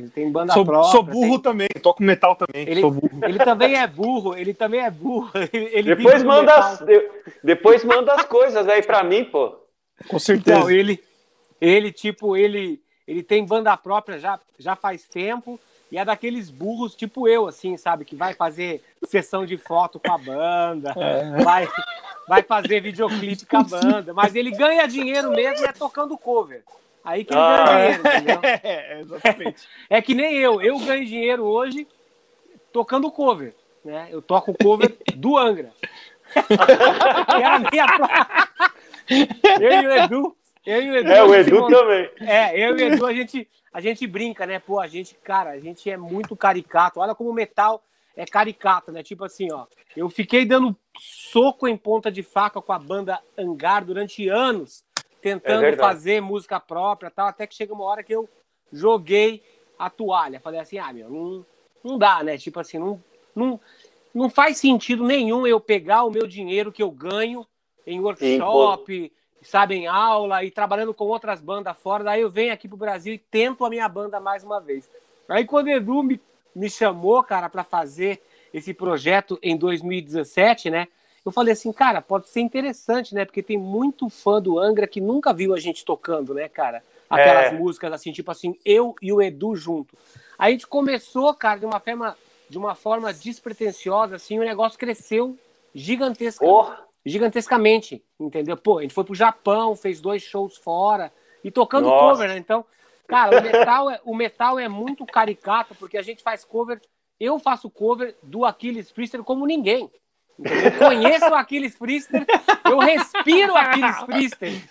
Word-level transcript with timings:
Ele 0.00 0.10
tem 0.10 0.30
banda 0.30 0.52
sou, 0.52 0.64
própria. 0.64 0.90
Sou 0.92 1.02
burro 1.02 1.38
tem... 1.38 1.42
também, 1.42 1.68
toco 1.82 2.02
metal 2.02 2.36
também. 2.36 2.68
Ele, 2.68 2.82
ele 3.22 3.38
também 3.38 3.74
é 3.74 3.86
burro, 3.86 4.36
ele 4.36 4.54
também 4.54 4.80
é 4.80 4.90
burro. 4.90 5.30
Ele 5.52 5.94
depois, 5.94 6.22
manda 6.22 6.54
as, 6.54 6.80
de, 6.80 7.10
depois 7.42 7.84
manda 7.84 8.14
as 8.14 8.24
coisas 8.24 8.66
aí 8.68 8.82
pra 8.82 9.02
mim, 9.02 9.24
pô. 9.24 9.56
Com 10.08 10.18
certeza. 10.18 10.58
Então, 10.58 10.70
ele, 10.70 11.02
ele, 11.60 11.92
tipo, 11.92 12.36
ele, 12.36 12.80
ele 13.06 13.22
tem 13.22 13.44
banda 13.44 13.76
própria 13.76 14.18
já, 14.18 14.40
já 14.58 14.74
faz 14.74 15.04
tempo. 15.04 15.58
E 15.92 15.98
é 15.98 16.04
daqueles 16.06 16.48
burros 16.48 16.94
tipo 16.94 17.28
eu, 17.28 17.46
assim, 17.46 17.76
sabe? 17.76 18.06
Que 18.06 18.16
vai 18.16 18.32
fazer 18.32 18.82
sessão 19.04 19.44
de 19.44 19.58
foto 19.58 20.00
com 20.00 20.10
a 20.10 20.16
banda, 20.16 20.94
é. 20.96 21.42
vai, 21.42 21.68
vai 22.26 22.42
fazer 22.42 22.80
videoclipe 22.80 23.44
com 23.44 23.58
a 23.58 23.62
banda. 23.62 24.14
Mas 24.14 24.34
ele 24.34 24.50
ganha 24.50 24.86
dinheiro 24.86 25.30
mesmo 25.32 25.66
é 25.66 25.72
tocando 25.72 26.16
cover. 26.16 26.64
Aí 27.04 27.24
que 27.24 27.32
ele 27.32 27.40
ah, 27.40 27.64
ganha 27.64 27.98
dinheiro, 27.98 28.08
entendeu? 28.08 28.40
É, 28.62 29.00
exatamente. 29.00 29.68
É, 29.90 29.98
é 29.98 30.02
que 30.02 30.14
nem 30.14 30.36
eu. 30.36 30.62
Eu 30.62 30.78
ganho 30.78 31.04
dinheiro 31.04 31.44
hoje 31.44 31.86
tocando 32.72 33.10
cover. 33.10 33.54
Né? 33.84 34.08
Eu 34.10 34.22
toco 34.22 34.54
cover 34.62 34.96
do 35.16 35.36
Angra. 35.36 35.72
que 36.32 36.52
era 37.42 37.56
a 37.56 37.58
minha... 37.58 37.86
eu 39.60 39.82
e 39.82 39.86
o 39.86 39.92
Edu. 39.92 40.36
Eu 40.64 40.82
e 40.82 40.90
o 40.90 40.96
Edu. 40.96 41.10
É, 41.10 41.24
o 41.24 41.34
Edu 41.34 41.66
também. 41.66 42.10
É, 42.20 42.58
eu 42.58 42.78
e 42.78 42.82
o 42.82 42.92
Edu, 42.92 43.06
a 43.06 43.12
gente, 43.12 43.48
a 43.72 43.80
gente 43.80 44.06
brinca, 44.06 44.46
né? 44.46 44.60
Pô, 44.60 44.78
a 44.78 44.86
gente, 44.86 45.14
cara, 45.16 45.50
a 45.50 45.58
gente 45.58 45.90
é 45.90 45.96
muito 45.96 46.36
caricato. 46.36 47.00
Olha 47.00 47.16
como 47.16 47.30
o 47.30 47.34
metal 47.34 47.82
é 48.16 48.24
caricato, 48.24 48.92
né? 48.92 49.02
Tipo 49.02 49.24
assim, 49.24 49.50
ó. 49.52 49.66
Eu 49.96 50.08
fiquei 50.08 50.44
dando 50.44 50.76
soco 50.96 51.66
em 51.66 51.76
ponta 51.76 52.12
de 52.12 52.22
faca 52.22 52.62
com 52.62 52.72
a 52.72 52.78
banda 52.78 53.18
Angar 53.36 53.84
durante 53.84 54.28
anos 54.28 54.84
tentando 55.22 55.64
é 55.64 55.76
fazer 55.76 56.20
música 56.20 56.58
própria 56.58 57.10
tal, 57.10 57.28
até 57.28 57.46
que 57.46 57.54
chega 57.54 57.72
uma 57.72 57.84
hora 57.84 58.02
que 58.02 58.12
eu 58.12 58.28
joguei 58.72 59.42
a 59.78 59.88
toalha. 59.88 60.40
Falei 60.40 60.60
assim, 60.60 60.78
ah, 60.78 60.92
meu, 60.92 61.08
não, 61.08 61.46
não 61.82 61.96
dá, 61.96 62.22
né? 62.24 62.36
Tipo 62.36 62.58
assim, 62.58 62.78
não, 62.78 63.02
não, 63.34 63.60
não 64.12 64.28
faz 64.28 64.58
sentido 64.58 65.04
nenhum 65.04 65.46
eu 65.46 65.60
pegar 65.60 66.02
o 66.02 66.10
meu 66.10 66.26
dinheiro 66.26 66.72
que 66.72 66.82
eu 66.82 66.90
ganho 66.90 67.46
em 67.86 68.00
workshop, 68.00 69.02
Sim, 69.04 69.10
sabe, 69.42 69.76
em 69.76 69.86
aula 69.86 70.44
e 70.44 70.50
trabalhando 70.50 70.92
com 70.92 71.04
outras 71.04 71.40
bandas 71.40 71.78
fora. 71.78 72.02
Daí 72.02 72.20
eu 72.20 72.30
venho 72.30 72.52
aqui 72.52 72.66
pro 72.66 72.76
Brasil 72.76 73.14
e 73.14 73.18
tento 73.18 73.64
a 73.64 73.70
minha 73.70 73.88
banda 73.88 74.18
mais 74.18 74.42
uma 74.42 74.60
vez. 74.60 74.90
Aí 75.28 75.44
quando 75.44 75.68
o 75.68 75.70
Edu 75.70 76.02
me, 76.02 76.20
me 76.54 76.68
chamou, 76.68 77.22
cara, 77.22 77.48
para 77.48 77.62
fazer 77.62 78.20
esse 78.52 78.74
projeto 78.74 79.38
em 79.40 79.56
2017, 79.56 80.68
né? 80.68 80.88
Eu 81.24 81.32
falei 81.32 81.52
assim, 81.52 81.72
cara, 81.72 82.02
pode 82.02 82.28
ser 82.28 82.40
interessante, 82.40 83.14
né? 83.14 83.24
Porque 83.24 83.42
tem 83.42 83.56
muito 83.56 84.08
fã 84.08 84.40
do 84.40 84.58
Angra 84.58 84.86
que 84.86 85.00
nunca 85.00 85.32
viu 85.32 85.54
a 85.54 85.60
gente 85.60 85.84
tocando, 85.84 86.34
né, 86.34 86.48
cara? 86.48 86.82
Aquelas 87.08 87.52
é. 87.52 87.52
músicas 87.52 87.92
assim, 87.92 88.10
tipo 88.10 88.30
assim, 88.30 88.56
eu 88.64 88.94
e 89.00 89.12
o 89.12 89.20
Edu 89.20 89.54
junto. 89.54 89.96
Aí 90.38 90.48
a 90.48 90.52
gente 90.52 90.66
começou, 90.66 91.32
cara, 91.34 91.60
de 91.60 91.66
uma 91.66 91.78
forma, 91.78 92.16
de 92.48 92.58
uma 92.58 92.74
forma 92.74 93.12
despretensiosa, 93.12 94.16
assim, 94.16 94.38
o 94.38 94.44
negócio 94.44 94.78
cresceu 94.78 95.38
gigantesca, 95.74 96.44
oh. 96.44 96.70
gigantescamente, 97.04 98.02
entendeu? 98.18 98.56
Pô, 98.56 98.78
a 98.78 98.82
gente 98.82 98.94
foi 98.94 99.04
pro 99.04 99.14
Japão, 99.14 99.76
fez 99.76 100.00
dois 100.00 100.22
shows 100.22 100.56
fora 100.56 101.12
e 101.44 101.50
tocando 101.50 101.88
Nossa. 101.88 102.14
cover, 102.14 102.28
né? 102.28 102.38
Então, 102.38 102.64
cara, 103.06 103.38
o 103.38 103.42
metal, 103.42 103.90
é, 103.90 104.00
o 104.04 104.14
metal 104.16 104.58
é 104.58 104.68
muito 104.68 105.06
caricato, 105.06 105.74
porque 105.74 105.96
a 105.96 106.02
gente 106.02 106.22
faz 106.22 106.44
cover, 106.44 106.80
eu 107.20 107.38
faço 107.38 107.70
cover 107.70 108.16
do 108.22 108.44
Aquiles 108.44 108.90
Priester 108.90 109.22
como 109.22 109.46
ninguém. 109.46 109.90
Eu 110.38 110.78
conheço 110.78 111.26
o 111.26 111.34
Aquiles 111.34 111.76
Priester, 111.76 112.26
eu 112.64 112.78
respiro 112.78 113.56
Aquiles 113.56 114.02
Priester. 114.04 114.62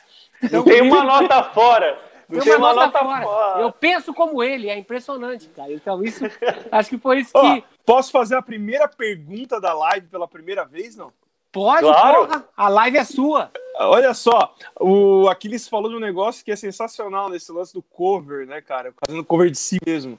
Então, 0.41 0.63
tem 0.63 0.81
uma 0.81 1.03
nota 1.05 1.43
fora. 1.43 1.99
Tem, 2.29 2.39
tem 2.39 2.55
uma, 2.55 2.71
uma, 2.71 2.85
nota, 2.85 2.99
fora. 2.99 3.23
fora. 3.23 3.61
Eu 3.61 3.71
penso 3.71 4.13
como 4.13 4.41
ele, 4.41 4.69
é 4.69 4.77
impressionante, 4.77 5.47
cara. 5.49 5.71
Então, 5.73 6.03
isso, 6.03 6.23
acho 6.71 6.89
que 6.89 6.97
foi 6.97 7.19
isso 7.19 7.33
que. 7.33 7.63
posso 7.85 8.11
fazer 8.11 8.35
a 8.35 8.41
primeira 8.41 8.87
pergunta 8.87 9.59
da 9.59 9.73
live 9.73 10.07
pela 10.07 10.27
primeira 10.27 10.63
vez, 10.63 10.95
não? 10.95 11.11
Pode, 11.51 11.81
claro. 11.81 12.27
porra. 12.27 12.45
A 12.55 12.69
live 12.69 12.97
é 12.97 13.03
sua. 13.03 13.51
Olha 13.77 14.13
só, 14.13 14.55
o 14.79 15.27
Aquiles 15.27 15.67
falou 15.67 15.89
de 15.89 15.97
um 15.97 15.99
negócio 15.99 16.45
que 16.45 16.51
é 16.51 16.55
sensacional 16.55 17.29
nesse 17.29 17.51
lance 17.51 17.73
do 17.73 17.81
cover, 17.81 18.47
né, 18.47 18.61
cara? 18.61 18.93
Fazendo 19.05 19.25
cover 19.25 19.49
de 19.49 19.57
si 19.57 19.77
mesmo. 19.85 20.17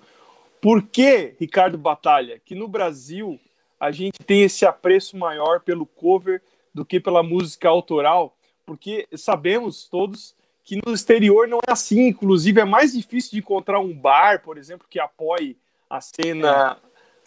Por 0.60 0.82
que, 0.82 1.34
Ricardo 1.40 1.78
Batalha, 1.78 2.40
que 2.44 2.54
no 2.54 2.68
Brasil 2.68 3.40
a 3.82 3.90
gente 3.90 4.20
tem 4.24 4.44
esse 4.44 4.64
apreço 4.64 5.16
maior 5.16 5.58
pelo 5.58 5.84
cover 5.84 6.40
do 6.72 6.84
que 6.84 7.00
pela 7.00 7.20
música 7.20 7.68
autoral, 7.68 8.36
porque 8.64 9.08
sabemos 9.16 9.88
todos 9.88 10.36
que 10.62 10.78
no 10.86 10.94
exterior 10.94 11.48
não 11.48 11.58
é 11.66 11.72
assim. 11.72 12.06
Inclusive, 12.06 12.60
é 12.60 12.64
mais 12.64 12.92
difícil 12.92 13.32
de 13.32 13.38
encontrar 13.40 13.80
um 13.80 13.92
bar, 13.92 14.40
por 14.40 14.56
exemplo, 14.56 14.86
que 14.88 15.00
apoie 15.00 15.56
a 15.90 16.00
cena 16.00 16.78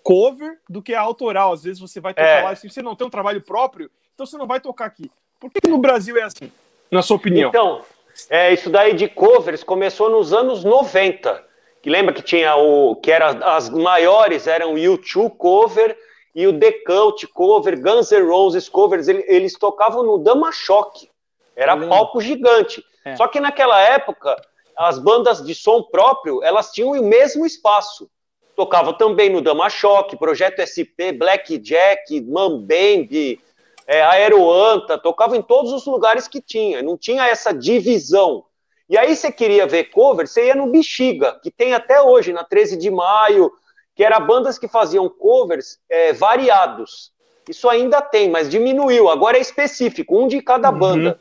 cover 0.02 0.58
do 0.70 0.82
que 0.82 0.94
a 0.94 1.02
autoral. 1.02 1.52
Às 1.52 1.62
vezes 1.66 1.82
você 1.82 2.00
vai 2.00 2.14
tocar 2.14 2.26
é. 2.26 2.44
lá 2.44 2.54
e 2.54 2.56
você 2.56 2.82
não 2.82 2.96
tem 2.96 3.06
um 3.06 3.10
trabalho 3.12 3.42
próprio, 3.42 3.92
então 4.14 4.26
você 4.26 4.38
não 4.38 4.48
vai 4.48 4.62
tocar 4.62 4.86
aqui. 4.86 5.12
Por 5.38 5.52
que 5.52 5.68
no 5.68 5.78
Brasil 5.78 6.16
é 6.16 6.24
assim, 6.24 6.50
na 6.90 7.02
sua 7.02 7.18
opinião? 7.18 7.50
Então, 7.50 7.82
é, 8.30 8.54
isso 8.54 8.70
daí 8.70 8.94
de 8.94 9.10
covers 9.10 9.62
começou 9.62 10.10
nos 10.10 10.32
anos 10.32 10.64
90. 10.64 11.44
Que 11.82 11.90
lembra 11.90 12.14
que 12.14 12.22
tinha 12.22 12.56
o. 12.56 12.96
que 12.96 13.12
era 13.12 13.32
as 13.56 13.70
maiores 13.70 14.48
eram 14.48 14.76
o 14.76 14.78
YouTube 14.78 15.36
cover 15.38 16.05
e 16.36 16.46
o 16.46 16.60
The 16.60 16.72
Cult 16.86 17.26
cover, 17.28 17.82
Guns 17.82 18.12
N' 18.12 18.28
Roses 18.28 18.68
covers, 18.68 19.08
eles, 19.08 19.24
eles 19.28 19.54
tocavam 19.54 20.04
no 20.04 20.18
Dama 20.18 20.52
Choque. 20.52 21.10
Era 21.56 21.78
palco 21.88 22.20
gigante. 22.20 22.84
É. 23.06 23.16
Só 23.16 23.28
que 23.30 23.40
naquela 23.40 23.82
época, 23.82 24.36
as 24.78 25.00
bandas 25.00 25.42
de 25.42 25.56
som 25.56 25.82
próprio, 25.84 26.44
elas 26.44 26.72
tinham 26.72 26.92
o 26.92 27.06
mesmo 27.06 27.46
espaço. 27.46 28.10
Tocava 28.54 28.94
também 28.94 29.30
no 29.30 29.42
Dama 29.42 29.70
Choque, 29.70 30.18
Projeto 30.18 30.60
SP, 30.60 31.16
Black 31.18 31.58
Jack, 31.58 32.20
Mambembe, 32.22 33.40
é, 33.88 34.02
Aeroanta, 34.02 34.98
tocava 34.98 35.38
em 35.38 35.42
todos 35.42 35.72
os 35.72 35.86
lugares 35.86 36.28
que 36.28 36.42
tinha, 36.42 36.82
não 36.82 36.98
tinha 36.98 37.28
essa 37.28 37.54
divisão. 37.54 38.44
E 38.90 38.98
aí 38.98 39.16
você 39.16 39.32
queria 39.32 39.66
ver 39.66 39.86
cover, 39.86 40.28
você 40.28 40.48
ia 40.48 40.56
no 40.56 40.68
Bexiga, 40.68 41.40
que 41.42 41.50
tem 41.50 41.74
até 41.74 42.02
hoje, 42.02 42.34
na 42.34 42.44
13 42.44 42.78
de 42.78 42.92
maio, 42.92 43.52
que 43.96 44.04
era 44.04 44.20
bandas 44.20 44.60
que 44.60 44.68
faziam 44.68 45.10
covers 45.10 45.80
é, 45.90 46.12
variados. 46.12 47.14
Isso 47.48 47.70
ainda 47.70 48.02
tem, 48.02 48.30
mas 48.30 48.50
diminuiu. 48.50 49.10
Agora 49.10 49.38
é 49.38 49.42
específico, 49.42 50.20
um 50.20 50.28
de 50.28 50.42
cada 50.42 50.70
uhum. 50.70 50.78
banda. 50.78 51.20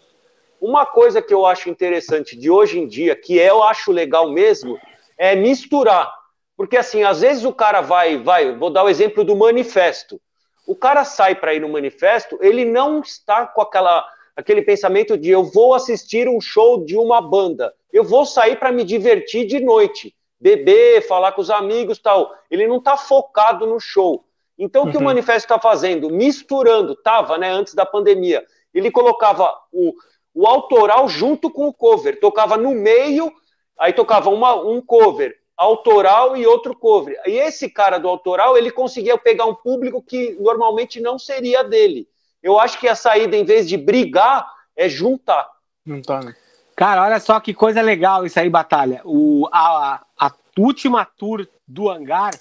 Uma 0.60 0.84
coisa 0.84 1.22
que 1.22 1.32
eu 1.32 1.46
acho 1.46 1.68
interessante 1.68 2.36
de 2.36 2.50
hoje 2.50 2.80
em 2.80 2.86
dia, 2.86 3.14
que 3.14 3.36
eu 3.36 3.62
acho 3.62 3.92
legal 3.92 4.30
mesmo, 4.30 4.78
é 5.16 5.36
misturar. 5.36 6.12
Porque 6.56 6.76
assim, 6.76 7.04
às 7.04 7.20
vezes 7.20 7.44
o 7.44 7.52
cara 7.52 7.80
vai, 7.80 8.16
vai, 8.16 8.56
vou 8.56 8.70
dar 8.70 8.84
o 8.84 8.88
exemplo 8.88 9.22
do 9.22 9.36
manifesto. 9.36 10.20
O 10.66 10.74
cara 10.74 11.04
sai 11.04 11.34
para 11.34 11.54
ir 11.54 11.60
no 11.60 11.68
manifesto, 11.68 12.38
ele 12.40 12.64
não 12.64 13.00
está 13.00 13.46
com 13.46 13.60
aquela 13.60 14.04
aquele 14.36 14.62
pensamento 14.62 15.16
de 15.16 15.30
eu 15.30 15.44
vou 15.44 15.74
assistir 15.74 16.28
um 16.28 16.40
show 16.40 16.84
de 16.84 16.96
uma 16.96 17.20
banda. 17.20 17.72
Eu 17.92 18.02
vou 18.02 18.26
sair 18.26 18.58
para 18.58 18.72
me 18.72 18.82
divertir 18.82 19.46
de 19.46 19.60
noite 19.60 20.12
beber, 20.44 21.00
falar 21.08 21.32
com 21.32 21.40
os 21.40 21.48
amigos 21.48 21.98
tal. 21.98 22.30
Ele 22.50 22.66
não 22.66 22.76
está 22.76 22.98
focado 22.98 23.66
no 23.66 23.80
show. 23.80 24.26
Então, 24.58 24.84
o 24.84 24.90
que 24.90 24.96
o 24.98 25.00
uhum. 25.00 25.06
manifesto 25.06 25.46
está 25.46 25.58
fazendo? 25.58 26.10
Misturando, 26.10 26.94
tava, 26.94 27.38
né, 27.38 27.50
antes 27.50 27.72
da 27.72 27.86
pandemia. 27.86 28.44
Ele 28.74 28.90
colocava 28.90 29.50
o, 29.72 29.94
o 30.34 30.46
autoral 30.46 31.08
junto 31.08 31.50
com 31.50 31.66
o 31.66 31.72
cover, 31.72 32.20
tocava 32.20 32.58
no 32.58 32.72
meio, 32.72 33.32
aí 33.78 33.94
tocava 33.94 34.28
uma, 34.28 34.54
um 34.54 34.82
cover 34.82 35.34
autoral 35.56 36.36
e 36.36 36.46
outro 36.46 36.76
cover. 36.76 37.18
E 37.26 37.30
esse 37.30 37.70
cara 37.70 37.96
do 37.96 38.06
autoral, 38.06 38.54
ele 38.58 38.70
conseguia 38.70 39.16
pegar 39.16 39.46
um 39.46 39.54
público 39.54 40.02
que 40.02 40.36
normalmente 40.38 41.00
não 41.00 41.18
seria 41.18 41.64
dele. 41.64 42.06
Eu 42.42 42.58
acho 42.60 42.78
que 42.78 42.86
a 42.86 42.94
saída, 42.94 43.34
em 43.34 43.44
vez 43.44 43.66
de 43.66 43.78
brigar, 43.78 44.46
é 44.76 44.90
juntar. 44.90 45.48
Juntar, 45.86 46.22
né? 46.22 46.36
Cara, 46.76 47.02
olha 47.02 47.20
só 47.20 47.38
que 47.38 47.54
coisa 47.54 47.80
legal 47.80 48.26
isso 48.26 48.38
aí, 48.38 48.50
Batalha. 48.50 49.00
O, 49.04 49.48
a, 49.52 50.04
a 50.18 50.32
última 50.58 51.04
tour 51.04 51.46
do 51.66 51.88
hangar, 51.88 52.32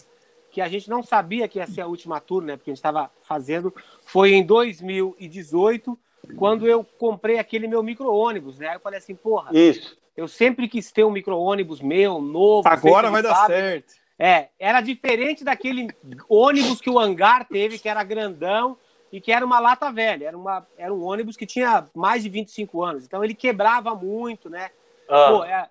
que 0.51 0.59
a 0.59 0.67
gente 0.67 0.89
não 0.89 1.03
sabia 1.03 1.47
que 1.47 1.59
ia 1.59 1.67
ser 1.67 1.81
a 1.81 1.87
última 1.87 2.19
tour, 2.19 2.43
né? 2.43 2.57
Porque 2.57 2.71
a 2.71 2.73
gente 2.73 2.79
estava 2.79 3.11
fazendo, 3.21 3.73
foi 4.01 4.33
em 4.33 4.43
2018, 4.43 5.97
quando 6.35 6.67
eu 6.67 6.83
comprei 6.97 7.37
aquele 7.37 7.67
meu 7.67 7.83
micro-ônibus, 7.83 8.57
né? 8.57 8.69
Aí 8.69 8.75
eu 8.75 8.79
falei 8.79 8.99
assim, 8.99 9.15
porra, 9.15 9.49
Isso. 9.53 9.97
eu 10.17 10.27
sempre 10.27 10.67
quis 10.67 10.91
ter 10.91 11.03
um 11.03 11.11
micro-ônibus 11.11 11.81
meu, 11.81 12.19
novo. 12.19 12.67
Agora 12.67 13.11
vai 13.11 13.21
dar 13.21 13.45
certo. 13.45 13.93
É, 14.17 14.49
era 14.59 14.79
diferente 14.79 15.43
daquele 15.43 15.89
ônibus 16.29 16.79
que 16.79 16.89
o 16.89 16.99
hangar 16.99 17.47
teve, 17.47 17.79
que 17.79 17.89
era 17.89 18.03
grandão 18.03 18.77
e 19.13 19.21
que 19.21 19.31
era 19.31 19.45
uma 19.45 19.59
lata 19.59 19.91
velha. 19.91 20.25
Era, 20.25 20.35
uma, 20.37 20.65
era 20.75 20.91
um 20.91 21.03
ônibus 21.03 21.37
que 21.37 21.45
tinha 21.45 21.87
mais 21.93 22.23
de 22.23 22.29
25 22.29 22.83
anos. 22.83 23.05
Então 23.05 23.23
ele 23.23 23.35
quebrava 23.35 23.93
muito, 23.93 24.49
né? 24.49 24.71
Ah. 25.07 25.27
Pô, 25.29 25.43
é, 25.43 25.69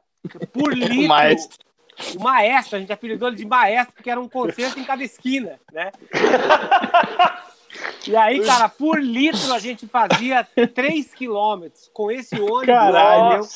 por 0.53 0.73
litro. 0.79 1.01
o 1.01 1.09
maestro. 1.09 1.67
O 2.17 2.23
maestro, 2.23 2.77
a 2.77 2.81
gente 2.81 2.93
apelidou 2.93 3.29
ele 3.29 3.37
de 3.37 3.45
maestro, 3.45 3.95
porque 3.95 4.09
era 4.09 4.21
um 4.21 4.29
concerto 4.29 4.79
em 4.79 4.85
cada 4.85 5.03
esquina, 5.03 5.59
né? 5.73 5.91
E 8.07 8.15
aí, 8.15 8.45
cara, 8.45 8.69
por 8.69 9.01
litro 9.03 9.53
a 9.55 9.59
gente 9.59 9.87
fazia 9.87 10.45
3 10.45 11.15
quilômetros 11.15 11.91
com 11.93 12.11
esse 12.11 12.39
ônibus. 12.39 12.67
Caralho. 12.67 13.49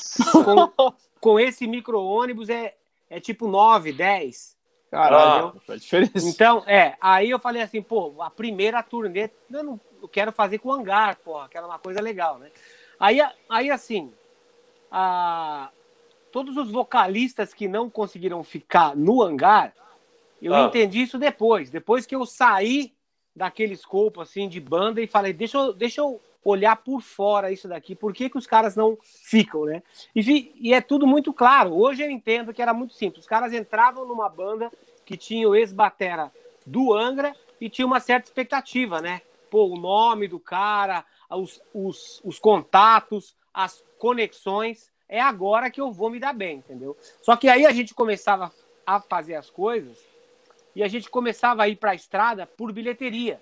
Com, 0.43 0.93
com 1.21 1.39
esse 1.39 1.67
micro-ônibus 1.67 2.49
é, 2.49 2.75
é 3.11 3.21
tipo 3.21 3.47
9, 3.47 3.93
10. 3.93 4.56
Caralho, 4.97 5.61
ah, 5.69 5.77
diferença. 5.77 6.27
Então, 6.27 6.65
é, 6.67 6.97
aí 7.01 7.29
eu 7.29 7.39
falei 7.39 7.61
assim, 7.61 7.83
pô, 7.83 8.23
a 8.23 8.31
primeira 8.31 8.83
turnê, 8.83 9.31
eu, 9.51 9.63
não, 9.63 9.81
eu 10.01 10.09
quero 10.09 10.33
fazer 10.33 10.59
com 10.59 10.71
o 10.71 10.73
hangar, 10.73 11.17
porra, 11.17 11.49
que 11.49 11.57
era 11.59 11.67
uma 11.67 11.79
coisa 11.79 12.01
legal, 12.01 12.39
né? 12.39 12.51
Aí, 12.99 13.19
aí 13.49 13.71
assim, 13.71 14.11
a, 14.91 15.71
todos 16.33 16.57
os 16.57 16.71
vocalistas 16.71 17.53
que 17.53 17.69
não 17.69 17.91
conseguiram 17.91 18.43
ficar 18.43 18.97
no 18.97 19.23
hangar, 19.23 19.75
eu 20.41 20.55
ah. 20.55 20.63
entendi 20.63 21.03
isso 21.03 21.19
depois. 21.19 21.69
Depois 21.69 22.07
que 22.07 22.15
eu 22.15 22.25
saí 22.25 22.95
daquele 23.35 23.75
escopo 23.75 24.23
assim 24.23 24.49
de 24.49 24.61
banda 24.61 25.03
e 25.03 25.07
falei, 25.07 25.35
deixa 25.35 25.59
eu, 25.59 25.75
deixa 25.75 26.01
eu 26.01 26.21
olhar 26.43 26.77
por 26.77 27.03
fora 27.03 27.51
isso 27.51 27.67
daqui, 27.69 27.95
por 27.95 28.15
que, 28.15 28.31
que 28.31 28.39
os 28.39 28.47
caras 28.47 28.77
não 28.77 28.97
ficam, 29.03 29.65
né? 29.65 29.83
E, 30.15 30.53
e 30.61 30.73
é 30.73 30.81
tudo 30.81 31.07
muito 31.07 31.33
claro. 31.33 31.75
Hoje 31.75 32.03
eu 32.03 32.11
entendo 32.11 32.55
que 32.55 32.63
era 32.63 32.73
muito 32.73 32.95
simples. 32.95 33.25
Os 33.25 33.29
caras 33.29 33.53
entravam 33.53 34.07
numa 34.07 34.29
banda 34.29 34.71
que 35.07 35.17
tinha 35.17 35.49
o 35.49 35.55
ex-batera 35.55 36.33
do 36.67 36.93
Angra 36.93 37.35
e 37.61 37.71
tinha 37.71 37.87
uma 37.87 38.01
certa 38.01 38.27
expectativa, 38.27 39.01
né? 39.01 39.23
Pô, 39.49 39.69
o 39.69 39.79
nome 39.79 40.27
do 40.27 40.41
cara, 40.41 41.05
os, 41.31 41.63
os, 41.73 42.21
os 42.25 42.39
contatos, 42.39 43.35
as 43.55 43.83
conexões, 43.99 44.91
é 45.09 45.21
agora 45.21 45.71
que 45.71 45.81
eu 45.81 45.93
vou 45.93 46.11
me 46.11 46.19
dar 46.19 46.35
bem, 46.35 46.59
entendeu? 46.59 46.97
Só 47.23 47.37
que 47.37 47.49
aí 47.49 47.65
a 47.65 47.73
gente 47.73 47.95
começava 47.95 48.53
a 48.85 49.01
fazer 49.01 49.37
as 49.37 49.49
coisas 49.49 49.97
e 50.75 50.83
a 50.83 50.89
gente 50.89 51.09
começava 51.09 51.63
a 51.63 51.69
ir 51.69 51.77
para 51.77 51.93
a 51.93 51.95
estrada 51.95 52.45
por 52.45 52.73
bilheteria. 52.73 53.41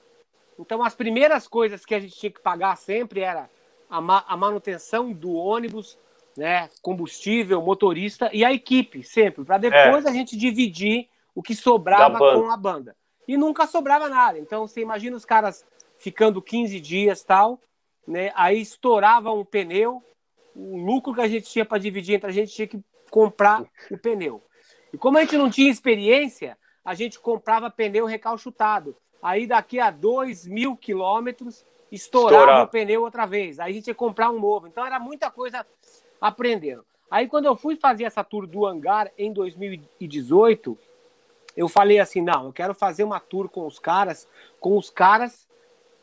Então 0.58 0.84
as 0.84 0.94
primeiras 0.94 1.49
coisas 1.49 1.84
que 1.84 1.94
a 1.94 1.99
gente 1.99 2.14
tinha 2.14 2.31
que 2.31 2.40
pagar 2.40 2.76
sempre 2.76 3.20
era 3.20 3.50
a, 3.88 4.00
ma 4.00 4.22
a 4.28 4.37
manutenção 4.37 5.12
do 5.12 5.32
ônibus, 5.32 5.99
né, 6.37 6.69
combustível, 6.82 7.62
motorista 7.62 8.28
e 8.32 8.44
a 8.44 8.52
equipe, 8.52 9.02
sempre, 9.02 9.44
para 9.44 9.58
depois 9.58 10.05
é. 10.05 10.10
a 10.10 10.12
gente 10.12 10.37
dividir 10.37 11.08
o 11.34 11.42
que 11.42 11.54
sobrava 11.54 12.19
com 12.19 12.50
a 12.50 12.56
banda. 12.56 12.96
E 13.26 13.36
nunca 13.36 13.66
sobrava 13.66 14.08
nada. 14.08 14.38
Então 14.38 14.66
você 14.66 14.81
imagina 14.81 15.16
os 15.16 15.25
caras 15.25 15.64
ficando 15.98 16.42
15 16.42 16.78
dias 16.81 17.25
tal, 17.25 17.58
né? 18.06 18.31
Aí 18.34 18.60
estourava 18.60 19.32
um 19.32 19.44
pneu, 19.44 20.02
o 20.54 20.76
lucro 20.76 21.14
que 21.14 21.20
a 21.20 21.28
gente 21.28 21.50
tinha 21.50 21.64
para 21.64 21.78
dividir 21.78 22.16
entre 22.16 22.31
a 22.31 22.32
gente 22.32 22.52
tinha 22.52 22.66
que 22.69 22.82
comprar 23.10 23.64
o 23.90 23.98
pneu. 23.98 24.42
E 24.92 24.98
como 24.98 25.19
a 25.19 25.22
gente 25.22 25.36
não 25.36 25.50
tinha 25.50 25.70
experiência, 25.70 26.56
a 26.84 26.94
gente 26.94 27.19
comprava 27.19 27.70
pneu 27.70 28.04
recalchutado. 28.04 28.96
Aí 29.22 29.46
daqui 29.46 29.81
a 29.81 29.90
2 29.90 30.46
mil 30.46 30.76
quilômetros 30.76 31.64
estourava 31.90 32.42
Estourar. 32.42 32.64
o 32.64 32.69
pneu 32.69 33.02
outra 33.02 33.25
vez. 33.25 33.58
Aí 33.58 33.72
a 33.72 33.75
gente 33.75 33.88
ia 33.88 33.94
comprar 33.94 34.31
um 34.31 34.38
novo. 34.38 34.66
Então 34.66 34.84
era 34.84 35.00
muita 35.00 35.31
coisa 35.31 35.66
aprendendo. 36.20 36.84
Aí 37.10 37.26
quando 37.26 37.46
eu 37.46 37.56
fui 37.56 37.76
fazer 37.76 38.04
essa 38.04 38.22
tour 38.22 38.46
do 38.46 38.66
hangar 38.66 39.10
em 39.16 39.32
2018, 39.32 40.78
eu 41.56 41.68
falei 41.68 41.98
assim, 41.98 42.20
não, 42.20 42.46
eu 42.46 42.52
quero 42.52 42.74
fazer 42.74 43.04
uma 43.04 43.20
tour 43.20 43.48
com 43.48 43.66
os 43.66 43.78
caras, 43.78 44.28
com 44.60 44.76
os 44.76 44.90
caras 44.90 45.46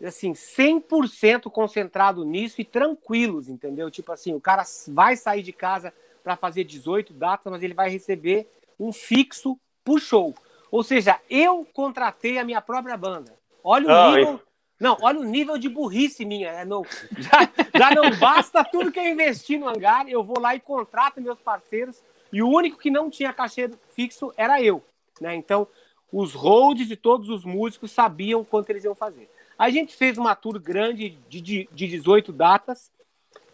assim, 0.05 0.33
100% 0.33 1.49
concentrado 1.51 2.23
nisso 2.25 2.61
e 2.61 2.65
tranquilos, 2.65 3.47
entendeu? 3.47 3.91
Tipo 3.91 4.11
assim, 4.11 4.33
o 4.33 4.41
cara 4.41 4.63
vai 4.87 5.15
sair 5.15 5.43
de 5.43 5.53
casa 5.53 5.93
para 6.23 6.35
fazer 6.35 6.63
18 6.63 7.13
datas, 7.13 7.51
mas 7.51 7.63
ele 7.63 7.73
vai 7.73 7.89
receber 7.89 8.47
um 8.79 8.91
fixo 8.91 9.59
pro 9.83 9.99
show. 9.99 10.33
Ou 10.71 10.83
seja, 10.83 11.19
eu 11.29 11.67
contratei 11.73 12.37
a 12.37 12.43
minha 12.43 12.61
própria 12.61 12.97
banda. 12.97 13.33
Olha 13.63 13.87
o 13.87 13.91
ah, 13.91 14.11
nível. 14.11 14.41
Não, 14.79 14.97
olha 15.01 15.19
o 15.19 15.23
nível 15.23 15.57
de 15.57 15.69
burrice 15.69 16.25
minha. 16.25 16.49
É, 16.49 16.65
não, 16.65 16.83
já, 17.17 17.49
já 17.77 17.91
não 17.93 18.17
basta 18.17 18.63
tudo 18.63 18.91
que 18.91 18.99
eu 18.99 19.07
investi 19.07 19.57
no 19.57 19.67
hangar, 19.67 20.07
eu 20.07 20.23
vou 20.23 20.39
lá 20.39 20.55
e 20.55 20.59
contrato 20.59 21.21
meus 21.21 21.39
parceiros. 21.39 22.01
E 22.31 22.41
o 22.41 22.49
único 22.49 22.77
que 22.77 22.89
não 22.89 23.09
tinha 23.09 23.33
cachê 23.33 23.69
fixo 23.93 24.33
era 24.37 24.61
eu. 24.61 24.81
Né? 25.21 25.35
Então, 25.35 25.67
os 26.11 26.33
holds 26.33 26.87
de 26.87 26.97
todos 26.97 27.29
os 27.29 27.45
músicos 27.45 27.91
sabiam 27.91 28.43
quanto 28.43 28.71
eles 28.71 28.83
iam 28.83 28.95
fazer. 28.95 29.29
A 29.57 29.69
gente 29.69 29.95
fez 29.95 30.17
uma 30.17 30.35
tour 30.35 30.59
grande 30.59 31.11
de, 31.29 31.39
de, 31.39 31.69
de 31.71 31.87
18 31.87 32.33
datas, 32.33 32.91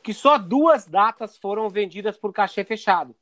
que 0.02 0.14
só 0.14 0.38
duas 0.38 0.86
datas 0.86 1.38
foram 1.38 1.70
vendidas 1.70 2.18
por 2.18 2.32
cachê 2.32 2.64
fechado. 2.64 3.14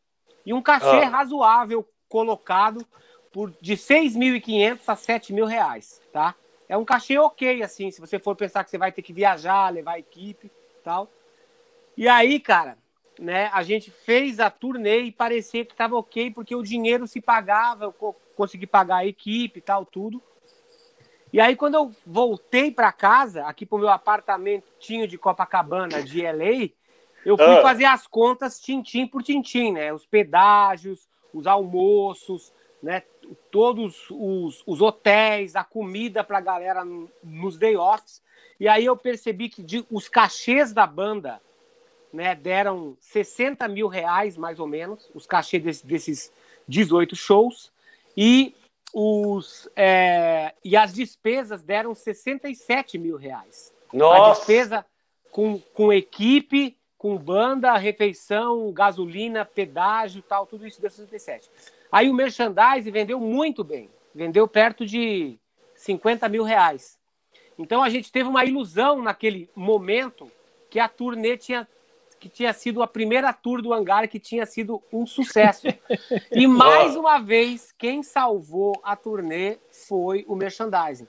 E 0.46 0.54
um 0.54 0.62
cachê 0.62 1.04
ah. 1.04 1.10
razoável 1.10 1.86
colocado 2.08 2.86
por 3.34 3.52
de 3.60 3.74
6.500 3.74 4.80
a 4.88 4.96
7 4.96 5.34
mil 5.34 5.46
reais, 5.46 6.00
tá? 6.14 6.36
É 6.70 6.78
um 6.78 6.86
cachê 6.86 7.18
ok, 7.18 7.64
assim, 7.64 7.92
se 7.92 8.00
você 8.00 8.20
for 8.20 8.36
pensar 8.36 8.64
que 8.64 8.70
você 8.70 8.78
vai 8.78 8.92
ter 8.92 9.02
que 9.02 9.12
viajar, 9.12 9.74
levar 9.74 10.00
equipe 10.00 10.52
tal. 10.84 11.10
E 11.98 12.08
aí, 12.08 12.40
cara, 12.40 12.78
né, 13.20 13.50
a 13.54 13.64
gente 13.64 13.92
fez 13.92 14.40
a 14.40 14.50
turnê 14.50 15.02
e 15.02 15.12
parecia 15.12 15.66
que 15.66 15.72
estava 15.72 15.96
ok, 15.96 16.32
porque 16.32 16.56
o 16.56 16.64
dinheiro 16.64 17.08
se 17.08 17.22
pagava, 17.22 17.86
eu 17.86 18.16
consegui 18.36 18.68
pagar 18.68 18.98
a 18.98 19.06
equipe 19.06 19.60
e 19.60 19.62
tal, 19.62 19.86
tudo. 19.86 20.22
E 21.32 21.40
aí, 21.40 21.56
quando 21.56 21.76
eu 21.76 21.94
voltei 22.06 22.72
para 22.72 22.92
casa, 22.92 23.46
aqui 23.46 23.66
pro 23.66 23.78
meu 23.78 23.90
apartamentinho 23.90 25.08
de 25.08 25.18
Copacabana, 25.18 26.02
de 26.02 26.22
LA, 26.22 26.70
eu 27.26 27.36
fui 27.36 27.58
ah. 27.58 27.62
fazer 27.62 27.86
as 27.86 28.08
contas 28.08 28.60
tintim 28.60 29.08
por 29.08 29.24
tintim, 29.24 29.72
né? 29.72 29.92
Os 29.92 30.06
pedágios, 30.06 31.10
os 31.34 31.48
almoços, 31.48 32.54
né? 32.82 33.04
Todos 33.52 34.06
os, 34.12 34.64
os 34.66 34.82
hotéis, 34.82 35.56
a 35.56 35.64
comida 35.64 36.24
para 36.24 36.38
a 36.38 36.42
galera 36.42 36.84
nos 37.24 37.58
day 37.58 37.76
offs. 37.76 38.22
E 38.60 38.68
aí 38.68 38.86
eu 38.86 38.96
percebi 38.96 39.50
que 39.50 39.64
de, 39.64 39.86
os 39.92 40.08
cachês 40.08 40.72
da 40.72 40.86
banda 40.86 41.42
né, 42.16 42.34
deram 42.34 42.98
60 43.02 43.68
mil 43.68 43.88
reais, 43.88 44.38
mais 44.38 44.60
ou 44.60 44.66
menos, 44.66 45.10
os 45.14 45.28
cachês 45.28 45.62
desse, 45.62 45.86
desses 45.86 46.32
18 46.68 47.16
shows. 47.16 47.72
E 48.16 48.56
os, 48.94 49.70
é, 49.76 50.54
e 50.64 50.78
as 50.78 50.94
despesas 50.94 51.62
deram 51.62 51.94
67 51.94 52.98
mil 52.98 53.18
reais. 53.18 53.74
Nossa. 53.92 54.24
A 54.24 54.34
despesa 54.34 54.86
com, 55.30 55.60
com 55.74 55.92
equipe, 55.92 56.78
com 56.98 57.18
banda, 57.18 57.76
refeição, 57.76 58.72
gasolina, 58.72 59.44
pedágio 59.44 60.22
tal, 60.22 60.48
tudo 60.48 60.66
isso 60.66 60.80
deu 60.80 60.90
67. 60.90 61.50
Aí 61.92 62.10
o 62.10 62.14
merchandise 62.14 62.90
vendeu 62.90 63.20
muito 63.20 63.64
bem, 63.64 63.90
vendeu 64.14 64.48
perto 64.48 64.86
de 64.86 65.38
50 65.76 66.30
mil 66.30 66.44
reais. 66.44 66.98
Então 67.60 67.84
a 67.84 67.90
gente 67.90 68.12
teve 68.12 68.30
uma 68.30 68.46
ilusão 68.46 69.02
naquele 69.02 69.50
momento 69.54 70.32
que 70.70 70.80
a 70.80 70.88
turnê 70.88 71.38
tinha 71.38 71.68
que 72.20 72.30
tinha 72.30 72.54
sido 72.54 72.82
a 72.82 72.88
primeira 72.88 73.32
tour 73.34 73.62
do 73.62 73.74
hangar 73.74 74.08
que 74.08 74.20
tinha 74.20 74.46
sido 74.46 74.82
um 74.92 75.06
sucesso. 75.06 75.68
E 76.32 76.48
mais 76.48 76.96
uma 76.96 77.20
vez, 77.20 77.72
quem 77.78 78.02
salvou 78.02 78.74
a 78.84 78.96
turnê 78.96 79.58
foi 79.88 80.26
o 80.28 80.36
merchandising. 80.36 81.08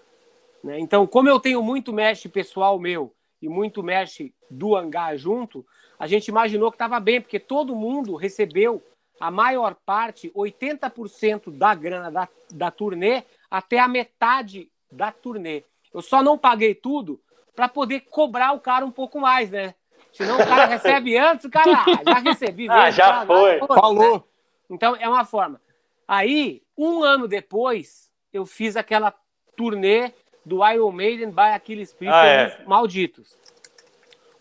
Né? 0.62 0.78
Então, 0.78 1.06
como 1.06 1.28
eu 1.28 1.40
tenho 1.40 1.62
muito 1.62 1.92
mesh 1.92 2.26
pessoal 2.26 2.78
meu 2.78 3.14
e 3.40 3.48
muito 3.48 3.82
mesh 3.82 4.30
do 4.50 4.76
hangar 4.76 5.16
junto, 5.16 5.64
a 5.98 6.06
gente 6.06 6.28
imaginou 6.28 6.70
que 6.70 6.74
estava 6.74 7.00
bem, 7.00 7.20
porque 7.20 7.38
todo 7.38 7.76
mundo 7.76 8.16
recebeu 8.16 8.82
a 9.18 9.30
maior 9.30 9.74
parte, 9.86 10.30
80% 10.34 11.56
da 11.56 11.74
grana 11.74 12.10
da, 12.10 12.28
da 12.52 12.70
turnê, 12.70 13.24
até 13.50 13.78
a 13.78 13.88
metade 13.88 14.70
da 14.92 15.10
turnê. 15.10 15.64
Eu 15.92 16.02
só 16.02 16.22
não 16.22 16.36
paguei 16.36 16.74
tudo 16.74 17.20
para 17.54 17.68
poder 17.68 18.00
cobrar 18.00 18.52
o 18.52 18.60
cara 18.60 18.84
um 18.84 18.90
pouco 18.90 19.18
mais, 19.18 19.50
né? 19.50 19.74
Senão 20.16 20.36
o 20.36 20.46
cara 20.46 20.64
recebe 20.64 21.16
antes, 21.18 21.44
o 21.44 21.50
cara 21.50 21.72
ah, 21.72 22.02
já 22.04 22.18
recebi. 22.20 22.68
ah, 22.70 22.90
já 22.90 23.06
já 23.06 23.26
foi. 23.26 23.58
Já, 23.58 23.66
Falou. 23.66 24.16
Né? 24.16 24.22
Então 24.70 24.96
é 24.96 25.06
uma 25.06 25.26
forma. 25.26 25.60
Aí, 26.08 26.62
um 26.76 27.02
ano 27.02 27.28
depois, 27.28 28.10
eu 28.32 28.46
fiz 28.46 28.76
aquela 28.76 29.12
turnê 29.54 30.12
do 30.44 30.66
Iron 30.66 30.92
Maiden 30.92 31.30
by 31.30 31.52
Achilles 31.54 31.92
Priest, 31.92 32.14
ah, 32.14 32.26
é. 32.26 32.64
malditos. 32.66 33.36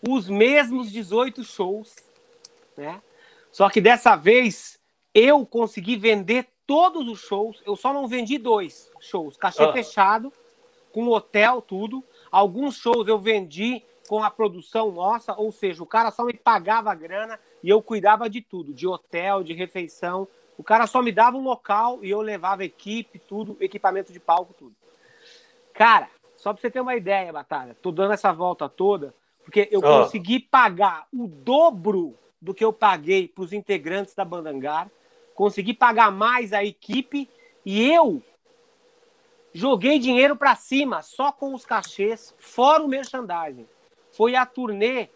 Os 0.08 0.30
mesmos 0.30 0.90
18 0.90 1.44
shows, 1.44 1.94
né? 2.76 3.02
Só 3.52 3.68
que 3.68 3.80
dessa 3.80 4.16
vez 4.16 4.78
eu 5.12 5.44
consegui 5.44 5.96
vender 5.96 6.46
todos 6.66 7.06
os 7.06 7.20
shows. 7.20 7.62
Eu 7.66 7.76
só 7.76 7.92
não 7.92 8.06
vendi 8.06 8.38
dois 8.38 8.90
shows, 9.00 9.36
cachê 9.36 9.64
ah. 9.64 9.72
fechado, 9.72 10.32
com 10.92 11.08
hotel, 11.08 11.60
tudo. 11.60 12.02
Alguns 12.30 12.76
shows 12.76 13.08
eu 13.08 13.18
vendi 13.18 13.82
com 14.06 14.22
a 14.22 14.30
produção 14.30 14.90
nossa, 14.90 15.34
ou 15.34 15.52
seja, 15.52 15.82
o 15.82 15.86
cara 15.86 16.10
só 16.10 16.24
me 16.24 16.32
pagava 16.32 16.90
a 16.90 16.94
grana 16.94 17.38
e 17.62 17.68
eu 17.68 17.82
cuidava 17.82 18.30
de 18.30 18.40
tudo, 18.40 18.72
de 18.72 18.86
hotel, 18.86 19.42
de 19.42 19.52
refeição. 19.52 20.26
O 20.56 20.62
cara 20.62 20.86
só 20.86 21.02
me 21.02 21.12
dava 21.12 21.36
um 21.36 21.42
local 21.42 21.98
e 22.02 22.10
eu 22.10 22.20
levava 22.20 22.64
equipe, 22.64 23.18
tudo, 23.18 23.56
equipamento 23.60 24.12
de 24.12 24.20
palco, 24.20 24.54
tudo. 24.54 24.74
Cara, 25.74 26.08
só 26.36 26.52
pra 26.52 26.60
você 26.60 26.70
ter 26.70 26.80
uma 26.80 26.96
ideia, 26.96 27.32
Batalha, 27.32 27.76
tô 27.82 27.90
dando 27.90 28.14
essa 28.14 28.32
volta 28.32 28.68
toda, 28.68 29.14
porque 29.44 29.68
eu 29.70 29.80
oh. 29.80 29.82
consegui 29.82 30.40
pagar 30.40 31.06
o 31.12 31.26
dobro 31.26 32.16
do 32.40 32.54
que 32.54 32.64
eu 32.64 32.72
paguei 32.72 33.28
para 33.28 33.44
os 33.44 33.52
integrantes 33.52 34.14
da 34.14 34.24
Bandangar, 34.24 34.90
consegui 35.34 35.74
pagar 35.74 36.10
mais 36.10 36.52
a 36.52 36.64
equipe 36.64 37.28
e 37.64 37.90
eu 37.90 38.22
joguei 39.52 39.98
dinheiro 39.98 40.36
para 40.36 40.54
cima, 40.54 41.02
só 41.02 41.32
com 41.32 41.54
os 41.54 41.64
cachês, 41.64 42.34
fora 42.38 42.82
o 42.82 42.88
merchandising 42.88 43.66
foi 44.16 44.34
a 44.34 44.46
turnê 44.46 45.08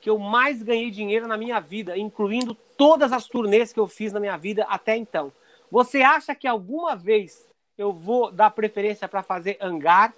que 0.00 0.10
eu 0.10 0.18
mais 0.18 0.62
ganhei 0.62 0.90
dinheiro 0.90 1.26
na 1.26 1.36
minha 1.36 1.60
vida, 1.60 1.96
incluindo 1.96 2.54
todas 2.76 3.12
as 3.12 3.26
turnês 3.26 3.72
que 3.72 3.80
eu 3.80 3.86
fiz 3.86 4.12
na 4.12 4.20
minha 4.20 4.36
vida 4.36 4.64
até 4.68 4.96
então. 4.96 5.32
Você 5.70 6.02
acha 6.02 6.34
que 6.34 6.46
alguma 6.46 6.96
vez 6.96 7.48
eu 7.76 7.92
vou 7.92 8.30
dar 8.32 8.50
preferência 8.50 9.08
para 9.08 9.22
fazer 9.22 9.56
hangar, 9.60 10.14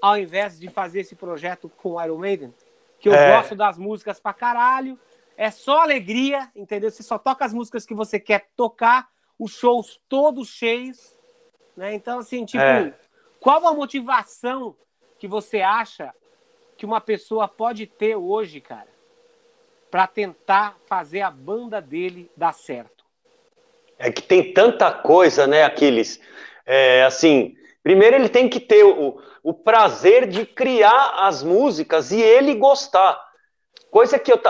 ao 0.00 0.16
invés 0.16 0.58
de 0.58 0.68
fazer 0.68 1.00
esse 1.00 1.14
projeto 1.14 1.68
com 1.68 2.02
Iron 2.02 2.18
Maiden. 2.18 2.54
Que 2.98 3.08
eu 3.08 3.14
é. 3.14 3.36
gosto 3.36 3.54
das 3.56 3.76
músicas 3.76 4.20
pra 4.20 4.32
caralho. 4.32 4.98
É 5.36 5.50
só 5.50 5.80
alegria, 5.80 6.50
entendeu? 6.54 6.90
Você 6.90 7.02
só 7.02 7.18
toca 7.18 7.44
as 7.44 7.52
músicas 7.52 7.84
que 7.84 7.94
você 7.94 8.20
quer 8.20 8.48
tocar, 8.56 9.08
os 9.38 9.52
shows 9.52 10.00
todos 10.08 10.48
cheios. 10.48 11.16
Né? 11.76 11.94
Então, 11.94 12.20
assim, 12.20 12.44
tipo, 12.44 12.62
é. 12.62 12.94
qual 13.40 13.66
a 13.66 13.74
motivação 13.74 14.76
que 15.18 15.26
você 15.26 15.60
acha 15.60 16.12
que 16.82 16.86
uma 16.86 17.00
pessoa 17.00 17.46
pode 17.46 17.86
ter 17.86 18.16
hoje, 18.16 18.60
cara, 18.60 18.88
para 19.88 20.04
tentar 20.08 20.76
fazer 20.88 21.20
a 21.20 21.30
banda 21.30 21.80
dele 21.80 22.28
dar 22.36 22.52
certo? 22.52 23.04
É 23.96 24.10
que 24.10 24.20
tem 24.20 24.52
tanta 24.52 24.90
coisa, 24.90 25.46
né, 25.46 25.62
Aquiles? 25.62 26.20
É, 26.66 27.04
assim, 27.04 27.54
primeiro 27.84 28.16
ele 28.16 28.28
tem 28.28 28.48
que 28.48 28.58
ter 28.58 28.82
o, 28.82 29.16
o 29.44 29.54
prazer 29.54 30.26
de 30.26 30.44
criar 30.44 31.18
as 31.18 31.44
músicas 31.44 32.10
e 32.10 32.20
ele 32.20 32.52
gostar. 32.56 33.16
Coisa 33.88 34.18
que 34.18 34.32
eu, 34.32 34.40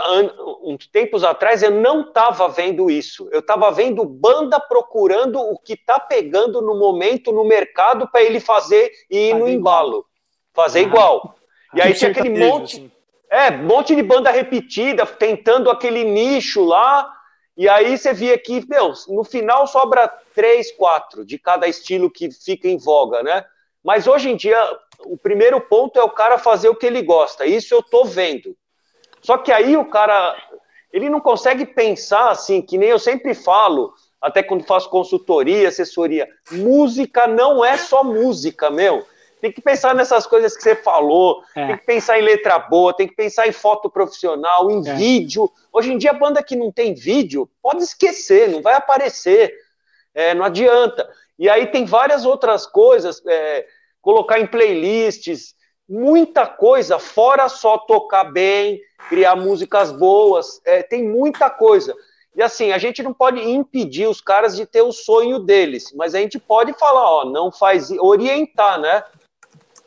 uns 0.62 0.86
tempos 0.86 1.24
atrás, 1.24 1.62
eu 1.62 1.70
não 1.70 2.00
estava 2.00 2.48
vendo 2.48 2.90
isso. 2.90 3.28
Eu 3.30 3.40
estava 3.40 3.70
vendo 3.70 4.06
banda 4.06 4.58
procurando 4.58 5.38
o 5.38 5.58
que 5.58 5.74
está 5.74 6.00
pegando 6.00 6.62
no 6.62 6.78
momento 6.78 7.30
no 7.30 7.44
mercado 7.44 8.08
para 8.10 8.22
ele 8.22 8.40
fazer 8.40 8.90
e 9.10 9.18
ir 9.18 9.32
fazer 9.32 9.38
no 9.38 9.46
embalo. 9.50 9.88
Igual. 9.90 10.06
Fazer 10.54 10.78
ah, 10.78 10.82
igual. 10.82 11.41
E 11.74 11.80
aí 11.80 11.94
tinha 11.94 12.10
aquele 12.10 12.30
monte. 12.30 12.76
Assim. 12.76 12.92
É, 13.30 13.50
monte 13.50 13.94
de 13.96 14.02
banda 14.02 14.30
repetida, 14.30 15.06
tentando 15.06 15.70
aquele 15.70 16.04
nicho 16.04 16.64
lá. 16.64 17.10
E 17.56 17.68
aí 17.68 17.96
você 17.96 18.12
via 18.12 18.36
que, 18.38 18.66
meu, 18.68 18.92
no 19.08 19.24
final 19.24 19.66
sobra 19.66 20.08
três, 20.34 20.70
quatro 20.72 21.24
de 21.24 21.38
cada 21.38 21.66
estilo 21.66 22.10
que 22.10 22.30
fica 22.30 22.68
em 22.68 22.76
voga, 22.76 23.22
né? 23.22 23.44
Mas 23.82 24.06
hoje 24.06 24.30
em 24.30 24.36
dia, 24.36 24.58
o 25.00 25.16
primeiro 25.16 25.60
ponto 25.60 25.98
é 25.98 26.02
o 26.02 26.10
cara 26.10 26.38
fazer 26.38 26.68
o 26.68 26.74
que 26.74 26.86
ele 26.86 27.02
gosta. 27.02 27.44
Isso 27.44 27.74
eu 27.74 27.82
tô 27.82 28.04
vendo. 28.04 28.56
Só 29.20 29.38
que 29.38 29.52
aí 29.52 29.76
o 29.76 29.84
cara, 29.84 30.36
ele 30.92 31.08
não 31.08 31.20
consegue 31.20 31.64
pensar 31.64 32.30
assim, 32.30 32.60
que 32.60 32.78
nem 32.78 32.88
eu 32.88 32.98
sempre 32.98 33.34
falo, 33.34 33.92
até 34.20 34.42
quando 34.42 34.64
faço 34.64 34.88
consultoria, 34.88 35.68
assessoria. 35.68 36.28
Música 36.50 37.26
não 37.26 37.64
é 37.64 37.76
só 37.76 38.04
música, 38.04 38.70
meu. 38.70 39.04
Tem 39.42 39.50
que 39.50 39.60
pensar 39.60 39.92
nessas 39.92 40.24
coisas 40.24 40.56
que 40.56 40.62
você 40.62 40.76
falou, 40.76 41.42
é. 41.56 41.66
tem 41.66 41.76
que 41.78 41.84
pensar 41.84 42.16
em 42.16 42.22
letra 42.22 42.60
boa, 42.60 42.94
tem 42.94 43.08
que 43.08 43.16
pensar 43.16 43.48
em 43.48 43.52
foto 43.52 43.90
profissional, 43.90 44.70
em 44.70 44.88
é. 44.88 44.94
vídeo. 44.94 45.50
Hoje 45.72 45.92
em 45.92 45.98
dia, 45.98 46.12
a 46.12 46.14
banda 46.14 46.40
que 46.44 46.54
não 46.54 46.70
tem 46.70 46.94
vídeo, 46.94 47.50
pode 47.60 47.82
esquecer, 47.82 48.48
não 48.48 48.62
vai 48.62 48.74
aparecer. 48.74 49.52
É, 50.14 50.32
não 50.32 50.44
adianta. 50.44 51.10
E 51.36 51.50
aí 51.50 51.66
tem 51.66 51.84
várias 51.84 52.24
outras 52.24 52.68
coisas, 52.68 53.20
é, 53.26 53.66
colocar 54.00 54.38
em 54.38 54.46
playlists, 54.46 55.56
muita 55.88 56.46
coisa, 56.46 57.00
fora 57.00 57.48
só 57.48 57.78
tocar 57.78 58.22
bem, 58.22 58.80
criar 59.08 59.34
músicas 59.34 59.90
boas, 59.90 60.60
é, 60.64 60.84
tem 60.84 61.02
muita 61.02 61.50
coisa. 61.50 61.96
E 62.36 62.42
assim, 62.42 62.70
a 62.70 62.78
gente 62.78 63.02
não 63.02 63.12
pode 63.12 63.40
impedir 63.40 64.06
os 64.06 64.20
caras 64.20 64.54
de 64.54 64.66
ter 64.66 64.82
o 64.82 64.92
sonho 64.92 65.40
deles, 65.40 65.92
mas 65.96 66.14
a 66.14 66.20
gente 66.20 66.38
pode 66.38 66.72
falar, 66.74 67.10
ó, 67.10 67.24
não 67.24 67.50
faz, 67.50 67.90
orientar, 67.90 68.80
né? 68.80 69.02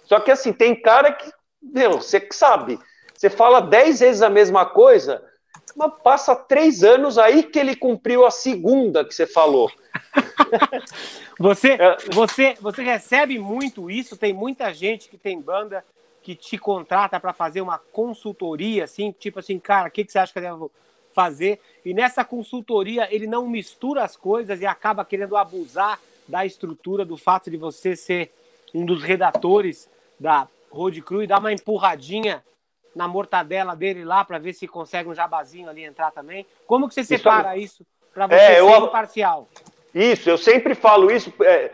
Só 0.06 0.20
que 0.20 0.32
assim, 0.32 0.54
tem 0.54 0.80
cara 0.80 1.12
que, 1.12 1.30
meu, 1.62 1.94
você 1.94 2.20
que 2.20 2.36
sabe, 2.36 2.80
você 3.14 3.30
fala 3.30 3.60
dez 3.60 4.00
vezes 4.00 4.22
a 4.22 4.30
mesma 4.30 4.66
coisa, 4.66 5.24
mas 5.76 5.92
passa 6.04 6.36
três 6.36 6.84
anos 6.84 7.18
aí 7.18 7.44
que 7.44 7.60
ele 7.60 7.76
cumpriu 7.76 8.26
a 8.26 8.32
segunda 8.32 9.04
que 9.04 9.14
você 9.14 9.28
falou. 9.28 9.70
você, 11.40 11.74
é. 11.74 11.98
você, 12.12 12.56
você 12.62 12.84
recebe 12.84 13.38
muito 13.40 13.90
isso? 13.90 14.16
Tem 14.16 14.32
muita 14.32 14.74
gente 14.74 15.10
que 15.10 15.18
tem 15.18 15.42
banda 15.42 15.84
que 16.22 16.36
te 16.36 16.58
contrata 16.58 17.20
para 17.20 17.34
fazer 17.34 17.62
uma 17.62 17.78
consultoria, 17.78 18.86
assim, 18.86 19.12
tipo 19.12 19.40
assim, 19.40 19.60
cara, 19.60 19.90
o 19.90 19.92
que, 19.92 20.04
que 20.04 20.12
você 20.12 20.18
acha 20.18 20.34
que 20.34 20.40
eu 20.40 20.44
devo 20.44 20.72
fazer? 21.14 21.60
E 21.86 21.94
nessa 21.94 22.26
consultoria 22.26 23.08
ele 23.14 23.28
não 23.28 23.48
mistura 23.48 24.04
as 24.04 24.18
coisas 24.18 24.60
e 24.60 24.66
acaba 24.66 25.06
querendo 25.06 25.38
abusar 25.38 26.00
da 26.28 26.46
estrutura, 26.46 27.06
do 27.06 27.16
fato 27.16 27.52
de 27.52 27.58
você 27.58 27.96
ser 27.96 28.32
um 28.74 28.86
dos 28.86 29.04
redatores 29.04 29.88
da 30.20 30.48
Road 30.70 31.02
Crew 31.02 31.24
e 31.24 31.28
dar 31.28 31.40
uma 31.40 31.54
empurradinha 31.54 32.44
na 32.96 33.08
mortadela 33.08 33.76
dele 33.76 34.06
lá 34.06 34.24
para 34.24 34.40
ver 34.40 34.54
se 34.54 34.68
consegue 34.68 35.10
um 35.10 35.14
jabazinho 35.14 35.70
ali 35.70 35.84
entrar 35.84 36.12
também. 36.12 36.46
Como 36.66 36.88
que 36.88 36.94
você 36.94 37.04
separa 37.04 37.58
isso, 37.58 37.84
isso 37.84 37.86
para 38.14 38.28
você 38.28 38.36
é, 38.36 38.56
ser 38.56 38.60
eu... 38.60 38.86
imparcial? 38.86 39.48
Isso, 39.94 40.30
eu 40.30 40.38
sempre 40.38 40.76
falo 40.76 41.10
isso. 41.10 41.34
É, 41.42 41.72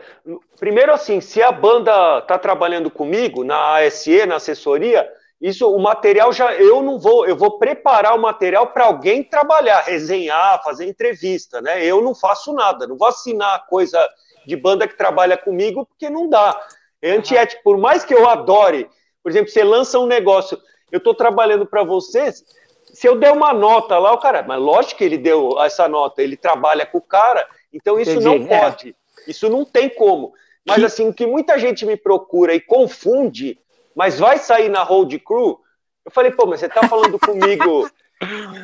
primeiro, 0.58 0.92
assim, 0.92 1.20
se 1.20 1.42
a 1.42 1.50
banda 1.50 2.18
está 2.18 2.38
trabalhando 2.38 2.88
comigo 2.88 3.42
na 3.42 3.78
ASE, 3.78 4.26
na 4.26 4.36
assessoria, 4.36 5.08
isso, 5.40 5.68
o 5.68 5.78
material 5.80 6.32
já 6.32 6.54
eu 6.54 6.80
não 6.84 7.00
vou, 7.00 7.26
eu 7.26 7.36
vou 7.36 7.58
preparar 7.58 8.14
o 8.14 8.20
material 8.20 8.68
para 8.68 8.84
alguém 8.84 9.24
trabalhar, 9.24 9.80
resenhar, 9.80 10.62
fazer 10.62 10.86
entrevista, 10.86 11.60
né? 11.60 11.84
Eu 11.84 12.00
não 12.00 12.14
faço 12.14 12.52
nada, 12.52 12.86
não 12.86 12.96
vou 12.96 13.08
assinar 13.08 13.66
coisa 13.66 13.98
de 14.46 14.54
banda 14.54 14.86
que 14.86 14.96
trabalha 14.96 15.36
comigo 15.36 15.84
porque 15.84 16.08
não 16.08 16.28
dá. 16.28 16.60
É 17.02 17.10
antiético. 17.10 17.62
Por 17.64 17.76
mais 17.76 18.04
que 18.04 18.14
eu 18.14 18.28
adore, 18.28 18.88
por 19.22 19.30
exemplo, 19.30 19.50
você 19.50 19.64
lança 19.64 19.98
um 19.98 20.06
negócio, 20.06 20.58
eu 20.90 20.98
estou 20.98 21.14
trabalhando 21.14 21.66
para 21.66 21.82
vocês, 21.82 22.44
se 22.92 23.08
eu 23.08 23.18
der 23.18 23.32
uma 23.32 23.52
nota 23.52 23.98
lá, 23.98 24.12
o 24.12 24.18
cara, 24.18 24.42
mas 24.42 24.60
lógico 24.60 24.98
que 24.98 25.04
ele 25.04 25.18
deu 25.18 25.60
essa 25.62 25.88
nota, 25.88 26.22
ele 26.22 26.36
trabalha 26.36 26.86
com 26.86 26.98
o 26.98 27.02
cara, 27.02 27.46
então 27.72 27.98
isso 27.98 28.12
Entendi, 28.12 28.24
não 28.24 28.54
é. 28.54 28.60
pode, 28.60 28.90
é. 28.90 29.30
isso 29.30 29.48
não 29.48 29.64
tem 29.64 29.88
como. 29.88 30.32
Mas 30.66 30.78
que... 30.78 30.84
assim, 30.84 31.08
o 31.08 31.14
que 31.14 31.26
muita 31.26 31.58
gente 31.58 31.84
me 31.84 31.96
procura 31.96 32.54
e 32.54 32.60
confunde, 32.60 33.58
mas 33.96 34.18
vai 34.18 34.38
sair 34.38 34.68
na 34.68 34.82
Road 34.82 35.18
Crew, 35.18 35.58
eu 36.04 36.10
falei, 36.10 36.30
pô, 36.30 36.46
mas 36.46 36.60
você 36.60 36.66
está 36.66 36.86
falando 36.88 37.18
comigo 37.18 37.88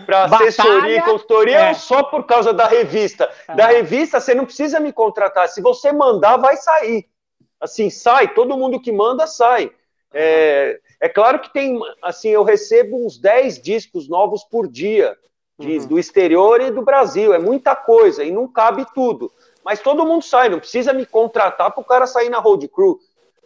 para 0.04 0.24
assessoria 0.36 0.98
e 0.98 1.02
consultoria 1.02 1.58
é. 1.58 1.74
só 1.74 2.02
por 2.02 2.24
causa 2.24 2.52
da 2.52 2.66
revista. 2.66 3.30
Da 3.54 3.66
revista, 3.66 4.20
você 4.20 4.34
não 4.34 4.44
precisa 4.44 4.78
me 4.80 4.92
contratar. 4.92 5.48
Se 5.48 5.60
você 5.60 5.92
mandar, 5.92 6.36
vai 6.36 6.56
sair 6.56 7.08
assim, 7.60 7.90
sai, 7.90 8.32
todo 8.34 8.56
mundo 8.56 8.80
que 8.80 8.92
manda 8.92 9.26
sai. 9.26 9.70
É, 10.12 10.80
é 11.00 11.08
claro 11.08 11.40
que 11.40 11.52
tem, 11.52 11.78
assim, 12.02 12.28
eu 12.28 12.42
recebo 12.42 13.04
uns 13.04 13.18
10 13.18 13.60
discos 13.60 14.08
novos 14.08 14.44
por 14.44 14.68
dia, 14.68 15.16
de, 15.58 15.78
uhum. 15.78 15.86
do 15.86 15.98
exterior 15.98 16.60
e 16.60 16.70
do 16.70 16.82
Brasil, 16.82 17.34
é 17.34 17.38
muita 17.38 17.74
coisa, 17.74 18.22
e 18.22 18.30
não 18.30 18.46
cabe 18.46 18.86
tudo. 18.94 19.30
Mas 19.64 19.80
todo 19.80 20.06
mundo 20.06 20.22
sai, 20.22 20.48
não 20.48 20.60
precisa 20.60 20.92
me 20.92 21.04
contratar 21.04 21.72
para 21.72 21.80
o 21.82 21.84
cara 21.84 22.06
sair 22.06 22.28
na 22.28 22.38
Road 22.38 22.66
Crew. 22.68 22.98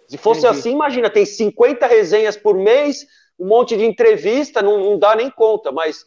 Se 0.06 0.18
fosse 0.18 0.40
Entendi. 0.40 0.58
assim, 0.58 0.70
imagina, 0.72 1.08
tem 1.08 1.24
50 1.24 1.86
resenhas 1.86 2.36
por 2.36 2.54
mês, 2.54 3.06
um 3.38 3.46
monte 3.48 3.76
de 3.76 3.84
entrevista, 3.84 4.60
não, 4.60 4.78
não 4.78 4.98
dá 4.98 5.16
nem 5.16 5.30
conta, 5.30 5.72
mas 5.72 6.04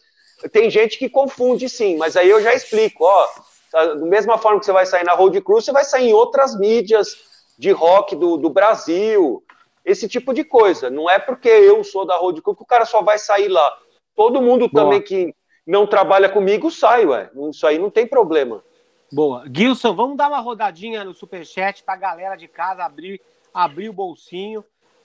tem 0.52 0.70
gente 0.70 0.98
que 1.00 1.10
confunde 1.10 1.68
sim, 1.68 1.98
mas 1.98 2.16
aí 2.16 2.30
eu 2.30 2.42
já 2.42 2.54
explico, 2.54 3.04
ó, 3.04 3.28
da 3.74 3.96
mesma 3.96 4.38
forma 4.38 4.60
que 4.60 4.66
você 4.66 4.72
vai 4.72 4.86
sair 4.86 5.04
na 5.04 5.14
Road 5.14 5.42
Crew, 5.42 5.60
você 5.60 5.72
vai 5.72 5.84
sair 5.84 6.10
em 6.10 6.14
outras 6.14 6.58
mídias, 6.58 7.16
de 7.58 7.72
rock 7.72 8.16
do, 8.16 8.38
do 8.38 8.50
Brasil, 8.50 9.44
esse 9.84 10.08
tipo 10.08 10.34
de 10.34 10.44
coisa. 10.44 10.90
Não 10.90 11.10
é 11.10 11.20
porque 11.20 11.50
eu 11.50 11.84
sou 11.84 12.06
da 12.06 12.18
Road 12.18 12.42
Crew 12.42 12.56
que 12.56 12.64
o 12.64 12.68
cara 12.68 12.86
só 12.86 13.02
vai 13.02 13.18
sair 13.18 13.48
lá. 13.48 13.78
Todo 14.16 14.42
mundo 14.42 14.68
Boa. 14.70 14.84
também 14.84 15.02
que 15.02 15.34
não 15.66 15.86
trabalha 15.86 16.30
comigo 16.30 16.72
sai, 16.72 17.06
ué. 17.06 17.30
Isso 17.50 17.66
aí 17.66 17.78
não 17.78 17.90
tem 17.90 18.08
problema. 18.08 18.64
Boa. 19.12 19.46
Gilson, 19.54 19.94
vamos 19.96 20.18
dar 20.18 20.28
uma 20.28 20.40
rodadinha 20.40 21.04
no 21.04 21.14
Superchat 21.14 21.84
para 21.84 21.94
a 21.94 21.98
galera 21.98 22.36
de 22.36 22.48
casa 22.48 22.84
abrir, 22.84 23.22
abrir 23.54 23.90
o 23.90 23.94
bolsinho. 23.94 24.64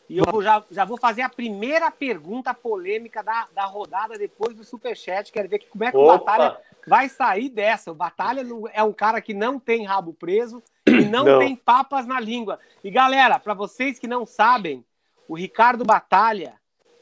E 0.08 0.18
eu 0.18 0.24
vou, 0.28 0.42
já, 0.42 0.64
já 0.70 0.84
vou 0.84 0.96
fazer 0.96 1.22
a 1.22 1.28
primeira 1.28 1.88
pergunta 1.90 2.52
polêmica 2.52 3.22
da, 3.22 3.46
da 3.54 3.64
rodada 3.64 4.18
depois 4.18 4.56
do 4.56 4.64
Superchat. 4.64 5.30
Quero 5.30 5.48
ver 5.48 5.60
que, 5.60 5.66
como 5.66 5.84
é 5.84 5.90
que 5.90 5.96
Opa. 5.96 6.14
o 6.14 6.18
Batalha 6.18 6.58
vai 6.86 7.08
sair 7.08 7.48
dessa. 7.48 7.90
O 7.90 7.94
Batalha 7.94 8.44
é 8.72 8.82
um 8.82 8.92
cara 8.92 9.20
que 9.20 9.34
não 9.34 9.58
tem 9.58 9.84
rabo 9.84 10.12
preso 10.12 10.62
e 10.86 11.04
não, 11.04 11.24
não. 11.24 11.38
tem 11.38 11.54
papas 11.54 12.06
na 12.06 12.18
língua. 12.20 12.58
E 12.82 12.90
galera, 12.90 13.38
para 13.38 13.54
vocês 13.54 13.98
que 13.98 14.06
não 14.06 14.24
sabem, 14.24 14.84
o 15.28 15.34
Ricardo 15.34 15.84
Batalha, 15.84 16.54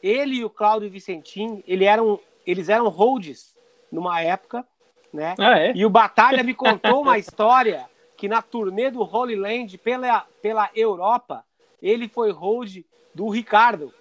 ele 0.03 0.37
e 0.37 0.45
o 0.45 0.51
Cláudio 0.51 0.91
Vicentim, 0.91 1.63
ele 1.67 1.85
eram, 1.85 2.21
eles 2.47 2.69
eram 2.69 2.89
holds 2.89 3.57
numa 3.91 4.21
época, 4.21 4.67
né? 5.13 5.35
Ah, 5.39 5.59
é? 5.59 5.73
E 5.75 5.85
o 5.87 5.91
Batalha 5.91 6.43
me 6.43 6.55
contou 6.55 7.03
uma 7.03 7.17
história 7.19 7.89
que 8.17 8.29
na 8.29 8.43
turnê 8.43 8.91
do 8.91 9.03
Holy 9.03 9.37
Land 9.37 9.79
pela, 9.79 10.27
pela 10.43 10.71
Europa, 10.75 11.45
ele 11.81 12.09
foi 12.09 12.33
hold 12.33 12.79
do 13.15 13.29
Ricardo. 13.29 13.95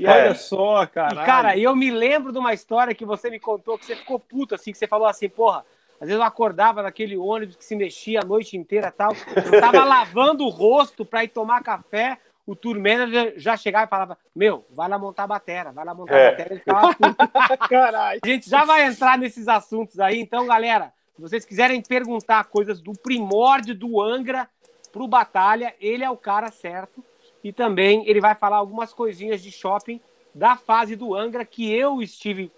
E 0.00 0.06
é. 0.06 0.10
olha 0.10 0.34
só, 0.34 0.86
cara. 0.86 1.22
E, 1.22 1.26
cara, 1.26 1.58
eu 1.58 1.74
me 1.74 1.90
lembro 1.90 2.32
de 2.32 2.38
uma 2.38 2.54
história 2.54 2.94
que 2.94 3.04
você 3.04 3.30
me 3.30 3.40
contou 3.40 3.78
que 3.78 3.86
você 3.86 3.96
ficou 3.96 4.18
puto, 4.18 4.54
assim, 4.54 4.72
que 4.72 4.78
você 4.78 4.86
falou 4.86 5.06
assim, 5.06 5.28
porra, 5.28 5.64
às 6.00 6.06
vezes 6.06 6.20
eu 6.20 6.22
acordava 6.22 6.82
naquele 6.82 7.16
ônibus 7.16 7.56
que 7.56 7.64
se 7.64 7.74
mexia 7.74 8.20
a 8.20 8.24
noite 8.24 8.56
inteira 8.56 8.92
tal. 8.92 9.12
Eu 9.34 9.60
tava 9.60 9.82
lavando 9.84 10.44
o 10.44 10.48
rosto 10.48 11.04
para 11.04 11.24
ir 11.24 11.28
tomar 11.28 11.62
café. 11.62 12.18
O 12.46 12.56
tour 12.56 12.76
manager 12.76 13.34
já 13.36 13.56
chegava 13.56 13.84
e 13.84 13.88
falava: 13.88 14.16
Meu, 14.34 14.64
vai 14.70 14.88
lá 14.88 14.98
montar 14.98 15.24
a 15.24 15.26
bateria, 15.26 15.70
vai 15.70 15.84
lá 15.84 15.92
montar 15.92 16.16
é. 16.16 16.28
a 16.28 16.30
bateria. 16.30 16.52
Ele 16.52 16.60
ficava 16.60 16.94
Caralho. 17.68 18.20
A 18.22 18.26
gente 18.26 18.48
já 18.48 18.64
vai 18.64 18.86
entrar 18.86 19.18
nesses 19.18 19.48
assuntos 19.48 20.00
aí. 20.00 20.18
Então, 20.18 20.46
galera, 20.46 20.92
se 21.14 21.20
vocês 21.20 21.44
quiserem 21.44 21.82
perguntar 21.82 22.44
coisas 22.44 22.80
do 22.80 22.92
primórdio 22.92 23.74
do 23.74 24.00
Angra, 24.00 24.48
pro 24.92 25.06
Batalha, 25.06 25.74
ele 25.80 26.04
é 26.04 26.10
o 26.10 26.16
cara 26.16 26.50
certo. 26.50 27.04
E 27.42 27.52
também 27.52 28.08
ele 28.08 28.20
vai 28.20 28.34
falar 28.34 28.56
algumas 28.56 28.92
coisinhas 28.92 29.42
de 29.42 29.50
shopping 29.50 30.00
da 30.34 30.56
fase 30.56 30.96
do 30.96 31.14
Angra 31.14 31.44
que 31.44 31.72
eu 31.72 32.02
estive 32.02 32.50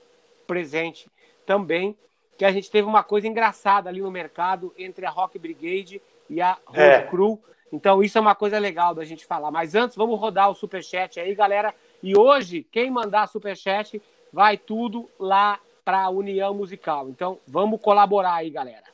presente 0.47 1.09
também, 1.47 1.97
que 2.37 2.45
a 2.45 2.53
gente 2.53 2.71
teve 2.71 2.87
uma 2.87 3.03
coisa 3.03 3.27
engraçada 3.27 3.89
ali 3.89 4.01
no 4.01 4.11
mercado 4.11 4.73
entre 4.79 5.05
a 5.07 5.11
Rock 5.11 5.39
Brigade 5.39 6.01
e 6.29 6.41
a 6.41 6.57
Road 6.65 6.81
é. 6.81 7.03
Crew. 7.03 7.41
Então 7.73 8.03
isso 8.03 8.19
é 8.19 8.21
uma 8.21 8.35
coisa 8.35 8.59
legal 8.59 8.95
da 8.95 9.05
gente 9.05 9.25
falar. 9.25 9.51
Mas 9.51 9.75
antes 9.75 9.97
vamos 9.97 10.19
rodar 10.19 10.51
o 10.51 10.55
superchat 10.55 11.21
aí, 11.21 11.35
galera. 11.35 11.75
E 12.03 12.17
hoje 12.19 12.67
quem 12.71 12.91
mandar 12.91 13.29
superchat 13.29 14.01
vai 14.33 14.57
tudo 14.57 15.09
lá 15.19 15.61
para 15.85 16.05
a 16.05 16.11
União 16.11 16.55
Musical. 16.55 17.09
Então 17.09 17.39
vamos 17.47 17.81
colaborar 17.81 18.35
aí, 18.35 18.51
galera. 18.51 18.85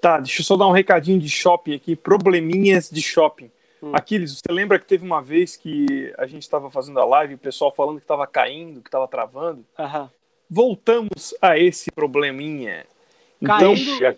Tá, 0.00 0.18
deixa 0.18 0.40
eu 0.40 0.44
só 0.44 0.56
dar 0.56 0.66
um 0.66 0.72
recadinho 0.72 1.18
de 1.18 1.28
shopping 1.28 1.74
aqui, 1.74 1.94
probleminhas 1.96 2.90
de 2.90 3.00
shopping. 3.00 3.50
Hum. 3.82 3.90
Aquiles, 3.92 4.38
você 4.38 4.52
lembra 4.52 4.78
que 4.78 4.86
teve 4.86 5.04
uma 5.04 5.20
vez 5.20 5.56
que 5.56 6.14
a 6.16 6.24
gente 6.26 6.42
estava 6.42 6.70
fazendo 6.70 7.00
a 7.00 7.04
live, 7.04 7.34
o 7.34 7.38
pessoal 7.38 7.72
falando 7.72 7.96
que 7.96 8.04
estava 8.04 8.26
caindo, 8.28 8.80
que 8.80 8.88
estava 8.88 9.08
travando? 9.08 9.64
Uhum. 9.76 10.08
Voltamos 10.48 11.34
a 11.42 11.58
esse 11.58 11.90
probleminha. 11.90 12.86
Então, 13.40 13.74
caindo, 13.74 14.04
é, 14.04 14.16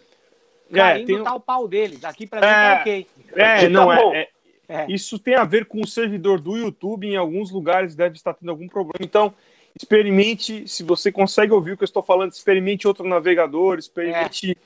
caindo 0.70 1.06
tem... 1.06 1.22
tá 1.22 1.34
o 1.34 1.40
pau 1.40 1.66
deles. 1.66 2.04
Aqui 2.04 2.26
para 2.26 2.40
mim 2.40 2.46
tá 2.46 2.80
ok. 2.80 3.06
É, 3.32 3.62
tá 3.62 3.68
não, 3.70 3.90
é, 3.90 4.18
é, 4.18 4.28
é, 4.68 4.86
Isso 4.90 5.18
tem 5.18 5.34
a 5.34 5.44
ver 5.44 5.64
com 5.64 5.80
o 5.80 5.86
servidor 5.86 6.40
do 6.40 6.56
YouTube. 6.58 7.06
Em 7.06 7.16
alguns 7.16 7.50
lugares 7.50 7.94
deve 7.94 8.16
estar 8.16 8.34
tendo 8.34 8.50
algum 8.50 8.68
problema. 8.68 8.98
Então, 9.00 9.32
experimente, 9.74 10.68
se 10.68 10.82
você 10.82 11.10
consegue 11.10 11.52
ouvir 11.52 11.72
o 11.72 11.76
que 11.78 11.84
eu 11.84 11.86
estou 11.86 12.02
falando, 12.02 12.32
experimente 12.32 12.86
outro 12.86 13.08
navegador, 13.08 13.78
experimente 13.78 14.50
é. 14.50 14.56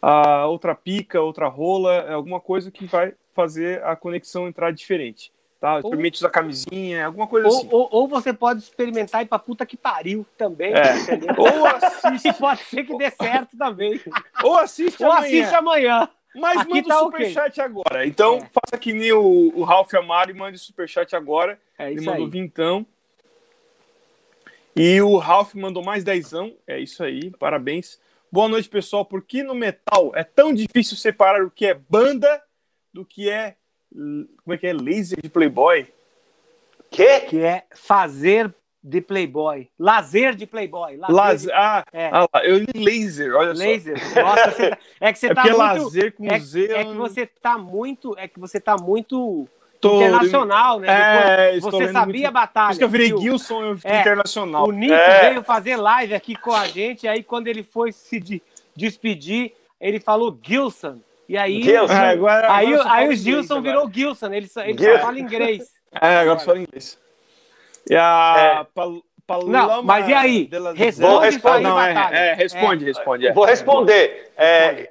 a 0.00 0.46
outra 0.46 0.74
pica, 0.74 1.20
outra 1.20 1.46
rola, 1.46 2.10
alguma 2.10 2.40
coisa 2.40 2.70
que 2.70 2.86
vai 2.86 3.12
fazer 3.36 3.84
a 3.84 3.94
conexão 3.94 4.48
entrar 4.48 4.72
diferente. 4.72 5.30
Tá? 5.60 5.78
Experimente 5.78 6.18
usar 6.18 6.30
camisinha, 6.30 7.06
alguma 7.06 7.26
coisa 7.26 7.48
ou, 7.48 7.56
assim. 7.56 7.68
Ou, 7.70 7.88
ou, 7.90 8.08
você 8.08 8.32
pode 8.32 8.60
experimentar 8.60 9.22
ir 9.22 9.26
pra 9.26 9.38
puta 9.38 9.64
que 9.64 9.76
pariu 9.76 10.26
também. 10.36 10.72
É. 10.72 10.92
Ou 11.38 11.66
assiste. 11.66 12.32
pode 12.34 12.62
ser 12.64 12.84
que 12.84 12.96
dê 12.96 13.10
certo 13.10 13.56
também. 13.56 14.00
Ou 14.44 14.58
assiste 14.58 15.02
ou 15.02 15.10
amanhã. 15.10 15.42
assiste 15.42 15.54
amanhã. 15.54 16.08
Mas 16.34 16.58
Aqui 16.58 16.74
manda 16.74 16.88
tá 16.88 17.00
o 17.00 17.04
superchat 17.06 17.52
okay. 17.52 17.64
agora. 17.64 18.06
Então, 18.06 18.36
é. 18.36 18.50
faça 18.52 18.78
que 18.78 18.92
nem 18.92 19.12
o, 19.12 19.52
o 19.54 19.64
Ralph 19.64 19.94
Amaro 19.94 20.30
e 20.30 20.34
mande 20.34 20.56
o 20.58 20.60
superchat 20.60 21.16
agora. 21.16 21.58
É 21.78 21.90
isso 21.90 22.00
Ele 22.00 22.06
mandou 22.06 22.24
aí. 22.26 22.30
vintão. 22.30 22.86
E 24.76 25.00
o 25.00 25.16
Ralph 25.16 25.54
mandou 25.54 25.82
mais 25.82 26.04
dezão. 26.04 26.54
É 26.66 26.78
isso 26.78 27.02
aí, 27.02 27.30
parabéns. 27.30 27.98
Boa 28.30 28.48
noite, 28.48 28.68
pessoal. 28.68 29.06
Por 29.06 29.22
que 29.22 29.42
no 29.42 29.54
metal 29.54 30.12
é 30.14 30.22
tão 30.22 30.52
difícil 30.52 30.98
separar 30.98 31.42
o 31.42 31.50
que 31.50 31.64
é 31.64 31.74
banda 31.74 32.42
do 32.96 33.04
que 33.04 33.28
é. 33.28 33.54
Como 33.92 34.54
é 34.54 34.56
que 34.56 34.66
é? 34.66 34.72
Laser 34.72 35.20
de 35.22 35.28
Playboy? 35.28 35.86
Que? 36.90 37.20
Que 37.20 37.40
é 37.42 37.64
fazer 37.74 38.52
de 38.82 39.00
Playboy. 39.00 39.68
Lazer 39.78 40.34
de 40.34 40.46
Playboy. 40.46 40.96
Lazer. 40.96 41.14
lazer. 41.14 41.50
De... 41.50 41.56
Ah, 41.56 41.84
é. 41.92 42.10
ah, 42.12 42.28
eu 42.44 42.58
li 42.58 42.72
laser, 42.74 43.34
olha 43.34 43.52
laser. 43.52 43.98
só. 44.12 44.22
Nossa, 44.22 44.50
você 44.50 44.70
tá... 44.70 44.78
é 45.00 45.12
que 45.12 45.18
você 45.18 45.26
é 45.26 45.34
tá 45.34 45.42
muito... 45.42 45.56
lazer 45.56 46.12
com 46.14 46.26
é, 46.26 46.38
Z. 46.38 46.72
É 46.72 46.84
que 46.84 46.94
você 46.94 47.26
tá 47.26 47.58
muito. 47.58 48.14
É 48.16 48.28
que 48.28 48.40
você 48.40 48.60
tá 48.60 48.76
muito. 48.76 49.46
Tô... 49.80 49.96
Internacional, 49.96 50.80
né? 50.80 50.88
É, 51.54 51.60
você 51.60 51.92
sabia 51.92 52.12
muito... 52.12 52.26
a 52.26 52.30
batalha. 52.30 52.66
Por 52.66 52.70
isso 52.70 52.78
que 52.78 52.84
eu 52.84 52.88
virei 52.88 53.08
Gilson, 53.18 53.62
eu 53.62 53.76
fiquei 53.76 53.92
é, 53.92 54.00
internacional. 54.00 54.66
O 54.66 54.72
Nico 54.72 54.94
é. 54.94 55.28
veio 55.28 55.42
fazer 55.42 55.76
live 55.76 56.14
aqui 56.14 56.34
com 56.34 56.52
a 56.52 56.66
gente, 56.66 57.06
aí 57.06 57.22
quando 57.22 57.48
ele 57.48 57.62
foi 57.62 57.92
se 57.92 58.18
de... 58.18 58.42
despedir, 58.74 59.52
ele 59.78 60.00
falou 60.00 60.36
Gilson. 60.42 60.98
E 61.28 61.36
aí, 61.36 61.62
Gilson. 61.62 61.92
É, 61.92 62.10
agora, 62.10 62.52
aí, 62.52 62.74
agora 62.74 62.90
aí 62.92 63.08
o 63.08 63.16
Gilson 63.16 63.60
virou 63.60 63.90
Gilson, 63.92 64.32
ele, 64.32 64.46
só, 64.46 64.62
ele 64.62 64.78
só 64.78 64.98
fala 64.98 65.18
inglês. 65.18 65.74
É, 65.98 66.18
agora 66.18 66.38
só 66.38 66.46
fala 66.46 66.58
inglês. 66.58 66.98
E 67.88 67.96
a 67.96 68.60
é. 68.60 68.66
Pal 69.26 69.46
Não, 69.46 69.82
mas 69.82 70.06
e 70.08 70.12
aí? 70.12 70.48
Responde 70.74 71.24
responde, 71.24 71.62
não, 71.62 71.80
é, 71.80 71.92
é, 72.12 72.34
responde, 72.34 72.84
é. 72.84 72.86
responde. 72.86 73.32
Vou 73.32 73.44
responder. 73.44 74.30
É, 74.36 74.90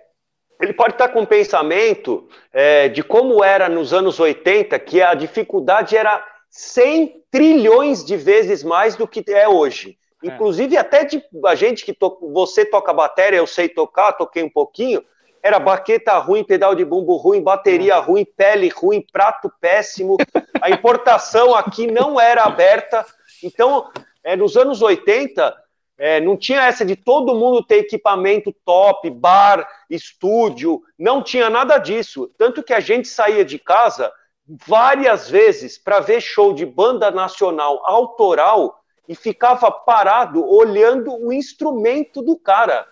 ele 0.60 0.74
pode 0.74 0.94
estar 0.94 1.10
com 1.10 1.22
um 1.22 1.26
pensamento 1.26 2.28
é, 2.52 2.90
de 2.90 3.04
como 3.04 3.44
era 3.44 3.70
nos 3.70 3.94
anos 3.94 4.20
80, 4.20 4.78
que 4.80 5.02
a 5.02 5.14
dificuldade 5.14 5.96
era 5.96 6.26
100 6.50 7.24
trilhões 7.32 8.04
de 8.04 8.18
vezes 8.18 8.64
mais 8.64 8.96
do 8.96 9.08
que 9.08 9.24
é 9.32 9.48
hoje. 9.48 9.98
É. 10.24 10.28
Inclusive, 10.28 10.78
até 10.78 11.06
de 11.06 11.24
a 11.46 11.56
gente 11.56 11.86
que 11.86 11.94
to, 11.94 12.18
você 12.34 12.66
toca 12.66 12.94
bateria, 12.94 13.40
eu 13.40 13.48
sei 13.48 13.70
tocar, 13.70 14.14
toquei 14.14 14.44
um 14.44 14.50
pouquinho, 14.50 15.04
era 15.46 15.60
baqueta 15.60 16.18
ruim, 16.18 16.44
pedal 16.44 16.74
de 16.74 16.84
bumbo 16.84 17.18
ruim, 17.18 17.40
bateria 17.40 17.98
ruim, 17.98 18.26
pele 18.26 18.68
ruim, 18.68 19.06
prato 19.14 19.48
péssimo. 19.62 20.18
A 20.60 20.72
importação 20.72 21.54
aqui 21.54 21.86
não 21.86 22.20
era 22.20 22.46
aberta. 22.46 23.06
Então, 23.44 23.92
é, 24.24 24.36
nos 24.36 24.58
anos 24.58 24.82
80, 24.82 25.56
é, 26.00 26.20
não 26.20 26.36
tinha 26.36 26.64
essa 26.66 26.84
de 26.84 26.96
todo 26.96 27.36
mundo 27.36 27.64
ter 27.64 27.76
equipamento 27.76 28.52
top, 28.66 29.08
bar, 29.12 29.70
estúdio, 29.88 30.82
não 30.98 31.22
tinha 31.22 31.48
nada 31.48 31.78
disso. 31.78 32.28
Tanto 32.40 32.64
que 32.64 32.74
a 32.74 32.80
gente 32.80 33.08
saía 33.08 33.46
de 33.46 33.60
casa 33.60 34.12
várias 34.48 35.30
vezes 35.30 35.78
para 35.78 36.00
ver 36.00 36.22
show 36.22 36.54
de 36.54 36.66
banda 36.66 37.12
nacional 37.12 37.84
autoral 37.86 38.82
e 39.08 39.14
ficava 39.14 39.70
parado 39.70 40.44
olhando 40.44 41.14
o 41.14 41.32
instrumento 41.32 42.24
do 42.24 42.36
cara. 42.36 42.88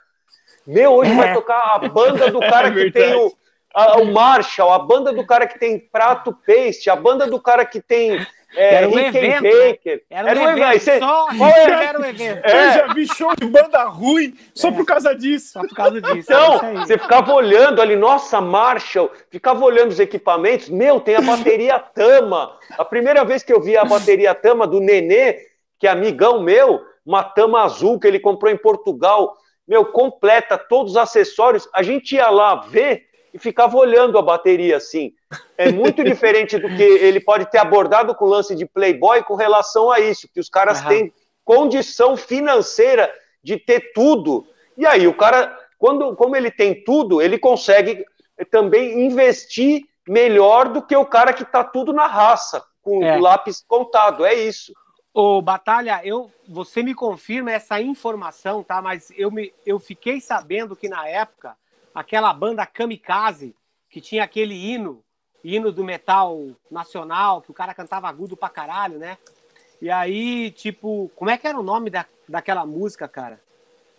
Meu, 0.65 0.93
hoje 0.93 1.11
é. 1.11 1.15
vai 1.15 1.33
tocar 1.33 1.75
a 1.75 1.79
banda 1.79 2.31
do 2.31 2.39
cara 2.39 2.67
é 2.69 2.71
que 2.71 2.91
tem 2.91 3.13
o, 3.15 3.33
a, 3.73 3.97
o 3.97 4.05
Marshall, 4.11 4.71
a 4.71 4.79
banda 4.79 5.11
do 5.11 5.25
cara 5.25 5.47
que 5.47 5.59
tem 5.59 5.79
prato 5.79 6.37
paste, 6.45 6.89
a 6.89 6.95
banda 6.95 7.27
do 7.27 7.39
cara 7.39 7.65
que 7.65 7.81
tem 7.81 8.25
é, 8.55 8.75
era 8.75 8.89
um 8.89 8.99
evento. 8.99 9.43
Né? 9.43 9.99
Era, 10.09 10.29
era 10.29 10.39
um 10.39 10.49
evento. 10.49 10.63
evento. 10.63 10.83
Você, 10.83 10.99
só 10.99 11.27
é? 11.31 11.85
era 11.85 11.99
um 11.99 12.05
evento. 12.05 12.45
É. 12.45 12.51
Eu 12.51 12.73
já 12.73 12.93
vi 12.93 13.07
show 13.07 13.31
de 13.35 13.47
banda 13.47 13.83
ruim 13.85 14.35
só 14.53 14.69
é. 14.69 14.71
por 14.71 14.85
causa 14.85 15.15
disso. 15.15 15.53
Só 15.53 15.61
por 15.61 15.75
causa 15.75 16.01
disso. 16.01 16.31
Então, 16.31 16.75
você 16.75 16.97
ficava 16.97 17.33
olhando 17.33 17.81
ali, 17.81 17.95
nossa, 17.95 18.39
Marshall, 18.39 19.11
ficava 19.29 19.63
olhando 19.65 19.89
os 19.89 19.99
equipamentos. 19.99 20.69
Meu, 20.69 20.99
tem 20.99 21.15
a 21.15 21.21
bateria 21.21 21.79
Tama. 21.79 22.55
A 22.77 22.85
primeira 22.85 23.25
vez 23.25 23.43
que 23.43 23.51
eu 23.51 23.59
vi 23.59 23.75
a 23.75 23.85
bateria 23.85 24.35
Tama 24.35 24.67
do 24.67 24.79
Nenê, 24.79 25.39
que 25.79 25.87
é 25.87 25.89
amigão 25.89 26.41
meu, 26.41 26.81
uma 27.05 27.23
Tama 27.23 27.63
azul 27.63 27.99
que 27.99 28.07
ele 28.07 28.19
comprou 28.19 28.51
em 28.51 28.57
Portugal 28.57 29.35
meu, 29.73 29.85
completa 29.85 30.55
todos 30.55 30.91
os 30.91 30.97
acessórios. 30.97 31.67
A 31.73 31.81
gente 31.81 32.13
ia 32.13 32.29
lá 32.29 32.57
ver 32.57 33.07
e 33.33 33.39
ficava 33.39 33.75
olhando 33.75 34.19
a 34.19 34.21
bateria 34.21 34.77
assim. 34.77 35.13
É 35.57 35.71
muito 35.71 36.03
diferente 36.05 36.59
do 36.59 36.69
que 36.69 36.83
ele 36.83 37.19
pode 37.19 37.49
ter 37.49 37.57
abordado 37.57 38.13
com 38.13 38.25
o 38.25 38.29
lance 38.29 38.55
de 38.55 38.67
Playboy 38.67 39.23
com 39.23 39.33
relação 39.33 39.89
a 39.89 39.99
isso, 39.99 40.29
que 40.31 40.39
os 40.39 40.47
caras 40.47 40.79
uhum. 40.81 40.87
têm 40.89 41.13
condição 41.43 42.15
financeira 42.15 43.11
de 43.43 43.57
ter 43.57 43.91
tudo. 43.93 44.45
E 44.77 44.85
aí, 44.85 45.07
o 45.07 45.13
cara, 45.15 45.57
quando, 45.79 46.15
como 46.15 46.35
ele 46.35 46.51
tem 46.51 46.83
tudo, 46.83 47.19
ele 47.19 47.39
consegue 47.39 48.05
também 48.51 49.07
investir 49.07 49.81
melhor 50.07 50.69
do 50.69 50.83
que 50.83 50.95
o 50.95 51.05
cara 51.05 51.33
que 51.33 51.41
está 51.41 51.63
tudo 51.63 51.91
na 51.91 52.05
raça, 52.05 52.63
com 52.83 53.03
é. 53.03 53.17
o 53.17 53.19
lápis 53.19 53.63
contado. 53.67 54.23
É 54.23 54.35
isso. 54.35 54.71
Ô, 55.13 55.41
Batalha, 55.43 56.01
eu, 56.03 56.31
você 56.47 56.81
me 56.81 56.95
confirma 56.95 57.51
essa 57.51 57.79
informação, 57.79 58.63
tá? 58.63 58.81
Mas 58.81 59.11
eu, 59.15 59.29
me, 59.29 59.53
eu 59.63 59.77
fiquei 59.77 60.19
sabendo 60.19 60.75
que 60.75 60.89
na 60.89 61.07
época, 61.07 61.55
aquela 61.93 62.33
banda 62.33 62.65
Kamikaze, 62.65 63.55
que 63.91 64.01
tinha 64.01 64.23
aquele 64.23 64.55
hino, 64.55 65.03
hino 65.43 65.71
do 65.71 65.83
metal 65.83 66.39
nacional, 66.71 67.41
que 67.43 67.51
o 67.51 67.53
cara 67.53 67.75
cantava 67.75 68.07
agudo 68.07 68.35
pra 68.35 68.49
caralho, 68.49 68.97
né? 68.97 69.19
E 69.79 69.91
aí, 69.91 70.49
tipo, 70.49 71.11
como 71.15 71.29
é 71.29 71.37
que 71.37 71.47
era 71.47 71.59
o 71.59 71.63
nome 71.63 71.91
da, 71.91 72.07
daquela 72.27 72.65
música, 72.65 73.07
cara? 73.07 73.39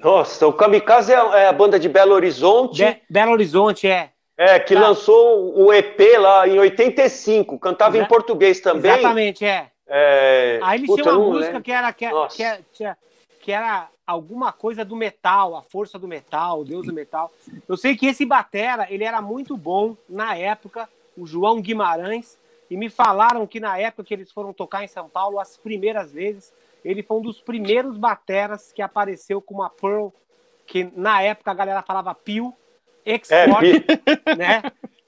Nossa, 0.01 0.49
o 0.49 0.53
Kamikaze 0.53 1.13
é, 1.13 1.17
é 1.17 1.47
a 1.47 1.53
banda 1.53 1.79
de 1.79 1.89
Belo 1.89 2.13
Horizonte. 2.13 2.85
Be 2.85 3.03
Belo 3.09 3.33
Horizonte, 3.33 3.87
é. 3.87 4.11
É, 4.37 4.59
que 4.59 4.75
tá. 4.75 4.81
lançou 4.81 5.57
o 5.57 5.73
EP 5.73 6.01
lá 6.19 6.49
em 6.49 6.59
85, 6.59 7.57
cantava 7.61 7.97
Exa 7.97 8.05
em 8.05 8.09
português 8.09 8.59
também. 8.59 8.91
Exatamente, 8.91 9.45
é. 9.45 9.71
É... 9.87 10.59
Aí 10.63 10.81
eles 10.81 10.95
tinham 10.95 11.21
uma 11.21 11.35
música 11.35 11.61
que 11.61 11.73
era, 11.73 11.93
que, 11.93 12.07
que, 12.31 12.65
que, 12.73 12.97
que, 13.41 13.53
era 13.53 13.89
alguma 14.07 14.53
coisa 14.53 14.85
do 14.85 14.97
metal, 14.97 15.57
a 15.57 15.63
força 15.63 15.99
do 15.99 16.09
metal, 16.09 16.61
o 16.61 16.65
deus 16.65 16.87
do 16.87 16.93
metal. 16.93 17.33
Eu 17.69 17.77
sei 17.77 17.97
que 17.97 18.07
esse 18.07 18.25
Batera, 18.25 18.87
ele 18.91 19.05
era 19.05 19.21
muito 19.21 19.57
bom 19.57 19.97
na 20.09 20.37
época, 20.37 20.89
o 21.17 21.27
João 21.27 21.61
Guimarães, 21.61 22.39
e 22.71 22.77
me 22.77 22.89
falaram 22.89 23.47
que 23.47 23.61
na 23.61 23.79
época 23.79 24.05
que 24.05 24.15
eles 24.15 24.33
foram 24.33 24.53
tocar 24.53 24.83
em 24.83 24.89
São 24.89 25.09
Paulo, 25.09 25.39
as 25.39 25.57
primeiras 25.57 26.13
vezes, 26.13 26.53
ele 26.85 27.03
foi 27.03 27.19
um 27.19 27.23
dos 27.23 27.41
primeiros 27.41 27.97
bateras 27.97 28.73
que 28.73 28.83
apareceu 28.83 29.41
com 29.41 29.55
uma 29.55 29.71
Pearl, 29.71 30.09
que 30.67 30.91
na 30.97 31.23
época 31.23 31.51
a 31.51 31.55
galera 31.55 31.83
falava 31.83 32.15
Pio, 32.15 32.55
Export, 33.05 33.65
é, 33.65 34.35
né? 34.35 34.63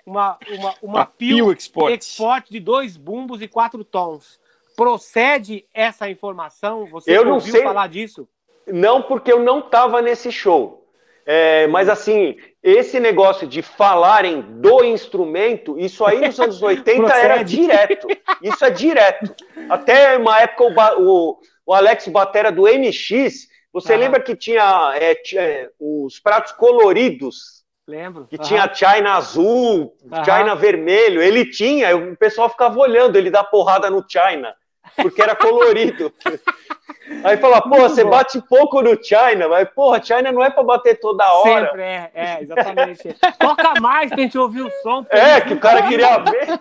Uma, 0.04 0.38
uma, 0.48 0.74
uma 0.82 1.06
Pio, 1.06 1.50
Export. 1.50 1.92
Export 1.92 2.50
de 2.50 2.60
dois 2.60 2.96
bumbos 2.96 3.42
e 3.42 3.48
quatro 3.48 3.82
tons. 3.82 4.38
Procede 4.76 5.64
essa 5.72 6.08
informação? 6.08 6.86
Você 6.86 7.16
eu 7.16 7.24
não 7.24 7.34
ouviu 7.34 7.52
sei. 7.52 7.62
falar 7.62 7.88
disso? 7.88 8.28
Não, 8.66 9.02
porque 9.02 9.32
eu 9.32 9.40
não 9.40 9.60
estava 9.60 10.02
nesse 10.02 10.30
show. 10.30 10.86
É, 11.28 11.66
mas 11.66 11.88
assim, 11.88 12.36
esse 12.62 13.00
negócio 13.00 13.48
de 13.48 13.60
falarem 13.60 14.40
do 14.42 14.84
instrumento, 14.84 15.76
isso 15.76 16.04
aí 16.04 16.20
nos 16.20 16.38
anos 16.38 16.60
80 16.62 17.16
era 17.16 17.42
direto. 17.42 18.06
Isso 18.40 18.64
é 18.64 18.70
direto. 18.70 19.34
Até 19.68 20.16
uma 20.16 20.40
época 20.40 20.64
o, 21.00 21.02
o, 21.02 21.38
o 21.66 21.74
Alex 21.74 22.06
Batera 22.06 22.52
do 22.52 22.62
MX, 22.62 23.48
você 23.72 23.94
uhum. 23.94 23.98
lembra 23.98 24.20
que 24.20 24.36
tinha 24.36 24.94
é, 24.94 25.16
é, 25.36 25.70
os 25.80 26.20
pratos 26.20 26.52
coloridos? 26.52 27.64
Lembro. 27.88 28.26
Que 28.26 28.36
uhum. 28.36 28.42
tinha 28.42 28.74
China 28.74 29.14
azul, 29.14 29.96
uhum. 30.02 30.24
China 30.24 30.54
vermelho. 30.54 31.20
Ele 31.20 31.44
tinha, 31.44 31.96
o 31.96 32.16
pessoal 32.16 32.48
ficava 32.48 32.78
olhando 32.78 33.16
ele 33.16 33.30
dar 33.30 33.44
porrada 33.44 33.90
no 33.90 34.04
China, 34.08 34.54
porque 34.94 35.22
era 35.22 35.34
colorido. 35.34 36.12
Aí 37.24 37.36
fala, 37.36 37.62
pô, 37.62 37.76
você 37.76 38.02
bom. 38.02 38.10
bate 38.10 38.40
pouco 38.42 38.82
no 38.82 39.02
China, 39.02 39.48
mas, 39.48 39.68
porra, 39.70 40.02
China 40.02 40.32
não 40.32 40.42
é 40.42 40.50
pra 40.50 40.62
bater 40.62 40.98
toda 40.98 41.24
hora. 41.32 41.66
Sempre, 41.66 41.82
é, 41.82 42.10
é 42.14 42.42
exatamente. 42.42 43.16
Toca 43.38 43.80
mais 43.80 44.10
pra 44.10 44.18
gente 44.18 44.36
ouvir 44.36 44.62
o 44.62 44.70
som. 44.82 45.04
É, 45.10 45.40
que 45.40 45.54
o 45.54 45.60
cara 45.60 45.86
queria 45.86 46.18
ver. 46.18 46.60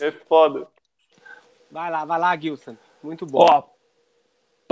é 0.00 0.10
foda. 0.28 0.66
Vai 1.70 1.90
lá, 1.90 2.04
vai 2.04 2.18
lá, 2.18 2.36
Gilson. 2.36 2.76
Muito 3.02 3.24
bom. 3.24 3.46
Ó, 3.50 3.62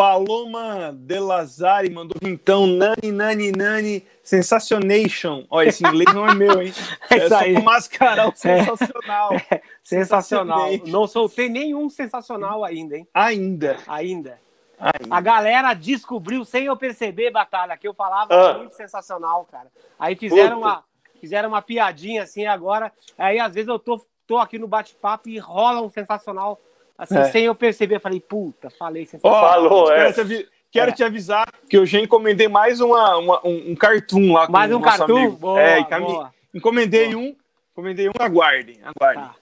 Paloma 0.01 0.95
De 0.95 1.19
Lazari 1.19 1.91
mandou 1.91 2.17
então 2.23 2.67
Nani, 2.67 3.13
Nani, 3.13 3.53
Nani, 3.53 4.07
Sensacionation. 4.31 5.45
Olha, 5.51 5.71
esse 5.71 5.85
inglês 5.85 6.15
não 6.15 6.25
é 6.25 6.33
meu, 6.37 6.63
hein? 6.63 6.73
É, 7.11 7.15
é 7.19 7.25
isso 7.25 7.35
aí. 7.35 7.63
mascarar 7.63 8.29
o 8.29 8.33
sensacional. 8.37 9.31
É, 9.51 9.57
é, 9.57 9.63
sensacional. 9.83 10.69
Não 10.87 11.07
soltei 11.09 11.49
nenhum 11.49 11.91
sensacional 11.91 12.65
ainda, 12.65 12.97
hein? 12.97 13.09
Ainda. 13.13 13.77
Ainda. 13.89 14.39
ainda. 14.79 15.15
A 15.15 15.21
galera 15.21 15.75
descobriu 15.75 16.45
sem 16.45 16.67
eu 16.67 16.77
perceber, 16.77 17.33
Batalha, 17.33 17.77
que 17.77 17.89
eu 17.89 17.95
falava 17.95 18.33
ah. 18.33 18.59
muito 18.59 18.77
sensacional, 18.77 19.49
cara. 19.51 19.67
Aí 19.99 20.15
fizeram 20.15 20.61
uma, 20.61 20.85
fizeram 21.21 21.49
uma 21.49 21.61
piadinha 21.61 22.23
assim 22.23 22.47
agora. 22.47 22.93
Aí 23.19 23.41
às 23.41 23.53
vezes 23.53 23.69
eu 23.69 23.81
tô, 23.81 24.01
tô 24.29 24.39
aqui 24.39 24.59
no 24.59 24.69
bate-papo 24.69 25.29
e 25.29 25.39
rola 25.39 25.83
um 25.83 25.91
sensacional 25.91 26.61
Assim, 27.01 27.17
é. 27.17 27.25
sem 27.31 27.45
eu 27.47 27.55
perceber, 27.55 27.97
eu 27.97 28.01
falei, 28.01 28.21
puta, 28.21 28.69
falei 28.69 29.07
sem 29.07 29.19
oh, 29.23 29.31
Falou, 29.31 29.91
é. 29.91 30.13
Quero, 30.71 30.91
é. 30.91 30.95
te, 30.95 31.03
avisar 31.03 31.53
que 31.69 31.77
eu 31.77 31.85
já 31.85 31.99
encomendei 31.99 32.47
mais 32.49 32.81
uma, 32.81 33.17
uma 33.17 33.47
um, 33.47 33.73
um, 33.73 33.75
cartoon 33.75 34.33
lá. 34.33 34.49
Mais 34.49 34.73
um 34.73 34.81
cartoon? 34.81 35.31
Boa, 35.33 35.61
é, 35.61 35.83
boa. 35.83 36.35
encomendei 36.55 37.13
boa. 37.13 37.25
um, 37.25 37.37
encomendei 37.73 38.09
um, 38.09 38.13
aguardem, 38.19 38.79
aguardem. 38.85 39.25
Tá. 39.25 39.35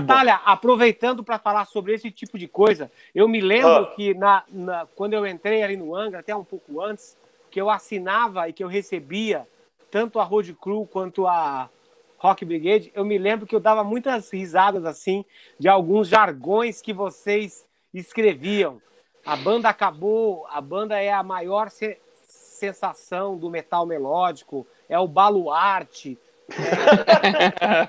Batalha, 0.00 0.36
bom. 0.36 0.42
aproveitando 0.46 1.24
para 1.24 1.38
falar 1.38 1.66
sobre 1.66 1.92
esse 1.92 2.10
tipo 2.10 2.38
de 2.38 2.48
coisa, 2.48 2.90
eu 3.14 3.28
me 3.28 3.40
lembro 3.40 3.68
ah. 3.68 3.86
que 3.94 4.14
na, 4.14 4.44
na, 4.48 4.86
quando 4.94 5.14
eu 5.14 5.26
entrei 5.26 5.62
ali 5.62 5.76
no 5.76 5.94
Angra, 5.94 6.20
até 6.20 6.34
um 6.34 6.44
pouco 6.44 6.80
antes, 6.80 7.16
que 7.50 7.60
eu 7.60 7.68
assinava 7.68 8.48
e 8.48 8.52
que 8.52 8.62
eu 8.62 8.68
recebia 8.68 9.46
tanto 9.90 10.18
a 10.20 10.24
Road 10.24 10.54
Crew 10.54 10.86
quanto 10.86 11.26
a 11.26 11.68
Rock 12.18 12.44
Brigade, 12.44 12.90
eu 12.94 13.04
me 13.04 13.18
lembro 13.18 13.46
que 13.46 13.54
eu 13.54 13.60
dava 13.60 13.84
muitas 13.84 14.30
risadas 14.32 14.84
assim 14.84 15.24
de 15.58 15.68
alguns 15.68 16.08
jargões 16.08 16.80
que 16.80 16.92
vocês 16.92 17.66
escreviam. 17.92 18.80
A 19.26 19.34
banda 19.34 19.68
acabou, 19.68 20.46
a 20.48 20.60
banda 20.60 21.02
é 21.02 21.12
a 21.12 21.22
maior 21.22 21.68
se 21.68 21.98
sensação 22.22 23.36
do 23.36 23.50
metal 23.50 23.84
melódico, 23.84 24.66
é 24.88 24.98
o 24.98 25.06
baluarte. 25.06 26.18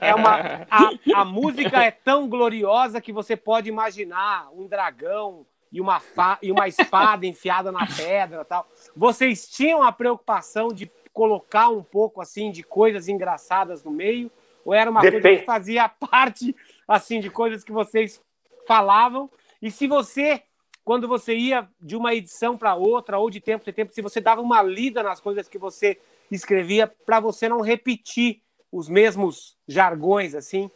É, 0.01 0.09
é 0.09 0.15
uma, 0.15 0.65
a, 0.69 1.21
a 1.21 1.23
música 1.23 1.83
é 1.83 1.91
tão 1.91 2.27
gloriosa 2.27 2.99
que 2.99 3.13
você 3.13 3.37
pode 3.37 3.69
imaginar 3.69 4.49
um 4.51 4.67
dragão 4.67 5.45
e 5.71 5.79
uma, 5.79 6.01
e 6.41 6.51
uma 6.51 6.67
espada 6.67 7.25
enfiada 7.25 7.71
na 7.71 7.85
pedra 7.87 8.43
tal. 8.43 8.67
Vocês 8.95 9.47
tinham 9.47 9.83
a 9.83 9.91
preocupação 9.91 10.69
de 10.69 10.91
colocar 11.13 11.69
um 11.69 11.83
pouco 11.83 12.19
assim 12.19 12.51
de 12.51 12.63
coisas 12.63 13.07
engraçadas 13.07 13.83
no 13.83 13.91
meio? 13.91 14.31
Ou 14.65 14.73
era 14.73 14.89
uma 14.89 15.01
Depende. 15.01 15.21
coisa 15.21 15.39
que 15.39 15.45
fazia 15.45 15.87
parte 16.11 16.55
assim 16.87 17.19
de 17.19 17.29
coisas 17.29 17.63
que 17.63 17.71
vocês 17.71 18.21
falavam? 18.67 19.29
E 19.61 19.71
se 19.71 19.87
você, 19.87 20.43
quando 20.87 21.05
você 21.05 21.35
ia 21.35 21.67
de 21.81 21.97
uma 21.97 22.15
edição 22.15 22.57
para 22.57 22.73
outra 22.73 23.19
ou 23.19 23.29
de 23.29 23.41
tempo 23.41 23.69
em 23.69 23.73
tempo, 23.73 23.91
se 23.91 24.01
você 24.01 24.21
dava 24.21 24.39
uma 24.39 24.63
lida 24.63 25.03
nas 25.03 25.19
coisas 25.19 25.49
que 25.49 25.57
você 25.57 25.99
escrevia 26.31 26.89
para 27.05 27.19
você 27.19 27.49
não 27.49 27.59
repetir 27.59 28.39
os 28.71 28.87
mesmos 28.87 29.57
jargões 29.67 30.33
assim? 30.33 30.71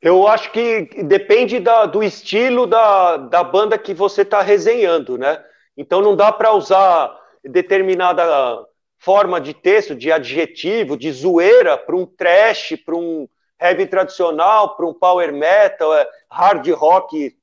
Eu 0.00 0.28
acho 0.28 0.52
que 0.52 1.02
depende 1.02 1.58
da, 1.58 1.86
do 1.86 2.04
estilo 2.04 2.68
da, 2.68 3.16
da 3.16 3.42
banda 3.42 3.76
que 3.76 3.92
você 3.92 4.22
está 4.22 4.42
resenhando, 4.42 5.18
né? 5.18 5.44
Então 5.76 6.00
não 6.00 6.14
dá 6.14 6.30
para 6.30 6.52
usar 6.52 7.12
determinada 7.42 8.64
forma 8.96 9.40
de 9.40 9.54
texto, 9.54 9.96
de 9.96 10.12
adjetivo, 10.12 10.96
de 10.96 11.10
zoeira 11.10 11.76
para 11.76 11.96
um 11.96 12.06
trash, 12.06 12.76
para 12.86 12.94
um 12.94 13.28
heavy 13.60 13.88
tradicional, 13.88 14.76
para 14.76 14.86
um 14.86 14.94
power 14.94 15.32
metal, 15.32 15.92
é, 15.92 16.08
hard 16.30 16.68
rock, 16.68 17.36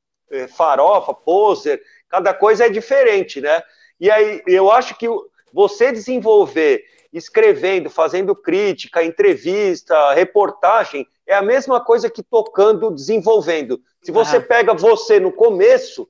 farofa, 0.49 1.13
poser, 1.13 1.81
cada 2.09 2.33
coisa 2.33 2.65
é 2.65 2.69
diferente, 2.69 3.41
né? 3.41 3.61
E 3.99 4.09
aí 4.11 4.41
eu 4.47 4.71
acho 4.71 4.95
que 4.97 5.07
você 5.51 5.91
desenvolver 5.91 6.83
escrevendo, 7.13 7.89
fazendo 7.89 8.35
crítica, 8.35 9.03
entrevista, 9.03 10.13
reportagem, 10.13 11.07
é 11.27 11.35
a 11.35 11.41
mesma 11.41 11.79
coisa 11.79 12.09
que 12.09 12.23
tocando, 12.23 12.91
desenvolvendo. 12.91 13.79
Se 14.01 14.11
você 14.11 14.37
ah. 14.37 14.41
pega 14.41 14.73
você 14.73 15.19
no 15.19 15.31
começo, 15.31 16.09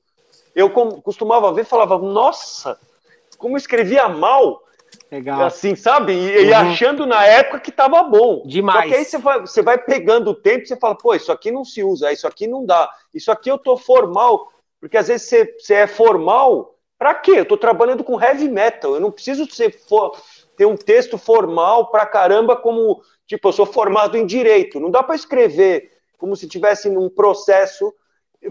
eu 0.54 0.70
costumava 0.70 1.52
ver 1.52 1.62
e 1.62 1.66
falava, 1.66 1.98
nossa, 1.98 2.78
como 3.36 3.56
escrevia 3.56 4.08
mal, 4.08 4.63
Legal. 5.14 5.44
Assim, 5.44 5.76
sabe? 5.76 6.12
E, 6.12 6.38
uhum. 6.38 6.44
e, 6.46 6.52
achando 6.52 7.06
na 7.06 7.24
época 7.24 7.60
que 7.60 7.70
tava 7.70 8.02
bom. 8.02 8.42
Demais. 8.44 8.80
Porque 8.80 8.94
aí 8.96 9.04
você 9.04 9.16
vai, 9.16 9.40
você 9.40 9.62
vai 9.62 9.78
pegando 9.78 10.30
o 10.30 10.34
tempo 10.34 10.64
e 10.64 10.66
você 10.66 10.76
fala, 10.76 10.96
pô, 10.96 11.14
isso 11.14 11.30
aqui 11.30 11.52
não 11.52 11.64
se 11.64 11.84
usa, 11.84 12.12
isso 12.12 12.26
aqui 12.26 12.48
não 12.48 12.66
dá, 12.66 12.90
isso 13.14 13.30
aqui 13.30 13.48
eu 13.48 13.56
tô 13.56 13.76
formal. 13.76 14.50
Porque 14.80 14.96
às 14.96 15.06
vezes 15.06 15.28
você, 15.28 15.54
você 15.56 15.74
é 15.74 15.86
formal, 15.86 16.74
pra 16.98 17.14
quê? 17.14 17.30
Eu 17.36 17.44
tô 17.44 17.56
trabalhando 17.56 18.02
com 18.02 18.20
heavy 18.20 18.48
metal, 18.48 18.94
eu 18.94 19.00
não 19.00 19.12
preciso 19.12 19.48
ser 19.48 19.70
for, 19.86 20.18
ter 20.56 20.66
um 20.66 20.76
texto 20.76 21.16
formal 21.16 21.92
pra 21.92 22.04
caramba, 22.06 22.56
como, 22.56 23.00
tipo, 23.24 23.46
eu 23.46 23.52
sou 23.52 23.66
formado 23.66 24.16
em 24.16 24.26
direito. 24.26 24.80
Não 24.80 24.90
dá 24.90 25.00
para 25.00 25.14
escrever 25.14 25.92
como 26.18 26.34
se 26.34 26.48
tivesse 26.48 26.90
num 26.90 27.08
processo 27.08 27.94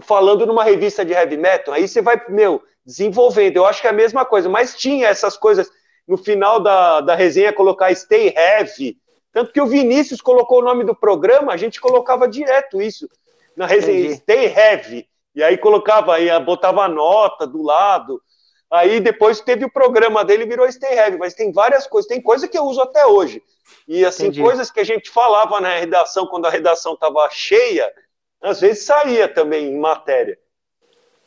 falando 0.00 0.46
numa 0.46 0.64
revista 0.64 1.04
de 1.04 1.12
heavy 1.12 1.36
metal. 1.36 1.74
Aí 1.74 1.86
você 1.86 2.00
vai, 2.00 2.18
meu, 2.30 2.62
desenvolvendo. 2.86 3.58
Eu 3.58 3.66
acho 3.66 3.82
que 3.82 3.86
é 3.86 3.90
a 3.90 3.92
mesma 3.92 4.24
coisa, 4.24 4.48
mas 4.48 4.74
tinha 4.74 5.08
essas 5.08 5.36
coisas 5.36 5.70
no 6.06 6.16
final 6.16 6.60
da, 6.60 7.00
da 7.00 7.14
resenha 7.14 7.52
colocar 7.52 7.94
Stay 7.94 8.34
Heavy. 8.36 8.98
Tanto 9.32 9.52
que 9.52 9.60
o 9.60 9.66
Vinícius 9.66 10.20
colocou 10.20 10.60
o 10.60 10.64
nome 10.64 10.84
do 10.84 10.94
programa, 10.94 11.52
a 11.52 11.56
gente 11.56 11.80
colocava 11.80 12.28
direto 12.28 12.80
isso 12.80 13.08
na 13.56 13.66
resenha, 13.66 14.00
Entendi. 14.00 14.16
Stay 14.16 14.46
Heavy. 14.46 15.08
E 15.34 15.42
aí 15.42 15.58
colocava, 15.58 16.14
aí 16.14 16.28
botava 16.40 16.84
a 16.84 16.88
nota 16.88 17.46
do 17.46 17.62
lado. 17.62 18.22
Aí 18.70 19.00
depois 19.00 19.40
teve 19.40 19.64
o 19.64 19.70
programa 19.70 20.24
dele 20.24 20.46
virou 20.46 20.70
Stay 20.70 20.96
Heavy, 20.96 21.18
mas 21.18 21.34
tem 21.34 21.52
várias 21.52 21.86
coisas, 21.86 22.08
tem 22.08 22.20
coisa 22.20 22.46
que 22.46 22.56
eu 22.56 22.64
uso 22.64 22.80
até 22.80 23.04
hoje. 23.06 23.42
E 23.88 24.04
assim, 24.04 24.24
Entendi. 24.24 24.42
coisas 24.42 24.70
que 24.70 24.80
a 24.80 24.84
gente 24.84 25.10
falava 25.10 25.60
na 25.60 25.76
redação, 25.76 26.26
quando 26.26 26.46
a 26.46 26.50
redação 26.50 26.94
estava 26.94 27.28
cheia, 27.30 27.92
às 28.40 28.60
vezes 28.60 28.84
saía 28.84 29.28
também 29.28 29.66
em 29.66 29.78
matéria. 29.78 30.38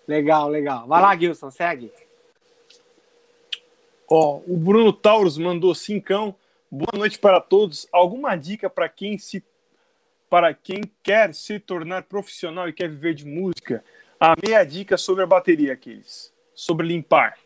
Legal, 0.08 0.48
legal. 0.48 0.88
Vai 0.88 1.02
lá, 1.02 1.18
Gilson, 1.18 1.52
segue. 1.52 1.92
Ó, 4.10 4.40
o 4.48 4.56
Bruno 4.56 4.94
Taurus 4.94 5.38
mandou 5.38 5.76
cincão. 5.76 6.34
Boa 6.72 6.98
noite 6.98 7.20
para 7.20 7.42
todos. 7.42 7.88
Alguma 7.92 8.36
dica 8.38 8.70
para 8.70 8.88
quem 8.88 9.18
se 9.18 9.44
para 10.30 10.54
quem 10.54 10.82
quer 11.02 11.34
se 11.34 11.58
tornar 11.58 12.04
profissional 12.04 12.68
e 12.68 12.74
quer 12.74 12.90
viver 12.90 13.14
de 13.14 13.26
música? 13.26 13.84
A 14.20 14.34
meia 14.46 14.64
dica 14.66 14.98
sobre 14.98 15.24
a 15.24 15.28
bateria, 15.28 15.74
aqueles. 15.74 16.34
Sobre 16.54 16.88
limpar. 16.88 17.38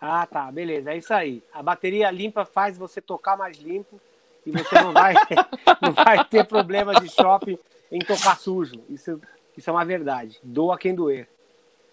Ah, 0.00 0.26
tá, 0.26 0.50
beleza. 0.50 0.92
É 0.92 0.96
isso 0.96 1.14
aí. 1.14 1.42
A 1.52 1.62
bateria 1.62 2.10
limpa 2.10 2.44
faz 2.44 2.76
você 2.76 3.00
tocar 3.00 3.36
mais 3.36 3.58
limpo 3.58 4.00
e 4.44 4.50
você 4.50 4.74
não 4.74 4.92
vai, 4.92 5.14
não 5.80 5.92
vai 5.92 6.24
ter 6.24 6.44
problemas 6.44 7.00
de 7.00 7.08
shopping 7.08 7.58
em 7.90 8.00
tocar 8.00 8.36
sujo. 8.36 8.82
Isso, 8.88 9.20
isso 9.56 9.70
é 9.70 9.72
uma 9.72 9.84
verdade. 9.84 10.40
Doa 10.42 10.78
quem 10.78 10.94
doer. 10.94 11.28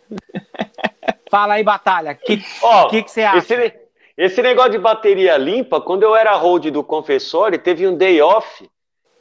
Fala 1.31 1.53
aí, 1.53 1.63
Batalha. 1.63 2.11
O 2.11 2.25
que, 2.25 2.43
que, 2.89 3.03
que, 3.03 3.09
você 3.09 3.23
acha? 3.23 3.37
Esse, 3.37 3.73
esse 4.17 4.41
negócio 4.41 4.73
de 4.73 4.77
bateria 4.77 5.37
limpa, 5.37 5.79
quando 5.79 6.03
eu 6.03 6.13
era 6.13 6.35
hold 6.35 6.69
do 6.69 6.83
Confessor, 6.83 7.57
teve 7.57 7.87
um 7.87 7.95
day 7.95 8.21
off 8.21 8.69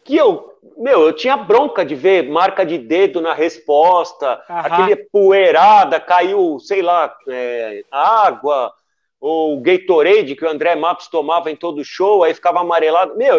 que 0.05 0.17
eu, 0.17 0.59
meu, 0.77 1.03
eu 1.03 1.13
tinha 1.13 1.37
bronca 1.37 1.85
de 1.85 1.95
ver 1.95 2.29
marca 2.29 2.67
de 2.67 2.79
dedo 2.79 3.21
na 3.21 3.33
resposta, 3.33 4.43
Aham. 4.51 4.61
aquele 4.61 4.97
poeirada, 4.97 6.01
caiu, 6.01 6.59
sei 6.59 6.83
lá, 6.83 7.15
é, 7.29 7.85
água, 7.93 8.73
ou 9.21 9.61
Gatorade 9.61 10.35
que 10.35 10.45
o 10.45 10.51
André 10.51 10.75
Matos 10.75 11.07
tomava 11.07 11.49
em 11.49 11.55
todo 11.55 11.85
show, 11.85 12.25
aí 12.25 12.35
ficava 12.35 12.59
amarelado. 12.59 13.17
Meu, 13.17 13.39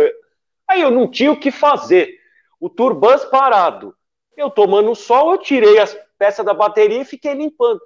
aí 0.66 0.80
eu 0.80 0.92
não 0.92 1.12
tinha 1.12 1.34
o 1.34 1.40
que 1.40 1.52
fazer. 1.52 2.18
O 2.58 2.70
turbans 2.70 3.26
parado. 3.26 3.94
Eu 4.38 4.50
tomando 4.50 4.96
sol, 4.96 5.34
eu 5.34 5.40
tirei 5.40 5.78
as 5.78 5.98
peças 6.18 6.46
da 6.46 6.54
bateria 6.54 7.02
e 7.02 7.06
fiquei 7.06 7.34
limpando. 7.34 7.82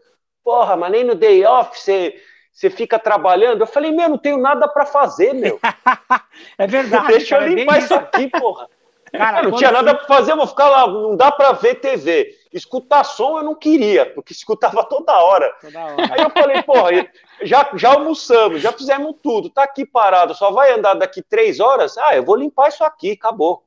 Porra, 0.45 0.77
mas 0.77 0.91
nem 0.91 1.03
no 1.03 1.15
day 1.15 1.43
off 1.43 1.79
você, 1.79 2.21
você 2.53 2.69
fica 2.69 2.99
trabalhando. 2.99 3.61
Eu 3.61 3.67
falei, 3.67 3.91
meu, 3.91 4.07
não 4.07 4.17
tenho 4.19 4.37
nada 4.37 4.67
para 4.67 4.85
fazer, 4.85 5.33
meu. 5.33 5.59
é 6.55 6.67
verdade. 6.67 7.07
Deixa 7.07 7.35
cara, 7.35 7.49
eu 7.49 7.55
limpar 7.55 7.79
isso 7.79 7.95
aqui, 7.95 8.29
porra. 8.29 8.69
Cara, 9.15 9.39
eu 9.39 9.49
não 9.49 9.57
tinha 9.57 9.71
nada 9.71 9.95
para 9.95 10.05
fazer, 10.07 10.33
eu 10.33 10.35
vou 10.35 10.47
ficar 10.47 10.67
lá, 10.67 10.87
não 10.87 11.15
dá 11.15 11.31
para 11.31 11.53
ver 11.53 11.75
TV. 11.75 12.35
Escutar 12.51 13.05
som 13.05 13.37
eu 13.37 13.43
não 13.45 13.55
queria, 13.55 14.05
porque 14.07 14.33
escutava 14.33 14.83
toda 14.83 15.13
hora. 15.13 15.49
Toda 15.61 15.79
hora. 15.79 15.95
Aí 16.11 16.21
eu 16.21 16.29
falei, 16.29 16.61
porra, 16.63 17.07
já, 17.41 17.69
já 17.75 17.93
almoçamos, 17.93 18.61
já 18.61 18.73
fizemos 18.73 19.15
tudo, 19.23 19.49
tá 19.49 19.63
aqui 19.63 19.85
parado, 19.85 20.35
só 20.35 20.51
vai 20.51 20.73
andar 20.73 20.95
daqui 20.95 21.21
três 21.21 21.61
horas? 21.61 21.97
Ah, 21.97 22.13
eu 22.13 22.25
vou 22.25 22.35
limpar 22.35 22.67
isso 22.67 22.83
aqui, 22.83 23.11
acabou. 23.11 23.63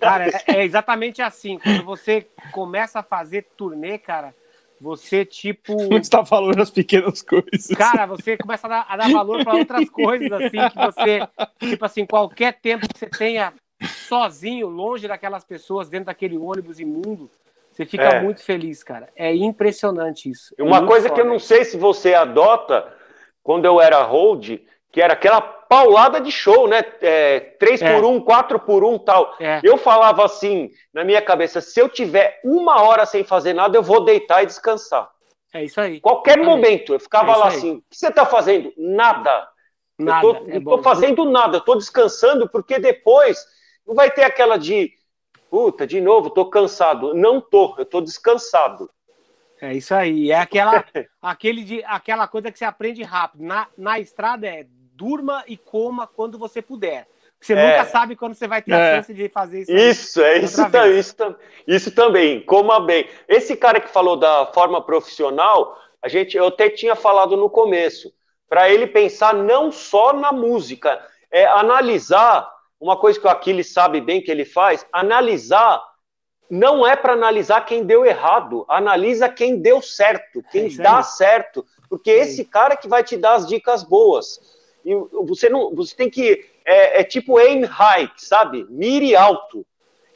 Cara, 0.00 0.28
é, 0.28 0.42
é 0.46 0.64
exatamente 0.64 1.20
assim. 1.20 1.58
Quando 1.58 1.82
você 1.84 2.28
começa 2.52 3.00
a 3.00 3.02
fazer 3.02 3.48
turnê, 3.56 3.98
cara, 3.98 4.32
você, 4.80 5.24
tipo. 5.24 5.76
Você 5.88 5.96
está 5.96 6.24
falando 6.24 6.60
as 6.60 6.70
pequenas 6.70 7.22
coisas. 7.22 7.66
Cara, 7.76 8.06
você 8.06 8.36
começa 8.36 8.66
a 8.66 8.70
dar, 8.70 8.86
a 8.88 8.96
dar 8.96 9.10
valor 9.10 9.44
para 9.44 9.54
outras 9.56 9.88
coisas, 9.90 10.30
assim, 10.32 10.68
que 10.70 10.76
você. 10.76 11.28
Tipo 11.58 11.84
assim, 11.84 12.06
qualquer 12.06 12.60
tempo 12.60 12.88
que 12.88 12.98
você 12.98 13.06
tenha 13.06 13.52
sozinho, 14.08 14.68
longe 14.68 15.06
daquelas 15.06 15.44
pessoas, 15.44 15.88
dentro 15.88 16.06
daquele 16.06 16.36
ônibus 16.36 16.80
imundo, 16.80 17.30
você 17.70 17.86
fica 17.86 18.04
é. 18.04 18.22
muito 18.22 18.42
feliz, 18.42 18.82
cara. 18.82 19.08
É 19.14 19.34
impressionante 19.34 20.30
isso. 20.30 20.54
É 20.58 20.62
Uma 20.62 20.86
coisa 20.86 21.08
que 21.08 21.20
eu 21.20 21.24
não 21.24 21.38
sei 21.38 21.64
se 21.64 21.76
você 21.76 22.14
adota, 22.14 22.92
quando 23.42 23.64
eu 23.64 23.80
era 23.80 24.02
hold, 24.02 24.58
que 24.90 25.00
era 25.00 25.12
aquela 25.12 25.57
paulada 25.68 26.20
de 26.20 26.32
show, 26.32 26.66
né? 26.66 26.82
É, 27.00 27.40
3 27.58 27.82
é. 27.82 27.94
por 27.94 28.04
1, 28.04 28.20
4 28.20 28.60
por 28.60 28.84
1 28.84 28.98
tal. 29.00 29.36
É. 29.38 29.60
Eu 29.62 29.76
falava 29.76 30.24
assim, 30.24 30.70
na 30.92 31.04
minha 31.04 31.20
cabeça, 31.20 31.60
se 31.60 31.78
eu 31.80 31.88
tiver 31.88 32.40
uma 32.42 32.82
hora 32.82 33.04
sem 33.04 33.22
fazer 33.22 33.52
nada, 33.52 33.76
eu 33.76 33.82
vou 33.82 34.04
deitar 34.04 34.42
e 34.42 34.46
descansar. 34.46 35.10
É 35.52 35.64
isso 35.64 35.80
aí. 35.80 36.00
Qualquer 36.00 36.38
momento, 36.38 36.94
eu 36.94 37.00
ficava 37.00 37.32
é 37.32 37.36
lá 37.36 37.48
assim, 37.48 37.76
o 37.76 37.82
que 37.90 37.96
você 37.96 38.08
está 38.08 38.24
fazendo? 38.26 38.72
Nada. 38.76 39.48
Nada. 39.98 40.26
Eu 40.26 40.44
tô, 40.44 40.50
é 40.50 40.60
tô 40.60 40.82
fazendo 40.82 41.24
nada, 41.24 41.56
eu 41.56 41.60
tô 41.60 41.74
descansando, 41.74 42.48
porque 42.48 42.78
depois 42.78 43.44
não 43.86 43.94
vai 43.94 44.10
ter 44.10 44.24
aquela 44.24 44.56
de, 44.56 44.92
puta, 45.50 45.86
de 45.86 46.00
novo, 46.00 46.30
tô 46.30 46.46
cansado. 46.46 47.14
Não 47.14 47.40
tô, 47.40 47.74
eu 47.78 47.84
tô 47.84 48.00
descansado. 48.00 48.90
É 49.60 49.74
isso 49.74 49.94
aí. 49.94 50.30
É 50.30 50.38
aquela, 50.38 50.84
aquele 51.20 51.64
de, 51.64 51.82
aquela 51.84 52.28
coisa 52.28 52.52
que 52.52 52.58
você 52.58 52.64
aprende 52.64 53.02
rápido. 53.02 53.42
Na, 53.42 53.66
na 53.76 53.98
estrada 53.98 54.46
é 54.46 54.66
durma 54.98 55.44
e 55.46 55.56
coma 55.56 56.08
quando 56.08 56.36
você 56.36 56.60
puder. 56.60 57.06
Você 57.40 57.52
é. 57.52 57.70
nunca 57.70 57.84
sabe 57.88 58.16
quando 58.16 58.34
você 58.34 58.48
vai 58.48 58.60
ter 58.60 58.72
a 58.72 58.78
é. 58.78 58.96
chance 58.96 59.14
de 59.14 59.28
fazer 59.28 59.60
isso. 59.60 59.72
Isso, 59.72 60.20
é 60.20 60.38
isso, 60.38 60.60
isso, 60.98 61.36
isso 61.66 61.90
também. 61.92 62.40
Coma 62.40 62.80
bem. 62.80 63.08
Esse 63.28 63.56
cara 63.56 63.80
que 63.80 63.88
falou 63.88 64.16
da 64.16 64.46
forma 64.46 64.82
profissional, 64.82 65.78
a 66.02 66.08
gente, 66.08 66.36
eu 66.36 66.48
até 66.48 66.68
tinha 66.68 66.96
falado 66.96 67.36
no 67.36 67.48
começo, 67.48 68.12
para 68.48 68.68
ele 68.68 68.88
pensar 68.88 69.32
não 69.32 69.70
só 69.70 70.12
na 70.12 70.32
música, 70.32 71.00
é 71.30 71.46
analisar 71.46 72.50
uma 72.80 72.96
coisa 72.96 73.20
que 73.20 73.26
o 73.26 73.30
Aquiles 73.30 73.72
sabe 73.72 74.00
bem 74.00 74.20
que 74.20 74.30
ele 74.30 74.44
faz, 74.44 74.84
analisar 74.92 75.80
não 76.50 76.86
é 76.86 76.96
para 76.96 77.12
analisar 77.12 77.60
quem 77.66 77.84
deu 77.84 78.06
errado, 78.06 78.64
analisa 78.68 79.28
quem 79.28 79.60
deu 79.60 79.82
certo, 79.82 80.42
quem 80.50 80.66
é 80.66 80.76
dá 80.76 81.02
certo, 81.02 81.64
porque 81.88 82.10
é 82.10 82.20
esse 82.20 82.44
cara 82.44 82.76
que 82.76 82.88
vai 82.88 83.04
te 83.04 83.16
dar 83.16 83.34
as 83.34 83.46
dicas 83.46 83.82
boas. 83.82 84.57
E 84.84 84.94
você 85.26 85.48
não, 85.48 85.74
você 85.74 85.94
tem 85.94 86.08
que 86.08 86.44
é, 86.64 87.00
é 87.00 87.04
tipo 87.04 87.38
aim 87.38 87.64
high, 87.64 88.10
sabe? 88.16 88.66
Mire 88.68 89.14
alto. 89.16 89.66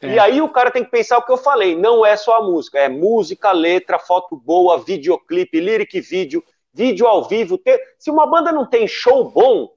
É. 0.00 0.14
E 0.14 0.18
aí 0.18 0.40
o 0.40 0.48
cara 0.48 0.70
tem 0.70 0.84
que 0.84 0.90
pensar 0.90 1.18
o 1.18 1.22
que 1.22 1.32
eu 1.32 1.36
falei, 1.36 1.76
não 1.76 2.04
é 2.04 2.16
só 2.16 2.38
a 2.38 2.42
música, 2.42 2.78
é 2.78 2.88
música, 2.88 3.52
letra, 3.52 3.98
foto 3.98 4.36
boa, 4.36 4.78
videoclipe, 4.78 5.60
lyric 5.60 6.00
vídeo, 6.00 6.44
vídeo 6.72 7.06
ao 7.06 7.24
vivo. 7.24 7.60
Se 7.98 8.10
uma 8.10 8.26
banda 8.26 8.50
não 8.50 8.66
tem 8.66 8.86
show 8.86 9.30
bom, 9.30 9.72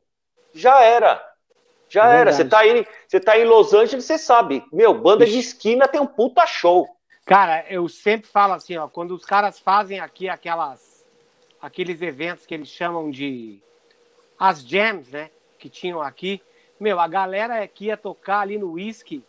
já 0.54 0.84
era. 0.84 1.22
Já 1.88 2.12
é 2.12 2.18
era. 2.22 2.34
Você 2.34 2.44
tá, 2.44 2.60
aí, 2.60 2.86
você 3.08 3.20
tá 3.20 3.38
em 3.38 3.46
Los 3.46 3.74
Angeles, 3.74 4.06
você 4.06 4.18
sabe. 4.18 4.64
Meu, 4.74 4.94
banda 4.94 5.24
Ixi. 5.24 5.34
de 5.34 5.40
esquina 5.40 5.88
tem 5.88 6.02
um 6.02 6.08
puta 6.08 6.46
show. 6.48 6.88
Cara, 7.26 7.66
eu 7.70 7.88
sempre 7.88 8.28
falo 8.28 8.54
assim, 8.54 8.78
ó, 8.78 8.88
quando 8.88 9.12
os 9.12 9.26
caras 9.26 9.60
fazem 9.60 10.00
aqui 10.00 10.28
aquelas 10.28 11.06
aqueles 11.62 12.02
eventos 12.02 12.46
que 12.46 12.54
eles 12.54 12.68
chamam 12.68 13.10
de 13.10 13.60
as 14.40 14.62
jams, 14.62 15.10
né, 15.10 15.30
que 15.58 15.70
tinham 15.70 16.02
aqui, 16.02 16.42
meu, 16.80 17.00
a 17.00 17.08
galera 17.08 17.66
que 17.68 17.86
ia 17.86 17.98
tocar 17.98 18.40
ali 18.42 18.58
no 18.58 18.74
whisky, 18.74 19.24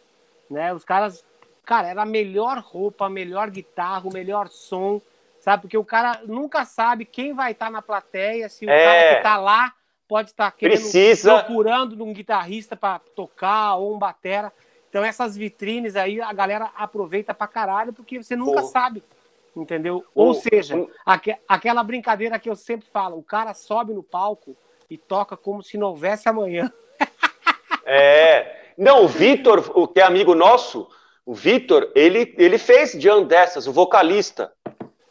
né, 0.51 0.73
os 0.73 0.85
caras, 0.85 1.25
cara, 1.65 1.89
era 1.89 2.03
a 2.03 2.07
melhor 2.07 2.59
roupa, 2.59 3.07
a 3.07 3.11
melhor 3.11 3.51
guitarra, 3.51 4.09
o 4.09 4.13
melhor 4.13 4.49
som, 4.49 5.01
sabe? 5.47 5.63
Porque 5.63 5.79
o 5.79 5.85
cara 5.85 6.23
nunca 6.27 6.65
sabe 6.65 7.05
quem 7.05 7.33
vai 7.33 7.53
estar 7.53 7.67
tá 7.67 7.71
na 7.71 7.81
plateia, 7.81 8.49
se 8.49 8.67
o 8.67 8.71
é... 8.71 8.85
cara 8.85 9.17
que 9.17 9.23
tá 9.23 9.37
lá 9.37 9.73
pode 10.09 10.31
estar 10.31 10.51
querendo, 10.51 10.81
Precisa... 10.81 11.35
procurando 11.35 12.03
um 12.05 12.13
guitarrista 12.13 12.77
para 12.77 12.99
tocar 12.99 13.77
ou 13.77 13.95
um 13.95 13.99
batera. 13.99 14.53
Então 14.89 15.05
essas 15.05 15.37
vitrines 15.37 15.95
aí 15.97 16.21
a 16.21 16.33
galera 16.33 16.71
aproveita 16.77 17.35
pra 17.35 17.47
caralho 17.47 17.93
porque 17.93 18.23
você 18.23 18.35
nunca 18.35 18.61
oh. 18.61 18.67
sabe, 18.67 19.03
entendeu? 19.55 20.05
Oh. 20.15 20.27
Ou 20.27 20.35
seja, 20.35 20.77
oh. 20.77 20.89
aqu 21.05 21.31
aquela 21.47 21.83
brincadeira 21.83 22.39
que 22.39 22.49
eu 22.49 22.57
sempre 22.57 22.89
falo, 22.93 23.19
o 23.19 23.23
cara 23.23 23.53
sobe 23.55 23.93
no 23.93 24.03
palco 24.03 24.57
e 24.91 24.97
toca 24.97 25.37
como 25.37 25.63
se 25.63 25.77
não 25.77 25.89
houvesse 25.89 26.29
amanhã. 26.29 26.73
É, 27.89 28.73
não, 28.77 29.05
o 29.05 29.07
Vitor, 29.09 29.71
o 29.73 29.87
que 29.87 30.01
é 30.01 30.03
amigo 30.03 30.35
nosso, 30.35 30.89
o 31.25 31.33
Vitor, 31.33 31.93
ele, 31.95 32.35
ele 32.37 32.59
fez 32.59 32.99
John 32.99 33.23
dessas, 33.23 33.69
o 33.69 33.73
vocalista. 33.73 34.53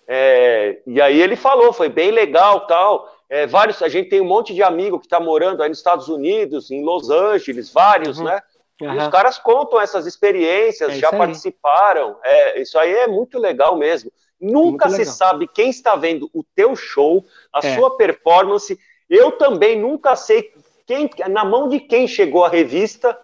É, 0.05 0.81
e 0.85 1.01
aí 1.01 1.21
ele 1.21 1.37
falou, 1.37 1.71
foi 1.71 1.87
bem 1.87 2.11
legal 2.11 2.67
tal. 2.67 3.09
É, 3.29 3.47
vários, 3.47 3.81
a 3.81 3.87
gente 3.87 4.09
tem 4.09 4.21
um 4.21 4.27
monte 4.27 4.53
de 4.53 4.61
amigo 4.61 4.99
que 4.99 5.05
está 5.05 5.19
morando 5.19 5.63
aí 5.63 5.69
nos 5.69 5.77
Estados 5.77 6.09
Unidos, 6.09 6.69
em 6.69 6.83
Los 6.83 7.09
Angeles, 7.09 7.71
vários, 7.71 8.19
uhum. 8.19 8.25
né? 8.25 8.41
Uhum. 8.81 8.93
E 8.93 8.97
os 8.97 9.07
caras 9.07 9.37
contam 9.37 9.79
essas 9.79 10.05
experiências, 10.05 10.91
é 10.91 10.95
já 10.95 11.09
participaram. 11.11 12.17
É, 12.23 12.61
isso 12.61 12.77
aí 12.77 12.93
é 12.93 13.07
muito 13.07 13.39
legal 13.39 13.77
mesmo. 13.77 14.11
Nunca 14.39 14.89
se 14.89 15.05
sabe 15.05 15.47
quem 15.47 15.69
está 15.69 15.95
vendo 15.95 16.29
o 16.33 16.43
teu 16.55 16.75
show, 16.75 17.25
a 17.53 17.65
é. 17.65 17.75
sua 17.75 17.95
performance. 17.97 18.77
Eu 19.09 19.33
também 19.33 19.79
nunca 19.79 20.15
sei 20.15 20.51
quem, 20.85 21.09
na 21.29 21.43
mão 21.43 21.69
de 21.69 21.79
quem 21.79 22.07
chegou 22.07 22.43
a 22.43 22.49
revista, 22.49 23.17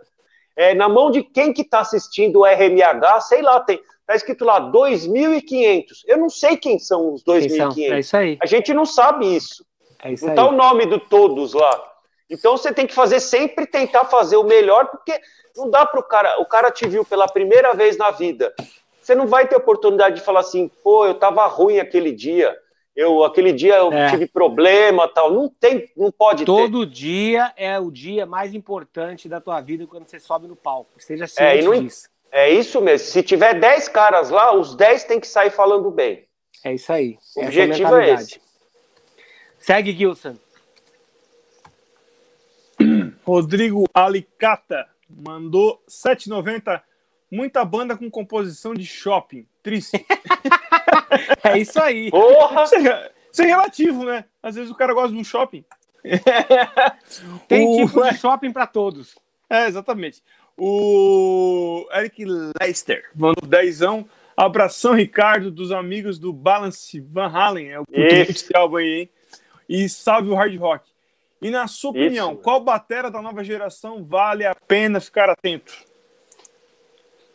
é, 0.56 0.74
na 0.74 0.90
mão 0.90 1.12
de 1.12 1.24
quem 1.24 1.54
que 1.54 1.62
está 1.62 1.80
assistindo 1.80 2.40
o 2.40 2.46
RMH, 2.46 3.22
sei 3.22 3.42
lá, 3.42 3.60
tem, 3.60 3.82
tá 4.06 4.16
escrito 4.16 4.46
lá 4.46 4.60
2.500. 4.72 5.86
Eu 6.06 6.18
não 6.18 6.30
sei 6.30 6.58
quem 6.58 6.78
são 6.78 7.14
os 7.14 7.24
2.500. 7.24 7.92
É 7.92 8.00
isso 8.00 8.18
aí. 8.18 8.38
A 8.42 8.46
gente 8.46 8.74
não 8.74 8.86
sabe 8.86 9.36
isso. 9.36 9.66
É 10.04 10.12
isso 10.12 10.26
não 10.26 10.34
está 10.34 10.48
o 10.48 10.52
nome 10.52 10.86
do 10.86 11.00
todos 11.00 11.54
lá. 11.54 11.92
Então 12.30 12.58
você 12.58 12.74
tem 12.74 12.88
que 12.88 12.94
fazer 12.94 13.20
sempre 13.20 13.66
tentar 13.66 14.06
fazer 14.06 14.38
o 14.38 14.44
melhor, 14.44 14.88
porque 14.88 15.20
não 15.56 15.70
dá 15.70 15.86
para 15.86 16.00
o 16.00 16.04
cara. 16.04 16.42
O 16.42 16.46
cara 16.46 16.72
te 16.72 16.88
viu 16.88 17.04
pela 17.04 17.28
primeira 17.28 17.74
vez 17.74 17.98
na 17.98 18.10
vida. 18.12 18.54
Você 19.02 19.16
não 19.16 19.28
vai 19.28 19.48
ter 19.48 19.56
oportunidade 19.56 20.16
de 20.16 20.22
falar 20.22 20.42
assim, 20.42 20.70
pô, 20.84 21.06
eu 21.06 21.14
estava 21.14 21.46
ruim 21.48 21.80
aquele 21.80 22.12
dia. 22.12 22.56
Eu 22.96 23.24
aquele 23.24 23.54
dia 23.54 23.76
eu 23.78 23.92
é. 23.92 24.10
tive 24.10 24.28
problema, 24.28 25.08
tal. 25.08 25.32
Não 25.34 25.48
tem, 25.48 25.90
não 25.96 26.12
pode 26.12 26.44
Todo 26.44 26.86
ter. 26.86 26.92
dia 26.92 27.54
é 27.56 27.80
o 27.80 27.90
dia 27.90 28.26
mais 28.26 28.54
importante 28.54 29.30
da 29.30 29.40
tua 29.40 29.62
vida 29.62 29.88
quando 29.88 30.08
você 30.08 30.20
sobe 30.20 30.48
no 30.48 30.56
palco. 30.56 30.92
Seja 30.98 31.26
ciente 31.26 31.60
é, 31.60 31.62
não, 31.64 31.84
disso. 31.84 32.10
É 32.32 32.50
isso 32.50 32.82
mesmo. 32.82 33.08
Se 33.08 33.24
tiver 33.24 33.60
10 33.60 33.88
caras 33.90 34.30
lá, 34.30 34.54
os 34.54 34.76
10 34.76 35.06
tem 35.06 35.20
que 35.20 35.28
sair 35.28 35.52
falando 35.52 35.90
bem. 35.90 36.26
É 36.64 36.74
isso 36.74 36.92
aí. 36.92 37.18
O 37.36 37.44
objetivo 37.44 37.96
é, 37.96 38.10
é 38.10 38.14
esse. 38.14 38.42
Segue, 39.58 39.94
Gilson. 39.94 40.36
Rodrigo 43.24 43.86
Alicata 43.94 44.88
mandou 45.10 45.82
7,90. 45.90 46.82
Muita 47.30 47.64
banda 47.64 47.96
com 47.96 48.10
composição 48.12 48.74
de 48.74 48.86
shopping. 48.86 49.48
Triste. 49.64 50.06
é 51.44 51.58
isso 51.58 51.82
aí. 51.82 52.10
Porra! 52.10 52.64
Isso 52.64 52.76
é, 52.76 53.12
isso 53.32 53.42
é, 53.42 53.46
relativo, 53.46 54.04
né? 54.06 54.26
Às 54.42 54.56
vezes 54.56 54.72
o 54.72 54.76
cara 54.76 54.94
gosta 54.94 55.12
de 55.12 55.18
um 55.18 55.24
shopping. 55.24 55.64
Tem 57.48 57.68
o... 57.68 57.86
tipo 57.86 58.04
de 58.04 58.18
shopping 58.18 58.52
para 58.52 58.68
todos. 58.68 59.16
É, 59.50 59.68
exatamente. 59.68 60.24
O 60.58 61.88
Eric 61.94 62.26
Leister 62.60 63.10
mandou 63.16 63.48
dezão. 63.48 64.08
Abração, 64.36 64.94
Ricardo, 64.94 65.52
dos 65.52 65.72
amigos 65.72 66.18
do 66.18 66.34
Balance 66.34 67.00
Van 67.00 67.28
Halen. 67.28 67.70
É 67.70 67.80
o 67.80 67.86
que 67.86 68.56
álbum 68.56 68.78
aí, 68.78 69.02
hein? 69.02 69.10
e 69.72 69.88
salve 69.88 70.30
o 70.30 70.36
hard 70.36 70.58
rock. 70.60 70.92
E 71.42 71.50
na 71.50 71.66
sua 71.66 71.92
opinião, 71.92 72.34
Isso. 72.34 72.42
qual 72.42 72.60
batera 72.60 73.10
da 73.10 73.22
nova 73.22 73.42
geração 73.42 74.04
vale 74.04 74.46
a 74.46 74.54
pena 74.54 75.00
ficar 75.00 75.30
atento? 75.30 75.74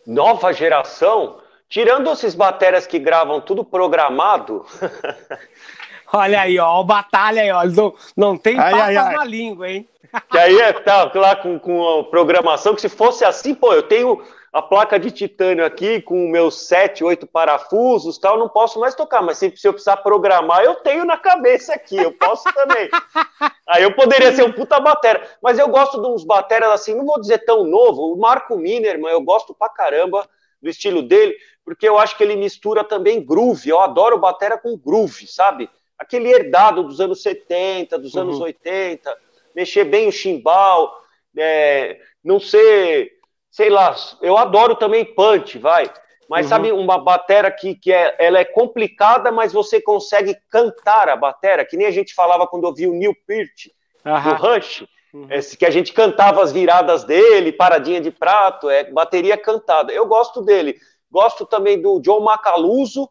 Nova 0.06 0.52
geração? 0.52 1.40
Tirando 1.68 2.10
esses 2.10 2.34
bateras 2.34 2.86
que 2.86 2.98
gravam 2.98 3.40
tudo 3.40 3.64
programado. 3.64 4.64
Olha 6.12 6.42
aí, 6.42 6.58
ó, 6.58 6.80
o 6.80 6.84
batalha 6.84 7.42
aí, 7.42 7.50
ó. 7.50 7.64
Não, 7.64 7.94
não 8.16 8.36
tem 8.36 8.58
ai, 8.58 8.70
papas 8.70 8.88
ai, 8.88 8.96
ai. 8.96 9.16
na 9.16 9.24
língua, 9.24 9.68
hein? 9.68 9.88
Que 10.30 10.38
aí 10.38 10.58
é 10.58 10.72
tá 10.72 11.10
lá 11.14 11.36
com, 11.36 11.58
com 11.58 12.00
a 12.00 12.04
programação, 12.04 12.74
que 12.74 12.80
se 12.80 12.88
fosse 12.88 13.24
assim, 13.24 13.54
pô, 13.54 13.74
eu 13.74 13.82
tenho 13.82 14.22
a 14.50 14.62
placa 14.62 14.98
de 14.98 15.10
titânio 15.10 15.66
aqui 15.66 16.00
com 16.00 16.28
meus 16.28 16.66
sete, 16.66 17.04
oito 17.04 17.26
parafusos, 17.26 18.16
tal, 18.16 18.38
não 18.38 18.48
posso 18.48 18.80
mais 18.80 18.94
tocar, 18.94 19.20
mas 19.20 19.36
se, 19.36 19.52
se 19.54 19.68
eu 19.68 19.74
precisar 19.74 19.98
programar, 19.98 20.62
eu 20.62 20.76
tenho 20.76 21.04
na 21.04 21.18
cabeça 21.18 21.74
aqui, 21.74 21.98
eu 21.98 22.12
posso 22.12 22.44
também. 22.54 22.88
Aí 23.68 23.82
eu 23.82 23.92
poderia 23.94 24.32
ser 24.32 24.44
um 24.44 24.52
puta 24.52 24.80
batera, 24.80 25.22
mas 25.42 25.58
eu 25.58 25.68
gosto 25.68 26.00
de 26.00 26.08
uns 26.08 26.24
bateras 26.24 26.70
assim, 26.70 26.94
não 26.94 27.04
vou 27.04 27.20
dizer 27.20 27.44
tão 27.44 27.64
novo, 27.64 28.14
o 28.14 28.18
Marco 28.18 28.56
Minerman, 28.56 29.12
eu 29.12 29.20
gosto 29.20 29.52
pra 29.52 29.68
caramba 29.68 30.26
do 30.66 30.70
estilo 30.70 31.02
dele, 31.02 31.36
porque 31.64 31.88
eu 31.88 31.98
acho 31.98 32.16
que 32.16 32.22
ele 32.22 32.36
mistura 32.36 32.84
também 32.84 33.24
groove, 33.24 33.68
eu 33.68 33.80
adoro 33.80 34.18
batera 34.18 34.58
com 34.58 34.76
groove, 34.76 35.26
sabe? 35.26 35.70
Aquele 35.98 36.28
herdado 36.28 36.82
dos 36.82 37.00
anos 37.00 37.22
70, 37.22 37.98
dos 37.98 38.14
uhum. 38.14 38.22
anos 38.22 38.40
80, 38.40 39.16
mexer 39.54 39.84
bem 39.84 40.08
o 40.08 40.12
chimbal, 40.12 40.92
é, 41.36 41.98
não 42.22 42.38
ser 42.38 43.16
sei 43.56 43.70
lá, 43.70 43.96
eu 44.20 44.36
adoro 44.36 44.76
também 44.76 45.02
punch, 45.02 45.56
vai. 45.56 45.90
Mas 46.28 46.44
uhum. 46.44 46.50
sabe 46.50 46.72
uma 46.72 46.98
batera 46.98 47.50
que, 47.50 47.74
que 47.74 47.90
é, 47.90 48.14
ela 48.18 48.38
é 48.38 48.44
complicada, 48.44 49.32
mas 49.32 49.50
você 49.50 49.80
consegue 49.80 50.36
cantar 50.50 51.08
a 51.08 51.16
batera, 51.16 51.64
que 51.64 51.74
nem 51.74 51.86
a 51.86 51.90
gente 51.90 52.12
falava 52.12 52.46
quando 52.46 52.64
eu 52.64 52.74
vi 52.74 52.86
o 52.86 52.92
Neil 52.92 53.14
Peart 53.26 53.68
uhum. 54.04 54.22
do 54.22 54.42
Rush, 54.42 54.84
uhum. 55.16 55.26
é, 55.30 55.40
que 55.40 55.64
a 55.64 55.70
gente 55.70 55.92
cantava 55.92 56.42
as 56.42 56.52
viradas 56.52 57.04
dele, 57.04 57.52
paradinha 57.52 58.00
de 58.00 58.10
prato, 58.10 58.68
é 58.68 58.84
bateria 58.84 59.36
cantada. 59.36 59.92
Eu 59.92 60.06
gosto 60.06 60.42
dele. 60.42 60.78
Gosto 61.10 61.46
também 61.46 61.80
do 61.80 62.00
John 62.00 62.20
Macaluso, 62.20 63.08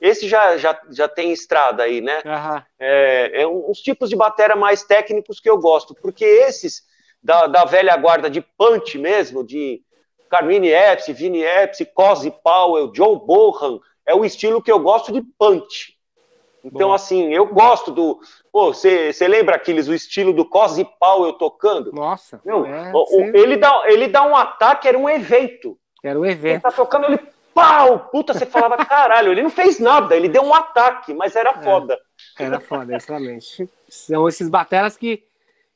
esse 0.00 0.26
já, 0.26 0.56
já, 0.56 0.80
já 0.90 1.08
tem 1.08 1.30
estrada 1.30 1.82
aí, 1.82 2.00
né? 2.00 2.22
É, 2.78 3.42
é 3.42 3.46
uns 3.46 3.80
tipos 3.80 4.08
de 4.08 4.16
batera 4.16 4.56
mais 4.56 4.82
técnicos 4.82 5.38
que 5.38 5.50
eu 5.50 5.58
gosto, 5.58 5.94
porque 5.94 6.24
esses 6.24 6.82
da, 7.22 7.46
da 7.46 7.64
velha 7.66 7.94
guarda 7.96 8.30
de 8.30 8.40
punch 8.40 8.96
mesmo, 8.96 9.44
de 9.44 9.82
Carmine 10.30 10.68
Epps, 10.68 11.08
Vini 11.08 11.42
Epps, 11.42 11.86
Cozy 11.94 12.32
Powell, 12.42 12.90
Joe 12.94 13.18
Bohan, 13.18 13.78
é 14.06 14.14
o 14.14 14.24
estilo 14.24 14.62
que 14.62 14.72
eu 14.72 14.78
gosto 14.78 15.12
de 15.12 15.22
punch. 15.38 15.98
Então, 16.64 16.88
Bom. 16.88 16.94
assim, 16.94 17.32
eu 17.34 17.46
gosto 17.46 17.90
do. 17.90 18.20
Pô, 18.52 18.72
você 18.72 19.28
lembra, 19.28 19.56
Aquiles, 19.56 19.88
o 19.88 19.94
estilo 19.94 20.32
do 20.32 20.44
Cozy 20.44 20.86
Powell 20.98 21.32
tocando? 21.34 21.92
Nossa. 21.92 22.40
Meu, 22.44 22.66
é, 22.66 22.92
o, 22.94 23.36
ele, 23.36 23.56
dá, 23.56 23.82
ele 23.86 24.08
dá 24.08 24.24
um 24.26 24.36
ataque, 24.36 24.88
era 24.88 24.98
um 24.98 25.08
evento. 25.08 25.78
Era 26.02 26.18
um 26.18 26.24
evento. 26.24 26.54
Ele 26.54 26.60
tá 26.60 26.72
tocando, 26.72 27.06
ele 27.06 27.20
pau! 27.54 28.08
Puta, 28.10 28.32
você 28.32 28.46
falava, 28.46 28.76
caralho, 28.84 29.32
ele 29.32 29.42
não 29.42 29.50
fez 29.50 29.78
nada, 29.78 30.16
ele 30.16 30.28
deu 30.28 30.42
um 30.42 30.54
ataque, 30.54 31.14
mas 31.14 31.36
era 31.36 31.50
é, 31.50 31.62
foda. 31.62 31.98
É, 32.38 32.44
era 32.44 32.60
foda, 32.60 32.94
exatamente. 32.94 33.68
São 33.88 34.28
esses 34.28 34.48
bateras 34.48 34.96
que 34.96 35.22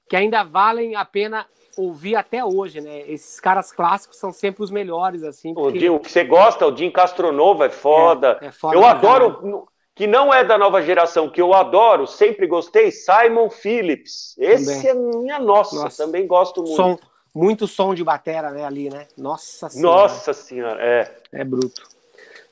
que 0.08 0.16
ainda 0.16 0.42
valem 0.42 0.94
a 0.96 1.04
pena 1.04 1.46
ouvir 1.76 2.14
até 2.14 2.44
hoje, 2.44 2.80
né? 2.80 3.00
Esses 3.10 3.40
caras 3.40 3.72
clássicos 3.72 4.18
são 4.18 4.32
sempre 4.32 4.62
os 4.62 4.70
melhores, 4.70 5.22
assim. 5.22 5.52
Porque... 5.54 5.90
O, 5.90 5.98
que 5.98 6.10
você 6.10 6.24
gosta, 6.24 6.66
o 6.66 6.76
Jim 6.76 6.90
Castronovo 6.90 7.64
é 7.64 7.70
foda. 7.70 8.38
É, 8.40 8.46
é 8.46 8.52
foda 8.52 8.76
eu 8.76 8.84
adoro, 8.84 9.66
que 9.94 10.06
não 10.06 10.34
é 10.34 10.42
da 10.42 10.58
nova 10.58 10.82
geração, 10.82 11.30
que 11.30 11.40
eu 11.40 11.54
adoro, 11.54 12.06
sempre 12.06 12.46
gostei, 12.46 12.90
Simon 12.90 13.48
Phillips. 13.48 14.34
Esse 14.38 14.82
também. 14.82 14.88
é 14.88 14.94
minha 14.94 15.38
nossa, 15.38 15.76
nossa, 15.76 16.04
também 16.04 16.26
gosto 16.26 16.62
muito. 16.62 16.76
Som, 16.76 16.98
muito 17.34 17.68
som 17.68 17.94
de 17.94 18.02
batera, 18.02 18.50
né, 18.50 18.64
ali, 18.64 18.90
né? 18.90 19.06
Nossa 19.16 19.68
senhora. 19.68 20.02
Nossa 20.02 20.32
senhora, 20.32 20.82
é. 20.82 21.16
É 21.32 21.44
bruto. 21.44 21.82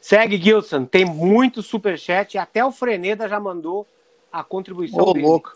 Segue, 0.01 0.37
Gilson. 0.37 0.85
Tem 0.85 1.05
muito 1.05 1.63
superchat. 1.63 2.37
Até 2.37 2.65
o 2.65 2.73
Freneda 2.73 3.29
já 3.29 3.39
mandou 3.39 3.87
a 4.33 4.43
contribuição 4.43 5.05
Ô, 5.05 5.13
dele. 5.13 5.27
louco. 5.27 5.53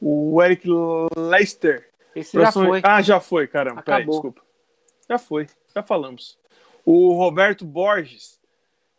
O 0.00 0.42
Eric 0.42 0.66
Leicester. 1.14 1.90
Esse 2.16 2.40
já 2.40 2.50
foi. 2.50 2.80
Ah, 2.82 3.02
já 3.02 3.20
foi, 3.20 3.46
caramba. 3.46 3.80
Acabou. 3.80 3.96
Peraí, 3.96 4.06
desculpa. 4.06 4.40
Já 5.08 5.18
foi, 5.18 5.46
já 5.74 5.82
falamos. 5.82 6.38
O 6.84 7.12
Roberto 7.12 7.64
Borges. 7.64 8.40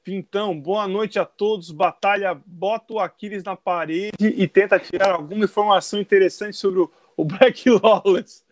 Pintão, 0.06 0.56
boa 0.56 0.88
noite 0.88 1.18
a 1.18 1.26
todos. 1.26 1.72
Batalha, 1.72 2.40
bota 2.46 2.94
o 2.94 3.00
Aquiles 3.00 3.44
na 3.44 3.56
parede 3.56 4.12
e 4.22 4.48
tenta 4.48 4.78
tirar 4.78 5.14
alguma 5.14 5.46
informação 5.46 6.00
interessante 6.00 6.56
sobre 6.56 6.82
o, 6.82 6.92
o 7.18 7.26
Black 7.26 7.68
Lawless. 7.82 8.44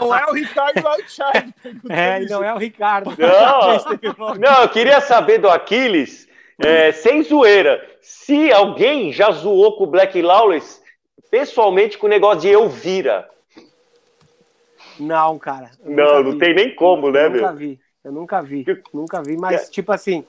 não 0.00 0.14
é 0.14 0.24
o 0.26 0.32
Ricardo 0.32 0.86
Outchild. 0.86 1.52
É, 1.90 2.20
não 2.20 2.44
é 2.44 2.54
o 2.54 2.58
Ricardo. 2.58 3.10
Não, 3.18 4.38
não 4.38 4.62
eu 4.62 4.68
queria 4.68 5.00
saber 5.00 5.38
do 5.38 5.48
Aquiles, 5.48 6.28
é, 6.56 6.92
sem 6.92 7.24
zoeira, 7.24 7.84
se 8.00 8.52
alguém 8.52 9.12
já 9.12 9.32
zoou 9.32 9.76
com 9.76 9.82
o 9.82 9.88
Black 9.88 10.22
Lawless 10.22 10.80
pessoalmente 11.32 11.98
com 11.98 12.06
o 12.06 12.10
negócio 12.10 12.42
de 12.42 12.50
Elvira. 12.50 13.28
Não, 15.00 15.36
cara. 15.36 15.72
Não, 15.82 16.22
não 16.22 16.30
vi. 16.30 16.38
tem 16.38 16.54
nem 16.54 16.74
como, 16.76 17.10
né, 17.10 17.26
eu 17.26 17.30
meu? 17.32 17.40
Nunca 17.40 17.54
vi. 17.54 17.83
Eu 18.04 18.12
nunca 18.12 18.42
vi. 18.42 18.64
Nunca 18.92 19.22
vi, 19.22 19.36
mas, 19.36 19.70
tipo 19.70 19.90
assim, 19.90 20.24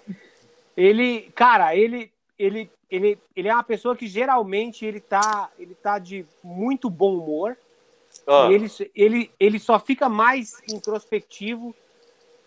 ele, 0.75 1.29
cara, 1.35 1.75
ele, 1.75 2.11
ele, 2.39 2.71
ele, 2.89 3.19
ele 3.35 3.47
é 3.47 3.53
uma 3.53 3.63
pessoa 3.63 3.95
que 3.95 4.07
geralmente 4.07 4.85
ele 4.85 5.01
tá, 5.01 5.49
ele 5.59 5.75
tá 5.75 5.99
de 5.99 6.25
muito 6.41 6.89
bom 6.89 7.17
humor. 7.17 7.57
Ah. 8.25 8.47
Ele, 8.49 8.67
ele, 8.95 9.31
ele 9.37 9.59
só 9.59 9.77
fica 9.77 10.07
mais 10.07 10.61
introspectivo, 10.69 11.75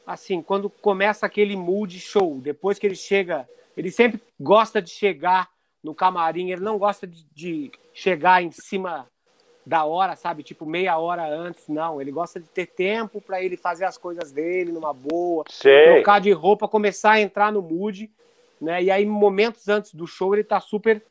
assim, 0.06 0.40
quando 0.40 0.70
começa 0.70 1.26
aquele 1.26 1.54
mood 1.54 2.00
show. 2.00 2.40
Depois 2.40 2.78
que 2.78 2.86
ele 2.86 2.96
chega, 2.96 3.46
ele 3.76 3.90
sempre 3.90 4.20
gosta 4.40 4.80
de 4.80 4.90
chegar 4.90 5.50
no 5.84 5.94
camarim, 5.94 6.50
ele 6.50 6.62
não 6.62 6.78
gosta 6.78 7.06
de, 7.06 7.24
de 7.34 7.70
chegar 7.92 8.42
em 8.42 8.50
cima 8.50 9.06
da 9.68 9.84
hora, 9.84 10.16
sabe? 10.16 10.42
Tipo, 10.42 10.64
meia 10.64 10.96
hora 10.96 11.28
antes. 11.28 11.68
Não, 11.68 12.00
ele 12.00 12.10
gosta 12.10 12.40
de 12.40 12.46
ter 12.46 12.66
tempo 12.66 13.20
para 13.20 13.42
ele 13.42 13.54
fazer 13.54 13.84
as 13.84 13.98
coisas 13.98 14.32
dele 14.32 14.72
numa 14.72 14.94
boa, 14.94 15.44
Sei. 15.50 15.92
trocar 15.92 16.20
de 16.20 16.32
roupa, 16.32 16.66
começar 16.66 17.12
a 17.12 17.20
entrar 17.20 17.52
no 17.52 17.60
mood, 17.60 18.10
né? 18.58 18.82
E 18.82 18.90
aí, 18.90 19.04
momentos 19.04 19.68
antes 19.68 19.94
do 19.94 20.06
show, 20.06 20.34
ele 20.34 20.42
tá 20.42 20.58
super 20.58 21.04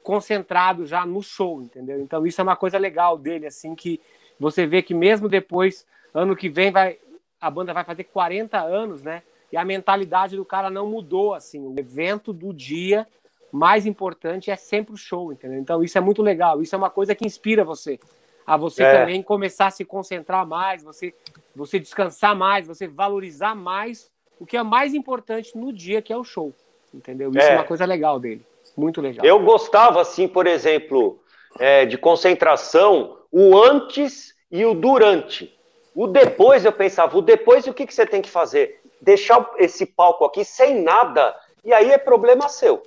concentrado 0.00 0.86
já 0.86 1.04
no 1.04 1.22
show, 1.22 1.60
entendeu? 1.60 2.00
Então, 2.00 2.24
isso 2.24 2.40
é 2.40 2.44
uma 2.44 2.54
coisa 2.54 2.78
legal 2.78 3.18
dele, 3.18 3.46
assim, 3.46 3.74
que 3.74 4.00
você 4.38 4.64
vê 4.64 4.80
que 4.80 4.94
mesmo 4.94 5.28
depois, 5.28 5.84
ano 6.14 6.36
que 6.36 6.48
vem, 6.48 6.70
vai 6.70 6.98
a 7.40 7.50
banda 7.50 7.74
vai 7.74 7.84
fazer 7.84 8.04
40 8.04 8.58
anos, 8.58 9.02
né? 9.02 9.22
E 9.52 9.56
a 9.56 9.64
mentalidade 9.64 10.36
do 10.36 10.44
cara 10.44 10.70
não 10.70 10.88
mudou, 10.88 11.34
assim. 11.34 11.60
O 11.60 11.74
evento 11.78 12.32
do 12.32 12.54
dia 12.54 13.06
mais 13.54 13.86
importante 13.86 14.50
é 14.50 14.56
sempre 14.56 14.92
o 14.92 14.96
show, 14.96 15.32
entendeu? 15.32 15.60
Então 15.60 15.80
isso 15.80 15.96
é 15.96 16.00
muito 16.00 16.20
legal, 16.20 16.60
isso 16.60 16.74
é 16.74 16.78
uma 16.78 16.90
coisa 16.90 17.14
que 17.14 17.24
inspira 17.24 17.62
você 17.62 18.00
a 18.44 18.56
você 18.56 18.82
é. 18.82 18.98
também 18.98 19.22
começar 19.22 19.68
a 19.68 19.70
se 19.70 19.84
concentrar 19.84 20.44
mais, 20.44 20.82
você 20.82 21.14
você 21.54 21.78
descansar 21.78 22.34
mais, 22.34 22.66
você 22.66 22.88
valorizar 22.88 23.54
mais 23.54 24.10
o 24.40 24.44
que 24.44 24.56
é 24.56 24.62
mais 24.64 24.92
importante 24.92 25.56
no 25.56 25.72
dia 25.72 26.02
que 26.02 26.12
é 26.12 26.16
o 26.16 26.24
show, 26.24 26.52
entendeu? 26.92 27.30
Isso 27.30 27.46
é, 27.46 27.52
é 27.52 27.54
uma 27.54 27.64
coisa 27.64 27.86
legal 27.86 28.18
dele, 28.18 28.44
muito 28.76 29.00
legal. 29.00 29.24
Eu 29.24 29.38
gostava 29.38 30.00
assim, 30.00 30.26
por 30.26 30.48
exemplo, 30.48 31.20
é, 31.60 31.86
de 31.86 31.96
concentração, 31.96 33.18
o 33.30 33.56
antes 33.56 34.34
e 34.50 34.64
o 34.64 34.74
durante. 34.74 35.56
O 35.94 36.08
depois 36.08 36.64
eu 36.64 36.72
pensava, 36.72 37.16
o 37.16 37.22
depois 37.22 37.68
o 37.68 37.72
que, 37.72 37.86
que 37.86 37.94
você 37.94 38.04
tem 38.04 38.20
que 38.20 38.28
fazer? 38.28 38.80
Deixar 39.00 39.48
esse 39.58 39.86
palco 39.86 40.24
aqui 40.24 40.44
sem 40.44 40.82
nada, 40.82 41.36
e 41.64 41.72
aí 41.72 41.92
é 41.92 41.98
problema 41.98 42.48
seu. 42.48 42.82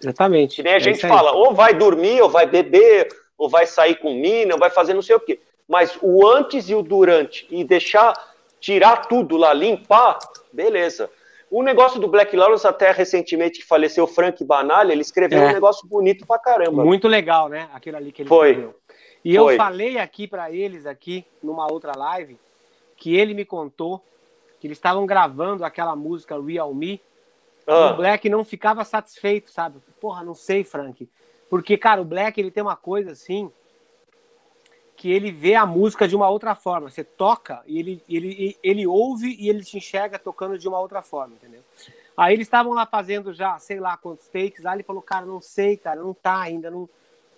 Exatamente. 0.00 0.56
Que 0.56 0.62
nem 0.62 0.74
a 0.74 0.76
é 0.76 0.80
gente 0.80 1.00
fala, 1.00 1.32
ou 1.32 1.54
vai 1.54 1.74
dormir, 1.74 2.20
ou 2.22 2.28
vai 2.28 2.46
beber, 2.46 3.08
ou 3.36 3.48
vai 3.48 3.66
sair 3.66 3.96
com 3.96 4.14
mina, 4.14 4.54
ou 4.54 4.60
vai 4.60 4.70
fazer 4.70 4.94
não 4.94 5.02
sei 5.02 5.16
o 5.16 5.20
quê. 5.20 5.40
Mas 5.68 5.98
o 6.02 6.26
antes 6.26 6.68
e 6.68 6.74
o 6.74 6.82
durante, 6.82 7.46
e 7.50 7.64
deixar, 7.64 8.14
tirar 8.60 9.08
tudo 9.08 9.36
lá, 9.36 9.52
limpar, 9.52 10.18
beleza. 10.52 11.10
O 11.50 11.62
negócio 11.62 12.00
do 12.00 12.08
Black 12.08 12.36
Lawrence, 12.36 12.66
até 12.66 12.90
recentemente 12.90 13.60
que 13.60 13.66
faleceu 13.66 14.06
Frank 14.06 14.42
Banalha, 14.44 14.92
ele 14.92 15.02
escreveu 15.02 15.40
é. 15.40 15.50
um 15.50 15.52
negócio 15.52 15.86
bonito 15.88 16.26
pra 16.26 16.38
caramba. 16.38 16.84
Muito 16.84 17.06
legal, 17.06 17.48
né? 17.48 17.68
Aquilo 17.72 17.96
ali 17.96 18.10
que 18.10 18.22
ele 18.22 18.28
Foi. 18.28 18.50
escreveu. 18.50 18.74
E 19.24 19.36
Foi. 19.36 19.54
eu 19.54 19.56
falei 19.56 19.98
aqui 19.98 20.26
para 20.26 20.50
eles, 20.50 20.84
aqui, 20.84 21.24
numa 21.42 21.70
outra 21.70 21.92
live, 21.96 22.38
que 22.96 23.16
ele 23.16 23.34
me 23.34 23.44
contou 23.44 24.02
que 24.64 24.66
eles 24.66 24.78
estavam 24.78 25.04
gravando 25.04 25.62
aquela 25.62 25.94
música 25.94 26.40
Real 26.40 26.72
Me, 26.72 26.98
ah. 27.66 27.92
O 27.92 27.96
Black 27.96 28.28
não 28.28 28.44
ficava 28.44 28.84
satisfeito, 28.84 29.50
sabe? 29.50 29.80
Porra, 30.00 30.22
não 30.22 30.34
sei, 30.34 30.64
Frank. 30.64 31.08
Porque, 31.48 31.76
cara, 31.76 32.00
o 32.00 32.04
Black 32.04 32.40
ele 32.40 32.50
tem 32.50 32.62
uma 32.62 32.76
coisa 32.76 33.12
assim 33.12 33.50
que 34.96 35.10
ele 35.10 35.30
vê 35.32 35.54
a 35.54 35.66
música 35.66 36.06
de 36.06 36.14
uma 36.14 36.28
outra 36.28 36.54
forma. 36.54 36.90
Você 36.90 37.02
toca 37.02 37.62
e 37.66 37.78
ele, 37.78 38.02
ele, 38.08 38.58
ele 38.62 38.86
ouve 38.86 39.36
e 39.38 39.48
ele 39.48 39.64
te 39.64 39.76
enxerga 39.76 40.18
tocando 40.18 40.58
de 40.58 40.68
uma 40.68 40.78
outra 40.78 41.02
forma, 41.02 41.34
entendeu? 41.34 41.62
Aí 42.16 42.34
eles 42.34 42.46
estavam 42.46 42.72
lá 42.72 42.86
fazendo 42.86 43.32
já, 43.32 43.58
sei 43.58 43.80
lá 43.80 43.96
quantos 43.96 44.28
takes. 44.28 44.64
Aí 44.64 44.76
ele 44.76 44.82
falou, 44.84 45.02
cara, 45.02 45.26
não 45.26 45.40
sei, 45.40 45.76
cara, 45.76 46.00
não 46.00 46.14
tá 46.14 46.40
ainda. 46.40 46.70
Não... 46.70 46.88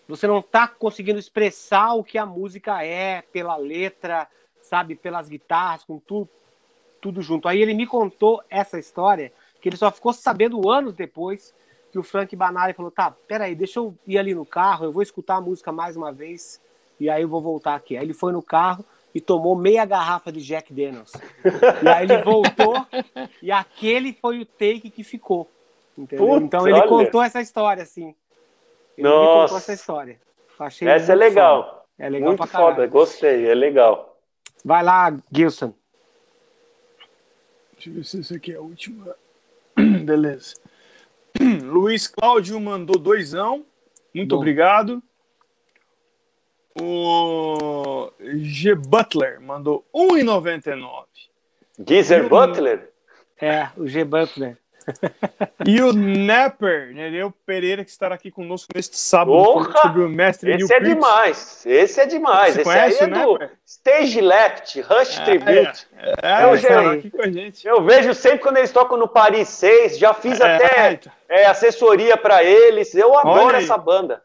Você 0.07 0.27
não 0.27 0.43
tá 0.43 0.69
conseguindo 0.69 1.19
expressar 1.19 1.95
o 1.95 2.05
que 2.05 2.19
a 2.19 2.27
música 2.27 2.85
é 2.85 3.23
pela 3.23 3.57
letra, 3.57 4.29
sabe? 4.61 4.95
Pelas 4.95 5.29
guitarras, 5.29 5.83
com 5.83 5.99
tudo, 5.99 6.29
tudo 7.01 7.23
junto. 7.23 7.49
Aí 7.49 7.61
ele 7.61 7.75
me 7.75 7.87
contou 7.87 8.43
essa 8.51 8.79
história 8.79 9.33
que 9.67 9.71
ele 9.71 9.77
só 9.77 9.91
ficou 9.91 10.13
sabendo 10.13 10.71
anos 10.71 10.95
depois 10.95 11.53
que 11.91 11.99
o 11.99 12.03
Frank 12.05 12.37
Banari 12.37 12.73
falou: 12.73 12.89
tá, 12.89 13.11
peraí, 13.27 13.53
deixa 13.53 13.81
eu 13.81 13.97
ir 14.07 14.17
ali 14.17 14.33
no 14.33 14.47
carro, 14.47 14.85
eu 14.85 14.93
vou 14.93 15.03
escutar 15.03 15.39
a 15.39 15.41
música 15.41 15.73
mais 15.73 15.97
uma 15.97 16.13
vez 16.13 16.61
e 17.01 17.11
aí 17.11 17.23
eu 17.23 17.29
vou 17.29 17.41
voltar 17.41 17.75
aqui. 17.75 17.97
Aí 17.97 18.05
ele 18.05 18.15
foi 18.15 18.33
no 18.33 18.41
carro 18.41 18.85
e 19.13 19.21
tomou 19.21 19.57
meia 19.57 19.85
garrafa 19.85 20.31
de 20.31 20.41
Jack 20.41 20.73
Daniels. 20.73 21.13
e 21.83 21.89
aí 21.89 22.05
ele 22.05 22.23
voltou 22.23 22.87
e 23.43 23.51
aquele 23.51 24.13
foi 24.13 24.39
o 24.39 24.47
take 24.47 24.89
que 24.89 25.03
ficou. 25.03 25.51
Putz, 25.97 26.45
então 26.45 26.69
ele 26.69 26.79
olha. 26.79 26.89
contou 26.89 27.21
essa 27.21 27.41
história, 27.41 27.83
assim. 27.83 28.15
Ele 28.97 29.09
Nossa. 29.09 29.43
contou 29.43 29.59
essa 29.59 29.73
história. 29.73 30.21
Achei 30.61 30.87
essa 30.87 31.11
é 31.11 31.17
legal. 31.17 31.65
Foda. 31.65 31.83
É 31.99 32.09
legal 32.09 32.29
muito 32.29 32.47
foda, 32.47 32.87
gostei, 32.87 33.49
é 33.49 33.55
legal. 33.55 34.17
Vai 34.65 34.85
lá, 34.85 35.13
Gilson. 35.33 35.75
Deixa 37.73 37.91
eu 37.91 37.95
ver 37.95 38.05
se 38.05 38.21
essa 38.21 38.37
aqui 38.37 38.53
é 38.53 38.57
a 38.57 38.61
última. 38.61 39.17
Beleza. 40.07 40.55
Luiz 41.65 42.07
Cláudio 42.07 42.61
mandou 42.61 42.97
doisão. 42.97 43.67
Muito 44.15 44.31
Bom. 44.31 44.37
obrigado. 44.37 45.03
O 46.81 48.13
G. 48.21 48.75
Butler 48.75 49.41
mandou 49.41 49.85
1,99. 49.93 51.07
Geezer 51.87 52.29
Butler? 52.29 52.93
É, 53.41 53.69
o 53.77 53.87
G. 53.87 54.05
Butler. 54.05 54.57
E 55.67 55.83
o 55.83 55.93
Nepper, 55.93 56.93
Nereu 56.95 57.33
Pereira, 57.45 57.85
que 57.85 57.91
estará 57.91 58.15
aqui 58.15 58.31
conosco 58.31 58.69
neste 58.75 58.97
sábado 58.99 59.43
Porra! 59.43 59.83
sobre 59.83 60.03
o 60.03 60.09
mestre 60.09 60.53
Esse 60.53 60.73
é 60.73 60.81
demais, 60.81 61.67
esse 61.67 62.01
é 62.01 62.07
demais. 62.07 62.55
Você 62.55 62.61
esse 62.61 62.71
conhece 62.71 63.05
aí 63.05 63.11
é 63.11 63.13
do 63.13 63.51
Stage 63.67 64.21
Left, 64.21 64.81
Rush 64.81 65.19
é, 65.19 65.25
Tribute. 65.25 65.87
É, 65.97 66.15
é, 66.23 66.45
eu, 66.45 66.57
já, 66.57 67.11
com 67.11 67.23
a 67.23 67.31
gente. 67.31 67.67
eu 67.67 67.83
vejo 67.83 68.15
sempre 68.15 68.39
quando 68.39 68.59
eles 68.59 68.73
tocam 68.73 68.97
no 68.97 69.09
Paris 69.09 69.49
6, 69.49 69.99
já 69.99 70.15
fiz 70.15 70.41
é, 70.41 70.55
até 70.57 71.01
é, 71.29 71.47
assessoria 71.47 72.17
para 72.17 72.45
eles. 72.45 72.95
Eu 72.95 73.19
adoro 73.19 73.57
essa 73.57 73.77
banda. 73.77 74.23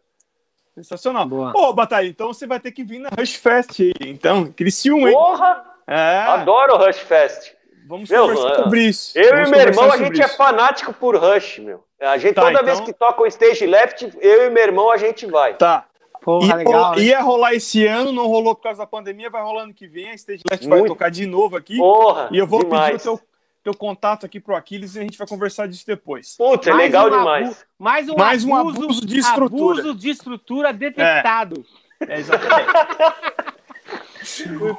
Sensacional. 0.76 1.26
Boa. 1.26 1.51
Ô, 1.55 1.74
Batalha, 1.74 2.07
então 2.07 2.28
você 2.28 2.47
vai 2.47 2.59
ter 2.59 2.72
que 2.72 2.84
vir 2.84 2.99
na 2.99 3.09
Rush 3.18 3.36
Fest. 3.36 3.80
Então, 3.99 4.51
Criciúma, 4.51 5.09
hein? 5.09 5.16
Porra! 5.16 5.66
É. 5.88 6.20
Adoro 6.20 6.76
o 6.76 6.78
Rush 6.78 6.99
Fest. 6.99 7.53
Vamos 7.86 8.10
meu, 8.10 8.28
conversar 8.28 8.56
sobre 8.64 8.84
isso. 8.84 9.18
Eu 9.18 9.32
Vamos 9.32 9.48
e 9.48 9.52
meu 9.52 9.60
irmão, 9.60 9.92
a 9.92 9.98
gente 9.98 10.22
é 10.22 10.26
isso. 10.26 10.34
é 10.34 10.38
fanático 10.38 10.94
por 10.94 11.16
Rush, 11.16 11.60
meu. 11.60 11.84
A 12.00 12.18
gente, 12.18 12.34
tá, 12.34 12.42
toda 12.42 12.54
então... 12.54 12.66
vez 12.66 12.80
que 12.80 12.94
toca 12.94 13.22
o 13.22 13.28
Stage 13.28 13.66
Left, 13.66 14.12
eu 14.20 14.48
e 14.48 14.50
meu 14.50 14.64
irmão, 14.64 14.92
a 14.92 14.98
gente 14.98 15.26
vai. 15.26 15.56
Tá. 15.56 15.86
Porra, 16.22 16.48
ia, 16.48 16.56
legal, 16.56 16.74
rolar, 16.74 17.00
ia 17.00 17.22
rolar 17.22 17.54
esse 17.54 17.86
ano, 17.86 18.12
não 18.12 18.28
rolou 18.28 18.56
por 18.56 18.62
causa 18.62 18.80
da 18.80 18.86
pandemia, 18.86 19.30
vai 19.30 19.42
rolar 19.42 19.64
ano 19.64 19.74
que 19.74 19.88
vem, 19.88 20.10
a 20.10 20.14
Stage 20.14 20.44
Left 20.50 20.68
Muito. 20.68 20.80
vai 20.82 20.88
tocar 20.88 21.10
de 21.10 21.26
novo 21.26 21.58
aqui. 21.58 21.78
Porra, 21.78 22.30
e 22.32 22.38
eu 22.38 22.46
vou 22.46 22.64
demais. 22.64 22.92
pedir 22.92 23.10
o 23.10 23.18
teu, 23.18 23.28
teu 23.64 23.74
contato 23.76 24.26
aqui 24.26 24.40
pro 24.40 24.56
Aquiles 24.56 24.96
e 24.96 25.00
a 25.00 25.02
gente 25.02 25.18
vai 25.18 25.28
conversar 25.28 25.68
disso 25.68 25.86
depois. 25.86 26.36
Puta, 26.38 26.70
é 26.70 26.74
legal 26.74 27.08
um 27.08 27.10
demais. 27.10 27.66
mais 27.78 28.08
um, 28.08 28.16
mais 28.16 28.44
um 28.46 28.56
abuso, 28.56 28.84
abuso 28.84 29.06
de 29.06 29.18
estrutura. 29.18 29.80
Abuso 29.80 29.96
de 29.96 30.10
estrutura 30.10 30.72
detectado. 30.72 31.66
É, 32.08 32.16
é 32.16 32.20
exatamente. 32.20 32.70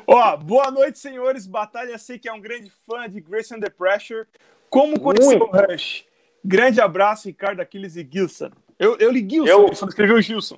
Ó, 0.06 0.36
boa 0.36 0.70
noite, 0.70 0.98
senhores. 0.98 1.46
Batalha, 1.46 1.98
sei 1.98 2.18
que 2.18 2.28
é 2.28 2.32
um 2.32 2.40
grande 2.40 2.70
fã 2.86 3.08
de 3.08 3.20
Grace 3.20 3.54
Under 3.54 3.70
Pressure. 3.70 4.26
Como 4.70 4.98
conheceu 4.98 5.40
o 5.40 5.50
Rush? 5.50 6.04
Grande 6.44 6.80
abraço, 6.80 7.28
Ricardo 7.28 7.60
Aquiles 7.60 7.96
e 7.96 8.08
Gilson. 8.10 8.50
Eu, 8.78 8.96
eu 8.98 9.10
li 9.10 9.28
Gilson, 9.28 9.50
eu... 9.50 9.74
só 9.74 9.86
escreveu 9.86 10.20
Gilson. 10.20 10.56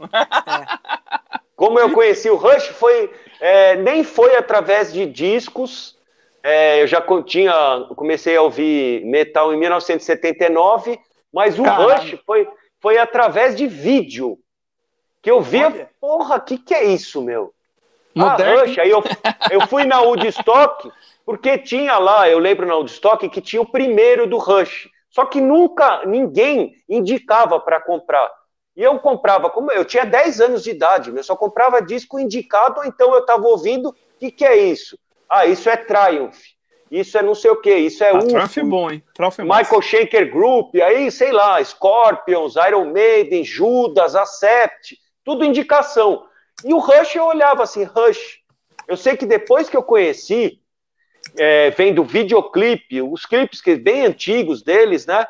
Como 1.57 1.78
eu 1.78 1.93
conheci 1.93 2.28
o 2.28 2.37
Rush, 2.37 2.68
foi 2.68 3.11
é, 3.41 3.76
nem 3.76 4.03
foi 4.03 4.37
através 4.37 4.93
de 4.93 5.07
discos. 5.07 5.99
É, 6.43 6.82
eu 6.82 6.87
já 6.87 7.03
tinha, 7.24 7.87
comecei 7.97 8.37
a 8.37 8.43
ouvir 8.43 9.05
metal 9.07 9.53
em 9.53 9.59
1979, 9.59 10.99
mas 11.32 11.59
o 11.59 11.62
Caramba. 11.62 11.97
Rush 11.97 12.18
foi, 12.26 12.49
foi 12.80 12.99
através 12.99 13.57
de 13.57 13.66
vídeo. 13.66 14.39
Que 15.22 15.30
eu 15.30 15.41
via, 15.41 15.89
porra, 15.99 16.37
o 16.37 16.41
que, 16.41 16.59
que 16.59 16.74
é 16.74 16.85
isso, 16.85 17.22
meu? 17.22 17.54
Moderno. 18.15 18.61
A 18.61 18.65
Rush, 18.65 18.79
aí 18.79 18.91
eu, 18.91 19.03
eu 19.51 19.67
fui 19.67 19.85
na 19.85 20.01
Woodstock, 20.01 20.91
porque 21.25 21.59
tinha 21.59 21.99
lá, 21.99 22.29
eu 22.29 22.39
lembro 22.39 22.67
na 22.67 22.75
Woodstock, 22.75 23.29
que 23.29 23.41
tinha 23.41 23.62
o 23.62 23.71
primeiro 23.71 24.27
do 24.27 24.39
Rush. 24.39 24.89
Só 25.11 25.25
que 25.25 25.41
nunca 25.41 26.05
ninguém 26.05 26.75
indicava 26.89 27.61
para 27.61 27.81
comprar. 27.81 28.29
E 28.77 28.83
eu 28.83 28.99
comprava, 28.99 29.49
como 29.49 29.71
eu 29.71 29.85
tinha 29.85 30.05
10 30.05 30.41
anos 30.41 30.65
de 30.65 30.71
idade, 30.71 31.12
eu 31.15 31.23
só 31.23 31.37
comprava 31.37 31.81
disco 31.81 32.19
indicado, 32.19 32.81
ou 32.81 32.87
então 32.87 33.15
eu 33.15 33.21
estava 33.21 33.47
ouvindo, 33.47 33.91
o 33.91 33.95
que, 34.19 34.33
que 34.33 34.45
é 34.45 34.57
isso? 34.57 34.99
Ah, 35.31 35.47
isso 35.47 35.71
é 35.71 35.77
Triumph, 35.77 36.37
isso 36.91 37.17
é 37.17 37.23
não 37.23 37.37
sei 37.37 37.53
o 37.53 37.61
que, 37.61 37.73
isso 37.73 38.03
é 38.03 38.11
ah, 38.11 38.19
UFO, 38.19 38.27
Triumph 38.27 38.59
é 38.59 38.62
bom, 38.65 38.91
hein? 38.91 39.05
Triumph 39.15 39.39
é 39.39 39.43
Michael 39.45 39.83
Shaker 39.83 40.33
Group, 40.33 40.75
aí 40.75 41.09
sei 41.12 41.31
lá, 41.31 41.62
Scorpions, 41.62 42.57
Iron 42.57 42.87
Maiden, 42.87 43.45
Judas, 43.45 44.17
Accept, 44.17 44.99
tudo 45.25 45.45
indicação. 45.45 46.25
E 46.63 46.73
o 46.73 46.79
Rush 46.79 47.17
eu 47.17 47.25
olhava 47.25 47.63
assim, 47.63 47.85
Rush. 47.85 48.41
Eu 48.87 48.97
sei 48.97 49.17
que 49.17 49.27
depois 49.27 49.69
que 49.69 49.77
eu 49.77 49.83
conheci, 49.83 50.61
é, 51.37 51.71
vendo 51.71 52.03
o 52.03 52.05
videoclipe, 52.05 53.01
os 53.03 53.25
clipes 53.27 53.61
que, 53.61 53.77
bem 53.77 54.05
antigos 54.05 54.63
deles, 54.63 55.07
né? 55.07 55.27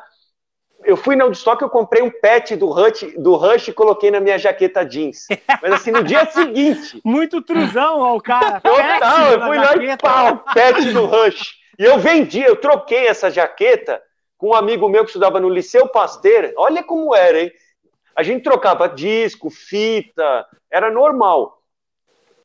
Eu 0.83 0.95
fui 0.95 1.15
na 1.15 1.23
Woodstock, 1.23 1.61
eu 1.61 1.69
comprei 1.69 2.03
um 2.03 2.11
pet 2.11 2.55
do 2.55 2.67
Rush, 2.67 3.15
do 3.17 3.35
Rush 3.35 3.69
e 3.69 3.73
coloquei 3.73 4.11
na 4.11 4.19
minha 4.19 4.37
jaqueta 4.37 4.85
jeans. 4.85 5.25
Mas 5.61 5.73
assim, 5.73 5.89
no 5.89 6.03
dia 6.03 6.25
seguinte. 6.27 7.01
Muito 7.03 7.41
truzão, 7.41 8.01
ó, 8.01 8.15
o 8.15 8.21
cara. 8.21 8.59
Total, 8.59 9.31
eu 9.31 9.41
fui 9.41 9.57
lá 9.57 9.75
e 9.77 9.97
pau, 9.97 10.43
pet 10.53 10.91
do 10.91 11.05
Rush. 11.05 11.55
E 11.79 11.83
eu 11.83 11.97
vendi, 11.97 12.41
eu 12.41 12.55
troquei 12.55 13.07
essa 13.07 13.31
jaqueta 13.31 14.01
com 14.37 14.49
um 14.49 14.53
amigo 14.53 14.87
meu 14.87 15.03
que 15.03 15.09
estudava 15.09 15.39
no 15.39 15.49
Liceu 15.49 15.87
Pasteur. 15.87 16.53
Olha 16.55 16.83
como 16.83 17.15
era, 17.15 17.41
hein? 17.41 17.51
A 18.15 18.23
gente 18.23 18.43
trocava 18.43 18.87
disco, 18.87 19.49
fita, 19.49 20.45
era 20.71 20.89
normal. 20.89 21.61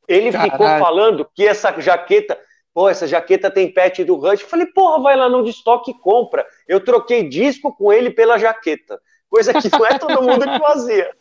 Ele 0.08 0.32
Caralho. 0.32 0.50
ficou 0.50 0.66
falando 0.66 1.30
que 1.32 1.46
essa 1.46 1.80
jaqueta, 1.80 2.36
pô, 2.74 2.88
essa 2.88 3.06
jaqueta 3.06 3.48
tem 3.50 3.72
pet 3.72 4.02
do 4.02 4.16
Rush. 4.16 4.40
Eu 4.40 4.48
falei, 4.48 4.66
porra, 4.66 5.00
vai 5.00 5.16
lá 5.16 5.28
no 5.28 5.46
estoque 5.46 5.92
e 5.92 5.98
compra. 5.98 6.44
Eu 6.66 6.84
troquei 6.84 7.28
disco 7.28 7.72
com 7.76 7.92
ele 7.92 8.10
pela 8.10 8.36
jaqueta. 8.36 9.00
Coisa 9.28 9.54
que 9.54 9.70
não 9.70 9.86
é 9.86 9.96
todo 9.96 10.22
mundo 10.22 10.44
que 10.44 10.58
fazia. 10.58 11.14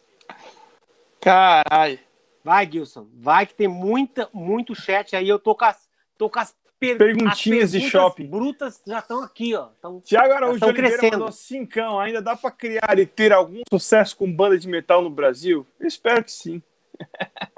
Caralho. 1.21 1.99
Vai, 2.43 2.67
Gilson. 2.71 3.07
Vai 3.13 3.45
que 3.45 3.53
tem 3.53 3.67
muita, 3.67 4.27
muito 4.33 4.73
chat 4.73 5.15
aí. 5.15 5.29
Eu 5.29 5.37
tô 5.37 5.53
com 5.53 5.65
as, 5.65 5.87
tô 6.17 6.27
com 6.27 6.39
as 6.39 6.55
per... 6.79 6.97
Perguntinhas 6.97 7.71
de 7.71 7.81
shopping. 7.81 8.27
brutas 8.27 8.81
já 8.87 8.99
estão 8.99 9.21
aqui, 9.21 9.55
ó. 9.55 9.67
Tão, 9.81 9.99
Tiago 9.99 10.33
Araújo 10.33 10.65
Oliveira 10.65 10.89
crescendo. 10.89 11.19
mandou 11.19 11.31
cincão. 11.31 11.99
Ainda 11.99 12.21
dá 12.21 12.35
para 12.35 12.51
criar 12.51 12.97
e 12.97 13.05
ter 13.05 13.33
algum 13.33 13.61
sucesso 13.69 14.15
com 14.15 14.31
banda 14.31 14.57
de 14.57 14.67
metal 14.67 15.01
no 15.01 15.09
Brasil? 15.09 15.67
Eu 15.79 15.87
espero 15.87 16.23
que 16.23 16.31
sim. 16.31 16.61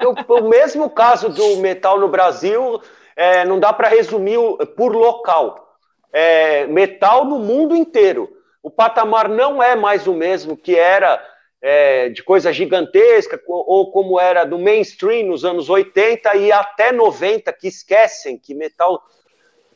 O, 0.04 0.40
o 0.40 0.50
mesmo 0.50 0.90
caso 0.90 1.30
do 1.30 1.58
metal 1.58 2.00
no 2.00 2.08
Brasil, 2.08 2.82
é, 3.16 3.46
não 3.46 3.60
dá 3.60 3.72
para 3.72 3.88
resumir 3.88 4.38
por 4.76 4.96
local. 4.96 5.78
É, 6.12 6.66
metal 6.68 7.26
no 7.26 7.40
mundo 7.40 7.76
inteiro. 7.76 8.38
O 8.64 8.70
patamar 8.70 9.30
não 9.30 9.62
é 9.62 9.76
mais 9.76 10.08
o 10.08 10.14
mesmo 10.14 10.56
que 10.56 10.76
era 10.76 11.24
é, 11.62 12.10
de 12.10 12.24
coisa 12.24 12.52
gigantesca, 12.52 13.40
ou 13.48 13.92
como 13.92 14.20
era 14.20 14.44
do 14.44 14.58
mainstream 14.58 15.28
nos 15.28 15.46
anos 15.46 15.70
80 15.70 16.36
e 16.38 16.52
até 16.52 16.92
90, 16.92 17.54
que 17.54 17.68
esquecem 17.68 18.38
que 18.38 18.56
metal 18.56 19.04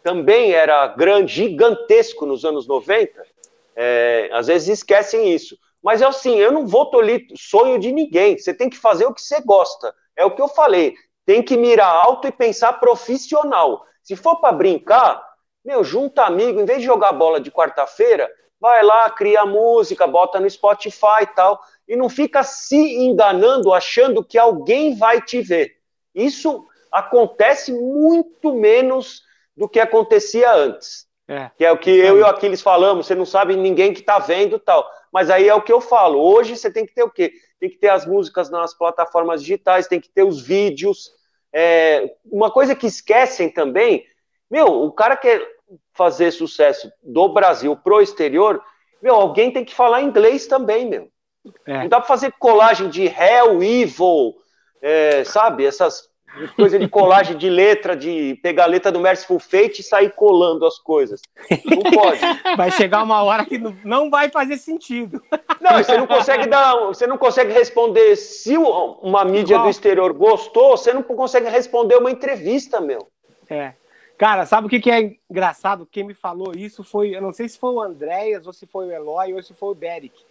também 0.01 0.51
era 0.51 0.87
grande, 0.87 1.33
gigantesco 1.33 2.25
nos 2.25 2.43
anos 2.43 2.67
90, 2.67 3.23
é, 3.75 4.29
às 4.33 4.47
vezes 4.47 4.79
esquecem 4.79 5.33
isso. 5.33 5.57
Mas 5.81 6.01
é 6.01 6.05
assim, 6.05 6.35
eu 6.37 6.51
não 6.51 6.65
vou 6.65 6.87
tolir 6.87 7.27
sonho 7.35 7.77
de 7.77 7.91
ninguém, 7.91 8.37
você 8.37 8.53
tem 8.53 8.69
que 8.69 8.77
fazer 8.77 9.05
o 9.05 9.13
que 9.13 9.21
você 9.21 9.39
gosta, 9.41 9.93
é 10.15 10.25
o 10.25 10.31
que 10.31 10.41
eu 10.41 10.47
falei, 10.47 10.95
tem 11.25 11.43
que 11.43 11.55
mirar 11.55 11.87
alto 11.87 12.27
e 12.27 12.31
pensar 12.31 12.73
profissional. 12.73 13.85
Se 14.01 14.15
for 14.15 14.37
para 14.37 14.51
brincar, 14.51 15.23
meu, 15.63 15.83
junta 15.83 16.23
amigo, 16.23 16.59
em 16.59 16.65
vez 16.65 16.79
de 16.79 16.85
jogar 16.85 17.11
bola 17.11 17.39
de 17.39 17.51
quarta-feira, 17.51 18.29
vai 18.59 18.83
lá, 18.83 19.09
cria 19.09 19.45
música, 19.45 20.07
bota 20.07 20.39
no 20.39 20.49
Spotify 20.49 21.23
e 21.23 21.27
tal, 21.27 21.59
e 21.87 21.95
não 21.95 22.09
fica 22.09 22.43
se 22.43 22.75
enganando 22.75 23.73
achando 23.73 24.23
que 24.23 24.37
alguém 24.37 24.95
vai 24.95 25.21
te 25.21 25.41
ver. 25.41 25.77
Isso 26.13 26.65
acontece 26.91 27.71
muito 27.73 28.53
menos 28.55 29.21
do 29.55 29.67
que 29.67 29.79
acontecia 29.79 30.51
antes. 30.53 31.05
É, 31.27 31.49
que 31.57 31.65
é 31.65 31.71
o 31.71 31.77
que 31.77 31.89
eu 31.89 32.19
e 32.19 32.21
o 32.21 32.25
Aquiles 32.27 32.61
falamos, 32.61 33.07
você 33.07 33.15
não 33.15 33.25
sabe 33.25 33.55
ninguém 33.55 33.93
que 33.93 34.01
está 34.01 34.19
vendo 34.19 34.59
tal. 34.59 34.87
Mas 35.11 35.29
aí 35.29 35.47
é 35.47 35.55
o 35.55 35.61
que 35.61 35.73
eu 35.73 35.81
falo. 35.81 36.19
Hoje 36.19 36.55
você 36.55 36.71
tem 36.71 36.85
que 36.85 36.93
ter 36.93 37.03
o 37.03 37.09
quê? 37.09 37.33
Tem 37.59 37.69
que 37.69 37.77
ter 37.77 37.89
as 37.89 38.05
músicas 38.05 38.49
nas 38.49 38.77
plataformas 38.77 39.41
digitais, 39.41 39.87
tem 39.87 39.99
que 39.99 40.09
ter 40.09 40.23
os 40.23 40.41
vídeos. 40.41 41.11
É, 41.51 42.15
uma 42.25 42.51
coisa 42.51 42.75
que 42.75 42.85
esquecem 42.85 43.49
também, 43.49 44.05
meu, 44.51 44.67
o 44.83 44.91
cara 44.91 45.15
quer 45.15 45.41
fazer 45.93 46.31
sucesso 46.31 46.91
do 47.01 47.29
Brasil 47.29 47.75
pro 47.75 48.01
exterior, 48.01 48.61
meu, 49.01 49.15
alguém 49.15 49.51
tem 49.51 49.63
que 49.65 49.73
falar 49.73 50.01
inglês 50.01 50.47
também, 50.47 50.85
meu. 50.87 51.09
É. 51.65 51.79
Não 51.79 51.87
dá 51.87 51.99
pra 51.99 52.07
fazer 52.07 52.33
colagem 52.39 52.89
de 52.89 53.05
Hell, 53.05 53.61
Evil, 53.61 54.35
é, 54.81 55.23
sabe? 55.23 55.65
Essas 55.65 56.09
coisas 56.55 56.79
de 56.79 56.87
colagem 56.87 57.37
de 57.37 57.49
letra, 57.49 57.95
de 57.95 58.37
pegar 58.43 58.63
a 58.63 58.67
letra 58.67 58.91
do 58.91 58.99
Merciful 58.99 59.39
Fate 59.39 59.79
e 59.79 59.83
sair 59.83 60.11
colando 60.11 60.65
as 60.65 60.77
coisas. 60.77 61.21
Não 61.65 61.91
pode. 61.91 62.19
Vai 62.57 62.71
chegar 62.71 63.03
uma 63.03 63.23
hora 63.23 63.45
que 63.45 63.57
não 63.83 64.09
vai 64.09 64.29
fazer 64.29 64.57
sentido. 64.57 65.21
Não, 65.61 65.77
você 65.77 65.97
não 65.97 66.07
consegue 66.07 66.47
dar, 66.47 66.75
você 66.85 67.07
não 67.07 67.17
consegue 67.17 67.53
responder 67.53 68.15
se 68.15 68.57
uma 68.57 69.23
mídia 69.23 69.53
Igual. 69.55 69.63
do 69.63 69.69
exterior 69.69 70.13
gostou, 70.13 70.77
você 70.77 70.93
não 70.93 71.03
consegue 71.03 71.49
responder 71.49 71.95
uma 71.95 72.11
entrevista, 72.11 72.81
meu. 72.81 73.07
É. 73.49 73.73
Cara, 74.17 74.45
sabe 74.45 74.67
o 74.67 74.69
que, 74.69 74.79
que 74.79 74.89
é 74.89 75.17
engraçado? 75.29 75.87
Quem 75.91 76.03
me 76.03 76.13
falou 76.13 76.53
isso 76.55 76.83
foi, 76.83 77.15
eu 77.15 77.21
não 77.21 77.33
sei 77.33 77.49
se 77.49 77.59
foi 77.59 77.71
o 77.71 77.81
Andréas, 77.81 78.47
ou 78.47 78.53
se 78.53 78.65
foi 78.65 78.87
o 78.87 78.91
Eloy, 78.91 79.33
ou 79.33 79.43
se 79.43 79.53
foi 79.53 79.69
o 79.69 79.75
Derek, 79.75 80.24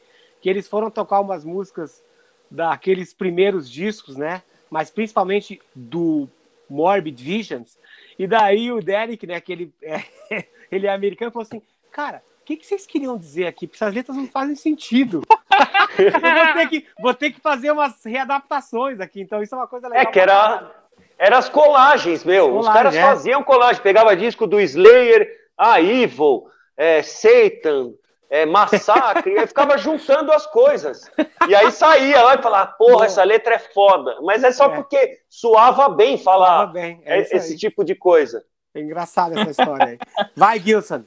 que 0.44 0.50
eles 0.50 0.68
foram 0.68 0.90
tocar 0.90 1.20
umas 1.20 1.42
músicas 1.42 2.04
daqueles 2.50 3.14
primeiros 3.14 3.70
discos, 3.70 4.14
né? 4.14 4.42
Mas 4.68 4.90
principalmente 4.90 5.58
do 5.74 6.28
Morbid 6.68 7.24
Visions. 7.24 7.78
E 8.18 8.26
daí 8.26 8.70
o 8.70 8.82
Derek, 8.82 9.26
né, 9.26 9.40
que 9.40 9.50
ele 9.50 9.72
é, 9.82 10.04
ele 10.70 10.86
é 10.86 10.92
americano, 10.92 11.32
falou 11.32 11.46
assim, 11.46 11.62
cara, 11.90 12.22
o 12.42 12.44
que, 12.44 12.58
que 12.58 12.66
vocês 12.66 12.84
queriam 12.84 13.16
dizer 13.16 13.46
aqui? 13.46 13.66
Porque 13.66 13.82
essas 13.82 13.94
letras 13.94 14.18
não 14.18 14.26
fazem 14.26 14.54
sentido. 14.54 15.22
eu 15.96 16.12
vou 16.12 16.52
ter, 16.52 16.68
que, 16.68 16.86
vou 17.00 17.14
ter 17.14 17.30
que 17.30 17.40
fazer 17.40 17.70
umas 17.70 18.04
readaptações 18.04 19.00
aqui, 19.00 19.22
então 19.22 19.42
isso 19.42 19.54
é 19.54 19.58
uma 19.58 19.66
coisa 19.66 19.88
legal. 19.88 20.02
É 20.02 20.04
que 20.12 20.20
era, 20.20 20.70
era 21.16 21.38
as 21.38 21.48
colagens, 21.48 22.22
meu. 22.22 22.58
Os 22.58 22.68
caras 22.68 22.94
é. 22.94 23.00
faziam 23.00 23.42
colagem, 23.42 23.82
pegava 23.82 24.14
disco 24.14 24.46
do 24.46 24.60
Slayer, 24.60 25.26
a 25.56 25.80
Evil, 25.80 26.46
é, 26.76 27.02
Satan, 27.02 27.94
é, 28.34 28.44
Massacre, 28.44 29.32
e 29.32 29.46
ficava 29.46 29.78
juntando 29.78 30.32
as 30.32 30.44
coisas. 30.44 31.08
E 31.48 31.54
aí 31.54 31.70
saía 31.70 32.20
lá 32.20 32.34
e 32.34 32.42
falava, 32.42 32.72
porra, 32.72 33.06
essa 33.06 33.22
letra 33.22 33.54
é 33.54 33.58
foda. 33.60 34.20
Mas 34.22 34.42
é 34.42 34.50
só 34.50 34.64
é. 34.64 34.74
porque 34.74 35.20
suava 35.28 35.88
bem 35.88 36.18
falar 36.18 36.56
suava 36.56 36.72
bem. 36.72 37.00
É 37.04 37.20
esse 37.20 37.56
tipo 37.56 37.84
de 37.84 37.94
coisa. 37.94 38.44
É 38.74 38.80
engraçada 38.80 39.38
essa 39.38 39.50
história 39.52 39.86
aí. 39.86 39.98
Vai, 40.34 40.58
Gilson. 40.58 41.04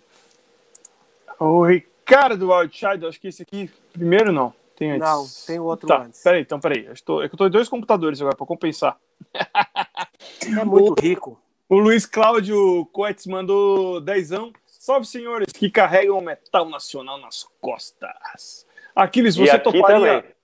O 1.38 1.66
Ricardo 1.66 2.50
Wildchild, 2.50 3.06
acho 3.06 3.20
que 3.20 3.28
esse 3.28 3.42
aqui, 3.42 3.70
primeiro 3.92 4.32
não. 4.32 4.54
Tem 4.78 4.92
antes. 4.92 5.06
Não, 5.06 5.28
tem 5.46 5.60
outro 5.60 5.86
tá, 5.86 6.04
antes. 6.04 6.24
Peraí, 6.24 6.42
então 6.42 6.62
peraí. 6.62 6.86
Eu 6.86 6.94
estou, 6.94 7.22
é 7.22 7.28
que 7.28 7.36
eu 7.36 7.38
tô 7.38 7.48
em 7.48 7.52
dois 7.52 7.68
computadores 7.68 8.22
agora 8.22 8.38
para 8.38 8.46
compensar. 8.46 8.98
É 10.46 10.64
muito 10.64 10.94
o, 10.94 11.02
rico. 11.02 11.38
O 11.68 11.78
Luiz 11.78 12.06
Cláudio 12.06 12.86
Coetes 12.94 13.26
mandou 13.28 14.00
dezão. 14.00 14.54
Salve, 14.88 15.06
senhores 15.06 15.52
que 15.52 15.70
carregam 15.70 16.18
o 16.18 16.22
metal 16.22 16.70
nacional 16.70 17.18
nas 17.18 17.46
costas. 17.60 18.66
Aquiles, 18.96 19.36
você 19.36 19.60
toparia 19.60 20.22
também. 20.22 20.36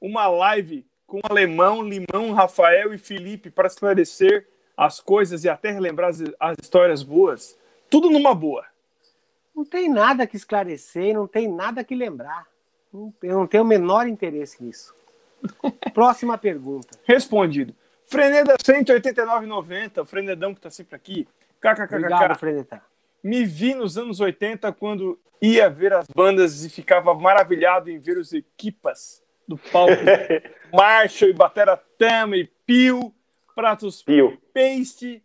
uma 0.00 0.28
live 0.28 0.86
com 1.04 1.18
Alemão, 1.28 1.82
Limão, 1.82 2.32
Rafael 2.32 2.94
e 2.94 2.98
Felipe 2.98 3.50
para 3.50 3.66
esclarecer 3.66 4.46
as 4.76 5.00
coisas 5.00 5.42
e 5.42 5.48
até 5.48 5.72
relembrar 5.72 6.10
as, 6.10 6.22
as 6.38 6.56
histórias 6.62 7.02
boas? 7.02 7.58
Tudo 7.90 8.08
numa 8.08 8.32
boa. 8.36 8.64
Não 9.52 9.64
tem 9.64 9.88
nada 9.88 10.28
que 10.28 10.36
esclarecer, 10.36 11.12
não 11.12 11.26
tem 11.26 11.52
nada 11.52 11.82
que 11.82 11.96
lembrar. 11.96 12.46
Eu 12.94 13.36
não 13.36 13.48
tenho 13.48 13.64
o 13.64 13.66
menor 13.66 14.06
interesse 14.06 14.62
nisso. 14.62 14.94
Próxima 15.92 16.38
pergunta. 16.38 16.96
Respondido. 17.02 17.74
Freneda 18.04 18.54
189,90, 18.58 20.02
o 20.02 20.06
Frenedão 20.06 20.54
que 20.54 20.60
tá 20.60 20.70
sempre 20.70 20.94
aqui. 20.94 21.26
KKKK. 21.60 21.96
Obrigado, 21.96 22.38
Freneda. 22.38 22.80
Me 23.22 23.44
vi 23.44 23.74
nos 23.74 23.98
anos 23.98 24.20
80 24.20 24.72
quando 24.72 25.18
ia 25.40 25.68
ver 25.68 25.92
as 25.92 26.06
bandas 26.14 26.64
e 26.64 26.70
ficava 26.70 27.14
maravilhado 27.14 27.90
em 27.90 27.98
ver 27.98 28.18
os 28.18 28.32
equipas 28.32 29.22
do 29.46 29.56
palco. 29.56 29.94
Marshall 30.72 31.30
e 31.30 31.34
Batera 31.34 31.76
Tama 31.98 32.36
e 32.36 32.44
Pio, 32.66 33.12
Pratos 33.54 34.02
Pio. 34.02 34.38
Paste, 34.52 35.22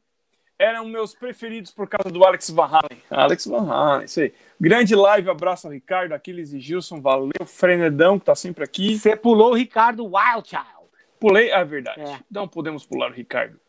eram 0.57 0.85
meus 0.85 1.13
preferidos 1.13 1.71
por 1.71 1.87
causa 1.87 2.09
do 2.09 2.23
Alex 2.23 2.49
Van 2.49 2.65
Halen. 2.65 3.01
Alex 3.09 3.45
Van 3.45 3.69
Halen, 3.69 4.05
isso 4.05 4.21
aí. 4.21 4.33
Grande 4.59 4.95
live, 4.95 5.29
abraço 5.29 5.67
ao 5.67 5.73
Ricardo, 5.73 6.13
Aquiles 6.13 6.53
e 6.53 6.59
Gilson, 6.59 7.01
valeu. 7.01 7.45
Frenedão, 7.45 8.17
que 8.17 8.25
tá 8.25 8.35
sempre 8.35 8.63
aqui. 8.63 8.97
Você 8.97 9.15
pulou 9.15 9.51
o 9.51 9.55
Ricardo 9.55 10.05
Wildchild. 10.05 10.63
Pulei, 11.19 11.51
é 11.51 11.65
verdade. 11.65 12.01
É. 12.01 12.19
Não 12.29 12.47
podemos 12.47 12.85
pular 12.85 13.11
o 13.11 13.13
Ricardo. 13.13 13.59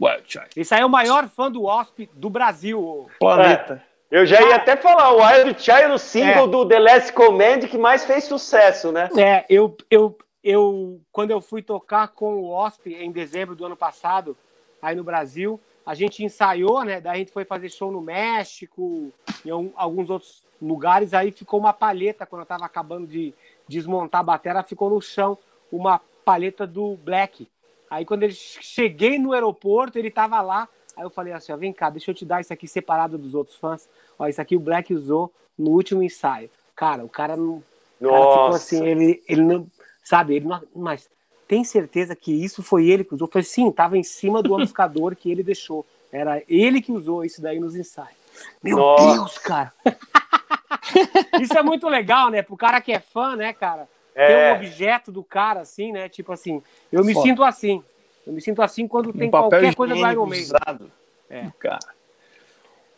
Wildchild. 0.00 0.48
Esse 0.56 0.74
aí 0.74 0.80
é 0.80 0.86
o 0.86 0.90
maior 0.90 1.28
fã 1.28 1.50
do 1.50 1.62
Wasp 1.62 2.08
do 2.14 2.30
Brasil. 2.30 3.08
Planeta. 3.18 3.82
É. 3.84 3.88
Eu 4.10 4.24
já 4.24 4.40
ia 4.40 4.56
até 4.56 4.74
falar, 4.74 5.12
o 5.12 5.20
Wild 5.22 5.62
Child, 5.62 5.92
o 5.92 5.98
single 5.98 6.44
é. 6.44 6.48
do 6.48 6.66
The 6.66 6.78
Last 6.78 7.12
Command 7.12 7.60
que 7.68 7.76
mais 7.76 8.06
fez 8.06 8.24
sucesso, 8.24 8.90
né? 8.90 9.10
É, 9.14 9.44
eu, 9.50 9.76
eu, 9.90 10.16
eu, 10.42 11.00
quando 11.12 11.30
eu 11.30 11.42
fui 11.42 11.60
tocar 11.60 12.08
com 12.08 12.36
o 12.36 12.50
Wasp 12.50 12.86
em 12.86 13.12
dezembro 13.12 13.54
do 13.54 13.66
ano 13.66 13.76
passado, 13.76 14.34
aí 14.80 14.96
no 14.96 15.04
Brasil, 15.04 15.60
a 15.84 15.94
gente 15.94 16.24
ensaiou, 16.24 16.84
né? 16.84 17.02
Daí 17.02 17.16
a 17.16 17.18
gente 17.18 17.32
foi 17.32 17.44
fazer 17.44 17.68
show 17.68 17.92
no 17.92 18.00
México, 18.00 19.12
em 19.44 19.72
alguns 19.74 20.08
outros 20.08 20.42
lugares, 20.60 21.12
aí 21.12 21.30
ficou 21.30 21.60
uma 21.60 21.74
palheta, 21.74 22.24
quando 22.24 22.40
eu 22.42 22.46
tava 22.46 22.64
acabando 22.64 23.06
de 23.06 23.34
desmontar 23.68 24.22
a 24.22 24.24
bateria, 24.24 24.62
ficou 24.62 24.88
no 24.88 25.02
chão 25.02 25.36
uma 25.70 26.00
paleta 26.24 26.66
do 26.66 26.96
Black. 26.96 27.46
Aí 27.90 28.04
quando 28.04 28.24
eu 28.24 28.30
cheguei 28.30 29.18
no 29.18 29.32
aeroporto, 29.32 29.98
ele 29.98 30.10
tava 30.10 30.40
lá. 30.40 30.68
Aí 30.96 31.04
eu 31.04 31.10
falei 31.10 31.32
assim, 31.32 31.52
ó, 31.52 31.56
vem 31.56 31.72
cá, 31.72 31.90
deixa 31.90 32.10
eu 32.10 32.14
te 32.14 32.24
dar 32.24 32.40
isso 32.40 32.52
aqui 32.52 32.66
separado 32.66 33.16
dos 33.16 33.34
outros 33.34 33.56
fãs. 33.56 33.88
Ó, 34.18 34.26
isso 34.26 34.40
aqui 34.40 34.56
o 34.56 34.60
Black 34.60 34.92
usou 34.92 35.32
no 35.56 35.70
último 35.70 36.02
ensaio. 36.02 36.50
Cara, 36.74 37.04
o 37.04 37.08
cara 37.08 37.36
não. 37.36 37.62
O 38.00 38.08
cara 38.08 38.30
ficou 38.30 38.48
assim, 38.48 38.86
ele, 38.86 39.22
ele 39.28 39.42
não. 39.42 39.66
Sabe, 40.02 40.36
ele 40.36 40.46
não. 40.46 40.62
Mas 40.74 41.08
tem 41.46 41.64
certeza 41.64 42.14
que 42.14 42.32
isso 42.32 42.62
foi 42.62 42.86
ele 42.88 43.04
que 43.04 43.14
usou? 43.14 43.26
Falei, 43.26 43.44
sim, 43.44 43.70
tava 43.72 43.96
em 43.96 44.02
cima 44.02 44.42
do 44.42 44.54
amplificador 44.54 45.16
que 45.16 45.30
ele 45.30 45.42
deixou. 45.42 45.84
Era 46.12 46.42
ele 46.48 46.80
que 46.80 46.92
usou 46.92 47.24
isso 47.24 47.40
daí 47.40 47.58
nos 47.58 47.74
ensaios. 47.74 48.18
Meu 48.62 48.76
Nossa. 48.76 49.12
Deus, 49.14 49.38
cara! 49.38 49.72
isso 51.40 51.56
é 51.56 51.62
muito 51.62 51.88
legal, 51.88 52.30
né? 52.30 52.42
Pro 52.42 52.56
cara 52.56 52.80
que 52.80 52.92
é 52.92 53.00
fã, 53.00 53.34
né, 53.34 53.52
cara? 53.52 53.88
É. 54.18 54.26
ter 54.26 54.52
um 54.52 54.56
objeto 54.56 55.12
do 55.12 55.22
cara, 55.22 55.60
assim, 55.60 55.92
né? 55.92 56.08
Tipo 56.08 56.32
assim, 56.32 56.62
eu 56.90 57.04
me 57.04 57.14
Foda. 57.14 57.28
sinto 57.28 57.42
assim. 57.44 57.82
Eu 58.26 58.32
me 58.32 58.40
sinto 58.40 58.60
assim 58.60 58.86
quando 58.86 59.10
um 59.10 59.12
tem 59.12 59.30
qualquer 59.30 59.74
coisa 59.74 59.94
do 59.94 60.10
Iron 60.10 60.26
Maiden. 60.26 60.46
Usado. 60.46 60.92
É. 61.30 61.46
Cara. 61.58 61.78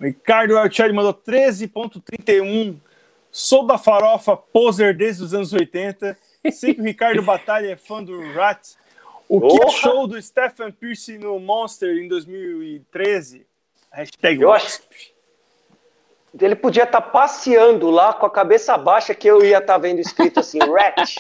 O 0.01 0.05
Ricardo 0.05 0.57
Altieri 0.57 0.93
mandou 0.93 1.13
13.31. 1.13 2.77
Sou 3.31 3.67
da 3.67 3.79
farofa, 3.79 4.37
poser 4.37 4.97
desde 4.97 5.23
os 5.23 5.35
anos 5.35 5.53
80. 5.53 6.17
Sei 6.51 6.75
que 6.75 6.81
o 6.81 6.85
Ricardo 6.85 7.23
Batalha 7.23 7.71
é 7.71 7.77
fã 7.77 8.03
do 8.03 8.21
Rat. 8.33 8.75
O 9.29 9.41
que 9.41 9.63
achou 9.63 10.09
do 10.09 10.21
Stephen 10.21 10.73
Pierce 10.73 11.17
no 11.17 11.39
Monster 11.39 11.97
em 11.99 12.09
2013? 12.09 13.47
Hashtag 13.93 14.43
eu 14.43 14.53
acho, 14.53 14.81
ele 16.39 16.55
podia 16.55 16.85
estar 16.85 17.01
tá 17.01 17.09
passeando 17.09 17.91
lá 17.91 18.13
com 18.13 18.27
a 18.27 18.31
cabeça 18.31 18.77
baixa 18.77 19.15
que 19.15 19.29
eu 19.29 19.43
ia 19.43 19.59
estar 19.59 19.75
tá 19.75 19.79
vendo 19.79 20.01
escrito 20.01 20.41
assim, 20.41 20.59
Rat. 20.71 21.17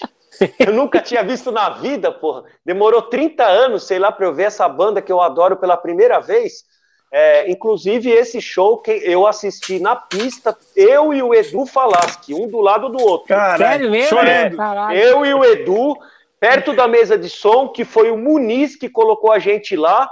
Eu 0.58 0.72
nunca 0.72 1.00
tinha 1.00 1.22
visto 1.22 1.50
na 1.50 1.70
vida, 1.70 2.11
porra. 2.12 2.44
Demorou 2.64 3.02
30 3.02 3.44
anos, 3.44 3.86
sei 3.86 3.98
lá, 3.98 4.11
para 4.11 4.26
eu 4.26 4.34
ver 4.34 4.44
essa 4.44 4.68
banda 4.68 5.02
que 5.02 5.12
eu 5.12 5.20
adoro 5.20 5.56
pela 5.56 5.76
primeira 5.76 6.20
vez. 6.20 6.64
É, 7.12 7.50
inclusive, 7.50 8.08
esse 8.08 8.40
show 8.40 8.78
que 8.78 8.92
eu 8.92 9.26
assisti 9.26 9.80
na 9.80 9.96
pista, 9.96 10.56
eu 10.76 11.12
e 11.12 11.22
o 11.22 11.34
Edu 11.34 11.66
Falaschi, 11.66 12.32
um 12.32 12.46
do 12.46 12.61
lado 12.61 12.88
do 12.88 13.02
outro. 13.02 13.28
Caralho, 13.28 13.58
Sério 13.58 13.90
mesmo? 13.90 14.20
É, 14.20 14.52
eu 14.94 15.26
e 15.26 15.34
o 15.34 15.44
Edu, 15.44 15.96
perto 16.38 16.72
da 16.72 16.86
mesa 16.86 17.18
de 17.18 17.28
som, 17.28 17.68
que 17.68 17.84
foi 17.84 18.11
o 18.11 18.16
Muniz 18.16 18.76
que 18.76 18.88
colocou 18.88 19.32
a 19.32 19.40
gente 19.40 19.74
lá. 19.74 20.08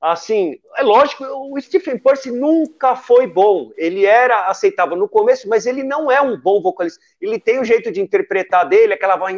Assim, 0.00 0.60
é 0.76 0.82
lógico, 0.82 1.24
o 1.24 1.60
Stephen 1.60 1.98
Percy 1.98 2.30
nunca 2.30 2.94
foi 2.94 3.26
bom. 3.26 3.72
Ele 3.76 4.06
era 4.06 4.46
aceitável 4.46 4.96
no 4.96 5.08
começo, 5.08 5.48
mas 5.48 5.66
ele 5.66 5.82
não 5.82 6.10
é 6.10 6.20
um 6.20 6.36
bom 6.36 6.62
vocalista. 6.62 7.00
Ele 7.20 7.38
tem 7.38 7.58
o 7.58 7.62
um 7.62 7.64
jeito 7.64 7.90
de 7.90 8.00
interpretar 8.00 8.68
dele, 8.68 8.94
aquela 8.94 9.16
voz 9.16 9.36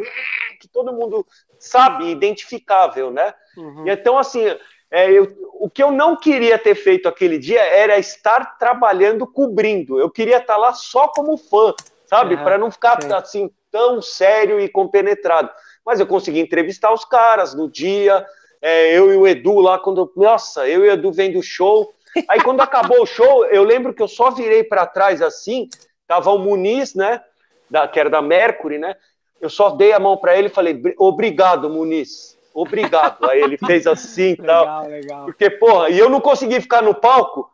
que 0.61 0.69
todo 0.69 0.93
mundo 0.93 1.25
sabe, 1.59 2.11
identificável, 2.11 3.11
né? 3.11 3.33
Uhum. 3.57 3.89
Então, 3.89 4.19
assim, 4.19 4.45
é, 4.91 5.11
eu, 5.11 5.29
o 5.55 5.71
que 5.71 5.83
eu 5.83 5.91
não 5.91 6.15
queria 6.15 6.59
ter 6.59 6.75
feito 6.75 7.09
aquele 7.09 7.39
dia 7.39 7.63
era 7.63 7.99
estar 7.99 8.59
trabalhando 8.59 9.27
cobrindo. 9.27 9.99
Eu 9.99 10.11
queria 10.11 10.39
estar 10.39 10.59
lá 10.59 10.75
só 10.75 11.09
como 11.09 11.39
fã, 11.39 11.73
sabe? 12.05 12.35
Uhum, 12.35 12.45
Para 12.45 12.59
não 12.59 12.71
ficar 12.71 13.01
sim. 13.01 13.13
assim 13.13 13.51
tão 13.71 14.03
sério 14.03 14.61
e 14.61 14.69
compenetrado. 14.69 15.51
Mas 15.87 16.01
eu 16.01 16.07
consegui 16.07 16.41
entrevistar 16.41 16.93
os 16.93 17.05
caras 17.05 17.55
no 17.55 17.71
dia 17.71 18.27
é, 18.63 18.97
eu 18.97 19.13
e 19.13 19.17
o 19.17 19.27
Edu 19.27 19.59
lá, 19.59 19.79
quando. 19.79 20.13
Nossa, 20.15 20.69
eu 20.69 20.85
e 20.85 20.89
o 20.89 20.93
Edu 20.93 21.11
vendo 21.13 21.39
o 21.39 21.43
show. 21.43 21.95
Aí 22.29 22.41
quando 22.43 22.61
acabou 22.61 23.03
o 23.03 23.07
show, 23.07 23.47
eu 23.47 23.63
lembro 23.63 23.95
que 23.95 24.03
eu 24.03 24.09
só 24.09 24.31
virei 24.31 24.65
para 24.65 24.87
trás 24.87 25.23
assim, 25.23 25.69
tava 26.07 26.31
o 26.33 26.39
Muniz, 26.39 26.95
né? 26.95 27.23
Da, 27.71 27.87
que 27.87 28.01
era 28.01 28.11
da 28.11 28.21
Mercury, 28.21 28.79
né? 28.79 28.97
Eu 29.41 29.49
só 29.49 29.71
dei 29.71 29.93
a 29.93 29.99
mão 29.99 30.17
para 30.17 30.37
ele 30.37 30.49
e 30.49 30.51
falei, 30.51 30.83
obrigado, 30.99 31.71
Muniz. 31.71 32.39
Obrigado. 32.53 33.31
Aí 33.31 33.41
ele 33.41 33.57
fez 33.57 33.87
assim 33.87 34.33
e 34.33 34.37
tal. 34.45 34.87
Legal. 34.89 35.25
Porque, 35.25 35.49
porra, 35.49 35.89
e 35.89 35.99
eu 35.99 36.11
não 36.11 36.21
consegui 36.21 36.61
ficar 36.61 36.83
no 36.83 36.95
palco, 36.95 37.49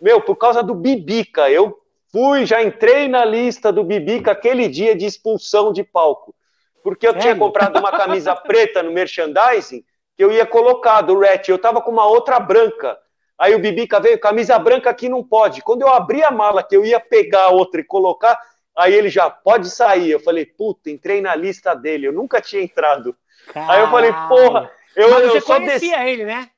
meu, 0.00 0.20
por 0.20 0.36
causa 0.36 0.62
do 0.62 0.74
Bibica. 0.74 1.50
Eu 1.50 1.78
fui, 2.12 2.46
já 2.46 2.62
entrei 2.62 3.08
na 3.08 3.24
lista 3.24 3.72
do 3.72 3.82
Bibica 3.82 4.30
aquele 4.30 4.68
dia 4.68 4.94
de 4.94 5.04
expulsão 5.04 5.72
de 5.72 5.82
palco. 5.82 6.34
Porque 6.82 7.06
eu 7.06 7.12
é, 7.12 7.18
tinha 7.18 7.36
comprado 7.36 7.78
uma 7.78 7.90
camisa 7.90 8.34
preta 8.36 8.82
no 8.82 8.92
merchandising 8.92 9.84
que 10.16 10.24
eu 10.24 10.32
ia 10.32 10.46
colocar 10.46 11.02
do 11.02 11.18
Rat. 11.18 11.48
Eu 11.48 11.58
tava 11.58 11.80
com 11.80 11.90
uma 11.90 12.06
outra 12.06 12.40
branca. 12.40 12.98
Aí 13.38 13.54
o 13.54 13.58
Bibica 13.58 14.00
veio, 14.00 14.18
camisa 14.18 14.58
branca 14.58 14.88
aqui 14.88 15.08
não 15.08 15.22
pode. 15.22 15.60
Quando 15.60 15.82
eu 15.82 15.88
abri 15.88 16.22
a 16.22 16.30
mala 16.30 16.62
que 16.62 16.74
eu 16.74 16.84
ia 16.84 16.98
pegar 16.98 17.44
a 17.44 17.50
outra 17.50 17.80
e 17.80 17.84
colocar, 17.84 18.40
aí 18.74 18.94
ele 18.94 19.10
já 19.10 19.28
pode 19.28 19.68
sair. 19.68 20.10
Eu 20.10 20.20
falei, 20.20 20.46
puta, 20.46 20.90
entrei 20.90 21.20
na 21.20 21.34
lista 21.34 21.74
dele. 21.74 22.06
Eu 22.06 22.12
nunca 22.12 22.40
tinha 22.40 22.62
entrado. 22.62 23.14
Caralho. 23.52 23.72
Aí 23.72 23.80
eu 23.80 23.90
falei, 23.90 24.12
porra, 24.28 24.70
eu, 24.96 25.10
Mas 25.10 25.24
eu 25.24 25.30
você 25.30 25.40
só 25.42 25.56
conhecia 25.56 25.98
desci... 25.98 26.10
ele, 26.10 26.24
né? 26.24 26.48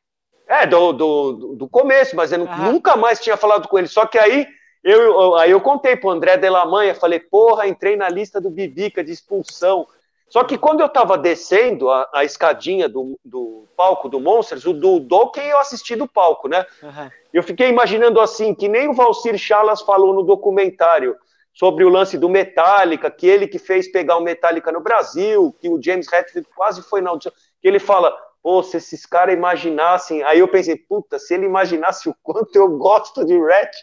É, 0.46 0.66
do, 0.66 0.92
do, 0.92 1.32
do 1.56 1.68
começo, 1.68 2.16
mas 2.16 2.32
eu 2.32 2.38
nunca 2.38 2.96
mais 2.96 3.20
tinha 3.20 3.36
falado 3.36 3.68
com 3.68 3.78
ele. 3.78 3.88
Só 3.88 4.06
que 4.06 4.18
aí 4.18 4.46
eu, 4.82 5.34
aí 5.34 5.50
eu 5.50 5.60
contei 5.60 5.96
pro 5.96 6.08
André 6.08 6.38
Delamanha, 6.38 6.94
falei, 6.94 7.20
porra, 7.20 7.66
entrei 7.66 7.96
na 7.96 8.08
lista 8.08 8.40
do 8.40 8.48
Bibica 8.48 9.04
de 9.04 9.12
expulsão. 9.12 9.86
Só 10.28 10.44
que 10.44 10.58
quando 10.58 10.80
eu 10.80 10.88
tava 10.88 11.16
descendo 11.16 11.90
a, 11.90 12.08
a 12.12 12.24
escadinha 12.24 12.88
do, 12.88 13.18
do, 13.24 13.66
palco 13.76 14.08
do 14.08 14.20
Monsters, 14.20 14.66
o 14.66 14.72
do 14.72 15.00
Dokken 15.00 15.46
eu 15.46 15.58
assisti 15.58 15.96
do 15.96 16.06
palco, 16.06 16.48
né? 16.48 16.66
Uhum. 16.82 17.10
Eu 17.32 17.42
fiquei 17.42 17.68
imaginando 17.68 18.20
assim, 18.20 18.54
que 18.54 18.68
nem 18.68 18.88
o 18.88 18.94
Valcir 18.94 19.38
Chalas 19.38 19.80
falou 19.82 20.12
no 20.12 20.22
documentário 20.22 21.16
sobre 21.52 21.84
o 21.84 21.88
lance 21.88 22.16
do 22.16 22.28
Metallica, 22.28 23.10
que 23.10 23.26
ele 23.26 23.46
que 23.46 23.58
fez 23.58 23.90
pegar 23.90 24.16
o 24.16 24.22
Metallica 24.22 24.70
no 24.70 24.80
Brasil, 24.80 25.54
que 25.60 25.68
o 25.68 25.82
James 25.82 26.12
Hetfield 26.12 26.48
quase 26.54 26.82
foi 26.82 27.00
na 27.00 27.10
audição, 27.10 27.32
que 27.60 27.66
ele 27.66 27.78
fala, 27.78 28.16
pô, 28.42 28.62
se 28.62 28.76
esses 28.76 29.04
caras 29.04 29.34
imaginassem. 29.34 30.22
Aí 30.22 30.38
eu 30.38 30.48
pensei, 30.48 30.76
puta, 30.76 31.18
se 31.18 31.34
ele 31.34 31.46
imaginasse 31.46 32.08
o 32.08 32.14
quanto 32.22 32.54
eu 32.56 32.78
gosto 32.78 33.24
de 33.24 33.38
Rat, 33.38 33.74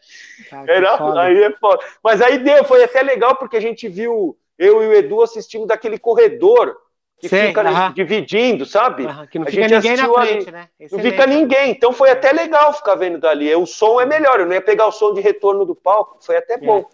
era, 0.67 1.21
aí 1.21 1.43
é 1.43 1.51
foda. 1.51 1.83
Mas 2.03 2.21
aí 2.21 2.39
deu, 2.39 2.63
foi 2.65 2.83
até 2.83 3.01
legal, 3.01 3.35
porque 3.35 3.57
a 3.57 3.61
gente 3.61 3.87
viu, 3.87 4.37
eu 4.57 4.81
e 4.83 4.87
o 4.87 4.93
Edu 4.93 5.21
assistimos 5.21 5.67
daquele 5.67 5.97
corredor 5.97 6.77
que 7.17 7.29
Sei, 7.29 7.47
fica 7.47 7.61
uh 7.61 7.73
-huh. 7.73 7.93
dividindo, 7.93 8.65
sabe? 8.65 9.05
Uh 9.05 9.09
-huh, 9.09 9.27
que 9.27 9.39
não 9.39 9.45
fica 9.45 9.67
ninguém 9.67 9.95
na 9.95 10.13
frente, 10.13 10.49
ali, 10.49 10.51
né? 10.51 10.69
Não 10.91 10.99
fica 10.99 11.27
ninguém, 11.27 11.71
então 11.71 11.93
foi 11.93 12.09
até 12.09 12.31
legal 12.31 12.73
ficar 12.73 12.95
vendo 12.95 13.17
dali. 13.17 13.53
O 13.55 13.65
som 13.65 14.01
é 14.01 14.05
melhor, 14.05 14.39
eu 14.39 14.45
não 14.45 14.53
ia 14.53 14.61
pegar 14.61 14.85
o 14.87 14.91
som 14.91 15.13
de 15.13 15.21
retorno 15.21 15.65
do 15.65 15.75
palco, 15.75 16.17
foi 16.21 16.37
até 16.37 16.57
bom. 16.57 16.89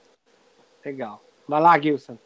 É. 0.86 0.90
Legal. 0.90 1.22
Vai 1.48 1.62
lá, 1.62 1.80
Gilson. 1.80 2.18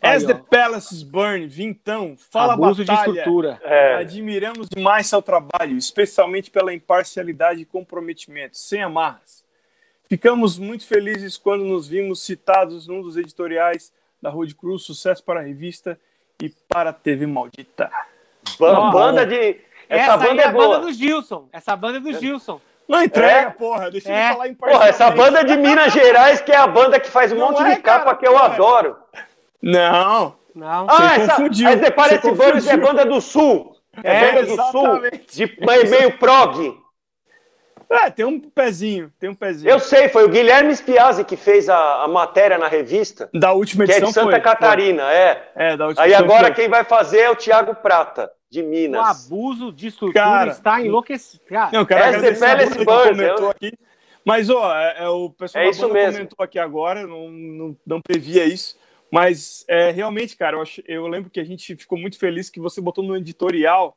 As 0.00 0.24
the 0.24 0.34
Palaces 0.34 1.02
Burn, 1.02 1.46
Vintão, 1.48 2.16
fala 2.16 2.54
Abuso 2.54 2.84
batalha. 2.84 3.12
de 3.12 3.18
estrutura. 3.18 3.60
É. 3.64 3.96
Admiramos 3.96 4.68
demais 4.68 5.08
seu 5.08 5.20
trabalho, 5.20 5.76
especialmente 5.76 6.50
pela 6.50 6.72
imparcialidade 6.72 7.60
e 7.60 7.64
comprometimento, 7.64 8.56
sem 8.56 8.80
amarras. 8.82 9.44
Ficamos 10.08 10.58
muito 10.58 10.86
felizes 10.86 11.36
quando 11.36 11.64
nos 11.64 11.86
vimos 11.86 12.22
citados 12.24 12.86
num 12.86 13.02
dos 13.02 13.18
editoriais 13.18 13.92
da 14.22 14.30
Road 14.30 14.54
Cruz, 14.54 14.82
sucesso 14.82 15.22
para 15.22 15.40
a 15.40 15.42
revista 15.42 16.00
e 16.42 16.48
para 16.48 16.90
a 16.90 16.92
TV 16.94 17.26
Maldita. 17.26 17.90
banda 18.90 19.26
de... 19.26 19.60
Essa, 19.86 20.12
essa 20.12 20.16
banda 20.16 20.42
é, 20.42 20.44
é 20.46 20.52
boa. 20.52 20.68
banda 20.68 20.86
do 20.86 20.92
Gilson. 20.92 21.48
Essa 21.52 21.76
banda 21.76 21.98
é 21.98 22.00
do 22.00 22.12
Gilson. 22.14 22.60
Não 22.88 23.02
entrega, 23.02 23.48
é? 23.48 23.50
porra. 23.50 23.90
Deixa 23.90 24.10
é. 24.10 24.30
eu 24.30 24.32
falar 24.32 24.48
em 24.48 24.54
Porra, 24.54 24.88
essa 24.88 25.10
banda 25.10 25.44
de 25.44 25.56
Minas 25.56 25.92
Gerais, 25.92 26.40
que 26.40 26.52
é 26.52 26.56
a 26.56 26.66
banda 26.66 26.98
que 26.98 27.10
faz 27.10 27.30
um 27.30 27.36
Não 27.36 27.50
monte 27.50 27.62
é, 27.62 27.74
de 27.74 27.82
capa 27.82 28.04
cara, 28.06 28.16
que 28.16 28.26
eu 28.26 28.32
porra. 28.32 28.46
adoro. 28.46 28.96
Não. 29.62 30.36
Não. 30.54 30.86
Ah, 30.88 30.96
você 30.96 31.20
essa, 31.20 31.34
confundiu. 31.34 31.68
Essa 31.68 31.90
parece 31.90 32.30
banda 32.32 32.70
é 32.72 32.76
banda 32.78 33.04
do 33.04 33.20
Sul. 33.20 33.76
É, 34.02 34.16
é 34.16 34.32
banda 34.32 34.46
do 34.46 34.52
exatamente. 34.52 35.34
Sul. 35.34 35.46
De 35.46 35.90
meio 35.90 36.18
prog. 36.18 36.87
É, 37.90 38.10
tem 38.10 38.24
um 38.24 38.38
pezinho, 38.38 39.10
tem 39.18 39.30
um 39.30 39.34
pezinho. 39.34 39.70
Eu 39.70 39.80
sei, 39.80 40.08
foi 40.10 40.24
o 40.24 40.28
Guilherme 40.28 40.74
Spiazzi 40.76 41.24
que 41.24 41.36
fez 41.36 41.68
a, 41.70 42.04
a 42.04 42.08
matéria 42.08 42.58
na 42.58 42.68
revista. 42.68 43.30
Da 43.32 43.52
última 43.52 43.84
edição 43.84 44.00
Que 44.00 44.04
é 44.04 44.08
de 44.08 44.14
Santa 44.14 44.30
foi, 44.30 44.40
Catarina, 44.40 45.04
foi. 45.04 45.14
é. 45.14 45.52
É, 45.54 45.76
da 45.76 45.86
última 45.86 46.04
Aí 46.04 46.12
agora 46.12 46.46
foi. 46.46 46.54
quem 46.54 46.68
vai 46.68 46.84
fazer 46.84 47.20
é 47.20 47.30
o 47.30 47.36
Thiago 47.36 47.74
Prata, 47.74 48.30
de 48.50 48.62
Minas. 48.62 49.00
O 49.00 49.04
abuso 49.04 49.72
de 49.72 49.86
estrutura 49.86 50.22
cara, 50.22 50.50
está 50.50 50.80
enlouquecido. 50.82 51.42
Cara, 51.48 51.70
não, 51.72 51.86
cara, 51.86 52.08
agradecer 52.08 52.84
comentou 52.84 53.50
aqui. 53.50 53.72
Mas, 54.22 54.50
ó, 54.50 54.76
é, 54.76 55.04
é 55.04 55.08
o 55.08 55.30
pessoal 55.30 55.64
é 55.64 55.70
da 55.70 55.88
banda 55.88 56.12
comentou 56.12 56.44
aqui 56.44 56.58
agora, 56.58 57.06
não, 57.06 57.30
não, 57.30 57.76
não 57.86 58.02
previa 58.02 58.44
isso. 58.44 58.76
Mas 59.10 59.64
é, 59.66 59.90
realmente, 59.90 60.36
cara, 60.36 60.56
eu, 60.56 60.60
acho, 60.60 60.82
eu 60.86 61.06
lembro 61.06 61.30
que 61.30 61.40
a 61.40 61.44
gente 61.44 61.74
ficou 61.76 61.98
muito 61.98 62.18
feliz 62.18 62.50
que 62.50 62.60
você 62.60 62.78
botou 62.78 63.02
no 63.02 63.16
editorial. 63.16 63.96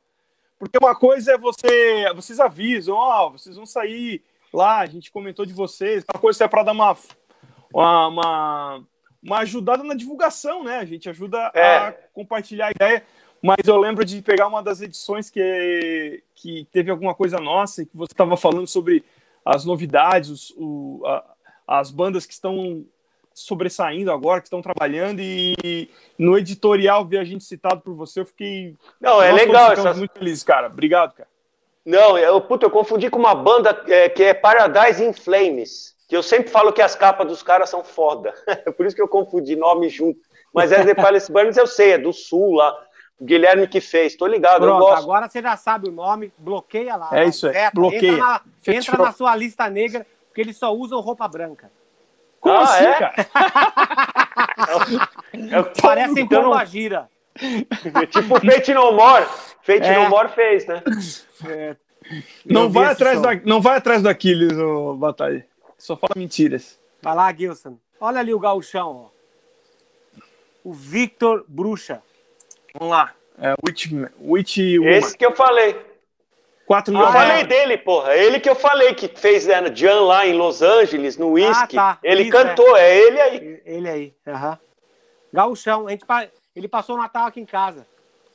Porque 0.62 0.78
uma 0.78 0.94
coisa 0.94 1.32
é 1.32 1.36
você. 1.36 2.12
Vocês 2.14 2.38
avisam, 2.38 2.94
ó, 2.94 3.26
oh, 3.26 3.30
vocês 3.32 3.56
vão 3.56 3.66
sair 3.66 4.22
lá, 4.54 4.78
a 4.78 4.86
gente 4.86 5.10
comentou 5.10 5.44
de 5.44 5.52
vocês. 5.52 6.04
Uma 6.14 6.20
coisa 6.20 6.44
é 6.44 6.46
para 6.46 6.62
dar 6.62 6.70
uma, 6.70 6.96
uma, 7.74 8.06
uma, 8.06 8.84
uma, 9.20 9.38
ajudada 9.38 9.82
na 9.82 9.92
divulgação, 9.92 10.62
né? 10.62 10.78
A 10.78 10.84
gente 10.84 11.10
ajuda 11.10 11.50
é. 11.52 11.78
a 11.78 11.92
compartilhar 12.14 12.68
a 12.68 12.70
ideia. 12.70 13.04
Mas 13.42 13.66
eu 13.66 13.76
lembro 13.76 14.04
de 14.04 14.22
pegar 14.22 14.46
uma 14.46 14.62
das 14.62 14.80
edições 14.80 15.28
que, 15.28 16.22
que 16.32 16.64
teve 16.70 16.92
alguma 16.92 17.12
coisa 17.12 17.40
nossa 17.40 17.82
e 17.82 17.86
que 17.86 17.96
você 17.96 18.12
estava 18.12 18.36
falando 18.36 18.68
sobre 18.68 19.04
as 19.44 19.64
novidades, 19.64 20.30
os, 20.30 20.54
o, 20.56 21.02
a, 21.04 21.24
as 21.66 21.90
bandas 21.90 22.24
que 22.24 22.34
estão 22.34 22.86
sobressaindo 23.34 24.12
agora, 24.12 24.40
que 24.40 24.46
estão 24.46 24.62
trabalhando, 24.62 25.20
e 25.20 25.90
no 26.18 26.36
editorial 26.38 27.04
ver 27.04 27.18
a 27.18 27.24
gente 27.24 27.44
citado 27.44 27.80
por 27.80 27.94
você, 27.94 28.20
eu 28.20 28.26
fiquei. 28.26 28.76
Não, 29.00 29.22
é 29.22 29.32
legal. 29.32 29.72
Essas... 29.72 29.98
muito 29.98 30.12
feliz, 30.12 30.42
cara. 30.42 30.68
Obrigado, 30.68 31.14
cara. 31.14 31.28
Não, 31.84 32.16
eu, 32.16 32.40
puta, 32.40 32.66
eu 32.66 32.70
confundi 32.70 33.10
com 33.10 33.18
uma 33.18 33.34
banda 33.34 33.82
é, 33.88 34.08
que 34.08 34.22
é 34.22 34.34
Paradise 34.34 35.04
in 35.04 35.12
Flames, 35.12 35.96
que 36.08 36.16
eu 36.16 36.22
sempre 36.22 36.48
falo 36.48 36.72
que 36.72 36.80
as 36.80 36.94
capas 36.94 37.26
dos 37.26 37.42
caras 37.42 37.68
são 37.68 37.82
foda. 37.82 38.32
por 38.76 38.86
isso 38.86 38.94
que 38.94 39.02
eu 39.02 39.08
confundi 39.08 39.56
nome 39.56 39.88
junto. 39.88 40.20
Mas 40.54 40.70
é 40.70 40.84
The 40.84 40.94
Palace 40.94 41.32
Burns, 41.32 41.56
eu 41.56 41.66
sei, 41.66 41.92
é 41.92 41.98
do 41.98 42.12
Sul 42.12 42.54
lá. 42.54 42.76
O 43.18 43.24
Guilherme 43.24 43.66
que 43.66 43.80
fez, 43.80 44.16
tô 44.16 44.26
ligado, 44.26 44.60
Pronto, 44.60 44.82
eu 44.82 44.88
gosto. 44.88 45.02
agora 45.02 45.28
você 45.28 45.40
já 45.40 45.56
sabe 45.56 45.88
o 45.88 45.92
nome, 45.92 46.32
bloqueia 46.38 46.96
lá. 46.96 47.08
É 47.12 47.24
isso 47.24 47.46
aí, 47.48 47.70
bloqueia. 47.72 48.12
Entra 48.12 48.18
na, 48.18 48.42
entra 48.74 48.98
na 48.98 49.12
sua 49.12 49.34
lista 49.34 49.68
negra, 49.70 50.06
porque 50.28 50.40
eles 50.40 50.56
só 50.56 50.72
usam 50.72 51.00
roupa 51.00 51.26
branca. 51.26 51.70
Como 52.42 52.56
ah, 52.56 52.62
assim, 52.64 52.84
é? 52.84 52.98
cara? 52.98 53.14
é, 55.32 55.62
Parecem 55.80 56.24
então, 56.24 56.42
pomba 56.42 56.64
gira. 56.64 57.08
É 57.40 58.04
tipo 58.10 58.40
Fate 58.40 58.74
No 58.74 58.92
More. 58.92 59.24
Fate 59.62 59.84
é. 59.84 60.02
No 60.02 60.10
More 60.10 60.28
fez, 60.28 60.66
né? 60.66 60.82
É. 61.48 61.76
Não, 62.44 62.68
vai 62.68 62.86
atrás 62.86 63.22
da, 63.22 63.36
não 63.44 63.60
vai 63.60 63.76
atrás 63.76 64.02
do 64.02 64.08
Aquiles, 64.08 64.58
ô, 64.58 64.94
Batalha. 64.94 65.46
Só 65.78 65.96
fala 65.96 66.14
mentiras. 66.16 66.80
Vai 67.00 67.14
lá, 67.14 67.32
Gilson. 67.32 67.78
Olha 68.00 68.18
ali 68.18 68.34
o 68.34 68.40
gauchão, 68.40 69.08
ó. 69.08 70.20
O 70.64 70.72
Victor 70.72 71.44
Bruxa. 71.46 72.02
Vamos 72.74 72.92
lá. 72.92 73.14
É, 73.38 73.54
Witch, 73.64 73.86
Witch 74.20 74.58
Esse 74.58 75.16
que 75.16 75.24
eu 75.24 75.34
falei. 75.34 75.80
Quatro 76.66 76.96
eu 76.96 77.12
falei 77.12 77.44
dele, 77.44 77.76
porra. 77.76 78.14
Ele 78.14 78.38
que 78.40 78.48
eu 78.48 78.54
falei 78.54 78.94
que 78.94 79.08
fez 79.08 79.46
né, 79.46 79.62
Jan 79.74 80.02
lá 80.02 80.26
em 80.26 80.32
Los 80.32 80.62
Angeles, 80.62 81.16
no 81.16 81.32
Whisky. 81.32 81.76
Ah, 81.76 81.94
tá. 81.94 81.98
Ele 82.02 82.22
Isso, 82.22 82.32
cantou, 82.32 82.76
é. 82.76 82.82
é. 82.82 83.06
ele 83.06 83.20
aí. 83.20 83.62
Ele 83.64 83.88
aí, 83.88 84.14
aham. 84.26 84.50
Uhum. 84.50 84.56
Gauchão, 85.32 85.86
a 85.86 85.90
gente, 85.90 86.04
ele 86.54 86.68
passou 86.68 86.94
o 86.94 86.98
Natal 86.98 87.26
aqui 87.26 87.40
em 87.40 87.46
casa. 87.46 87.86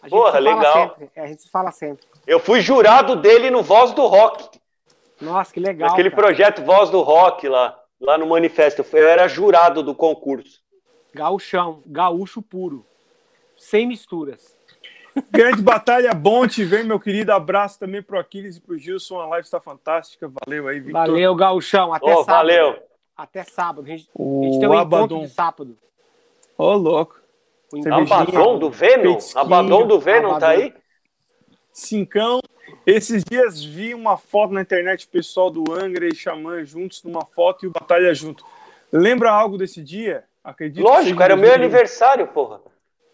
A 0.02 0.08
gente 0.08 0.18
porra, 0.18 0.40
legal. 0.40 0.90
Sempre. 0.90 1.12
É, 1.16 1.22
a 1.22 1.28
gente 1.28 1.42
se 1.44 1.50
fala 1.50 1.72
sempre. 1.72 2.06
Eu 2.26 2.40
fui 2.40 2.60
jurado 2.60 3.16
dele 3.16 3.50
no 3.50 3.62
Voz 3.62 3.92
do 3.92 4.06
Rock. 4.06 4.60
Nossa, 5.22 5.54
que 5.54 5.60
legal. 5.60 5.92
Aquele 5.92 6.10
cara. 6.10 6.22
projeto 6.22 6.64
Voz 6.64 6.90
do 6.90 7.02
Rock 7.02 7.48
lá, 7.48 7.80
lá 8.00 8.18
no 8.18 8.28
Manifesto. 8.28 8.86
Eu 8.94 9.08
era 9.08 9.28
jurado 9.28 9.84
do 9.84 9.96
concurso. 9.96 10.62
Gauchão, 11.14 11.82
gaúcho 11.86 12.42
puro. 12.42 12.86
Sem 13.56 13.88
misturas. 13.88 14.57
Grande 15.32 15.62
batalha, 15.62 16.14
bom 16.14 16.48
te 16.48 16.64
ver, 16.64 16.84
meu 16.84 17.00
querido. 17.00 17.32
Abraço 17.32 17.80
também 17.80 18.02
pro 18.02 18.20
Aquiles 18.20 18.58
e 18.58 18.62
pro 18.62 18.78
Gilson. 18.78 19.20
A 19.20 19.28
live 19.28 19.46
está 19.46 19.60
fantástica. 19.60 20.32
Valeu 20.46 20.68
aí, 20.68 20.80
Victor. 20.80 21.08
Valeu, 21.08 21.36
Gauchão. 21.36 21.94
Até 21.94 22.06
oh, 22.06 22.24
sábado. 22.24 22.48
Valeu. 22.48 22.80
Até 23.16 23.44
sábado. 23.44 23.86
A 23.86 23.90
gente, 23.90 24.10
o 24.14 24.42
a 24.42 24.46
gente 24.46 24.60
tem 24.60 24.70
um 24.70 24.78
Abaddon. 24.78 25.06
encontro 25.06 25.28
de 25.28 25.34
sábado. 25.34 25.78
Ô, 26.58 26.64
oh, 26.64 26.74
louco. 26.74 27.20
Abaddon 27.92 28.60
do 28.60 28.70
Venom? 28.70 29.18
Abaddon 29.36 29.88
do 29.88 30.00
Venom 30.00 30.40
tá 30.40 30.50
aí? 30.50 30.74
Cincão. 31.74 32.40
Esses 32.86 33.24
dias 33.24 33.64
vi 33.64 33.94
uma 33.94 34.18
foto 34.18 34.54
na 34.54 34.62
internet, 34.62 35.08
pessoal 35.08 35.50
do 35.50 35.64
Angra 35.72 36.08
e 36.08 36.16
Xamã 36.16 36.64
juntos 36.64 37.04
numa 37.04 37.26
foto 37.26 37.66
e 37.66 37.68
o 37.68 37.72
Batalha 37.72 38.14
junto. 38.14 38.46
Lembra 38.92 39.32
algo 39.32 39.58
desse 39.58 39.84
dia? 39.84 40.24
Acredito 40.44 40.84
Lógico, 40.84 41.22
era 41.22 41.36
o 41.36 41.38
meu 41.38 41.54
aniversário, 41.54 42.28
porra. 42.28 42.62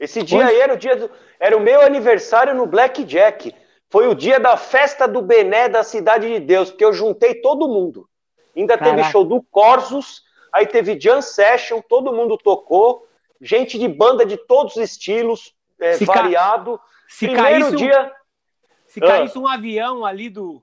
Esse 0.03 0.21
dia 0.21 0.45
aí 0.45 0.59
era 0.59 0.73
o 0.73 0.77
dia 0.77 0.97
do, 0.97 1.09
era 1.39 1.55
o 1.55 1.61
meu 1.61 1.79
aniversário 1.79 2.53
no 2.53 2.65
Blackjack. 2.65 3.55
Foi 3.89 4.05
o 4.05 4.13
dia 4.13 4.37
da 4.37 4.57
festa 4.57 5.07
do 5.07 5.21
Bené 5.21 5.69
da 5.69 5.81
Cidade 5.81 6.27
de 6.27 6.41
Deus, 6.41 6.69
porque 6.69 6.83
eu 6.83 6.91
juntei 6.91 7.35
todo 7.35 7.69
mundo. 7.69 8.09
Ainda 8.53 8.77
Caraca. 8.77 8.97
teve 8.97 9.09
show 9.09 9.23
do 9.23 9.41
Corsos, 9.41 10.23
aí 10.51 10.67
teve 10.67 10.99
Jam 10.99 11.21
Session, 11.21 11.81
todo 11.87 12.11
mundo 12.11 12.37
tocou, 12.37 13.07
gente 13.39 13.79
de 13.79 13.87
banda 13.87 14.25
de 14.25 14.35
todos 14.35 14.75
os 14.75 14.83
estilos, 14.83 15.53
é, 15.79 15.93
se 15.93 16.03
variado. 16.03 16.77
Ca... 16.77 16.83
Se 17.07 17.25
Primeiro 17.27 17.61
caísse 17.61 17.77
dia. 17.77 18.03
Um... 18.03 18.11
Se 18.87 18.99
caísse 18.99 19.37
ah. 19.37 19.41
um 19.41 19.47
avião 19.47 20.05
ali 20.05 20.29
do, 20.29 20.61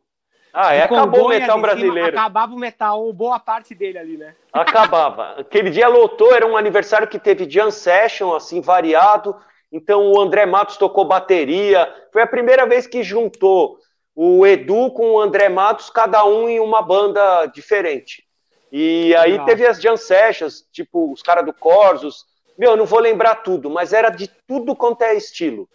ah, 0.53 0.74
é, 0.74 0.82
acabou 0.82 1.26
o 1.26 1.28
metal 1.28 1.61
brasileiro. 1.61 2.09
Acabava 2.09 2.55
o 2.55 2.59
metal, 2.59 3.03
ou 3.03 3.12
boa 3.12 3.38
parte 3.38 3.74
dele 3.74 3.98
ali, 3.98 4.16
né? 4.16 4.34
Acabava. 4.53 5.36
Aquele 5.40 5.70
dia 5.70 5.88
lotou, 5.88 6.34
era 6.34 6.46
um 6.46 6.57
aniversário 6.57 7.07
que 7.07 7.18
teve 7.18 7.48
jam 7.48 7.70
session, 7.70 8.34
assim, 8.34 8.61
variado. 8.61 9.36
Então 9.72 10.11
o 10.11 10.20
André 10.20 10.46
Matos 10.46 10.76
tocou 10.76 11.05
bateria. 11.05 11.92
Foi 12.12 12.22
a 12.22 12.26
primeira 12.26 12.66
vez 12.66 12.86
que 12.86 13.03
juntou 13.03 13.78
o 14.14 14.44
Edu 14.44 14.90
com 14.90 15.12
o 15.12 15.20
André 15.20 15.48
Matos, 15.48 15.88
cada 15.88 16.24
um 16.24 16.48
em 16.48 16.59
uma 16.59 16.82
banda 16.82 17.46
diferente. 17.46 18.24
E 18.72 19.14
aí 19.16 19.32
Legal. 19.32 19.46
teve 19.46 19.66
as 19.66 19.80
jam 19.80 19.96
sessions, 19.96 20.64
tipo 20.72 21.12
os 21.12 21.22
caras 21.22 21.44
do 21.44 21.53
Corsos. 21.53 22.24
Meu, 22.59 22.72
eu 22.72 22.76
não 22.76 22.86
vou 22.86 22.98
lembrar 22.98 23.36
tudo, 23.36 23.70
mas 23.70 23.92
era 23.92 24.11
de 24.11 24.28
tudo 24.46 24.76
quanto 24.76 25.03
é 25.03 25.14
estilo. 25.14 25.68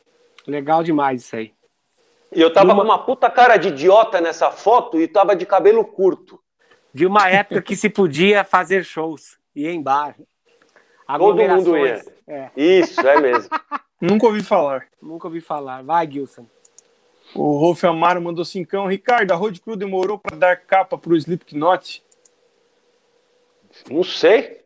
Legal 0.46 0.84
demais 0.84 1.24
isso 1.24 1.36
aí. 1.36 1.54
E 2.36 2.42
eu 2.42 2.52
tava 2.52 2.74
uma... 2.74 2.76
com 2.76 2.82
uma 2.84 3.00
puta 3.00 3.30
cara 3.30 3.58
de 3.58 3.70
idiota 3.70 4.20
nessa 4.20 4.52
foto 4.52 5.00
e 5.00 5.08
tava 5.08 5.36
de 5.36 5.46
cabelo 5.46 5.86
curto. 5.86 6.40
De 6.94 7.06
uma 7.06 7.30
época 7.30 7.62
que 7.62 7.76
se 7.76 7.90
podia 7.90 8.44
fazer 8.44 8.84
shows, 8.84 9.38
ir 9.56 9.68
em 9.68 9.82
bar. 9.82 10.16
Todo 11.18 11.42
mundo 11.42 11.78
ia. 11.78 12.04
É. 12.28 12.50
Isso, 12.56 13.00
é 13.02 13.22
mesmo. 13.22 13.50
Nunca 14.02 14.26
ouvi 14.26 14.44
falar. 14.44 14.88
Nunca 15.02 15.28
ouvi 15.28 15.40
falar. 15.40 15.84
Vai, 15.84 16.10
Gilson. 16.12 16.46
O 17.34 17.58
Rolf 17.58 17.84
Amaro 17.84 18.22
mandou 18.22 18.44
cincão. 18.44 18.88
Ricardo, 18.88 19.32
a 19.32 19.36
Road 19.36 19.60
Crew 19.62 19.76
demorou 19.76 20.18
para 20.18 20.36
dar 20.36 20.58
capa 20.58 20.98
pro 20.98 21.16
Slipknot? 21.16 22.04
Não 23.90 24.04
sei. 24.04 24.62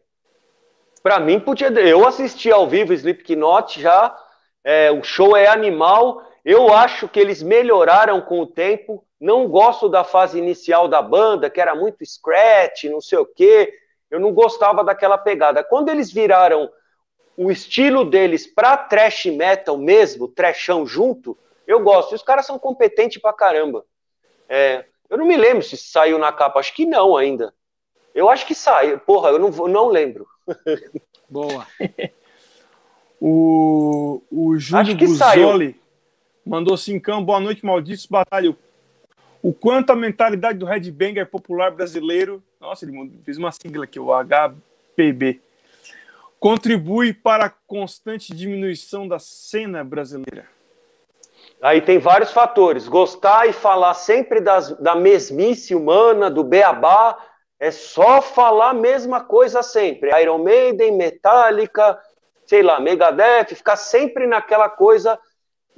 Para 1.02 1.20
mim, 1.20 1.40
podia. 1.40 1.68
Eu 1.70 2.08
assisti 2.08 2.52
ao 2.52 2.68
vivo 2.68 2.94
Slipknot 2.94 3.82
já. 3.82 4.16
É, 4.64 4.92
o 4.92 5.04
show 5.04 5.36
é 5.36 5.48
animal. 5.48 6.24
Eu 6.44 6.74
acho 6.74 7.08
que 7.08 7.20
eles 7.20 7.42
melhoraram 7.42 8.22
com 8.22 8.40
o 8.42 8.48
tempo. 8.48 9.06
Não 9.20 9.48
gosto 9.48 9.90
da 9.90 10.04
fase 10.04 10.38
inicial 10.38 10.88
da 10.88 11.02
banda, 11.02 11.50
que 11.50 11.60
era 11.60 11.76
muito 11.76 12.06
scratch, 12.06 12.86
não 12.86 13.02
sei 13.02 13.18
o 13.18 13.26
quê. 13.26 13.74
Eu 14.10 14.20
não 14.20 14.34
gostava 14.34 14.84
daquela 14.84 15.18
pegada. 15.18 15.64
Quando 15.64 15.90
eles 15.90 16.12
viraram 16.12 16.72
o 17.38 17.52
estilo 17.52 18.04
deles 18.04 18.48
para 18.48 18.78
trash 18.78 19.26
metal 19.26 19.78
mesmo, 19.78 20.28
trashão 20.28 20.86
junto, 20.86 21.38
eu 21.68 21.82
gosto. 21.82 22.14
E 22.14 22.16
os 22.16 22.24
caras 22.24 22.46
são 22.46 22.58
competentes 22.58 23.22
pra 23.22 23.34
caramba. 23.34 23.86
É, 24.48 24.86
eu 25.10 25.18
não 25.18 25.26
me 25.26 25.38
lembro 25.38 25.62
se 25.64 25.78
saiu 25.78 26.18
na 26.18 26.32
capa, 26.32 26.60
acho 26.60 26.74
que 26.74 26.86
não 26.86 27.16
ainda. 27.16 27.54
Eu 28.16 28.30
acho 28.30 28.46
que 28.46 28.56
saiu. 28.56 29.00
Porra, 29.00 29.30
eu 29.30 29.40
não, 29.40 29.50
não 29.68 29.88
lembro. 29.88 30.28
Boa. 31.30 31.68
o, 33.22 34.22
o 34.32 34.58
Júlio 34.58 34.96
Buzoli 34.96 35.80
mandou 36.46 36.78
cincão, 36.78 37.24
boa 37.24 37.40
noite, 37.40 37.66
malditos 37.66 38.06
batalha. 38.06 38.56
O 39.42 39.54
quanto 39.54 39.92
a 39.92 39.96
mentalidade 39.96 40.58
do 40.58 40.66
headbanger 40.66 41.26
popular 41.26 41.72
brasileiro, 41.72 42.44
nossa, 42.60 42.86
ele 42.86 43.12
fez 43.24 43.38
uma 43.38 43.52
sigla 43.52 43.86
aqui, 43.86 44.00
o 44.00 44.10
HPB, 44.12 45.40
contribui 46.40 47.14
para 47.14 47.46
a 47.46 47.50
constante 47.50 48.34
diminuição 48.34 49.08
da 49.08 49.20
cena 49.20 49.84
brasileira. 49.84 50.46
Aí 51.62 51.82
tem 51.82 52.00
vários 52.00 52.32
fatores. 52.32 52.88
Gostar 52.88 53.48
e 53.48 53.54
falar 53.54 53.94
sempre 53.94 54.40
das, 54.40 54.72
da 54.78 54.96
mesmice 54.96 55.76
humana, 55.76 56.30
do 56.30 56.44
beabá, 56.44 57.18
é 57.60 57.72
só 57.72 58.22
falar 58.22 58.70
a 58.70 58.74
mesma 58.74 59.22
coisa 59.22 59.62
sempre. 59.62 60.10
Iron 60.22 60.38
Maiden, 60.38 60.96
Metallica, 60.96 62.00
sei 62.46 62.64
lá, 62.64 62.80
Megadeth, 62.80 63.56
ficar 63.56 63.76
sempre 63.76 64.26
naquela 64.26 64.70
coisa 64.70 65.20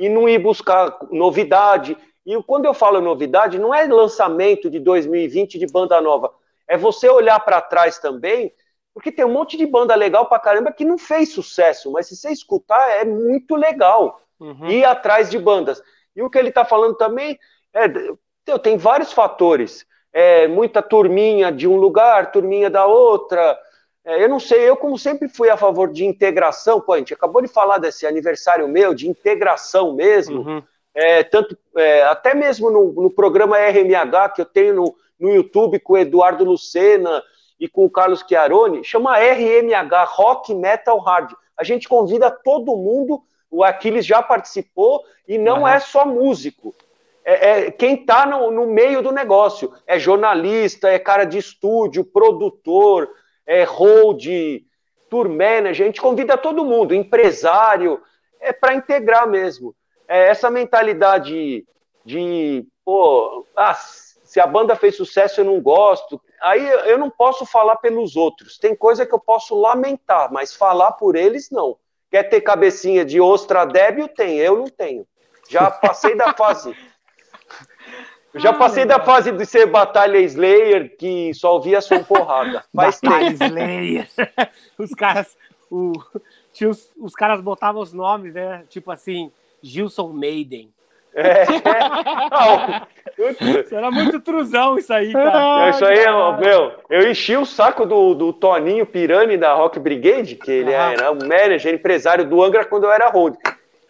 e 0.01 0.09
não 0.09 0.27
ir 0.27 0.39
buscar 0.39 0.97
novidade. 1.11 1.95
E 2.25 2.35
quando 2.41 2.65
eu 2.65 2.73
falo 2.73 2.99
novidade, 2.99 3.59
não 3.59 3.71
é 3.71 3.85
lançamento 3.85 4.67
de 4.67 4.79
2020 4.79 5.59
de 5.59 5.67
banda 5.67 6.01
nova. 6.01 6.33
É 6.67 6.75
você 6.75 7.07
olhar 7.07 7.39
para 7.39 7.61
trás 7.61 7.99
também, 7.99 8.51
porque 8.95 9.11
tem 9.11 9.23
um 9.23 9.31
monte 9.31 9.55
de 9.55 9.67
banda 9.67 9.93
legal 9.93 10.25
pra 10.25 10.39
caramba 10.39 10.71
que 10.71 10.83
não 10.83 10.97
fez 10.97 11.31
sucesso, 11.31 11.91
mas 11.91 12.07
se 12.07 12.15
você 12.15 12.31
escutar, 12.31 12.89
é 12.89 13.05
muito 13.05 13.55
legal 13.55 14.19
uhum. 14.39 14.69
ir 14.69 14.83
atrás 14.83 15.29
de 15.29 15.37
bandas. 15.37 15.83
E 16.15 16.23
o 16.23 16.31
que 16.31 16.39
ele 16.39 16.49
está 16.49 16.65
falando 16.65 16.95
também 16.95 17.37
é, 17.71 18.57
tem 18.57 18.77
vários 18.77 19.13
fatores. 19.13 19.85
É, 20.11 20.47
muita 20.47 20.81
turminha 20.81 21.51
de 21.51 21.67
um 21.67 21.75
lugar, 21.75 22.31
turminha 22.31 22.71
da 22.71 22.87
outra. 22.87 23.55
É, 24.03 24.23
eu 24.23 24.29
não 24.29 24.39
sei, 24.39 24.67
eu 24.67 24.75
como 24.75 24.97
sempre 24.97 25.27
fui 25.27 25.49
a 25.49 25.57
favor 25.57 25.91
de 25.91 26.05
integração, 26.05 26.81
pô, 26.81 26.93
a 26.93 26.97
gente 26.97 27.13
acabou 27.13 27.41
de 27.41 27.47
falar 27.47 27.77
desse 27.77 28.07
aniversário 28.07 28.67
meu, 28.67 28.93
de 28.93 29.07
integração 29.07 29.93
mesmo, 29.93 30.41
uhum. 30.41 30.63
é, 30.93 31.23
tanto, 31.23 31.55
é, 31.77 32.03
até 32.03 32.33
mesmo 32.33 32.71
no, 32.71 32.91
no, 32.93 33.11
programa 33.11 33.57
RMH 33.57 34.29
que 34.35 34.41
eu 34.41 34.45
tenho 34.45 34.73
no, 34.73 34.95
no 35.19 35.29
YouTube 35.29 35.79
com 35.79 35.93
o 35.93 35.97
Eduardo 35.97 36.43
Lucena 36.43 37.23
e 37.59 37.67
com 37.67 37.85
o 37.85 37.89
Carlos 37.91 38.25
Chiarone, 38.27 38.83
chama 38.83 39.17
RMH, 39.17 40.05
Rock 40.05 40.55
Metal 40.55 40.97
Hard. 40.97 41.33
A 41.55 41.63
gente 41.63 41.87
convida 41.87 42.31
todo 42.31 42.75
mundo 42.75 43.21
o 43.51 43.65
Aquiles 43.65 44.05
já 44.05 44.23
participou 44.23 45.03
e 45.27 45.37
não 45.37 45.61
uhum. 45.61 45.67
é 45.67 45.79
só 45.79 46.05
músico. 46.05 46.73
É, 47.23 47.65
é 47.67 47.71
quem 47.71 47.95
está 47.95 48.25
no, 48.25 48.49
no, 48.49 48.65
meio 48.65 49.03
do 49.03 49.11
negócio. 49.11 49.73
É 49.85 49.99
jornalista, 49.99 50.89
é 50.89 50.97
cara 50.97 51.25
de 51.25 51.37
estúdio, 51.37 52.05
produtor, 52.05 53.09
é 53.45 53.63
hold, 53.63 54.25
tour 55.09 55.29
manager. 55.29 55.83
A 55.85 55.87
gente 55.87 56.01
convida 56.01 56.37
todo 56.37 56.65
mundo, 56.65 56.93
empresário, 56.93 58.01
é 58.39 58.51
para 58.53 58.73
integrar 58.73 59.27
mesmo. 59.27 59.75
É 60.07 60.27
essa 60.27 60.49
mentalidade 60.49 61.65
de, 62.05 62.65
pô, 62.83 63.45
ah, 63.55 63.73
se 64.31 64.39
a 64.39 64.47
banda 64.47 64.75
fez 64.75 64.95
sucesso 64.95 65.41
eu 65.41 65.45
não 65.45 65.59
gosto. 65.61 66.21
Aí 66.41 66.65
eu 66.89 66.97
não 66.97 67.09
posso 67.09 67.45
falar 67.45 67.75
pelos 67.77 68.15
outros. 68.15 68.57
Tem 68.57 68.75
coisa 68.75 69.05
que 69.05 69.13
eu 69.13 69.19
posso 69.19 69.59
lamentar, 69.59 70.31
mas 70.31 70.55
falar 70.55 70.93
por 70.93 71.15
eles 71.15 71.49
não. 71.51 71.77
Quer 72.09 72.23
ter 72.23 72.41
cabecinha 72.41 73.05
de 73.05 73.21
ostra 73.21 73.65
débil? 73.65 74.07
Tem, 74.07 74.37
eu 74.37 74.57
não 74.57 74.67
tenho. 74.67 75.05
Já 75.49 75.69
passei 75.69 76.15
da 76.15 76.33
fase. 76.33 76.75
Já 78.35 78.53
passei 78.53 78.85
da 78.85 78.99
fase 78.99 79.31
de 79.31 79.45
ser 79.45 79.65
Batalha 79.65 80.19
Slayer, 80.19 80.95
que 80.97 81.33
só 81.33 81.53
ouvia 81.53 81.81
som 81.81 82.03
porrada. 82.03 82.63
Faz 82.73 82.99
Batalha 83.01 83.31
Slayer. 83.31 84.07
Os 84.77 84.91
caras, 84.91 85.37
o, 85.69 85.93
os, 86.61 86.91
os 86.97 87.13
caras 87.13 87.41
botavam 87.41 87.81
os 87.81 87.93
nomes, 87.93 88.33
né? 88.33 88.63
Tipo 88.69 88.91
assim, 88.91 89.31
Gilson 89.61 90.09
Maiden. 90.09 90.71
É. 91.13 91.43
Isso 93.65 93.75
era 93.75 93.91
muito 93.91 94.21
truzão 94.21 94.77
isso 94.77 94.93
aí, 94.93 95.11
cara. 95.11 95.69
Isso 95.69 95.85
aí, 95.85 95.99
meu, 96.39 96.71
eu 96.89 97.11
enchi 97.11 97.35
o 97.35 97.45
saco 97.45 97.85
do, 97.85 98.15
do 98.15 98.31
Toninho 98.31 98.85
Pirani 98.85 99.37
da 99.37 99.53
Rock 99.53 99.77
Brigade, 99.79 100.35
que 100.35 100.49
ele 100.49 100.73
ah. 100.73 100.91
era 100.91 101.11
um 101.11 101.19
manager, 101.19 101.73
empresário 101.73 102.25
do 102.25 102.41
Angra 102.41 102.65
quando 102.65 102.85
eu 102.85 102.91
era 102.91 103.09
road. 103.09 103.37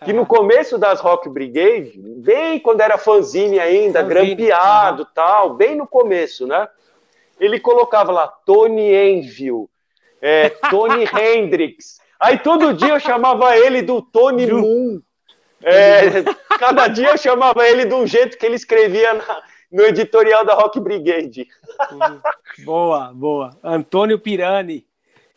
Que 0.03 0.13
no 0.13 0.25
começo 0.25 0.79
das 0.79 0.99
Rock 0.99 1.29
Brigade, 1.29 1.93
bem 1.95 2.59
quando 2.59 2.81
era 2.81 2.97
fanzine 2.97 3.59
ainda, 3.59 4.01
fanzine. 4.01 4.09
grampeado 4.09 5.05
tal, 5.13 5.53
bem 5.53 5.75
no 5.75 5.85
começo, 5.85 6.47
né? 6.47 6.67
Ele 7.39 7.59
colocava 7.59 8.11
lá 8.11 8.27
Tony 8.27 8.93
Enville, 8.93 9.67
é, 10.19 10.49
Tony 10.49 11.05
Hendrix. 11.13 11.99
Aí 12.19 12.39
todo 12.39 12.73
dia 12.73 12.89
eu 12.89 12.99
chamava 12.99 13.55
ele 13.55 13.81
do 13.81 14.01
Tony 14.01 14.47
Moon. 14.51 14.99
É, 15.63 16.23
cada 16.59 16.87
dia 16.87 17.09
eu 17.09 17.17
chamava 17.17 17.67
ele 17.67 17.85
de 17.85 17.93
um 17.93 18.07
jeito 18.07 18.37
que 18.37 18.45
ele 18.45 18.55
escrevia 18.55 19.13
na, 19.13 19.43
no 19.71 19.83
editorial 19.83 20.43
da 20.43 20.55
Rock 20.55 20.79
Brigade. 20.79 21.47
boa, 22.65 23.11
boa. 23.13 23.57
Antônio 23.63 24.19
Pirani. 24.19 24.85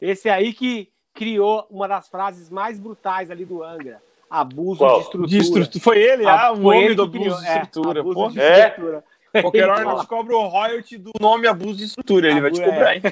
Esse 0.00 0.28
aí 0.28 0.52
que 0.52 0.88
criou 1.14 1.66
uma 1.70 1.86
das 1.86 2.08
frases 2.08 2.50
mais 2.50 2.78
brutais 2.78 3.30
ali 3.30 3.44
do 3.44 3.62
Angra. 3.62 4.02
Abuso 4.40 4.78
Qual? 4.78 4.96
de 4.96 5.04
estrutura. 5.04 5.28
De 5.28 5.38
estrutura. 5.38 5.84
Foi 5.84 5.98
ele, 5.98 6.26
ah, 6.26 6.52
o 6.52 6.56
nome 6.56 6.94
do 6.94 7.02
abuso 7.04 7.40
de 7.40 7.46
estrutura. 7.46 7.98
É, 7.98 8.00
abuso 8.00 8.30
de 8.30 8.40
é? 8.40 8.68
estrutura. 8.68 9.04
Qualquer 9.40 9.68
hora 9.68 9.88
a 9.88 9.94
gente 9.94 10.06
cobra 10.06 10.36
o 10.36 10.48
royalty 10.48 10.98
do 10.98 11.12
nome 11.20 11.46
abuso 11.46 11.76
de 11.76 11.84
estrutura. 11.84 12.30
Ele 12.30 12.40
vai 12.40 12.50
te 12.50 12.60
cobrar, 12.60 12.96
hein? 12.96 13.02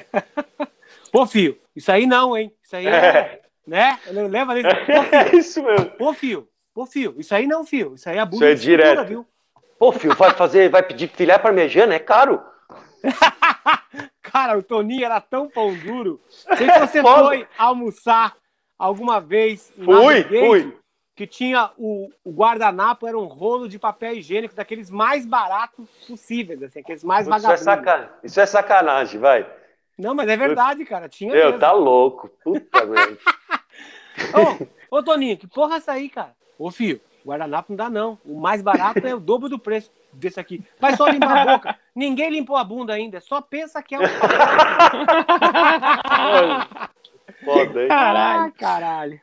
Pô, 1.11 1.25
filho, 1.25 1.57
isso 1.75 1.91
aí 1.91 2.05
não, 2.05 2.35
hein? 2.37 2.51
Isso 2.63 2.75
aí 2.75 2.87
é. 2.87 2.91
é 2.91 3.41
né? 3.65 3.99
Leva 4.29 4.53
desse. 4.53 4.67
É 5.11 5.35
isso 5.35 5.63
mesmo. 5.63 5.85
Pô, 5.91 6.13
filho, 6.13 6.47
Pô, 6.73 6.87
fio, 6.87 7.15
isso 7.19 7.35
aí 7.35 7.45
não, 7.45 7.63
fio. 7.63 7.93
Isso 7.93 8.09
aí 8.09 8.17
é 8.17 8.19
abuso 8.19 8.43
isso 8.43 8.51
é 8.51 8.55
direto. 8.55 9.05
viu? 9.05 9.27
Pô, 9.77 9.91
fio, 9.91 10.15
vai 10.15 10.31
fazer, 10.31 10.69
vai 10.69 10.81
pedir 10.81 11.07
filé 11.07 11.37
parmejana, 11.37 11.93
é 11.93 11.99
caro. 11.99 12.41
Cara, 14.23 14.57
o 14.57 14.63
Toninho 14.63 15.05
era 15.05 15.21
tão 15.21 15.47
pão 15.47 15.73
duro. 15.75 16.19
Não 16.49 16.57
sei 16.57 16.69
se 16.71 16.79
você 16.79 17.01
foi 17.03 17.47
almoçar 17.57 18.35
alguma 18.77 19.21
vez. 19.21 19.71
Fui, 19.75 20.23
fui. 20.23 20.82
Que 21.15 21.27
tinha 21.27 21.69
o, 21.77 22.09
o, 22.23 22.31
guardanapo, 22.31 23.07
era 23.07 23.17
um 23.17 23.25
rolo 23.25 23.69
de 23.69 23.77
papel 23.77 24.13
higiênico 24.13 24.55
daqueles 24.55 24.89
mais 24.89 25.25
baratos 25.25 25.87
possíveis, 26.07 26.63
assim, 26.63 26.79
aqueles 26.79 27.03
mais 27.03 27.27
Isso 27.27 27.51
é, 27.51 27.57
sacan... 27.57 28.09
Isso 28.23 28.39
é 28.39 28.45
sacanagem, 28.47 29.19
vai. 29.19 29.45
Não, 29.97 30.13
mas 30.15 30.27
é 30.27 30.35
verdade, 30.35 30.83
cara. 30.85 31.07
Tinha 31.07 31.31
Meu, 31.31 31.45
mesmo. 31.45 31.59
tá 31.59 31.71
louco. 31.71 32.29
Puta 32.43 32.85
merda. 32.85 33.17
ô, 34.89 34.97
ô, 34.97 35.03
Toninho, 35.03 35.37
que 35.37 35.47
porra 35.47 35.75
é 35.75 35.77
essa 35.77 35.91
aí, 35.91 36.09
cara? 36.09 36.33
Ô, 36.57 36.71
filho, 36.71 36.99
guardanapo 37.25 37.71
não 37.71 37.77
dá 37.77 37.89
não. 37.89 38.17
O 38.25 38.39
mais 38.39 38.63
barato 38.63 39.05
é 39.05 39.13
o 39.13 39.19
dobro 39.19 39.47
do 39.47 39.59
preço 39.59 39.91
desse 40.11 40.39
aqui. 40.39 40.63
Vai 40.79 40.97
só 40.97 41.07
limpar 41.07 41.37
a 41.37 41.45
boca. 41.53 41.79
Ninguém 41.95 42.31
limpou 42.31 42.57
a 42.57 42.63
bunda 42.63 42.93
ainda. 42.93 43.19
Só 43.19 43.39
pensa 43.39 43.83
que 43.83 43.93
é 43.93 43.99
um. 43.99 44.01
Foda, 47.43 47.81
hein? 47.81 47.87
Caralho, 47.87 48.53
caralho. 48.53 49.19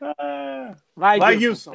Vai, 0.95 1.19
Vai 1.19 1.37
Gilson. 1.37 1.73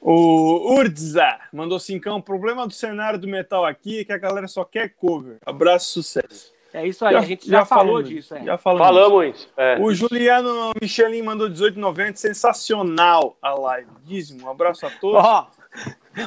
O 0.00 0.74
Urdza 0.74 1.38
mandou 1.52 1.78
cincão. 1.78 2.16
O 2.16 2.22
problema 2.22 2.66
do 2.66 2.72
cenário 2.72 3.18
do 3.18 3.28
metal 3.28 3.66
aqui 3.66 4.00
é 4.00 4.04
que 4.04 4.12
a 4.12 4.18
galera 4.18 4.48
só 4.48 4.64
quer 4.64 4.88
cover. 4.90 5.38
Abraço, 5.44 5.92
sucesso. 5.92 6.52
É 6.72 6.86
isso 6.86 7.04
aí, 7.04 7.12
já, 7.12 7.18
a 7.18 7.22
gente 7.22 7.46
já, 7.48 7.58
já 7.58 7.64
falou 7.64 8.02
disso. 8.02 8.34
É. 8.34 8.44
Já 8.44 8.56
falamos, 8.56 8.86
falamos 8.86 9.36
isso. 9.36 9.48
É. 9.56 9.78
O 9.80 9.92
Juliano 9.92 10.72
Michelin 10.80 11.22
mandou 11.22 11.50
18,90. 11.50 12.16
Sensacional 12.16 13.36
a 13.42 13.52
live. 13.54 13.90
Dízimo, 14.04 14.46
um 14.46 14.50
abraço 14.50 14.86
a 14.86 14.90
todos. 14.90 15.22
Ó, 15.22 15.48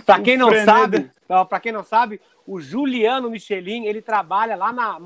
para 0.05 0.21
quem 0.21 0.37
não 0.37 0.51
sabe, 0.65 1.09
para 1.27 1.59
quem 1.59 1.71
não 1.71 1.83
sabe, 1.83 2.21
o 2.45 2.59
Juliano 2.59 3.29
Michelin, 3.29 3.85
ele 3.85 4.01
trabalha 4.01 4.55
lá 4.55 4.73
na, 4.73 4.97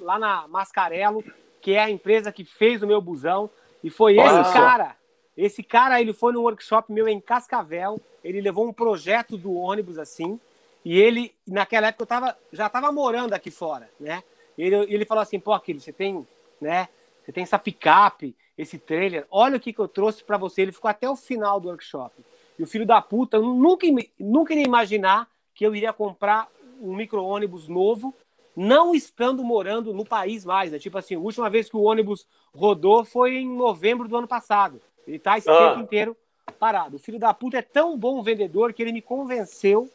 lá 0.00 0.18
na 0.18 0.48
Mascarello, 0.48 1.22
que 1.66 1.72
é 1.72 1.80
a 1.80 1.90
empresa 1.90 2.30
que 2.30 2.44
fez 2.44 2.80
o 2.80 2.86
meu 2.86 3.00
busão, 3.00 3.50
e 3.82 3.90
foi 3.90 4.16
Olha 4.16 4.40
esse 4.40 4.52
só. 4.52 4.56
cara. 4.56 4.96
Esse 5.36 5.62
cara, 5.64 6.00
ele 6.00 6.12
foi 6.12 6.32
no 6.32 6.42
workshop 6.42 6.92
meu 6.92 7.08
em 7.08 7.20
Cascavel, 7.20 8.00
ele 8.22 8.40
levou 8.40 8.68
um 8.68 8.72
projeto 8.72 9.36
do 9.36 9.52
ônibus 9.52 9.98
assim, 9.98 10.38
e 10.84 10.96
ele, 10.96 11.34
naquela 11.44 11.88
época, 11.88 12.04
eu 12.04 12.06
tava, 12.06 12.38
já 12.52 12.68
estava 12.68 12.92
morando 12.92 13.32
aqui 13.32 13.50
fora, 13.50 13.90
né? 13.98 14.22
E 14.56 14.62
ele, 14.62 14.76
ele 14.94 15.04
falou 15.04 15.22
assim, 15.22 15.40
pô, 15.40 15.52
Aquiles, 15.54 15.82
você 15.82 15.92
tem, 15.92 16.24
né? 16.60 16.88
Você 17.24 17.32
tem 17.32 17.42
essa 17.42 17.58
picape, 17.58 18.36
esse 18.56 18.78
trailer, 18.78 19.26
olha 19.28 19.56
o 19.56 19.60
que, 19.60 19.72
que 19.72 19.80
eu 19.80 19.88
trouxe 19.88 20.22
para 20.22 20.38
você. 20.38 20.62
Ele 20.62 20.70
ficou 20.70 20.88
até 20.88 21.10
o 21.10 21.16
final 21.16 21.58
do 21.58 21.66
workshop. 21.66 22.14
E 22.56 22.62
o 22.62 22.66
filho 22.68 22.86
da 22.86 23.02
puta 23.02 23.40
nunca, 23.40 23.88
nunca 24.20 24.52
iria 24.52 24.64
imaginar 24.64 25.28
que 25.52 25.66
eu 25.66 25.74
iria 25.74 25.92
comprar 25.92 26.48
um 26.80 26.94
micro-ônibus 26.94 27.66
novo, 27.66 28.14
não 28.56 28.94
estando 28.94 29.44
morando 29.44 29.92
no 29.92 30.04
país 30.04 30.44
mais. 30.44 30.72
Né? 30.72 30.78
Tipo 30.78 30.98
assim, 30.98 31.14
a 31.14 31.20
última 31.20 31.50
vez 31.50 31.68
que 31.68 31.76
o 31.76 31.82
ônibus 31.82 32.26
rodou 32.54 33.04
foi 33.04 33.36
em 33.36 33.48
novembro 33.48 34.08
do 34.08 34.16
ano 34.16 34.26
passado. 34.26 34.80
Ele 35.06 35.18
tá 35.18 35.36
esse 35.36 35.48
ah. 35.50 35.68
tempo 35.68 35.80
inteiro 35.82 36.16
parado. 36.58 36.96
O 36.96 36.98
filho 36.98 37.18
da 37.18 37.34
puta 37.34 37.58
é 37.58 37.62
tão 37.62 37.98
bom 37.98 38.22
vendedor 38.22 38.72
que 38.72 38.82
ele 38.82 38.92
me 38.92 39.02
convenceu 39.02 39.90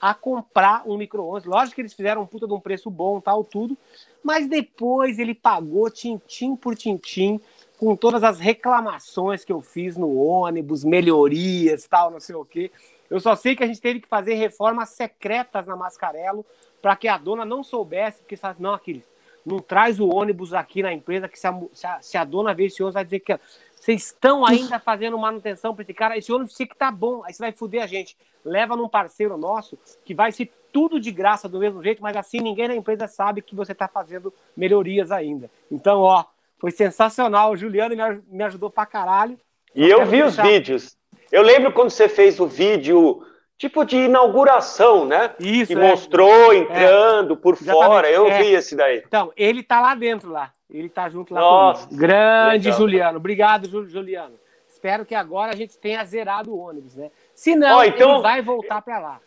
a 0.00 0.14
comprar 0.14 0.82
um 0.86 0.96
micro-ônibus. 0.96 1.46
Lógico 1.46 1.76
que 1.76 1.80
eles 1.80 1.94
fizeram 1.94 2.22
um 2.22 2.26
puta 2.26 2.46
de 2.46 2.52
um 2.52 2.60
preço 2.60 2.90
bom, 2.90 3.20
tal, 3.20 3.42
tudo. 3.42 3.76
Mas 4.22 4.46
depois 4.46 5.18
ele 5.18 5.34
pagou 5.34 5.90
tintim 5.90 6.54
por 6.54 6.76
tintim 6.76 7.40
com 7.78 7.96
todas 7.96 8.22
as 8.22 8.38
reclamações 8.38 9.44
que 9.44 9.52
eu 9.52 9.60
fiz 9.60 9.96
no 9.96 10.16
ônibus, 10.16 10.84
melhorias, 10.84 11.86
tal, 11.86 12.10
não 12.10 12.20
sei 12.20 12.34
o 12.34 12.44
quê. 12.44 12.70
Eu 13.10 13.20
só 13.20 13.34
sei 13.36 13.54
que 13.54 13.62
a 13.62 13.66
gente 13.66 13.80
teve 13.80 14.00
que 14.00 14.08
fazer 14.08 14.34
reformas 14.34 14.90
secretas 14.90 15.66
na 15.66 15.76
Mascarello 15.76 16.44
para 16.82 16.96
que 16.96 17.08
a 17.08 17.16
dona 17.18 17.44
não 17.44 17.62
soubesse, 17.62 18.20
porque 18.20 18.36
sabe, 18.36 18.62
não, 18.62 18.74
Aquiles, 18.74 19.04
não 19.44 19.58
traz 19.60 20.00
o 20.00 20.08
ônibus 20.08 20.52
aqui 20.52 20.82
na 20.82 20.92
empresa, 20.92 21.28
que 21.28 21.38
se 21.38 21.46
a, 21.46 21.60
se 21.72 21.86
a, 21.86 22.00
se 22.00 22.18
a 22.18 22.24
dona 22.24 22.52
ver 22.52 22.66
esse 22.66 22.82
ônibus, 22.82 22.94
vai 22.94 23.04
dizer 23.04 23.20
que 23.20 23.38
vocês 23.74 24.06
estão 24.06 24.44
ainda 24.44 24.80
fazendo 24.80 25.16
manutenção 25.16 25.74
para 25.74 25.82
esse 25.82 25.94
cara, 25.94 26.18
esse 26.18 26.32
ônibus 26.32 26.54
tinha 26.54 26.66
que 26.66 26.76
tá 26.76 26.90
bom, 26.90 27.22
aí 27.24 27.32
você 27.32 27.42
vai 27.42 27.52
foder 27.52 27.82
a 27.82 27.86
gente. 27.86 28.16
Leva 28.44 28.76
num 28.76 28.88
parceiro 28.88 29.36
nosso, 29.36 29.78
que 30.04 30.14
vai 30.14 30.32
ser 30.32 30.50
tudo 30.72 31.00
de 31.00 31.10
graça 31.10 31.48
do 31.48 31.58
mesmo 31.58 31.82
jeito, 31.82 32.02
mas 32.02 32.16
assim 32.16 32.38
ninguém 32.38 32.68
na 32.68 32.74
empresa 32.74 33.08
sabe 33.08 33.42
que 33.42 33.54
você 33.54 33.72
está 33.72 33.88
fazendo 33.88 34.32
melhorias 34.56 35.10
ainda. 35.10 35.50
Então, 35.70 36.00
ó, 36.00 36.24
foi 36.58 36.70
sensacional. 36.70 37.52
O 37.52 37.56
Juliano 37.56 37.94
me, 38.28 38.44
ajudou 38.44 38.70
pra 38.70 38.86
caralho. 38.86 39.38
E 39.74 39.88
eu 39.88 40.04
vi 40.04 40.22
deixar... 40.22 40.44
os 40.44 40.50
vídeos. 40.50 40.96
Eu 41.30 41.42
lembro 41.42 41.72
quando 41.72 41.90
você 41.90 42.08
fez 42.08 42.38
o 42.40 42.46
vídeo 42.46 43.22
tipo 43.58 43.84
de 43.84 43.96
inauguração, 43.96 45.04
né? 45.04 45.34
Isso. 45.40 45.68
Que 45.68 45.78
é. 45.78 45.88
mostrou 45.88 46.52
entrando 46.52 47.34
é. 47.34 47.36
por 47.36 47.54
Exatamente. 47.54 47.86
fora. 47.86 48.10
Eu 48.10 48.26
é. 48.28 48.42
vi 48.42 48.54
esse 48.54 48.76
daí. 48.76 49.02
Então, 49.06 49.32
ele 49.36 49.62
tá 49.62 49.80
lá 49.80 49.94
dentro 49.94 50.30
lá. 50.30 50.52
Ele 50.70 50.88
tá 50.88 51.08
junto 51.08 51.32
lá 51.32 51.40
Nossa, 51.40 51.86
comigo. 51.86 52.00
Grande 52.00 52.66
legal. 52.66 52.78
Juliano. 52.78 53.16
Obrigado, 53.18 53.88
Juliano. 53.88 54.34
Espero 54.68 55.06
que 55.06 55.14
agora 55.14 55.52
a 55.52 55.56
gente 55.56 55.78
tenha 55.78 56.04
zerado 56.04 56.52
o 56.52 56.58
ônibus, 56.58 56.96
né? 56.96 57.10
Se 57.34 57.56
não, 57.56 57.78
oh, 57.78 57.84
então... 57.84 58.14
ele 58.14 58.22
vai 58.22 58.42
voltar 58.42 58.82
para 58.82 58.98
lá. 58.98 59.20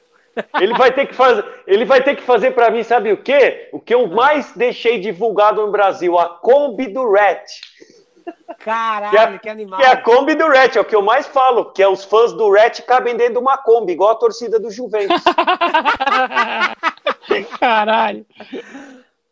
Ele 0.62 0.74
vai 0.74 0.92
ter 0.92 1.08
que 1.08 1.14
fazer, 1.14 1.44
ele 1.68 1.84
vai 1.84 2.02
ter 2.02 2.16
que 2.16 2.22
fazer 2.22 2.52
para 2.52 2.70
mim, 2.70 2.84
sabe 2.84 3.12
o 3.12 3.18
quê? 3.18 3.68
O 3.74 3.80
que 3.80 3.94
eu 3.94 4.08
mais 4.08 4.54
deixei 4.54 5.00
divulgado 5.00 5.66
no 5.66 5.72
Brasil, 5.72 6.18
a 6.18 6.30
Kombi 6.30 6.88
do 6.88 7.12
Rat. 7.12 7.50
Caralho, 8.60 9.12
que, 9.12 9.18
é, 9.18 9.40
que 9.40 9.50
animal. 9.50 9.80
Que 9.80 9.86
é 9.86 9.90
a 9.90 10.02
Kombi 10.02 10.36
do 10.36 10.48
Rat, 10.48 10.76
é 10.76 10.82
o 10.82 10.86
que 10.86 10.96
eu 10.96 11.02
mais 11.02 11.28
falo, 11.28 11.72
que 11.72 11.82
é 11.82 11.88
os 11.88 12.04
fãs 12.04 12.34
do 12.34 12.52
Rat 12.52 12.82
cabem 12.82 13.16
dentro 13.16 13.34
de 13.34 13.40
uma 13.40 13.58
Kombi, 13.58 13.94
igual 13.94 14.12
a 14.12 14.16
torcida 14.16 14.60
do 14.60 14.70
Juventus. 14.70 15.24
Caralho. 17.60 18.26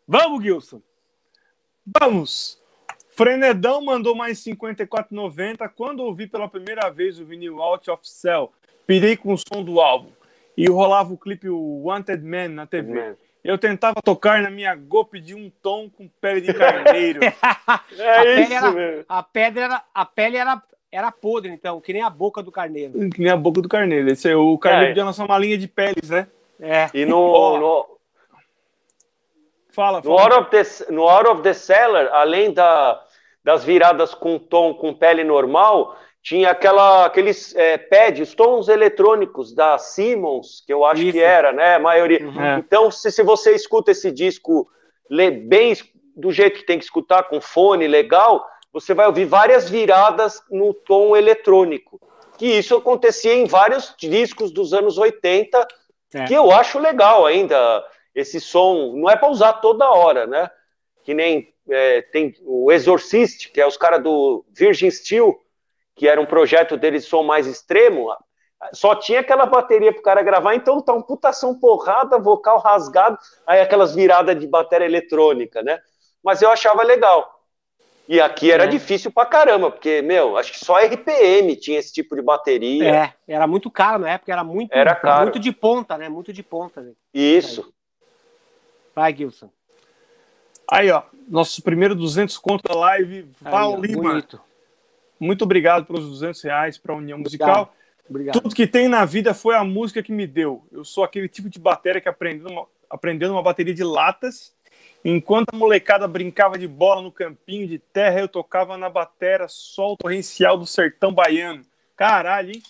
Vamos, 0.06 0.42
Gilson. 0.42 0.80
Vamos. 2.00 2.58
Frenedão 3.10 3.84
mandou 3.84 4.14
mais 4.14 4.38
54,90. 4.44 5.68
Quando 5.74 6.00
ouvi 6.00 6.26
pela 6.26 6.48
primeira 6.48 6.88
vez 6.88 7.18
o 7.18 7.24
vinil 7.24 7.60
Out 7.60 7.90
of 7.90 8.08
Cell, 8.08 8.52
pirei 8.86 9.16
com 9.16 9.32
o 9.32 9.38
som 9.38 9.62
do 9.62 9.80
álbum 9.80 10.10
e 10.56 10.68
rolava 10.68 11.12
o 11.12 11.18
clipe 11.18 11.48
Wanted 11.48 12.22
Man 12.22 12.48
na 12.48 12.66
TV. 12.66 12.92
Man. 12.92 13.16
Eu 13.42 13.56
tentava 13.56 14.02
tocar 14.02 14.42
na 14.42 14.50
minha 14.50 14.74
golpe 14.74 15.20
de 15.20 15.34
um 15.34 15.50
tom 15.62 15.88
com 15.88 16.08
pele 16.20 16.40
de 16.40 16.52
carneiro. 16.52 17.20
é 17.98 18.10
a 18.10 18.40
isso, 18.40 18.52
era, 18.52 19.04
A, 19.08 19.22
pedra 19.22 19.64
era, 19.64 19.84
a 19.94 20.04
pele 20.04 20.36
era, 20.36 20.62
era 20.90 21.12
podre, 21.12 21.50
então, 21.50 21.80
que 21.80 21.92
nem 21.92 22.02
a 22.02 22.10
boca 22.10 22.42
do 22.42 22.50
carneiro. 22.50 22.92
Que 23.10 23.20
nem 23.20 23.30
a 23.30 23.36
boca 23.36 23.60
do 23.60 23.68
carneiro. 23.68 24.10
Esse, 24.10 24.34
o 24.34 24.58
carneiro 24.58 24.86
é. 24.86 24.90
podia 24.90 25.04
lançar 25.04 25.24
uma 25.24 25.38
linha 25.38 25.56
de 25.56 25.68
peles, 25.68 26.10
né? 26.10 26.26
É. 26.60 26.90
E 26.92 27.04
no, 27.06 27.18
oh. 27.18 27.58
no... 27.58 27.98
Fala, 29.70 30.02
fala. 30.02 30.14
No, 30.14 30.18
Out 30.18 30.34
of 30.34 30.50
the, 30.50 30.92
no 30.92 31.08
Out 31.08 31.28
of 31.28 31.42
the 31.42 31.54
Cellar, 31.54 32.08
além 32.12 32.52
da, 32.52 33.00
das 33.44 33.64
viradas 33.64 34.12
com 34.12 34.38
tom 34.38 34.74
com 34.74 34.92
pele 34.92 35.22
normal, 35.22 35.96
tinha 36.28 36.50
aquela, 36.50 37.06
aqueles 37.06 37.54
é, 37.56 37.78
pads, 37.78 38.34
tons 38.34 38.68
eletrônicos 38.68 39.54
da 39.54 39.78
Simmons, 39.78 40.62
que 40.66 40.70
eu 40.70 40.84
acho 40.84 41.00
Isso. 41.00 41.12
que 41.12 41.20
era, 41.20 41.54
né? 41.54 41.76
A 41.76 41.78
maioria. 41.78 42.22
Uhum. 42.22 42.44
É. 42.44 42.58
Então, 42.58 42.90
se, 42.90 43.10
se 43.10 43.22
você 43.22 43.54
escuta 43.54 43.92
esse 43.92 44.12
disco 44.12 44.68
bem 45.46 45.74
do 46.14 46.30
jeito 46.30 46.58
que 46.58 46.66
tem 46.66 46.76
que 46.76 46.84
escutar, 46.84 47.22
com 47.22 47.40
fone 47.40 47.88
legal, 47.88 48.46
você 48.70 48.92
vai 48.92 49.06
ouvir 49.06 49.24
várias 49.24 49.70
viradas 49.70 50.42
no 50.50 50.74
tom 50.74 51.16
eletrônico. 51.16 51.98
Que 52.36 52.58
isso 52.58 52.76
acontecia 52.76 53.32
em 53.32 53.46
vários 53.46 53.94
discos 53.98 54.52
dos 54.52 54.74
anos 54.74 54.98
80, 54.98 55.66
é. 56.12 56.24
que 56.24 56.34
eu 56.34 56.52
acho 56.52 56.78
legal 56.78 57.24
ainda. 57.24 57.82
Esse 58.14 58.38
som 58.38 58.92
não 58.94 59.08
é 59.08 59.16
para 59.16 59.30
usar 59.30 59.54
toda 59.54 59.90
hora, 59.90 60.26
né? 60.26 60.50
Que 61.02 61.14
nem 61.14 61.54
é, 61.70 62.02
tem 62.02 62.34
o 62.42 62.70
Exorcist, 62.70 63.50
que 63.50 63.62
é 63.62 63.66
os 63.66 63.78
caras 63.78 64.02
do 64.02 64.44
Virgin 64.54 64.90
Steel, 64.90 65.40
que 65.98 66.06
era 66.06 66.20
um 66.20 66.26
projeto 66.26 66.76
deles 66.76 67.04
som 67.06 67.24
mais 67.24 67.46
extremo, 67.46 68.08
só 68.72 68.94
tinha 68.94 69.20
aquela 69.20 69.46
bateria 69.46 69.92
pro 69.92 70.02
cara 70.02 70.22
gravar, 70.22 70.54
então 70.54 70.80
tá 70.80 70.92
um 70.92 71.02
putação 71.02 71.58
porrada, 71.58 72.18
vocal 72.18 72.60
rasgado, 72.60 73.18
aí 73.44 73.60
aquelas 73.60 73.94
viradas 73.94 74.38
de 74.38 74.46
bateria 74.46 74.86
eletrônica, 74.86 75.60
né? 75.60 75.80
Mas 76.22 76.40
eu 76.40 76.50
achava 76.50 76.82
legal. 76.84 77.36
E 78.08 78.20
aqui 78.20 78.50
era 78.50 78.64
é. 78.64 78.68
difícil 78.68 79.10
pra 79.10 79.26
caramba, 79.26 79.70
porque, 79.70 80.00
meu, 80.00 80.36
acho 80.36 80.52
que 80.52 80.64
só 80.64 80.78
RPM 80.78 81.54
tinha 81.56 81.78
esse 81.78 81.92
tipo 81.92 82.14
de 82.14 82.22
bateria. 82.22 82.88
É, 82.88 83.12
era 83.26 83.46
muito 83.46 83.70
caro 83.70 84.02
na 84.02 84.10
época, 84.10 84.32
era 84.32 84.44
muito, 84.44 84.72
era 84.72 84.94
caro. 84.94 85.24
muito 85.24 85.38
de 85.38 85.52
ponta, 85.52 85.98
né? 85.98 86.08
Muito 86.08 86.32
de 86.32 86.42
ponta. 86.42 86.80
Né? 86.80 86.92
Isso. 87.12 87.70
Vai, 88.94 89.14
Gilson. 89.14 89.50
Aí, 90.70 90.90
ó, 90.90 91.02
nosso 91.28 91.62
primeiro 91.62 91.94
200 91.94 92.38
conto 92.38 92.62
da 92.66 92.74
live, 92.74 93.30
Val 93.40 93.78
Lima. 93.80 94.02
Bonito. 94.02 94.47
Muito 95.18 95.42
obrigado 95.44 95.84
pelos 95.84 96.08
200 96.08 96.42
reais 96.42 96.78
para 96.78 96.92
a 96.92 96.96
União 96.96 97.18
Musical. 97.18 97.74
Obrigado. 98.08 98.40
Tudo 98.40 98.54
que 98.54 98.66
tem 98.66 98.88
na 98.88 99.04
vida 99.04 99.34
foi 99.34 99.54
a 99.54 99.64
música 99.64 100.02
que 100.02 100.12
me 100.12 100.26
deu. 100.26 100.66
Eu 100.72 100.84
sou 100.84 101.04
aquele 101.04 101.28
tipo 101.28 101.48
de 101.48 101.58
bateria 101.58 102.00
que 102.00 102.08
aprendeu 102.08 102.48
uma, 102.48 102.66
aprendeu 102.88 103.30
uma 103.30 103.42
bateria 103.42 103.74
de 103.74 103.84
latas. 103.84 104.54
Enquanto 105.04 105.50
a 105.52 105.56
molecada 105.56 106.08
brincava 106.08 106.58
de 106.58 106.66
bola 106.66 107.02
no 107.02 107.12
campinho 107.12 107.66
de 107.68 107.78
terra, 107.78 108.20
eu 108.20 108.28
tocava 108.28 108.76
na 108.76 108.88
batera 108.88 109.46
sol 109.48 109.96
torrencial 109.96 110.56
do 110.58 110.66
sertão 110.66 111.12
baiano. 111.12 111.62
Caralho, 111.96 112.52
hein? 112.52 112.62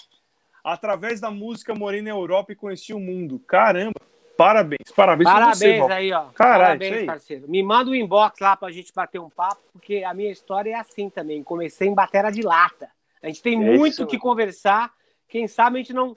Através 0.62 1.20
da 1.20 1.30
música 1.30 1.74
morei 1.74 2.02
na 2.02 2.10
Europa 2.10 2.52
e 2.52 2.56
conheci 2.56 2.92
o 2.92 3.00
mundo. 3.00 3.38
Caramba! 3.38 4.00
Parabéns, 4.38 4.92
parabéns. 4.94 5.28
Parabéns 5.28 5.58
você, 5.58 5.92
aí, 5.92 6.12
ó. 6.12 6.26
Caralho, 6.26 6.78
parabéns, 6.78 6.96
aí. 6.98 7.06
parceiro. 7.06 7.48
Me 7.48 7.60
manda 7.60 7.90
um 7.90 7.94
inbox 7.94 8.38
lá 8.38 8.56
pra 8.56 8.70
gente 8.70 8.92
bater 8.94 9.18
um 9.18 9.28
papo, 9.28 9.60
porque 9.72 10.04
a 10.04 10.14
minha 10.14 10.30
história 10.30 10.70
é 10.70 10.74
assim 10.74 11.10
também. 11.10 11.42
Comecei 11.42 11.88
em 11.88 11.94
batera 11.94 12.30
de 12.30 12.42
lata. 12.42 12.88
A 13.20 13.26
gente 13.26 13.42
tem 13.42 13.54
é 13.54 13.76
muito 13.76 14.06
que 14.06 14.16
conversar. 14.16 14.92
Quem 15.28 15.48
sabe 15.48 15.78
a 15.78 15.82
gente 15.82 15.92
não 15.92 16.16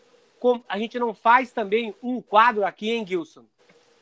a 0.69 0.77
gente 0.77 0.99
não 0.99 1.15
faz 1.15 1.51
também 1.51 1.95
um 2.01 2.21
quadro 2.21 2.63
aqui, 2.63 2.91
hein, 2.91 3.05
Gilson? 3.07 3.43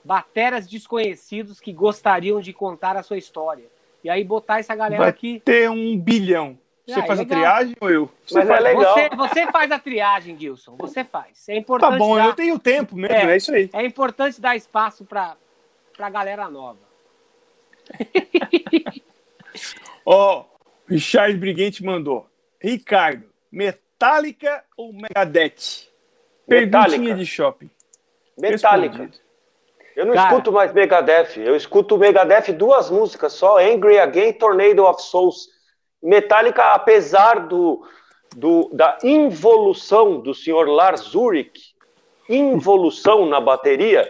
Bateras 0.04 0.68
desconhecidos 0.68 1.62
que 1.62 1.72
gostariam 1.72 2.42
de 2.42 2.52
contar 2.52 2.98
a 2.98 3.04
sua 3.04 3.18
história. 3.18 3.66
E 4.04 4.10
aí 4.10 4.22
botar 4.26 4.60
essa 4.60 4.76
galera 4.76 5.04
Vai 5.04 5.10
aqui. 5.10 5.42
Ter 5.46 5.70
um 5.70 5.98
bilhão. 5.98 6.58
Você 6.90 7.00
ah, 7.00 7.06
faz 7.06 7.20
legal. 7.20 7.38
a 7.38 7.42
triagem 7.42 7.76
ou 7.80 7.90
eu? 7.90 8.12
Você 8.26 8.40
Mas 8.40 8.44
é 8.44 8.48
faz... 8.48 8.60
é 8.60 8.64
legal. 8.64 8.94
Você, 8.94 9.10
você, 9.16 9.52
faz 9.52 9.72
a 9.72 9.80
triagem, 9.80 10.40
Gilson. 10.40 10.76
Você 10.78 11.04
faz. 11.04 11.48
É 11.48 11.56
importante. 11.56 11.92
Tá 11.92 11.98
bom, 11.98 12.16
dar... 12.16 12.26
eu 12.26 12.34
tenho 12.34 12.58
tempo 12.58 12.96
mesmo, 12.96 13.16
é, 13.16 13.34
é 13.34 13.38
isso 13.38 13.54
aí. 13.54 13.70
É 13.74 13.86
importante 13.86 14.42
dar 14.42 14.56
espaço 14.56 15.06
para 15.06 15.36
a 16.00 16.10
galera 16.10 16.50
nova. 16.50 16.80
Ó, 20.04 20.40
oh, 20.40 20.46
Richard 20.88 21.38
Briguente 21.38 21.84
mandou. 21.84 22.28
Ricardo, 22.60 23.26
Metallica 23.52 24.64
ou 24.76 24.92
Megadeth? 24.92 25.88
Perguntinha 26.48 27.14
de 27.14 27.26
shopping. 27.26 27.70
Metallica. 28.36 28.98
Respondido. 28.98 29.30
Eu 29.96 30.06
não 30.06 30.14
Cara, 30.14 30.30
escuto 30.30 30.52
mais 30.52 30.74
Megadeth. 30.74 31.38
Eu 31.38 31.56
escuto 31.56 31.98
Megadeth 31.98 32.54
duas 32.54 32.90
músicas 32.90 33.34
só: 33.34 33.60
Angry 33.60 34.00
Again, 34.00 34.34
Tornado 34.34 34.86
of 34.86 35.02
Souls. 35.02 35.59
Metallica, 36.02 36.74
apesar 36.74 37.48
do, 37.48 37.86
do, 38.36 38.70
da 38.74 38.98
involução 39.04 40.20
do 40.20 40.34
senhor 40.34 40.68
Lars 40.68 41.14
Ulrich, 41.14 41.76
involução 42.28 43.26
na 43.26 43.40
bateria, 43.42 44.10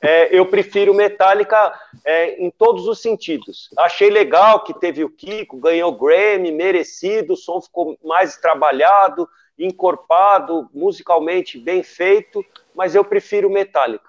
é, 0.00 0.36
eu 0.36 0.46
prefiro 0.46 0.94
Metallica 0.94 1.72
é, 2.04 2.42
em 2.42 2.50
todos 2.50 2.86
os 2.86 3.00
sentidos. 3.00 3.68
Achei 3.78 4.08
legal 4.08 4.62
que 4.62 4.72
teve 4.72 5.04
o 5.04 5.10
Kiko, 5.10 5.58
ganhou 5.58 5.92
Grammy, 5.92 6.52
merecido, 6.52 7.34
o 7.34 7.36
som 7.36 7.60
ficou 7.60 7.98
mais 8.04 8.36
trabalhado, 8.36 9.28
encorpado, 9.58 10.68
musicalmente 10.72 11.58
bem 11.58 11.82
feito, 11.82 12.44
mas 12.74 12.94
eu 12.94 13.04
prefiro 13.04 13.50
Metallica. 13.50 14.08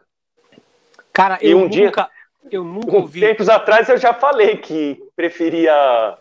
Cara, 1.12 1.40
eu 1.42 1.58
um 1.58 1.62
nunca, 1.62 1.72
dia, 1.72 1.92
eu 2.52 2.64
nunca 2.64 2.94
ouvi. 2.96 3.22
Tempos 3.22 3.50
atrás 3.50 3.90
eu 3.90 3.98
já 3.98 4.14
falei 4.14 4.58
que 4.58 5.04
preferia 5.16 6.18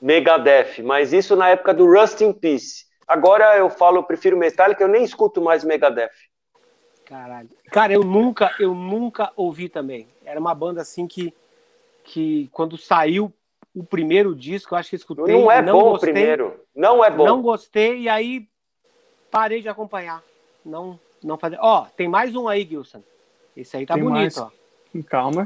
Megadeth, 0.00 0.82
mas 0.82 1.12
isso 1.12 1.34
na 1.34 1.48
época 1.48 1.74
do 1.74 1.86
Rust 1.86 2.20
in 2.20 2.32
Peace. 2.32 2.86
Agora 3.06 3.56
eu 3.56 3.70
falo, 3.70 3.98
eu 3.98 4.02
prefiro 4.02 4.36
Metallica, 4.36 4.82
eu 4.82 4.88
nem 4.88 5.02
escuto 5.02 5.40
mais 5.40 5.64
Megadeth. 5.64 6.10
Caralho. 7.04 7.48
Cara, 7.70 7.92
eu 7.92 8.04
nunca, 8.04 8.54
eu 8.60 8.74
nunca 8.74 9.32
ouvi 9.34 9.68
também. 9.68 10.06
Era 10.24 10.38
uma 10.38 10.54
banda 10.54 10.82
assim 10.82 11.06
que, 11.06 11.32
que 12.04 12.50
quando 12.52 12.76
saiu 12.76 13.32
o 13.74 13.82
primeiro 13.82 14.34
disco, 14.34 14.74
eu 14.74 14.78
acho 14.78 14.90
que 14.90 14.96
escutei. 14.96 15.34
Não 15.34 15.50
é 15.50 15.62
não 15.62 15.78
bom 15.78 15.90
gostei, 15.90 16.10
o 16.10 16.12
primeiro. 16.12 16.60
Não 16.74 17.02
é 17.02 17.10
bom. 17.10 17.24
Não 17.24 17.40
gostei 17.40 18.00
e 18.00 18.08
aí 18.08 18.46
parei 19.30 19.62
de 19.62 19.68
acompanhar. 19.68 20.22
Não, 20.64 21.00
não 21.24 21.38
fazer. 21.38 21.58
Ó, 21.60 21.86
tem 21.96 22.08
mais 22.08 22.36
um 22.36 22.46
aí, 22.46 22.64
Gilson. 22.64 23.02
Esse 23.56 23.78
aí 23.78 23.86
tá 23.86 23.94
tem 23.94 24.02
bonito, 24.02 24.18
mais. 24.18 24.38
ó. 24.38 24.50
Calma. 25.08 25.44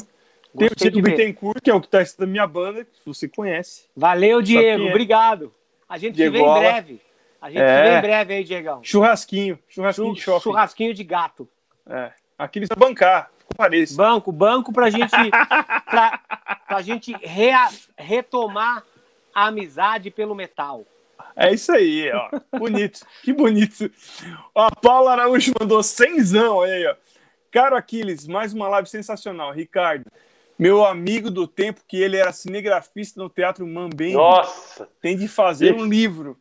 Tem 0.57 0.69
o 0.69 0.75
Tito 0.75 1.01
Bittencourt, 1.01 1.61
que 1.63 1.71
é 1.71 1.75
o 1.75 1.81
que 1.81 1.89
tá 1.89 1.99
da 2.19 2.27
minha 2.27 2.47
banda, 2.47 2.85
que 2.85 3.01
você 3.05 3.27
conhece. 3.29 3.85
Valeu, 3.97 4.43
Diego. 4.43 4.87
É. 4.87 4.91
Obrigado. 4.91 5.53
A 5.89 5.99
gente 5.99 6.15
Diego 6.15 6.37
se 6.37 6.43
vê 6.43 6.49
em 6.49 6.55
breve. 6.55 7.01
A 7.41 7.51
gente 7.51 7.63
é. 7.63 7.77
se 7.77 7.91
vê 7.91 7.99
em 7.99 8.01
breve 8.01 8.35
aí, 8.35 8.45
Diegão. 8.45 8.81
Churrasquinho. 8.83 9.59
Churrasquinho 9.69 10.15
de 10.15 10.21
shopping. 10.21 10.43
Churrasquinho 10.43 10.95
de 10.95 11.05
gato. 11.05 11.49
É. 11.87 12.13
Aqui 12.39 12.59
eles 12.59 12.69
bancar. 12.77 13.31
Parece. 13.57 13.97
Banco, 13.97 14.33
banco 14.33 14.73
pra 14.73 14.91
gente, 14.91 15.11
pra, 15.91 16.21
pra 16.67 16.83
gente 16.83 17.13
rea, 17.23 17.69
retomar 17.97 18.85
a 19.35 19.47
amizade 19.47 20.11
pelo 20.11 20.35
metal. 20.35 20.85
É 21.37 21.53
isso 21.53 21.73
aí, 21.73 22.11
ó. 22.13 22.59
Bonito. 22.59 23.01
que 23.23 23.33
bonito. 23.33 23.91
Ó, 24.55 24.67
a 24.67 24.71
Paula 24.71 25.13
Araújo 25.13 25.53
mandou 25.59 25.83
cenzão 25.83 26.61
aí, 26.63 26.87
ó. 26.87 26.95
Caro 27.51 27.77
Aquiles, 27.77 28.27
mais 28.27 28.53
uma 28.53 28.69
live 28.69 28.89
sensacional. 28.89 29.53
Ricardo, 29.53 30.11
meu 30.63 30.85
amigo 30.85 31.29
do 31.29 31.49
tempo 31.49 31.81
que 31.89 32.01
ele 32.01 32.17
era 32.17 32.33
cinegrafista 32.33 33.21
no 33.21 33.29
Teatro 33.29 33.67
Mambembe. 33.67 34.13
Nossa! 34.13 34.89
Tem 35.01 35.17
de 35.17 35.27
fazer 35.27 35.75
um 35.75 35.85
livro. 35.85 36.37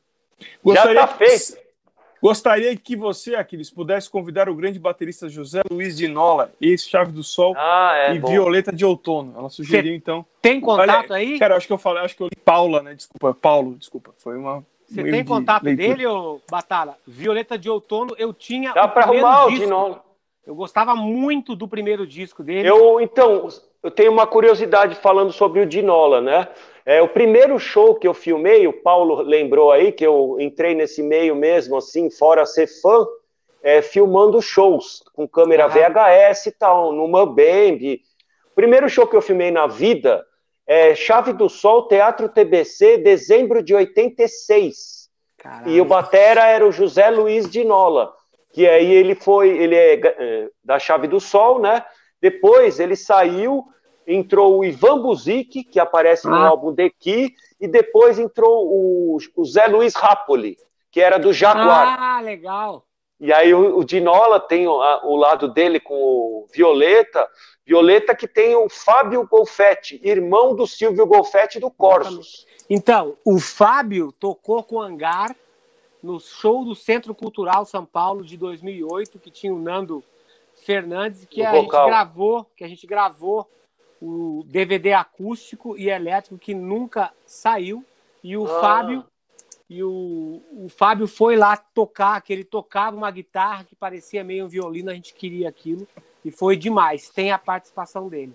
Gostaria 0.63 1.01
Já 1.01 1.07
tá 1.07 1.15
feito. 1.15 1.53
Que, 1.53 1.61
gostaria 2.21 2.77
que 2.77 2.95
você, 2.95 3.33
Aquiles, 3.33 3.71
pudesse 3.71 4.07
convidar 4.07 4.47
o 4.47 4.55
grande 4.55 4.77
baterista 4.77 5.27
José 5.27 5.61
Luiz 5.71 5.97
de 5.97 6.07
Nola, 6.07 6.53
ex-chave 6.61 7.11
do 7.11 7.23
Sol 7.23 7.55
ah, 7.57 7.93
é, 7.95 8.13
e 8.13 8.19
bom. 8.19 8.29
Violeta 8.29 8.71
de 8.71 8.85
Outono. 8.85 9.33
Ela 9.35 9.49
sugeriu, 9.49 9.91
Cê 9.91 9.97
então. 9.97 10.23
Tem 10.39 10.61
contato 10.61 11.11
aí? 11.13 11.39
Cara, 11.39 11.57
acho 11.57 11.65
que 11.65 11.73
eu 11.73 11.79
falei, 11.79 12.03
acho 12.03 12.15
que 12.15 12.21
eu 12.21 12.27
li 12.27 12.35
Paula, 12.45 12.83
né? 12.83 12.93
Desculpa, 12.93 13.33
Paulo, 13.33 13.75
desculpa. 13.75 14.13
Foi 14.19 14.37
uma. 14.37 14.63
Você 14.87 15.03
tem 15.03 15.25
contato 15.25 15.63
dele, 15.63 16.05
ô 16.05 16.39
Batala? 16.49 16.95
Violeta 17.07 17.57
de 17.57 17.69
Outono, 17.71 18.13
eu 18.19 18.33
tinha. 18.33 18.71
Dá 18.71 18.87
para 18.87 19.05
arrumar 19.05 19.47
o 19.47 19.51
de 19.51 19.65
Nola. 19.65 20.03
Eu 20.45 20.53
gostava 20.53 20.95
muito 20.95 21.55
do 21.55 21.67
primeiro 21.67 22.05
disco 22.05 22.43
dele. 22.43 22.67
Eu, 22.67 22.99
então, 22.99 23.47
eu 23.83 23.91
tenho 23.91 24.11
uma 24.11 24.27
curiosidade 24.27 24.95
falando 24.95 25.31
sobre 25.31 25.61
o 25.61 25.65
Dinola, 25.65 26.21
né? 26.21 26.47
É, 26.85 27.01
o 27.01 27.07
primeiro 27.07 27.59
show 27.59 27.95
que 27.95 28.07
eu 28.07 28.13
filmei, 28.13 28.67
o 28.67 28.73
Paulo 28.81 29.21
lembrou 29.21 29.71
aí, 29.71 29.91
que 29.91 30.05
eu 30.05 30.37
entrei 30.39 30.73
nesse 30.73 31.03
meio 31.03 31.35
mesmo, 31.35 31.77
assim, 31.77 32.09
fora 32.09 32.45
ser 32.45 32.67
fã, 32.67 33.05
é, 33.63 33.81
filmando 33.81 34.41
shows 34.41 35.03
com 35.13 35.27
câmera 35.27 35.67
VHS 35.67 36.47
e 36.47 36.51
tal, 36.51 36.91
no 36.91 37.07
Mambembe. 37.07 38.01
O 38.51 38.55
primeiro 38.55 38.89
show 38.89 39.05
que 39.05 39.15
eu 39.15 39.21
filmei 39.21 39.51
na 39.51 39.67
vida 39.67 40.25
é 40.65 40.95
Chave 40.95 41.33
do 41.33 41.47
Sol, 41.47 41.87
Teatro 41.87 42.29
TBC, 42.29 42.97
dezembro 42.97 43.61
de 43.61 43.75
86. 43.75 45.09
Caralho. 45.37 45.69
E 45.69 45.81
o 45.81 45.85
batera 45.85 46.45
era 46.47 46.65
o 46.65 46.71
José 46.71 47.09
Luiz 47.09 47.49
Dinola 47.49 48.13
que 48.53 48.67
aí 48.67 48.91
ele 48.91 49.15
foi, 49.15 49.49
ele 49.49 49.75
é, 49.75 49.93
é 49.93 50.49
da 50.63 50.77
Chave 50.77 51.07
do 51.07 51.19
Sol, 51.19 51.59
né? 51.59 51.83
Depois 52.21 52.79
ele 52.79 52.95
saiu, 52.95 53.65
entrou 54.05 54.59
o 54.59 54.65
Ivan 54.65 55.01
Buzik, 55.01 55.63
que 55.63 55.79
aparece 55.79 56.27
no 56.27 56.35
ah. 56.35 56.49
álbum 56.49 56.73
The 56.73 56.89
Key, 56.89 57.33
e 57.59 57.67
depois 57.67 58.19
entrou 58.19 58.67
o, 58.67 59.17
o 59.35 59.45
Zé 59.45 59.65
Luiz 59.67 59.95
Rapoli, 59.95 60.57
que 60.91 61.01
era 61.01 61.17
do 61.17 61.33
Jaguar. 61.33 61.97
Ah, 61.99 62.21
legal. 62.21 62.85
E 63.19 63.31
aí 63.31 63.53
o, 63.53 63.77
o 63.77 63.83
Dinola 63.83 64.39
tem 64.39 64.67
o, 64.67 64.81
a, 64.81 65.05
o, 65.05 65.15
lado 65.15 65.47
dele 65.47 65.79
com 65.79 65.93
o 65.93 66.47
Violeta, 66.51 67.27
Violeta 67.63 68.15
que 68.15 68.27
tem 68.27 68.55
o 68.55 68.67
Fábio 68.67 69.27
Golfetti, 69.27 70.01
irmão 70.03 70.55
do 70.55 70.65
Silvio 70.65 71.05
Golfetti 71.05 71.59
do 71.59 71.69
Corsos. 71.69 72.47
Então, 72.67 73.15
o 73.23 73.39
Fábio 73.39 74.11
tocou 74.11 74.63
com 74.63 74.77
o 74.77 74.81
Hangar 74.81 75.35
no 76.01 76.19
show 76.19 76.65
do 76.65 76.73
Centro 76.73 77.13
Cultural 77.13 77.63
São 77.63 77.85
Paulo 77.85 78.23
de 78.25 78.35
2008, 78.37 79.19
que 79.19 79.29
tinha 79.29 79.53
o 79.53 79.59
Nando 79.59 80.03
Fernandes, 80.61 81.25
que 81.25 81.43
a 81.43 81.53
gente 81.53 81.69
gravou, 81.69 82.45
que 82.55 82.63
a 82.63 82.67
gente 82.67 82.87
gravou 82.87 83.49
o 84.01 84.43
DVD 84.47 84.93
acústico 84.93 85.77
e 85.77 85.89
elétrico 85.89 86.37
que 86.37 86.53
nunca 86.53 87.11
saiu 87.25 87.85
e 88.23 88.35
o 88.35 88.45
ah. 88.45 88.61
Fábio 88.61 89.05
e 89.69 89.81
o, 89.83 90.41
o 90.51 90.67
Fábio 90.67 91.07
foi 91.07 91.37
lá 91.37 91.55
tocar, 91.55 92.19
que 92.21 92.33
ele 92.33 92.43
tocava 92.43 92.97
uma 92.97 93.09
guitarra 93.09 93.63
que 93.63 93.73
parecia 93.73 94.21
meio 94.21 94.45
um 94.45 94.49
violino, 94.49 94.91
a 94.91 94.93
gente 94.93 95.13
queria 95.13 95.47
aquilo 95.47 95.87
e 96.25 96.29
foi 96.29 96.57
demais. 96.57 97.09
Tem 97.09 97.31
a 97.31 97.37
participação 97.37 98.09
dele. 98.09 98.33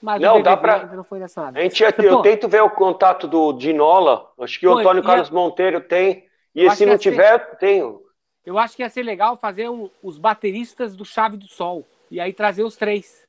Mas 0.00 0.20
não, 0.20 0.40
dá 0.40 0.56
pra... 0.56 0.86
não 0.86 1.02
foi 1.02 1.18
nada. 1.18 1.58
A 1.58 1.62
gente, 1.62 1.82
eu, 1.82 1.90
eu 1.98 2.22
tento 2.22 2.48
ver 2.48 2.62
o 2.62 2.70
contato 2.70 3.26
do 3.26 3.52
Dinola. 3.52 4.30
Acho 4.38 4.60
que 4.60 4.66
o 4.68 4.78
Antônio 4.78 5.02
Carlos 5.02 5.28
Monteiro 5.30 5.80
tem. 5.80 6.24
E 6.54 6.70
se 6.70 6.86
não 6.86 6.96
tiver, 6.96 7.40
ser... 7.40 7.56
tenho. 7.56 8.05
Eu 8.46 8.58
acho 8.58 8.76
que 8.76 8.82
ia 8.82 8.88
ser 8.88 9.02
legal 9.02 9.36
fazer 9.36 9.68
um, 9.68 9.90
os 10.00 10.18
bateristas 10.18 10.94
do 10.94 11.04
Chave 11.04 11.36
do 11.36 11.48
Sol. 11.48 11.84
E 12.08 12.20
aí 12.20 12.32
trazer 12.32 12.62
os 12.62 12.76
três. 12.76 13.26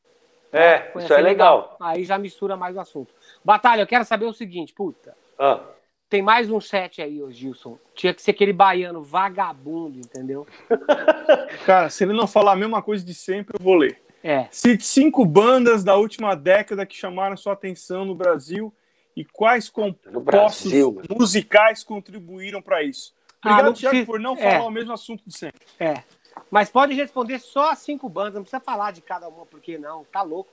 É, 0.53 0.91
isso 0.95 1.11
é 1.11 1.17
legal. 1.17 1.23
legal. 1.23 1.77
Aí 1.79 2.05
já 2.05 2.19
mistura 2.19 2.55
mais 2.55 2.75
o 2.75 2.79
assunto. 2.79 3.11
Batalha, 3.43 3.81
eu 3.81 3.87
quero 3.87 4.05
saber 4.05 4.25
o 4.25 4.33
seguinte, 4.33 4.73
puta. 4.73 5.17
Ah. 5.39 5.61
Tem 6.07 6.21
mais 6.21 6.49
um 6.49 6.61
set 6.61 7.01
aí, 7.01 7.21
ô 7.21 7.31
Gilson. 7.31 7.77
Tinha 7.95 8.13
que 8.13 8.21
ser 8.21 8.31
aquele 8.31 8.53
baiano 8.53 9.01
vagabundo, 9.01 9.97
entendeu? 9.97 10.47
Cara, 11.65 11.89
se 11.89 12.03
ele 12.03 12.13
não 12.13 12.27
falar 12.27 12.53
a 12.53 12.55
mesma 12.55 12.81
coisa 12.81 13.03
de 13.03 13.13
sempre, 13.13 13.57
eu 13.59 13.63
vou 13.63 13.73
ler. 13.75 13.99
É. 14.23 14.47
Cite 14.51 14.85
cinco 14.85 15.25
bandas 15.25 15.83
da 15.83 15.95
última 15.95 16.35
década 16.35 16.85
que 16.85 16.95
chamaram 16.95 17.35
sua 17.35 17.53
atenção 17.53 18.05
no 18.05 18.15
Brasil 18.15 18.73
e 19.15 19.25
quais 19.25 19.67
compostos 19.67 20.71
musicais 21.09 21.83
contribuíram 21.83 22.61
para 22.61 22.83
isso. 22.83 23.16
Obrigado, 23.43 23.69
ah, 23.69 23.73
Thiago, 23.73 24.05
por 24.05 24.19
não 24.19 24.35
falar 24.35 24.55
é. 24.55 24.59
o 24.61 24.71
mesmo 24.71 24.93
assunto 24.93 25.23
de 25.25 25.37
sempre. 25.37 25.61
É. 25.79 26.03
Mas 26.49 26.69
pode 26.69 26.93
responder 26.93 27.39
só 27.39 27.71
as 27.71 27.79
cinco 27.79 28.07
bandas, 28.09 28.35
não 28.35 28.41
precisa 28.41 28.59
falar 28.59 28.91
de 28.91 29.01
cada 29.01 29.27
uma, 29.27 29.45
porque 29.45 29.77
não, 29.77 30.03
tá 30.05 30.21
louco. 30.21 30.51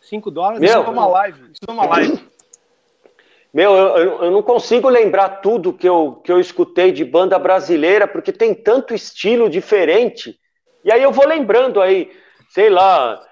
Cinco 0.00 0.30
dólares. 0.30 0.60
Meu, 0.60 0.68
isso 0.68 0.88
é 0.88 0.92
uma 0.92 1.06
live. 1.06 1.42
Isso 1.52 1.62
é 1.66 1.70
uma 1.70 1.86
live. 1.86 2.28
Meu, 3.52 3.72
eu, 3.72 4.24
eu, 4.24 4.30
não 4.32 4.42
consigo 4.42 4.88
lembrar 4.88 5.40
tudo 5.40 5.72
que 5.72 5.88
eu, 5.88 6.20
que 6.24 6.30
eu 6.30 6.40
escutei 6.40 6.90
de 6.90 7.04
banda 7.04 7.38
brasileira, 7.38 8.06
porque 8.06 8.32
tem 8.32 8.52
tanto 8.52 8.92
estilo 8.92 9.48
diferente. 9.48 10.38
E 10.84 10.92
aí 10.92 11.02
eu 11.02 11.12
vou 11.12 11.26
lembrando 11.26 11.80
aí, 11.80 12.10
sei 12.50 12.68
lá, 12.68 13.24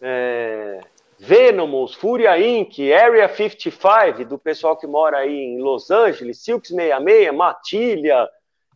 é, 0.00 0.80
Venomous, 1.18 1.94
Fúria 1.94 2.38
Inc., 2.38 2.78
Area 2.92 3.28
55, 3.28 4.24
do 4.24 4.38
pessoal 4.38 4.76
que 4.76 4.86
mora 4.86 5.18
aí 5.18 5.34
em 5.34 5.58
Los 5.58 5.90
Angeles, 5.90 6.42
Silks 6.42 6.68
66, 6.70 7.34
Matilha, 7.34 8.28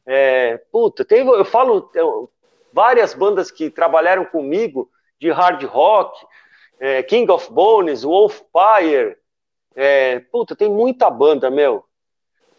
é, 0.07 0.59
puta, 0.73 1.05
tem, 1.05 1.27
eu 1.27 1.45
falo 1.45 1.91
eu, 1.95 2.31
várias 2.73 3.15
bandas 3.15 3.51
que 3.51 3.69
trabalharam 3.69 4.25
comigo 4.25 4.91
de 5.21 5.31
hard 5.31 5.63
rock, 5.65 6.27
é, 6.79 7.03
King 7.03 7.31
of 7.31 7.53
Bones, 7.53 8.03
Wolfpire, 8.03 9.17
é, 9.77 10.21
puta, 10.33 10.57
tem 10.57 10.69
muita 10.69 11.11
banda, 11.11 11.51
meu. 11.51 11.85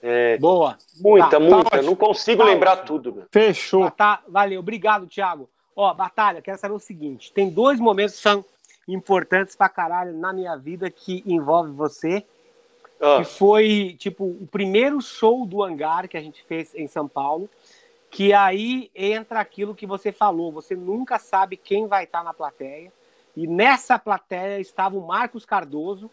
É, 0.01 0.38
Boa. 0.38 0.77
Muita, 0.99 1.29
tá, 1.29 1.39
muita. 1.39 1.69
Tá 1.69 1.82
não 1.82 1.95
consigo 1.95 2.41
tá 2.43 2.49
lembrar 2.49 2.71
ótimo. 2.71 2.88
tudo. 2.88 3.13
Meu. 3.13 3.25
Fechou. 3.32 3.89
Tá, 3.91 4.21
valeu, 4.27 4.59
obrigado, 4.59 5.07
Thiago. 5.07 5.49
Ó, 5.75 5.93
Batalha, 5.93 6.41
quero 6.41 6.57
saber 6.57 6.73
o 6.73 6.79
seguinte: 6.79 7.32
tem 7.32 7.49
dois 7.49 7.79
momentos 7.79 8.15
que 8.15 8.21
são 8.21 8.43
importantes 8.88 9.55
pra 9.55 9.69
caralho 9.69 10.13
na 10.13 10.34
minha 10.34 10.55
vida 10.55 10.89
que 10.89 11.23
envolve 11.25 11.71
você. 11.71 12.25
Ah. 12.99 13.19
Que 13.19 13.25
foi, 13.25 13.95
tipo, 13.97 14.25
o 14.25 14.47
primeiro 14.47 15.01
show 15.01 15.45
do 15.45 15.63
hangar 15.63 16.07
que 16.07 16.17
a 16.17 16.21
gente 16.21 16.43
fez 16.43 16.73
em 16.75 16.88
São 16.88 17.07
Paulo. 17.07 17.49
Que 18.09 18.34
aí 18.34 18.91
entra 18.93 19.39
aquilo 19.39 19.75
que 19.75 19.88
você 19.88 20.11
falou. 20.11 20.51
Você 20.51 20.75
nunca 20.75 21.17
sabe 21.17 21.55
quem 21.57 21.88
vai 21.88 22.03
estar 22.03 22.23
na 22.23 22.34
plateia. 22.34 22.91
E 23.36 23.47
nessa 23.47 23.97
plateia 23.97 24.59
estava 24.59 24.97
o 24.97 25.07
Marcos 25.07 25.45
Cardoso, 25.45 26.11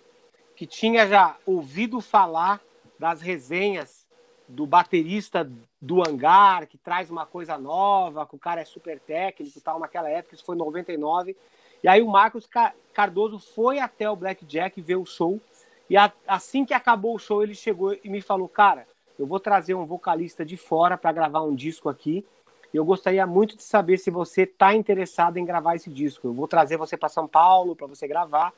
que 0.55 0.67
tinha 0.67 1.07
já 1.07 1.37
ouvido 1.45 2.01
falar 2.01 2.61
das 2.99 3.21
resenhas 3.21 4.07
do 4.49 4.67
baterista 4.67 5.49
do 5.81 6.01
hangar, 6.01 6.67
que 6.67 6.79
traz 6.79 7.11
uma 7.11 7.27
coisa 7.27 7.59
nova, 7.59 8.27
que 8.27 8.35
o 8.35 8.39
cara 8.39 8.61
é 8.61 8.65
super 8.65 8.99
técnico 8.99 9.59
e 9.59 9.61
tal, 9.61 9.79
naquela 9.79 10.09
época, 10.09 10.35
isso 10.35 10.45
foi 10.45 10.57
em 10.57 10.59
99. 10.59 11.37
E 11.83 11.89
aí 11.89 12.03
o 12.03 12.09
Marcos 12.09 12.49
Cardoso 12.93 13.39
foi 13.39 13.79
até 13.79 14.11
o 14.11 14.17
Blackjack 14.17 14.81
ver 14.81 14.97
o 14.97 15.07
show, 15.07 15.41
e 15.89 15.97
a, 15.97 16.13
assim 16.27 16.65
que 16.65 16.75
acabou 16.75 17.15
o 17.15 17.19
show, 17.19 17.43
ele 17.43 17.55
chegou 17.55 17.97
e 18.03 18.09
me 18.09 18.21
falou, 18.21 18.49
cara, 18.49 18.87
eu 19.19 19.27
vou 19.27 19.41
trazer 19.41 19.75
um 19.75 19.87
vocalista 19.87 20.45
de 20.45 20.57
fora 20.57 20.97
para 20.97 21.13
gravar 21.13 21.43
um 21.43 21.55
disco 21.55 21.89
aqui, 21.89 22.25
e 22.73 22.77
eu 22.77 22.85
gostaria 22.85 23.27
muito 23.27 23.57
de 23.57 23.63
saber 23.63 23.99
se 23.99 24.11
você 24.11 24.43
está 24.43 24.75
interessado 24.75 25.39
em 25.39 25.45
gravar 25.45 25.75
esse 25.75 25.89
disco. 25.89 26.29
Eu 26.29 26.35
vou 26.35 26.47
trazer 26.47 26.77
você 26.77 26.97
para 26.97 27.09
São 27.09 27.27
Paulo 27.27 27.75
para 27.75 27.87
você 27.87 28.07
gravar, 28.07 28.53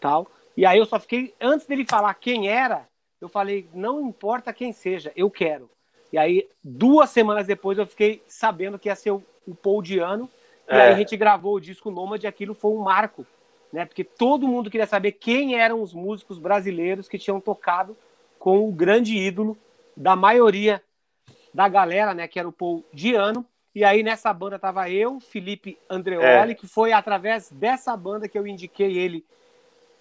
tal. 0.00 0.26
E 0.56 0.64
aí 0.64 0.78
eu 0.78 0.86
só 0.86 0.98
fiquei, 0.98 1.34
antes 1.38 1.66
dele 1.66 1.84
falar 1.84 2.14
quem 2.14 2.48
era, 2.48 2.88
eu 3.20 3.28
falei, 3.28 3.68
não 3.74 4.00
importa 4.00 4.52
quem 4.52 4.72
seja, 4.72 5.12
eu 5.14 5.30
quero. 5.30 5.68
E 6.12 6.18
aí, 6.18 6.48
duas 6.64 7.10
semanas 7.10 7.46
depois, 7.46 7.78
eu 7.78 7.86
fiquei 7.86 8.22
sabendo 8.26 8.78
que 8.78 8.88
ia 8.88 8.96
ser 8.96 9.10
o, 9.12 9.22
o 9.46 9.54
Paul. 9.54 9.82
E 10.70 10.74
é. 10.74 10.82
aí 10.82 10.92
a 10.92 10.96
gente 10.96 11.16
gravou 11.16 11.56
o 11.56 11.60
disco 11.60 11.90
Nômade 11.90 12.26
e 12.26 12.28
aquilo 12.28 12.54
foi 12.54 12.70
um 12.70 12.78
marco, 12.78 13.26
né? 13.72 13.84
Porque 13.84 14.04
todo 14.04 14.46
mundo 14.46 14.70
queria 14.70 14.86
saber 14.86 15.12
quem 15.12 15.58
eram 15.58 15.82
os 15.82 15.92
músicos 15.92 16.38
brasileiros 16.38 17.08
que 17.08 17.18
tinham 17.18 17.40
tocado 17.40 17.96
com 18.38 18.68
o 18.68 18.72
grande 18.72 19.16
ídolo 19.16 19.58
da 19.96 20.14
maioria 20.14 20.82
da 21.52 21.68
galera, 21.68 22.14
né? 22.14 22.28
Que 22.28 22.38
era 22.38 22.48
o 22.48 22.52
Paul 22.52 22.84
Diano. 22.92 23.44
E 23.74 23.84
aí 23.84 24.02
nessa 24.02 24.32
banda 24.32 24.58
tava 24.58 24.88
eu, 24.90 25.20
Felipe 25.20 25.78
Andreoli, 25.88 26.52
é. 26.52 26.54
que 26.54 26.66
foi 26.66 26.92
através 26.92 27.50
dessa 27.50 27.96
banda 27.96 28.28
que 28.28 28.38
eu 28.38 28.46
indiquei 28.46 28.96
ele 28.96 29.24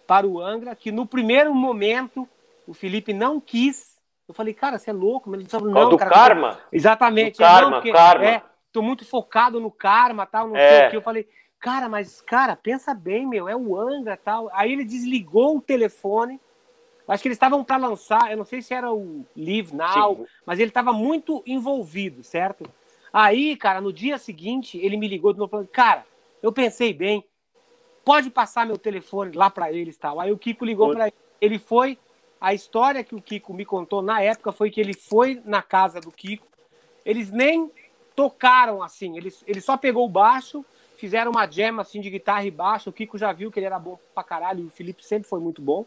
para 0.07 0.25
o 0.25 0.41
Angra, 0.41 0.75
que 0.75 0.91
no 0.91 1.05
primeiro 1.05 1.53
momento 1.53 2.27
o 2.65 2.73
Felipe 2.73 3.13
não 3.13 3.39
quis. 3.39 3.99
Eu 4.27 4.33
falei, 4.33 4.53
cara, 4.53 4.77
você 4.77 4.91
é 4.91 4.93
louco, 4.93 5.29
mas 5.29 5.39
ele 5.39 5.49
falou, 5.49 5.69
não, 5.69 5.89
do 5.89 5.97
cara, 5.97 6.11
karma? 6.11 6.59
Exatamente. 6.71 7.33
Do 7.33 7.39
karma, 7.39 7.69
não, 7.69 7.77
porque, 7.77 7.91
karma. 7.91 8.25
É, 8.25 8.41
tô 8.71 8.81
muito 8.81 9.05
focado 9.05 9.59
no 9.59 9.71
karma, 9.71 10.25
tal, 10.25 10.47
não 10.47 10.55
é. 10.55 10.69
sei 10.69 10.87
o 10.87 10.89
que. 10.89 10.97
Eu 10.97 11.01
falei, 11.01 11.27
cara, 11.59 11.89
mas, 11.89 12.21
cara, 12.21 12.55
pensa 12.55 12.93
bem, 12.93 13.27
meu, 13.27 13.47
é 13.47 13.55
o 13.55 13.77
Angra, 13.77 14.17
tal. 14.17 14.49
Aí 14.53 14.71
ele 14.71 14.85
desligou 14.85 15.57
o 15.57 15.61
telefone. 15.61 16.39
Acho 17.07 17.23
que 17.23 17.27
eles 17.27 17.37
estavam 17.37 17.63
para 17.63 17.77
lançar, 17.77 18.29
eu 18.29 18.37
não 18.37 18.43
sei 18.43 18.61
se 18.61 18.71
era 18.71 18.93
o 18.93 19.25
Live 19.35 19.75
Now, 19.75 20.15
Sim. 20.15 20.25
mas 20.45 20.59
ele 20.59 20.69
estava 20.69 20.93
muito 20.93 21.41
envolvido, 21.43 22.23
certo? 22.23 22.69
Aí, 23.11 23.55
cara, 23.55 23.81
no 23.81 23.91
dia 23.91 24.19
seguinte, 24.19 24.77
ele 24.77 24.95
me 24.95 25.07
ligou 25.07 25.33
de 25.33 25.39
novo 25.39 25.49
falando, 25.49 25.67
cara, 25.69 26.05
eu 26.39 26.53
pensei 26.53 26.93
bem, 26.93 27.25
pode 28.05 28.29
passar 28.29 28.67
meu 28.67 28.77
telefone 28.77 29.35
lá 29.35 29.49
para 29.49 29.71
eles 29.71 29.97
tal. 29.97 30.19
Aí 30.19 30.31
o 30.31 30.37
Kiko 30.37 30.63
ligou 30.63 30.91
para 30.93 31.07
ele. 31.07 31.15
Ele 31.41 31.57
foi, 31.57 31.97
a 32.39 32.53
história 32.53 33.03
que 33.03 33.15
o 33.15 33.21
Kiko 33.21 33.53
me 33.53 33.65
contou 33.65 34.03
na 34.03 34.21
época 34.21 34.51
foi 34.51 34.69
que 34.69 34.79
ele 34.79 34.93
foi 34.93 35.41
na 35.43 35.63
casa 35.63 35.99
do 35.99 36.11
Kiko, 36.11 36.47
eles 37.03 37.31
nem 37.31 37.71
tocaram 38.19 38.83
assim, 38.83 39.15
eles, 39.15 39.43
ele 39.47 39.61
só 39.61 39.77
pegou 39.77 40.05
o 40.05 40.09
baixo, 40.09 40.65
fizeram 40.97 41.31
uma 41.31 41.49
jam 41.49 41.79
assim 41.79 42.01
de 42.01 42.09
guitarra 42.09 42.43
e 42.43 42.51
baixo, 42.51 42.89
o 42.89 42.93
Kiko 42.93 43.17
já 43.17 43.31
viu 43.31 43.49
que 43.49 43.59
ele 43.59 43.65
era 43.65 43.79
bom 43.79 43.97
pra 44.13 44.23
caralho, 44.23 44.63
e 44.63 44.67
o 44.67 44.69
Felipe 44.69 45.05
sempre 45.05 45.29
foi 45.29 45.39
muito 45.39 45.61
bom. 45.61 45.85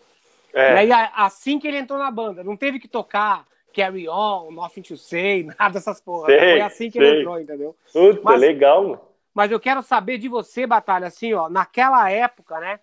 É. 0.54 0.84
E 0.84 0.92
aí, 0.92 1.10
assim 1.14 1.58
que 1.58 1.68
ele 1.68 1.76
entrou 1.76 1.98
na 1.98 2.10
banda, 2.10 2.42
não 2.42 2.56
teve 2.56 2.78
que 2.78 2.88
tocar 2.88 3.46
Carry 3.74 4.08
On, 4.08 4.50
Nothing 4.50 4.82
to 4.82 4.96
Say, 4.96 5.44
nada 5.58 5.74
dessas 5.74 6.00
porra. 6.00 6.26
Sei, 6.26 6.38
foi 6.38 6.60
assim 6.60 6.90
que 6.90 6.98
sei. 6.98 7.06
ele 7.06 7.20
entrou, 7.20 7.40
entendeu? 7.40 7.76
Puta, 7.92 8.20
mas, 8.22 8.40
legal. 8.40 9.14
Mas 9.34 9.50
eu 9.50 9.60
quero 9.60 9.82
saber 9.82 10.16
de 10.18 10.28
você, 10.28 10.66
Batalha, 10.66 11.06
assim, 11.06 11.34
ó, 11.34 11.48
naquela 11.50 12.10
época, 12.10 12.58
né? 12.60 12.80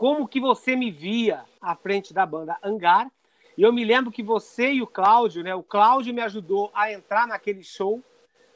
como 0.00 0.26
que 0.26 0.40
você 0.40 0.74
me 0.74 0.90
via 0.90 1.44
à 1.60 1.76
frente 1.76 2.14
da 2.14 2.24
banda 2.24 2.56
Angar. 2.62 3.12
E 3.54 3.62
eu 3.62 3.70
me 3.70 3.84
lembro 3.84 4.10
que 4.10 4.22
você 4.22 4.72
e 4.72 4.80
o 4.80 4.86
Cláudio, 4.86 5.42
né? 5.42 5.54
O 5.54 5.62
Cláudio 5.62 6.14
me 6.14 6.22
ajudou 6.22 6.70
a 6.72 6.90
entrar 6.90 7.26
naquele 7.26 7.62
show, 7.62 8.02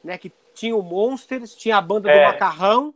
né? 0.05 0.17
Que 0.17 0.31
tinha 0.53 0.75
o 0.75 0.81
Monsters, 0.81 1.55
tinha 1.55 1.77
a 1.77 1.81
banda 1.81 2.09
é. 2.09 2.17
do 2.17 2.31
Macarrão. 2.31 2.93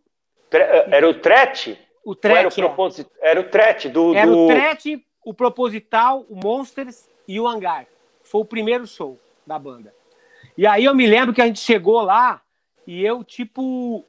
Era 0.52 1.08
o 1.08 1.14
Tret? 1.14 1.78
O 2.04 2.16
Tret. 2.16 2.38
Era 2.38 2.48
o, 2.48 2.52
proposit... 2.52 3.10
é. 3.20 3.32
era 3.32 3.40
o 3.40 3.44
Tret 3.44 3.90
do. 3.90 4.16
Era 4.16 4.32
do... 4.32 4.46
o 4.46 4.48
Tret, 4.48 5.06
o 5.26 5.34
Proposital, 5.34 6.26
o 6.30 6.36
Monsters 6.36 7.10
e 7.28 7.40
o 7.40 7.48
Hangar. 7.48 7.86
Foi 8.24 8.42
o 8.42 8.46
primeiro 8.46 8.88
show 8.88 9.20
da 9.46 9.60
banda. 9.60 9.94
E 10.58 10.66
aí 10.66 10.86
eu 10.86 10.96
me 10.96 11.08
lembro 11.08 11.34
que 11.34 11.42
a 11.42 11.48
gente 11.48 11.60
chegou 11.60 12.02
lá 12.02 12.42
e 12.86 13.06
eu, 13.06 13.24
tipo, 13.24 14.06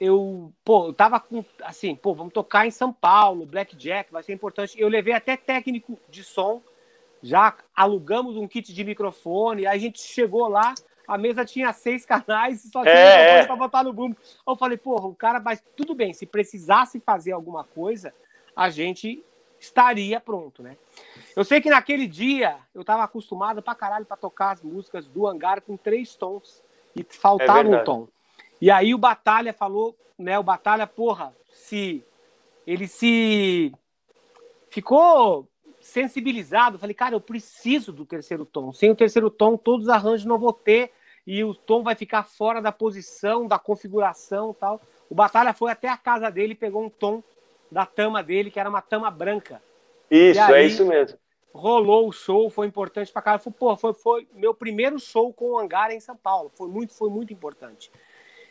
eu, 0.00 0.52
pô, 0.64 0.86
eu 0.86 0.92
tava 0.92 1.20
com, 1.20 1.44
assim, 1.62 1.94
pô, 1.94 2.14
vamos 2.14 2.32
tocar 2.32 2.66
em 2.66 2.70
São 2.70 2.92
Paulo, 2.92 3.46
Blackjack, 3.46 4.10
vai 4.10 4.22
ser 4.22 4.32
importante. 4.32 4.80
Eu 4.80 4.88
levei 4.88 5.12
até 5.12 5.36
técnico 5.36 5.98
de 6.08 6.24
som, 6.24 6.62
já 7.22 7.54
alugamos 7.76 8.36
um 8.36 8.48
kit 8.48 8.72
de 8.72 8.84
microfone, 8.84 9.66
aí 9.66 9.78
a 9.78 9.80
gente 9.80 10.00
chegou 10.00 10.48
lá, 10.48 10.74
a 11.10 11.18
mesa 11.18 11.44
tinha 11.44 11.72
seis 11.72 12.06
canais 12.06 12.64
e 12.64 12.70
só 12.70 12.82
tinha 12.82 12.94
é, 12.94 13.40
é. 13.40 13.44
para 13.44 13.56
botar 13.56 13.82
no 13.82 13.92
boom. 13.92 14.14
Eu 14.46 14.54
falei, 14.54 14.78
porra, 14.78 15.08
o 15.08 15.14
cara, 15.14 15.40
mas 15.40 15.60
tudo 15.76 15.92
bem, 15.92 16.12
se 16.12 16.24
precisasse 16.24 17.00
fazer 17.00 17.32
alguma 17.32 17.64
coisa, 17.64 18.14
a 18.54 18.70
gente 18.70 19.20
estaria 19.58 20.20
pronto, 20.20 20.62
né? 20.62 20.76
Eu 21.34 21.42
sei 21.42 21.60
que 21.60 21.68
naquele 21.68 22.06
dia 22.06 22.58
eu 22.72 22.84
tava 22.84 23.02
acostumado 23.02 23.60
pra 23.60 23.74
caralho 23.74 24.06
pra 24.06 24.16
tocar 24.16 24.52
as 24.52 24.62
músicas 24.62 25.10
do 25.10 25.26
hangar 25.26 25.60
com 25.62 25.76
três 25.76 26.14
tons 26.14 26.62
e 26.94 27.02
faltava 27.02 27.68
é 27.68 27.80
um 27.80 27.84
tom. 27.84 28.08
E 28.60 28.70
aí 28.70 28.94
o 28.94 28.98
Batalha 28.98 29.52
falou, 29.52 29.96
né? 30.16 30.38
O 30.38 30.44
Batalha, 30.44 30.86
porra, 30.86 31.34
se 31.50 32.04
ele 32.64 32.86
se 32.86 33.72
ficou 34.68 35.48
sensibilizado. 35.80 36.78
Falei, 36.78 36.94
cara, 36.94 37.16
eu 37.16 37.20
preciso 37.20 37.92
do 37.92 38.06
terceiro 38.06 38.44
tom. 38.44 38.70
Sem 38.70 38.92
o 38.92 38.96
terceiro 38.96 39.28
tom, 39.28 39.56
todos 39.56 39.86
os 39.86 39.92
arranjos 39.92 40.24
não 40.24 40.38
vou 40.38 40.52
ter 40.52 40.92
e 41.26 41.44
o 41.44 41.54
tom 41.54 41.82
vai 41.82 41.94
ficar 41.94 42.22
fora 42.22 42.60
da 42.60 42.72
posição, 42.72 43.46
da 43.46 43.58
configuração, 43.58 44.54
tal. 44.54 44.80
O 45.08 45.14
Batalha 45.14 45.52
foi 45.52 45.70
até 45.70 45.88
a 45.88 45.96
casa 45.96 46.30
dele 46.30 46.52
e 46.52 46.56
pegou 46.56 46.82
um 46.82 46.90
tom 46.90 47.22
da 47.70 47.86
tama 47.86 48.22
dele, 48.22 48.50
que 48.50 48.58
era 48.58 48.68
uma 48.68 48.82
tama 48.82 49.10
branca. 49.10 49.62
Isso, 50.10 50.40
aí, 50.40 50.64
é 50.64 50.66
isso 50.66 50.84
mesmo. 50.84 51.18
Rolou 51.52 52.08
o 52.08 52.12
show, 52.12 52.48
foi 52.50 52.66
importante 52.66 53.12
pra 53.12 53.22
caralho. 53.22 53.42
Foi, 53.42 53.52
pô, 53.52 53.76
foi, 53.76 53.92
foi 53.92 54.28
meu 54.34 54.54
primeiro 54.54 54.98
show 54.98 55.32
com 55.32 55.52
o 55.52 55.58
Hangar 55.58 55.90
em 55.90 56.00
São 56.00 56.16
Paulo. 56.16 56.50
Foi 56.54 56.68
muito, 56.68 56.94
foi 56.94 57.10
muito 57.10 57.32
importante. 57.32 57.90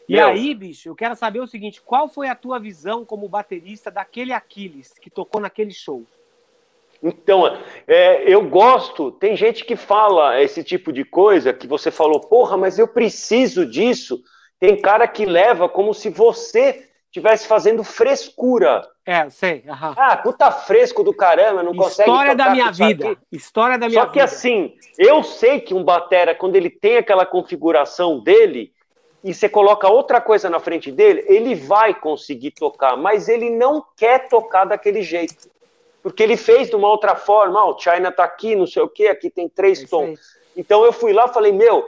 E 0.08 0.14
Meu. 0.14 0.28
aí, 0.28 0.56
bicho, 0.56 0.90
eu 0.90 0.96
quero 0.96 1.16
saber 1.16 1.40
o 1.40 1.48
seguinte: 1.48 1.82
qual 1.82 2.08
foi 2.08 2.28
a 2.28 2.36
tua 2.36 2.60
visão 2.60 3.06
como 3.06 3.30
baterista 3.30 3.92
daquele 3.92 4.34
Aquiles 4.34 4.98
que 5.00 5.10
tocou 5.10 5.40
naquele 5.40 5.72
show? 5.72 6.06
Então, 7.02 7.58
é, 7.88 8.24
eu 8.32 8.42
gosto. 8.48 9.12
Tem 9.12 9.36
gente 9.36 9.64
que 9.64 9.76
fala 9.76 10.42
esse 10.42 10.64
tipo 10.64 10.92
de 10.92 11.04
coisa 11.06 11.54
que 11.54 11.68
você 11.68 11.90
falou, 11.90 12.20
porra, 12.20 12.58
mas 12.58 12.78
eu 12.78 12.88
preciso 12.88 13.66
disso. 13.66 14.22
Tem 14.60 14.76
cara 14.76 15.08
que 15.08 15.26
leva 15.26 15.70
como 15.70 15.94
se 15.94 16.10
você 16.10 16.90
estivesse 17.06 17.48
fazendo 17.48 17.84
frescura. 17.84 18.88
É, 19.06 19.30
sei. 19.30 19.64
Uhum. 19.66 19.94
Ah, 19.98 20.18
puta 20.18 20.52
fresco 20.52 21.04
do 21.04 21.14
caramba, 21.14 21.64
não 21.64 21.72
História 21.72 21.84
consegue. 21.84 22.10
História 22.10 22.36
da 22.36 22.50
minha 22.52 22.72
vida. 22.72 23.12
Aqui. 23.12 23.22
História 23.32 23.78
da 23.78 23.88
minha 23.88 24.02
Só 24.02 24.10
que 24.10 24.20
assim, 24.20 24.76
eu 24.98 25.24
sei 25.24 25.60
que 25.60 25.74
um 25.74 25.84
batera, 25.84 26.36
quando 26.36 26.56
ele 26.56 26.70
tem 26.70 26.98
aquela 26.98 27.26
configuração 27.26 28.20
dele, 28.20 28.72
e 29.24 29.34
você 29.34 29.50
coloca 29.50 29.90
outra 29.90 30.22
coisa 30.22 30.50
na 30.50 30.60
frente 30.60 30.92
dele, 30.92 31.26
ele 31.28 31.56
vai 31.56 31.94
conseguir 31.94 32.52
tocar, 32.52 32.96
mas 32.96 33.28
ele 33.28 33.50
não 33.50 33.84
quer 33.98 34.30
tocar 34.30 34.66
daquele 34.66 35.02
jeito. 35.02 35.50
Porque 36.10 36.24
ele 36.24 36.38
fez 36.38 36.70
de 36.70 36.76
uma 36.76 36.88
outra 36.88 37.16
forma, 37.16 37.64
ó, 37.64 37.70
oh, 37.70 37.76
o 37.76 37.80
China 37.80 38.12
tá 38.12 38.24
aqui, 38.24 38.56
não 38.56 38.66
sei 38.66 38.82
o 38.82 38.90
que, 38.90 39.08
aqui 39.08 39.30
tem 39.30 39.48
três 39.48 39.84
é 39.84 39.88
tons. 39.88 40.20
Então 40.58 40.84
eu 40.84 40.92
fui 40.92 41.14
lá 41.14 41.26
e 41.26 41.34
falei, 41.34 41.52
meu, 41.52 41.88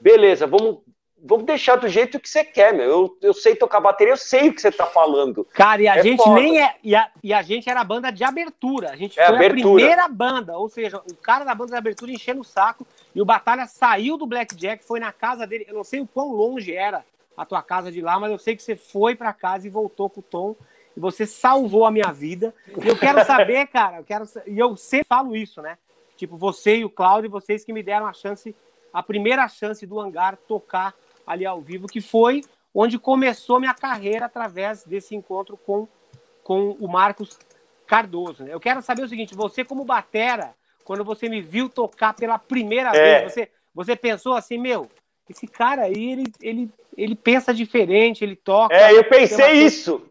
beleza, 0.00 0.46
vamos 0.46 0.78
vamos 1.26 1.44
deixar 1.44 1.76
do 1.76 1.88
jeito 1.88 2.20
que 2.20 2.28
você 2.28 2.44
quer, 2.44 2.72
meu. 2.72 2.88
Eu, 2.88 3.18
eu 3.20 3.34
sei 3.34 3.56
tocar 3.56 3.80
bateria, 3.80 4.12
eu 4.12 4.16
sei 4.16 4.48
o 4.48 4.54
que 4.54 4.60
você 4.60 4.70
tá 4.70 4.86
falando. 4.86 5.44
Cara, 5.52 5.82
e 5.82 5.88
a 5.88 5.96
é 5.96 6.02
gente 6.02 6.22
foda. 6.22 6.40
nem 6.40 6.62
é. 6.62 6.76
E 6.82 6.94
a, 6.94 7.10
e 7.22 7.32
a 7.34 7.42
gente 7.42 7.68
era 7.68 7.80
a 7.80 7.84
banda 7.84 8.10
de 8.12 8.22
abertura. 8.22 8.90
A 8.90 8.96
gente 8.96 9.18
é 9.18 9.26
foi 9.26 9.34
abertura. 9.34 9.58
a 9.58 9.74
primeira 9.74 10.08
banda. 10.08 10.56
Ou 10.56 10.68
seja, 10.68 10.98
o 10.98 11.16
cara 11.16 11.44
da 11.44 11.54
banda 11.54 11.72
de 11.72 11.78
abertura 11.78 12.12
enchendo 12.12 12.40
o 12.40 12.44
saco. 12.44 12.86
E 13.14 13.20
o 13.20 13.24
Batalha 13.24 13.66
saiu 13.66 14.16
do 14.16 14.26
Blackjack, 14.26 14.84
foi 14.84 15.00
na 15.00 15.12
casa 15.12 15.46
dele. 15.46 15.64
Eu 15.66 15.74
não 15.74 15.84
sei 15.84 16.00
o 16.00 16.06
quão 16.06 16.30
longe 16.30 16.72
era 16.72 17.04
a 17.36 17.44
tua 17.44 17.62
casa 17.62 17.90
de 17.90 18.00
lá, 18.00 18.18
mas 18.18 18.30
eu 18.30 18.38
sei 18.38 18.54
que 18.54 18.62
você 18.62 18.76
foi 18.76 19.14
para 19.14 19.32
casa 19.32 19.66
e 19.66 19.70
voltou 19.70 20.08
com 20.08 20.20
o 20.20 20.22
Tom. 20.22 20.54
E 20.96 21.00
você 21.00 21.26
salvou 21.26 21.84
a 21.84 21.90
minha 21.90 22.10
vida. 22.12 22.54
E 22.82 22.88
eu 22.88 22.98
quero 22.98 23.24
saber, 23.24 23.66
cara, 23.66 23.98
eu 23.98 24.04
quero. 24.04 24.24
E 24.46 24.58
eu 24.58 24.76
sempre 24.76 25.06
falo 25.06 25.36
isso, 25.36 25.60
né? 25.60 25.76
Tipo, 26.16 26.36
você 26.36 26.78
e 26.78 26.84
o 26.84 26.90
Cláudio, 26.90 27.30
vocês 27.30 27.64
que 27.64 27.72
me 27.72 27.82
deram 27.82 28.06
a 28.06 28.12
chance, 28.12 28.56
a 28.92 29.02
primeira 29.02 29.46
chance 29.48 29.86
do 29.86 30.00
hangar 30.00 30.36
tocar 30.48 30.94
ali 31.26 31.44
ao 31.44 31.60
vivo, 31.60 31.86
que 31.86 32.00
foi 32.00 32.42
onde 32.74 32.98
começou 32.98 33.60
minha 33.60 33.74
carreira 33.74 34.26
através 34.26 34.84
desse 34.84 35.14
encontro 35.14 35.58
com, 35.58 35.86
com 36.42 36.70
o 36.80 36.88
Marcos 36.88 37.38
Cardoso. 37.86 38.44
Né? 38.44 38.54
Eu 38.54 38.60
quero 38.60 38.80
saber 38.80 39.02
o 39.02 39.08
seguinte: 39.08 39.34
você, 39.34 39.64
como 39.64 39.84
batera, 39.84 40.54
quando 40.84 41.04
você 41.04 41.28
me 41.28 41.42
viu 41.42 41.68
tocar 41.68 42.14
pela 42.14 42.38
primeira 42.38 42.96
é. 42.96 43.20
vez, 43.20 43.32
você, 43.32 43.50
você 43.74 43.94
pensou 43.94 44.32
assim, 44.34 44.56
meu, 44.56 44.88
esse 45.28 45.46
cara 45.46 45.82
aí, 45.82 46.12
ele, 46.12 46.32
ele, 46.40 46.70
ele 46.96 47.14
pensa 47.14 47.52
diferente, 47.52 48.24
ele 48.24 48.36
toca. 48.36 48.74
É, 48.74 48.96
eu 48.96 49.04
pensei 49.04 49.52
isso. 49.64 50.02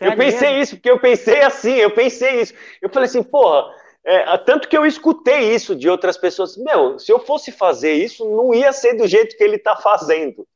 Sério 0.00 0.14
eu 0.14 0.16
pensei 0.16 0.48
mesmo? 0.48 0.62
isso, 0.62 0.76
porque 0.76 0.90
eu 0.90 0.98
pensei 0.98 1.40
assim, 1.42 1.74
eu 1.74 1.90
pensei 1.90 2.40
isso. 2.40 2.54
Eu 2.80 2.88
falei 2.88 3.06
assim, 3.06 3.22
porra, 3.22 3.70
É, 4.02 4.38
tanto 4.38 4.66
que 4.66 4.76
eu 4.76 4.86
escutei 4.86 5.54
isso 5.54 5.76
de 5.76 5.88
outras 5.88 6.16
pessoas. 6.16 6.56
Meu, 6.56 6.98
se 6.98 7.12
eu 7.12 7.18
fosse 7.18 7.52
fazer 7.52 7.92
isso, 7.92 8.24
não 8.24 8.54
ia 8.54 8.72
ser 8.72 8.94
do 8.94 9.06
jeito 9.06 9.36
que 9.36 9.44
ele 9.44 9.58
tá 9.58 9.76
fazendo. 9.76 10.46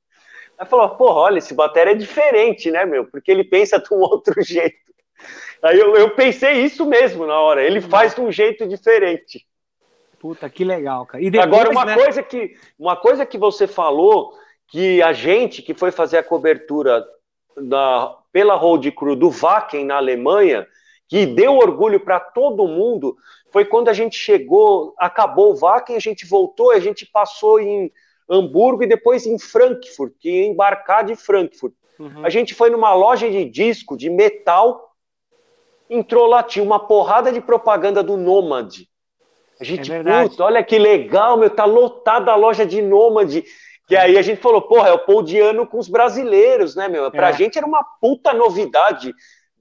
Aí 0.59 0.67
falou, 0.67 0.89
porra, 0.97 1.21
olha, 1.21 1.39
esse 1.39 1.53
bateria 1.53 1.93
é 1.93 1.97
diferente, 1.97 2.71
né, 2.71 2.87
meu? 2.87 3.05
Porque 3.07 3.31
ele 3.31 3.45
pensa 3.45 3.79
de 3.79 3.93
um 3.93 3.99
outro 4.01 4.43
jeito. 4.43 4.77
Aí 5.63 5.79
eu, 5.79 5.95
eu 5.95 6.15
pensei 6.15 6.63
isso 6.63 6.87
mesmo 6.87 7.27
na 7.27 7.39
hora. 7.39 7.63
Ele 7.63 7.81
faz 7.83 8.15
de 8.15 8.21
um 8.23 8.33
jeito 8.33 8.67
diferente. 8.67 9.47
Puta, 10.19 10.49
que 10.49 10.65
legal, 10.65 11.05
cara. 11.05 11.23
Depois, 11.23 11.45
Agora, 11.45 11.71
uma, 11.71 11.85
né? 11.85 11.95
coisa 11.95 12.23
que, 12.23 12.57
uma 12.79 12.97
coisa 12.97 13.27
que 13.27 13.37
você 13.37 13.67
falou, 13.67 14.33
que 14.69 15.03
a 15.03 15.13
gente 15.13 15.61
que 15.61 15.75
foi 15.75 15.91
fazer 15.91 16.17
a 16.17 16.23
cobertura 16.23 17.05
da, 17.57 18.17
pela 18.33 18.55
Road 18.55 18.91
Crew 18.93 19.17
do 19.17 19.31
Wacken 19.31 19.85
na 19.85 19.97
Alemanha, 19.97 20.67
que 21.09 21.27
deu 21.27 21.57
orgulho 21.57 22.01
para 22.01 22.19
todo 22.19 22.67
mundo, 22.67 23.17
foi 23.53 23.65
quando 23.65 23.89
a 23.89 23.93
gente 23.93 24.17
chegou, 24.17 24.95
acabou 24.99 25.53
o 25.53 25.57
Wacken, 25.57 25.97
a 25.97 26.01
gente 26.01 26.27
voltou, 26.27 26.71
a 26.73 26.81
gente 26.81 27.07
passou 27.07 27.61
em 27.61 27.93
Hamburgo 28.29 28.83
e 28.83 28.87
depois 28.87 29.27
em 29.27 29.39
Frankfurt, 29.39 30.15
que 30.19 30.31
ia 30.31 30.47
embarcar 30.47 31.05
de 31.05 31.15
Frankfurt. 31.15 31.75
Uhum. 31.99 32.25
A 32.25 32.31
gente 32.31 32.55
foi 32.55 32.71
numa 32.71 32.93
loja 32.95 33.31
de 33.31 33.45
disco, 33.45 33.97
de 33.97 34.11
metal, 34.11 34.95
entrou 35.89 36.27
lá, 36.27 36.43
tinha 36.43 36.65
uma 36.65 36.81
porrada 36.81 37.31
de 37.31 37.41
propaganda 37.41 38.03
do 38.03 38.17
Nomad. 38.17 38.83
A 39.61 39.65
gente, 39.65 39.93
é 39.93 40.03
puta, 40.03 40.45
olha 40.45 40.65
que 40.65 40.79
legal, 40.79 41.37
meu, 41.37 41.49
tá 41.49 41.65
lotada 41.65 42.33
a 42.33 42.37
loja 42.37 42.67
de 42.67 42.83
Nomad. 42.83 43.45
Que 43.87 43.97
aí 43.97 44.17
a 44.17 44.23
gente 44.23 44.41
falou, 44.41 44.63
porra, 44.63 44.89
é 44.89 44.93
o 44.93 44.99
Poldiano 44.99 45.67
com 45.67 45.79
os 45.79 45.89
brasileiros, 45.89 46.75
né, 46.75 46.89
meu? 46.89 47.11
Pra 47.11 47.29
é. 47.29 47.33
gente 47.33 47.59
era 47.59 47.67
uma 47.67 47.85
puta 48.01 48.33
novidade. 48.33 49.15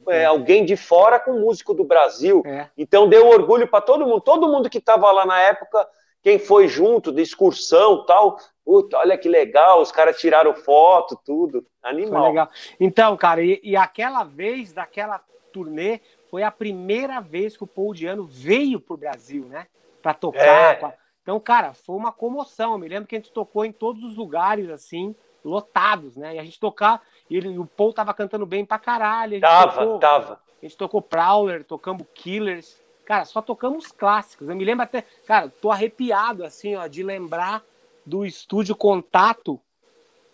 É, 0.08 0.26
alguém 0.26 0.66
de 0.66 0.76
fora 0.76 1.20
com 1.20 1.40
músico 1.40 1.74
do 1.74 1.84
Brasil. 1.84 2.42
É. 2.46 2.70
Então 2.78 3.08
deu 3.08 3.28
orgulho 3.28 3.68
para 3.68 3.82
todo 3.82 4.06
mundo. 4.06 4.22
Todo 4.22 4.50
mundo 4.50 4.70
que 4.70 4.78
estava 4.78 5.10
lá 5.12 5.26
na 5.26 5.40
época, 5.40 5.88
quem 6.22 6.40
foi 6.40 6.68
junto, 6.68 7.12
de 7.12 7.22
excursão 7.22 8.06
tal. 8.06 8.38
Puta, 8.66 8.98
olha 8.98 9.18
que 9.18 9.28
legal, 9.28 9.82
os 9.82 9.92
caras 9.92 10.20
tiraram 10.20 10.56
foto, 10.56 11.20
tudo. 11.26 11.66
Animal. 11.82 12.50
Então, 12.80 13.16
cara, 13.18 13.42
e, 13.42 13.60
e 13.62 13.76
aquela 13.76 14.24
vez, 14.24 14.72
daquela 14.72 15.22
turnê, 15.52 16.00
foi 16.32 16.44
a 16.44 16.52
primeira 16.52 17.20
vez 17.20 17.58
que 17.58 17.64
o 17.64 17.68
Paul 17.68 17.94
Diano 17.94 18.26
veio 18.26 18.80
pro 18.80 18.98
Brasil, 18.98 19.46
né? 19.46 19.68
Para 20.02 20.14
tocar. 20.14 20.82
É. 20.82 20.98
Então, 21.24 21.40
cara, 21.40 21.74
foi 21.74 21.96
uma 21.96 22.12
comoção. 22.12 22.74
Eu 22.74 22.78
me 22.78 22.88
lembro 22.88 23.08
que 23.08 23.16
a 23.16 23.20
gente 23.20 23.32
tocou 23.32 23.66
em 23.66 23.72
todos 23.72 24.04
os 24.04 24.16
lugares, 24.16 24.70
assim, 24.70 25.16
lotados, 25.44 26.18
né? 26.18 26.36
E 26.36 26.40
a 26.40 26.44
gente 26.44 26.60
tocar, 26.60 27.02
e 27.30 27.38
ele, 27.38 27.58
o 27.58 27.66
Paul 27.66 27.94
tava 27.94 28.14
cantando 28.14 28.46
bem 28.46 28.66
pra 28.66 28.78
caralho. 28.78 29.40
tava, 29.40 29.72
tocou, 29.72 30.00
tava. 30.00 30.40
A 30.62 30.66
gente 30.66 30.78
tocou 30.78 31.02
Prowler, 31.02 31.64
tocamos 31.64 32.06
Killers. 32.14 32.82
Cara, 33.06 33.26
só 33.26 33.42
tocamos 33.42 33.92
clássicos. 33.92 34.50
Eu 34.50 34.56
me 34.56 34.64
lembro 34.64 34.84
até, 34.84 35.02
cara, 35.26 35.50
tô 35.50 35.72
arrepiado, 35.72 36.44
assim, 36.44 36.76
ó, 36.76 36.88
de 36.88 37.04
lembrar 37.04 37.64
do 38.06 38.26
estúdio 38.26 38.76
Contato 38.76 39.60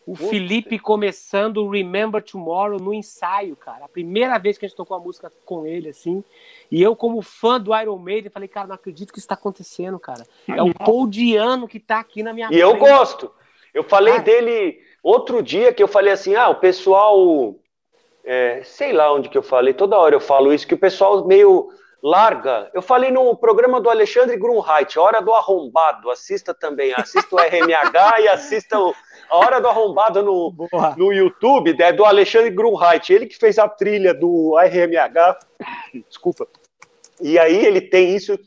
o 0.06 0.14
Puta. 0.16 0.30
Felipe 0.30 0.80
começando 0.80 1.58
o 1.58 1.70
Remember 1.70 2.22
Tomorrow 2.24 2.80
no 2.80 2.94
ensaio, 2.94 3.56
cara. 3.56 3.86
A 3.86 3.90
primeira 3.90 4.38
vez 4.38 4.58
que 4.58 4.66
a 4.66 4.68
gente 4.68 4.78
tocou 4.78 4.98
a 4.98 5.00
música 5.00 5.32
com 5.46 5.66
ele, 5.66 5.90
assim. 5.90 6.24
E 6.72 6.82
eu, 6.82 6.96
como 6.96 7.22
fã 7.22 7.60
do 7.60 7.76
Iron 7.78 7.98
Maiden, 7.98 8.32
falei, 8.32 8.48
cara, 8.48 8.68
não 8.68 8.76
acredito 8.76 9.14
que 9.14 9.20
isso 9.20 9.28
tá 9.28 9.36
acontecendo, 9.36 10.00
cara. 10.00 10.26
É 10.48 10.64
o 10.64 10.74
Paul 10.74 11.08
Diano 11.08 11.68
que 11.68 11.80
tá 11.80 12.00
aqui 12.00 12.24
na 12.24 12.34
minha 12.34 12.48
E 12.48 12.50
frente. 12.50 12.62
eu 12.62 12.76
gosto. 12.78 13.32
Eu 13.74 13.84
falei 13.84 14.16
ah. 14.16 14.20
dele 14.20 14.80
outro 15.04 15.44
dia 15.44 15.74
que 15.74 15.84
eu 15.84 15.88
falei 15.88 16.14
assim, 16.14 16.36
ah, 16.36 16.50
o 16.50 16.56
pessoal. 16.56 17.56
É, 18.24 18.62
sei 18.64 18.92
lá 18.92 19.12
onde 19.14 19.30
que 19.30 19.38
eu 19.38 19.42
falei, 19.42 19.74
toda 19.74 19.98
hora 19.98 20.14
eu 20.14 20.20
falo 20.20 20.54
isso, 20.54 20.68
que 20.68 20.74
o 20.74 20.78
pessoal 20.78 21.26
meio 21.26 21.72
larga. 22.02 22.70
Eu 22.74 22.82
falei 22.82 23.12
no 23.12 23.36
programa 23.36 23.80
do 23.80 23.90
Alexandre 23.90 24.38
Grunheit, 24.38 24.98
Hora 24.98 25.22
do 25.22 25.34
Arrombado, 25.34 26.10
assista 26.10 26.54
também, 26.54 26.94
assista 26.96 27.36
o 27.36 27.40
RMH 27.40 28.22
e 28.22 28.28
assista 28.28 28.80
o, 28.80 28.94
a 29.30 29.38
Hora 29.38 29.60
do 29.60 29.68
Arrombado 29.68 30.24
no, 30.24 30.54
no 30.98 31.14
YouTube, 31.14 31.76
é 31.80 31.92
do 31.92 32.06
Alexandre 32.06 32.50
Grunheit, 32.50 33.12
ele 33.12 33.26
que 33.26 33.38
fez 33.38 33.60
a 33.60 33.68
trilha 33.68 34.14
do 34.14 34.58
RMH, 34.58 35.40
desculpa. 36.08 36.48
E 37.22 37.38
aí 37.38 37.66
ele 37.66 37.82
tem 37.82 38.16
isso, 38.16 38.40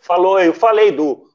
falou, 0.00 0.40
eu 0.40 0.52
falei 0.52 0.90
do 0.90 1.28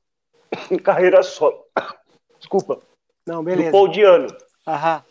carreira 0.83 1.23
solo, 1.23 1.65
desculpa, 2.37 2.79
Não, 3.25 3.43
beleza. 3.43 3.69
do 3.69 3.71
Paul 3.71 3.87
Diano. 3.87 4.27
Aham. 4.67 5.03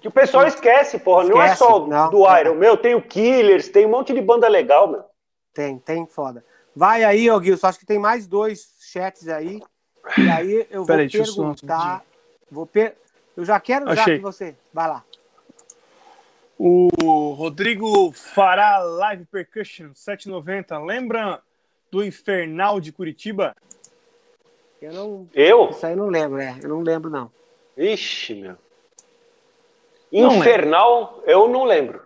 Que 0.00 0.08
o 0.08 0.12
pessoal 0.12 0.46
esquece, 0.46 0.98
porra, 0.98 1.22
esquece. 1.22 1.38
não 1.38 1.42
é 1.42 1.56
só 1.56 1.86
não, 1.86 2.10
do 2.10 2.38
Iron, 2.38 2.52
é. 2.52 2.54
meu, 2.54 2.76
tem 2.76 2.94
o 2.94 3.00
Killers, 3.00 3.70
tem 3.70 3.86
um 3.86 3.90
monte 3.90 4.12
de 4.12 4.20
banda 4.20 4.46
legal, 4.48 4.86
meu. 4.86 5.02
Tem, 5.54 5.78
tem 5.78 6.06
foda. 6.06 6.44
Vai 6.74 7.04
aí, 7.04 7.30
ô 7.30 7.40
Gilson, 7.40 7.68
acho 7.68 7.78
que 7.78 7.86
tem 7.86 7.98
mais 7.98 8.26
dois 8.26 8.74
chats 8.80 9.28
aí. 9.28 9.62
E 10.18 10.28
aí 10.28 10.66
eu 10.70 10.84
vou 10.84 10.96
perguntar. 10.96 12.04
Eu 12.42 12.54
vou 12.54 12.66
per... 12.66 12.96
Eu 13.36 13.44
já 13.44 13.58
quero 13.60 13.88
Achei. 13.88 13.96
já 13.96 14.16
que 14.16 14.22
você. 14.22 14.56
Vai 14.72 14.88
lá. 14.88 15.04
O 16.58 17.32
Rodrigo 17.32 18.12
Fará 18.12 18.78
Live 18.78 19.24
Percussion 19.26 19.92
790. 19.94 20.78
Lembra 20.78 21.40
do 21.90 22.04
Infernal 22.04 22.80
de 22.80 22.92
Curitiba? 22.92 23.56
Eu 24.80 24.92
não. 24.92 25.28
Eu? 25.32 25.70
Isso 25.70 25.86
aí 25.86 25.92
eu 25.92 25.96
não 25.96 26.08
lembro, 26.08 26.38
é. 26.38 26.58
Eu 26.62 26.68
não 26.68 26.80
lembro, 26.80 27.10
não. 27.10 27.30
Ixi, 27.76 28.34
meu. 28.34 28.56
Infernal, 30.12 31.16
não 31.18 31.24
eu 31.24 31.48
não 31.48 31.64
lembro. 31.64 32.04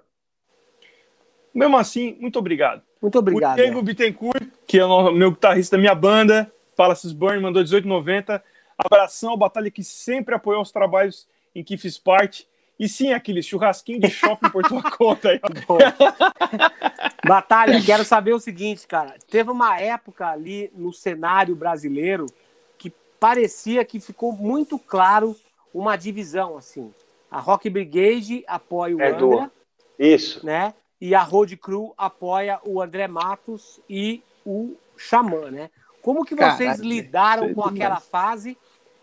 Mesmo 1.53 1.77
assim, 1.77 2.16
muito 2.20 2.39
obrigado. 2.39 2.83
Muito 3.01 3.19
obrigado. 3.19 3.55
O 3.55 3.57
Diego 3.57 3.79
é. 3.79 3.83
Bittencourt, 3.83 4.49
que 4.66 4.79
é 4.79 4.85
o 4.85 5.11
meu 5.12 5.31
guitarrista 5.31 5.77
da 5.77 5.81
minha 5.81 5.95
banda, 5.95 6.51
Palaces 6.77 7.12
Burn, 7.12 7.41
mandou 7.41 7.62
18,90. 7.62 8.43
Abração, 8.77 9.37
Batalha 9.37 9.70
que 9.70 9.83
sempre 9.83 10.35
apoiou 10.35 10.62
os 10.62 10.70
trabalhos 10.70 11.27
em 11.55 11.65
que 11.65 11.77
fiz 11.77 11.99
parte. 11.99 12.47
E 12.79 12.89
sim, 12.89 13.12
aquele 13.12 13.43
churrasquinho 13.43 13.99
de 13.99 14.09
shopping 14.09 14.51
por 14.51 14.62
tua 14.62 14.83
conta 14.97 15.31
aí. 15.31 15.41
Batalha, 17.27 17.83
quero 17.85 18.05
saber 18.05 18.33
o 18.33 18.39
seguinte, 18.39 18.87
cara. 18.87 19.16
Teve 19.29 19.51
uma 19.51 19.81
época 19.81 20.29
ali 20.29 20.70
no 20.75 20.93
cenário 20.93 21.57
brasileiro 21.57 22.27
que 22.79 22.93
parecia 23.19 23.85
que 23.85 23.99
ficou 23.99 24.33
muito 24.33 24.79
claro 24.79 25.37
uma 25.75 25.97
divisão, 25.97 26.57
assim. 26.57 26.95
A 27.29 27.41
Rock 27.41 27.69
Brigade 27.69 28.45
apoia 28.47 28.97
o 28.97 29.03
é 29.03 29.09
Angra. 29.09 29.19
Do... 29.19 29.51
Isso. 29.99 30.47
Né? 30.47 30.73
E 31.01 31.15
a 31.15 31.23
Road 31.23 31.57
Crew 31.57 31.95
apoia 31.97 32.61
o 32.65 32.81
André 32.83 33.07
Matos 33.07 33.81
e 33.89 34.23
o 34.45 34.77
Xamã, 34.97 35.51
né? 35.51 35.70
Como 36.03 36.25
que 36.25 36.35
vocês 36.35 36.59
Caraca, 36.59 36.83
lidaram 36.83 37.55
com 37.55 37.65
aquela 37.65 38.01
fase? 38.01 38.57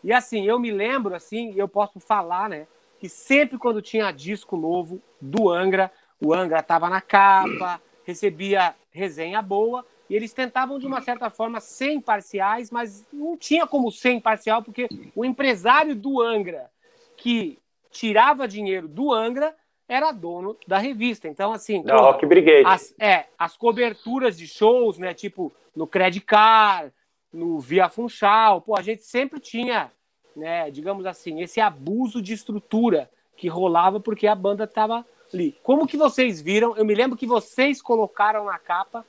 E 0.04 0.12
assim, 0.12 0.46
eu 0.46 0.60
me 0.60 0.72
lembro, 0.72 1.16
assim, 1.16 1.54
eu 1.56 1.68
posso 1.68 2.00
falar, 2.00 2.50
né? 2.50 2.68
Que 3.00 3.10
sempre 3.10 3.58
quando 3.58 3.82
tinha 3.82 4.12
disco 4.12 4.58
novo 4.58 5.02
do 5.20 5.50
Angra, 5.50 5.92
o 6.22 6.34
Angra 6.34 6.60
estava 6.60 6.90
na 6.90 7.02
capa, 7.02 7.82
recebia 8.04 8.76
resenha 8.92 9.42
boa, 9.42 9.86
e 10.10 10.16
eles 10.16 10.34
tentavam, 10.34 10.78
de 10.78 10.86
uma 10.86 11.02
certa 11.02 11.30
forma, 11.30 11.60
ser 11.60 11.92
imparciais, 11.92 12.70
mas 12.70 13.06
não 13.12 13.36
tinha 13.36 13.66
como 13.66 13.92
ser 13.92 14.12
imparcial, 14.12 14.62
porque 14.62 14.88
o 15.16 15.26
empresário 15.26 15.96
do 15.96 16.22
Angra, 16.22 16.70
que 17.18 17.60
tirava 17.90 18.48
dinheiro 18.48 18.88
do 18.88 19.12
Angra, 19.12 19.56
era 19.88 20.12
dono 20.12 20.58
da 20.68 20.78
revista. 20.78 21.28
Então, 21.28 21.52
assim. 21.52 21.84
Da 21.84 21.98
Rock 21.98 22.26
Brigade. 22.26 22.66
As, 22.66 22.94
é, 23.00 23.26
as 23.38 23.56
coberturas 23.56 24.38
de 24.38 24.48
shows, 24.48 24.98
né? 24.98 25.14
Tipo, 25.14 25.54
no 25.76 25.86
Credit 25.86 26.26
Card, 26.26 26.92
no 27.32 27.60
Via 27.60 27.90
Funchal, 27.90 28.62
pô, 28.62 28.78
a 28.78 28.82
gente 28.82 29.04
sempre 29.04 29.40
tinha, 29.40 29.92
né, 30.36 30.72
digamos 30.72 31.06
assim, 31.06 31.42
esse 31.42 31.60
abuso 31.60 32.22
de 32.22 32.34
estrutura 32.34 33.10
que 33.36 33.48
rolava 33.48 34.00
porque 34.00 34.26
a 34.26 34.34
banda 34.34 34.64
estava 34.64 35.06
ali. 35.34 35.58
Como 35.62 35.86
que 35.86 35.98
vocês 35.98 36.42
viram? 36.42 36.76
Eu 36.78 36.86
me 36.86 36.96
lembro 36.96 37.18
que 37.18 37.28
vocês 37.28 37.82
colocaram 37.82 38.46
na 38.46 38.58
capa 38.58 39.06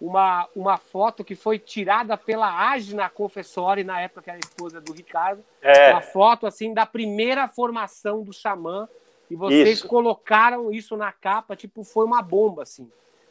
uma, 0.00 0.48
uma 0.56 0.78
foto 0.78 1.22
que 1.22 1.34
foi 1.34 1.58
tirada 1.58 2.16
pela 2.16 2.48
Agna 2.48 3.08
Confessori, 3.08 3.84
na 3.84 4.00
época 4.00 4.22
que 4.22 4.30
era 4.30 4.38
esposa 4.38 4.80
do 4.80 4.92
Ricardo. 4.92 5.44
É. 5.60 5.90
Uma 5.90 6.00
foto, 6.00 6.46
assim, 6.46 6.72
da 6.72 6.86
primeira 6.86 7.46
formação 7.48 8.22
do 8.22 8.32
Xamã 8.32 8.88
e 9.30 9.36
vocês 9.36 9.78
isso. 9.78 9.88
colocaram 9.88 10.72
isso 10.72 10.96
na 10.96 11.12
capa, 11.12 11.56
tipo, 11.56 11.82
foi 11.82 12.04
uma 12.04 12.22
bomba, 12.22 12.62
assim. 12.62 12.90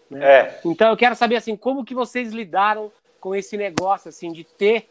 Né? 0.10 0.26
É. 0.26 0.62
Então 0.66 0.90
eu 0.90 0.98
quero 0.98 1.16
saber, 1.16 1.36
assim, 1.36 1.56
como 1.56 1.86
que 1.86 1.96
vocês 1.96 2.32
lidaram 2.32 2.92
com 3.20 3.36
esse 3.36 3.58
negócio, 3.58 4.10
assim, 4.10 4.32
de 4.32 4.44
ter, 4.44 4.90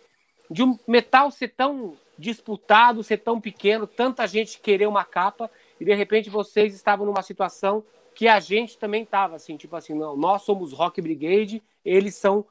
de 0.51 0.63
um 0.63 0.79
metal 0.87 1.31
ser 1.31 1.49
tão 1.49 1.95
disputado, 2.19 3.03
ser 3.03 3.19
tão 3.19 3.41
pequeno, 3.41 3.87
tanta 3.87 4.27
gente 4.27 4.61
querer 4.61 4.87
uma 4.87 5.05
capa, 5.05 5.51
e 5.81 5.85
de 5.85 5.95
repente 5.95 6.31
vocês 6.31 6.75
estavam 6.75 7.07
numa 7.07 7.23
situação 7.23 7.85
que 8.15 8.29
a 8.29 8.39
gente 8.39 8.79
também 8.79 9.03
estava, 9.03 9.37
assim, 9.37 9.57
tipo 9.57 9.75
assim, 9.75 9.95
não, 9.95 10.17
nós 10.17 10.43
somos 10.43 10.73
Rock 10.73 11.01
Brigade, 11.01 11.63
eles 11.85 12.15
são 12.15 12.45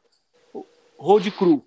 Road 0.98 1.32
Crew. 1.32 1.64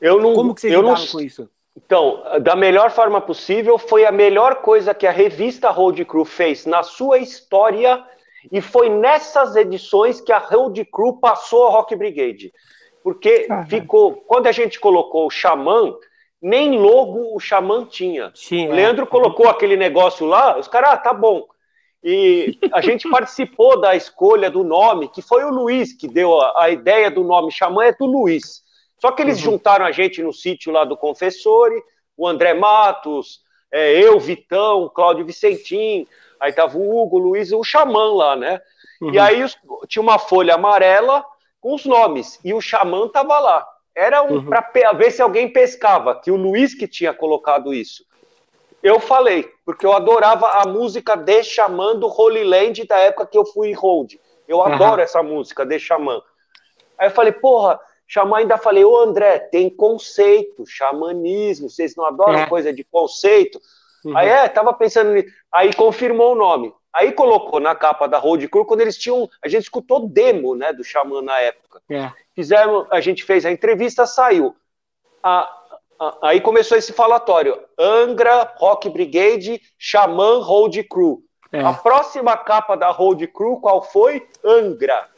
Eu 0.00 0.20
não, 0.20 0.34
Como 0.34 0.54
que 0.54 0.60
vocês 0.60 0.72
lidaram 0.72 0.98
não, 0.98 1.06
com 1.06 1.20
isso? 1.20 1.50
Então, 1.84 2.24
da 2.40 2.56
melhor 2.56 2.90
forma 2.90 3.20
possível, 3.20 3.78
foi 3.78 4.04
a 4.04 4.10
melhor 4.10 4.56
coisa 4.56 4.92
que 4.92 5.06
a 5.06 5.12
revista 5.12 5.70
Road 5.70 6.04
Crew 6.04 6.24
fez 6.24 6.66
na 6.66 6.82
sua 6.82 7.18
história 7.18 8.04
e 8.50 8.60
foi 8.60 8.88
nessas 8.88 9.54
edições 9.54 10.20
que 10.20 10.32
a 10.32 10.38
Road 10.38 10.84
Crew 10.86 11.20
passou 11.20 11.68
a 11.68 11.70
Rock 11.70 11.94
Brigade. 11.94 12.52
Porque 13.00 13.46
uhum. 13.48 13.66
ficou. 13.66 14.12
Quando 14.26 14.48
a 14.48 14.52
gente 14.52 14.80
colocou 14.80 15.28
o 15.28 15.30
Xamã, 15.30 15.94
nem 16.42 16.76
logo 16.76 17.36
o 17.36 17.38
Xamã 17.38 17.84
tinha. 17.84 18.32
Sim, 18.34 18.68
o 18.68 18.72
Leandro 18.72 19.04
é. 19.04 19.06
colocou 19.06 19.48
aquele 19.48 19.76
negócio 19.76 20.26
lá, 20.26 20.58
os 20.58 20.66
caras, 20.66 20.90
ah, 20.94 20.96
tá 20.96 21.12
bom. 21.12 21.46
E 22.02 22.58
a 22.72 22.80
gente 22.80 23.06
participou 23.10 23.80
da 23.80 23.94
escolha 23.94 24.50
do 24.50 24.64
nome, 24.64 25.08
que 25.08 25.22
foi 25.22 25.44
o 25.44 25.50
Luiz 25.50 25.92
que 25.92 26.08
deu 26.08 26.40
a, 26.40 26.64
a 26.64 26.70
ideia 26.70 27.08
do 27.08 27.22
nome 27.22 27.52
Xamã, 27.52 27.84
é 27.84 27.92
do 27.92 28.04
Luiz. 28.04 28.66
Só 28.98 29.12
que 29.12 29.22
eles 29.22 29.38
uhum. 29.38 29.52
juntaram 29.52 29.84
a 29.84 29.92
gente 29.92 30.22
no 30.22 30.32
sítio 30.32 30.72
lá 30.72 30.84
do 30.84 30.96
Confessore, 30.96 31.82
o 32.16 32.26
André 32.26 32.54
Matos, 32.54 33.40
é, 33.70 33.92
eu, 34.02 34.18
Vitão, 34.18 34.90
Cláudio 34.92 35.24
Vicentim, 35.24 36.06
aí 36.40 36.52
tava 36.52 36.76
o 36.76 37.02
Hugo, 37.02 37.16
o 37.16 37.20
Luiz, 37.20 37.52
o 37.52 37.62
Xamã 37.62 38.12
lá, 38.12 38.36
né? 38.36 38.60
Uhum. 39.00 39.12
E 39.12 39.18
aí 39.18 39.44
tinha 39.86 40.02
uma 40.02 40.18
folha 40.18 40.54
amarela 40.54 41.24
com 41.60 41.74
os 41.74 41.84
nomes, 41.84 42.40
e 42.44 42.52
o 42.52 42.60
Xamã 42.60 43.08
tava 43.08 43.38
lá. 43.38 43.66
Era 43.94 44.22
um, 44.22 44.36
uhum. 44.36 44.46
para 44.46 44.92
ver 44.92 45.10
se 45.10 45.22
alguém 45.22 45.52
pescava, 45.52 46.14
que 46.20 46.30
o 46.30 46.36
Luiz 46.36 46.74
que 46.74 46.86
tinha 46.86 47.12
colocado 47.12 47.74
isso. 47.74 48.04
Eu 48.82 49.00
falei, 49.00 49.48
porque 49.64 49.84
eu 49.84 49.92
adorava 49.92 50.46
a 50.62 50.66
música 50.66 51.16
de 51.16 51.42
Xamã 51.42 51.96
do 51.96 52.06
Holy 52.06 52.44
Land 52.44 52.86
da 52.86 52.96
época 52.98 53.26
que 53.26 53.36
eu 53.36 53.44
fui 53.44 53.72
hold. 53.72 54.14
Eu 54.46 54.62
adoro 54.62 55.02
essa 55.02 55.22
música, 55.22 55.66
de 55.66 55.78
Xamã. 55.80 56.22
Aí 56.96 57.08
eu 57.08 57.10
falei, 57.10 57.32
porra, 57.32 57.78
Xamã 58.08 58.38
ainda 58.38 58.56
falei, 58.56 58.84
ô 58.84 58.98
André, 58.98 59.38
tem 59.38 59.68
conceito, 59.68 60.66
xamanismo, 60.66 61.68
vocês 61.68 61.94
não 61.94 62.06
adoram 62.06 62.40
é. 62.40 62.46
coisa 62.46 62.72
de 62.72 62.82
conceito? 62.82 63.60
Uhum. 64.02 64.16
Aí 64.16 64.28
é, 64.28 64.48
tava 64.48 64.72
pensando 64.72 65.12
nisso. 65.12 65.28
Aí 65.52 65.74
confirmou 65.74 66.32
o 66.32 66.38
nome. 66.38 66.72
Aí 66.92 67.12
colocou 67.12 67.60
na 67.60 67.74
capa 67.74 68.08
da 68.08 68.18
Road 68.18 68.48
Crew, 68.48 68.64
quando 68.64 68.80
eles 68.80 68.96
tinham. 68.96 69.28
A 69.44 69.48
gente 69.48 69.64
escutou 69.64 70.08
demo, 70.08 70.54
né, 70.54 70.72
do 70.72 70.82
Xamã 70.82 71.20
na 71.20 71.38
época. 71.38 71.82
É. 71.90 72.10
Fizemos, 72.34 72.86
a 72.90 73.00
gente 73.00 73.22
fez 73.24 73.44
a 73.44 73.52
entrevista, 73.52 74.06
saiu. 74.06 74.56
A, 75.22 75.50
a, 76.00 76.28
aí 76.28 76.40
começou 76.40 76.78
esse 76.78 76.94
falatório: 76.94 77.60
Angra, 77.78 78.54
Rock 78.56 78.88
Brigade, 78.88 79.60
Xamã, 79.78 80.40
Road 80.40 80.82
Crew. 80.84 81.22
É. 81.52 81.60
A 81.60 81.74
próxima 81.74 82.36
capa 82.36 82.74
da 82.74 82.90
Road 82.90 83.26
Crew, 83.28 83.58
qual 83.60 83.82
foi? 83.82 84.26
Angra. 84.42 85.08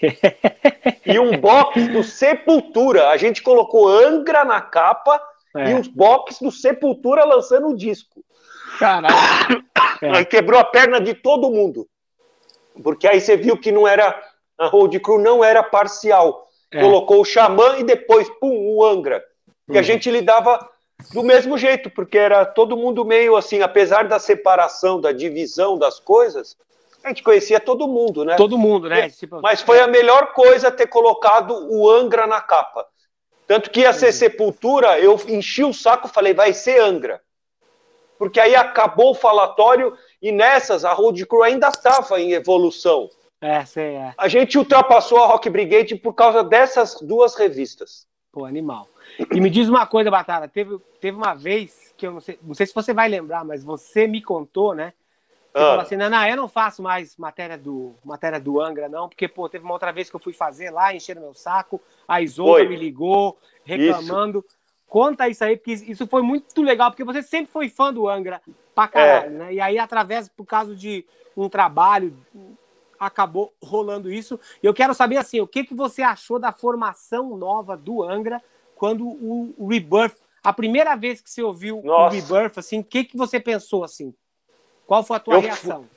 e 1.04 1.18
um 1.18 1.38
box 1.38 1.88
do 1.88 2.02
Sepultura. 2.02 3.08
A 3.08 3.16
gente 3.16 3.42
colocou 3.42 3.88
Angra 3.88 4.44
na 4.44 4.60
capa 4.60 5.20
é. 5.56 5.70
e 5.70 5.74
os 5.74 5.88
box 5.88 6.38
do 6.40 6.50
Sepultura 6.50 7.24
lançando 7.24 7.68
o 7.68 7.76
disco. 7.76 8.24
Caralho. 8.78 9.14
É. 10.02 10.24
Quebrou 10.24 10.60
a 10.60 10.64
perna 10.64 11.00
de 11.00 11.14
todo 11.14 11.50
mundo. 11.50 11.88
Porque 12.82 13.06
aí 13.06 13.20
você 13.20 13.36
viu 13.36 13.56
que 13.56 13.72
não 13.72 13.86
era. 13.86 14.20
A 14.58 14.66
Road 14.66 14.98
Crew 15.00 15.18
não 15.18 15.42
era 15.42 15.62
parcial. 15.62 16.48
É. 16.70 16.80
Colocou 16.80 17.20
o 17.20 17.24
Xamã 17.24 17.76
e 17.78 17.84
depois, 17.84 18.28
pum, 18.40 18.74
o 18.74 18.84
Angra. 18.84 19.24
E 19.68 19.76
a 19.76 19.76
uhum. 19.76 19.82
gente 19.82 20.10
lidava 20.10 20.68
do 21.12 21.22
mesmo 21.22 21.56
jeito, 21.56 21.88
porque 21.90 22.18
era 22.18 22.44
todo 22.44 22.76
mundo 22.76 23.04
meio 23.04 23.36
assim, 23.36 23.62
apesar 23.62 24.06
da 24.06 24.18
separação, 24.18 25.00
da 25.00 25.12
divisão 25.12 25.78
das 25.78 25.98
coisas, 25.98 26.56
a 27.04 27.08
gente 27.08 27.22
conhecia 27.22 27.60
todo 27.60 27.86
mundo, 27.86 28.24
né? 28.24 28.36
Todo 28.36 28.56
mundo, 28.58 28.88
né? 28.88 29.10
Tipo, 29.10 29.40
Mas 29.42 29.60
foi 29.60 29.78
a 29.80 29.86
melhor 29.86 30.32
coisa 30.32 30.70
ter 30.70 30.86
colocado 30.86 31.68
o 31.70 31.90
Angra 31.90 32.26
na 32.26 32.40
capa. 32.40 32.86
Tanto 33.46 33.70
que 33.70 33.80
ia 33.80 33.92
ser. 33.92 34.12
Sepultura, 34.12 34.98
eu 34.98 35.20
enchi 35.28 35.62
o 35.62 35.74
saco 35.74 36.08
falei, 36.08 36.32
vai 36.32 36.52
ser 36.52 36.80
Angra. 36.80 37.20
Porque 38.18 38.40
aí 38.40 38.54
acabou 38.54 39.10
o 39.10 39.14
falatório 39.14 39.96
e 40.22 40.32
nessas 40.32 40.84
a 40.84 40.92
Road 40.92 41.26
Crew 41.26 41.42
ainda 41.42 41.68
estava 41.68 42.20
em 42.20 42.32
evolução. 42.32 43.08
É, 43.40 43.64
sei, 43.66 43.96
é. 43.96 44.14
A 44.16 44.26
gente 44.26 44.56
ultrapassou 44.56 45.22
a 45.22 45.26
Rock 45.26 45.50
Brigade 45.50 45.94
por 45.96 46.14
causa 46.14 46.42
dessas 46.42 46.98
duas 47.02 47.34
revistas. 47.34 48.06
Pô, 48.32 48.46
animal. 48.46 48.88
E 49.30 49.40
me 49.40 49.50
diz 49.50 49.68
uma 49.68 49.86
coisa, 49.86 50.10
Batata, 50.10 50.48
teve, 50.48 50.78
teve 51.00 51.16
uma 51.16 51.34
vez 51.34 51.92
que 51.96 52.06
eu 52.06 52.12
não 52.12 52.20
sei, 52.20 52.38
não 52.42 52.54
sei 52.54 52.66
se 52.66 52.74
você 52.74 52.94
vai 52.94 53.08
lembrar, 53.08 53.44
mas 53.44 53.62
você 53.62 54.06
me 54.06 54.22
contou, 54.22 54.74
né? 54.74 54.94
Você 55.54 55.62
ah. 55.62 55.66
falou 55.68 55.80
assim, 55.82 55.96
não, 55.96 56.26
eu 56.26 56.36
não 56.36 56.48
faço 56.48 56.82
mais 56.82 57.16
matéria 57.16 57.56
do, 57.56 57.94
matéria 58.04 58.40
do 58.40 58.60
Angra, 58.60 58.88
não, 58.88 59.08
porque, 59.08 59.28
pô, 59.28 59.48
teve 59.48 59.64
uma 59.64 59.72
outra 59.72 59.92
vez 59.92 60.10
que 60.10 60.16
eu 60.16 60.20
fui 60.20 60.32
fazer 60.32 60.70
lá, 60.70 60.92
encheram 60.92 61.22
meu 61.22 61.32
saco, 61.32 61.80
a 62.08 62.20
Isolda 62.20 62.64
me 62.64 62.74
ligou, 62.74 63.38
reclamando. 63.62 64.44
Isso. 64.44 64.56
Conta 64.88 65.28
isso 65.28 65.44
aí, 65.44 65.56
porque 65.56 65.72
isso 65.72 66.08
foi 66.08 66.22
muito 66.22 66.60
legal, 66.60 66.90
porque 66.90 67.04
você 67.04 67.22
sempre 67.22 67.52
foi 67.52 67.68
fã 67.68 67.92
do 67.92 68.08
Angra 68.08 68.42
pra 68.74 68.88
caralho, 68.88 69.26
é. 69.26 69.38
né? 69.38 69.54
E 69.54 69.60
aí, 69.60 69.78
através, 69.78 70.28
por 70.28 70.44
causa 70.44 70.74
de 70.74 71.04
um 71.36 71.48
trabalho, 71.48 72.16
acabou 72.98 73.52
rolando 73.62 74.12
isso. 74.12 74.38
E 74.60 74.66
eu 74.66 74.74
quero 74.74 74.92
saber, 74.92 75.18
assim, 75.18 75.40
o 75.40 75.46
que, 75.46 75.62
que 75.62 75.74
você 75.74 76.02
achou 76.02 76.38
da 76.38 76.50
formação 76.50 77.36
nova 77.36 77.76
do 77.76 78.02
Angra 78.02 78.42
quando 78.74 79.06
o 79.06 79.68
Rebirth, 79.68 80.16
a 80.42 80.52
primeira 80.52 80.96
vez 80.96 81.20
que 81.20 81.30
você 81.30 81.42
ouviu 81.42 81.80
Nossa. 81.84 82.16
o 82.16 82.20
Rebirth, 82.20 82.58
assim, 82.58 82.80
o 82.80 82.84
que, 82.84 83.04
que 83.04 83.16
você 83.16 83.38
pensou, 83.38 83.84
assim? 83.84 84.12
Qual 84.86 85.02
foi 85.02 85.16
a 85.16 85.20
tua 85.20 85.34
eu, 85.34 85.40
reação? 85.40 85.88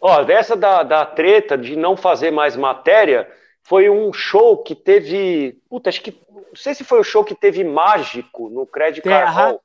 Ó, 0.00 0.22
dessa 0.22 0.54
da, 0.54 0.82
da 0.82 1.06
treta 1.06 1.56
de 1.56 1.76
não 1.76 1.96
fazer 1.96 2.30
mais 2.30 2.56
matéria, 2.56 3.30
foi 3.62 3.88
um 3.88 4.12
show 4.12 4.58
que 4.58 4.74
teve. 4.74 5.58
Puta, 5.68 5.88
acho 5.88 6.02
que. 6.02 6.20
Não 6.30 6.56
sei 6.56 6.74
se 6.74 6.84
foi 6.84 7.00
o 7.00 7.04
show 7.04 7.24
que 7.24 7.34
teve 7.34 7.64
Mágico 7.64 8.50
no 8.50 8.66
Credit 8.66 9.02
Card 9.02 9.58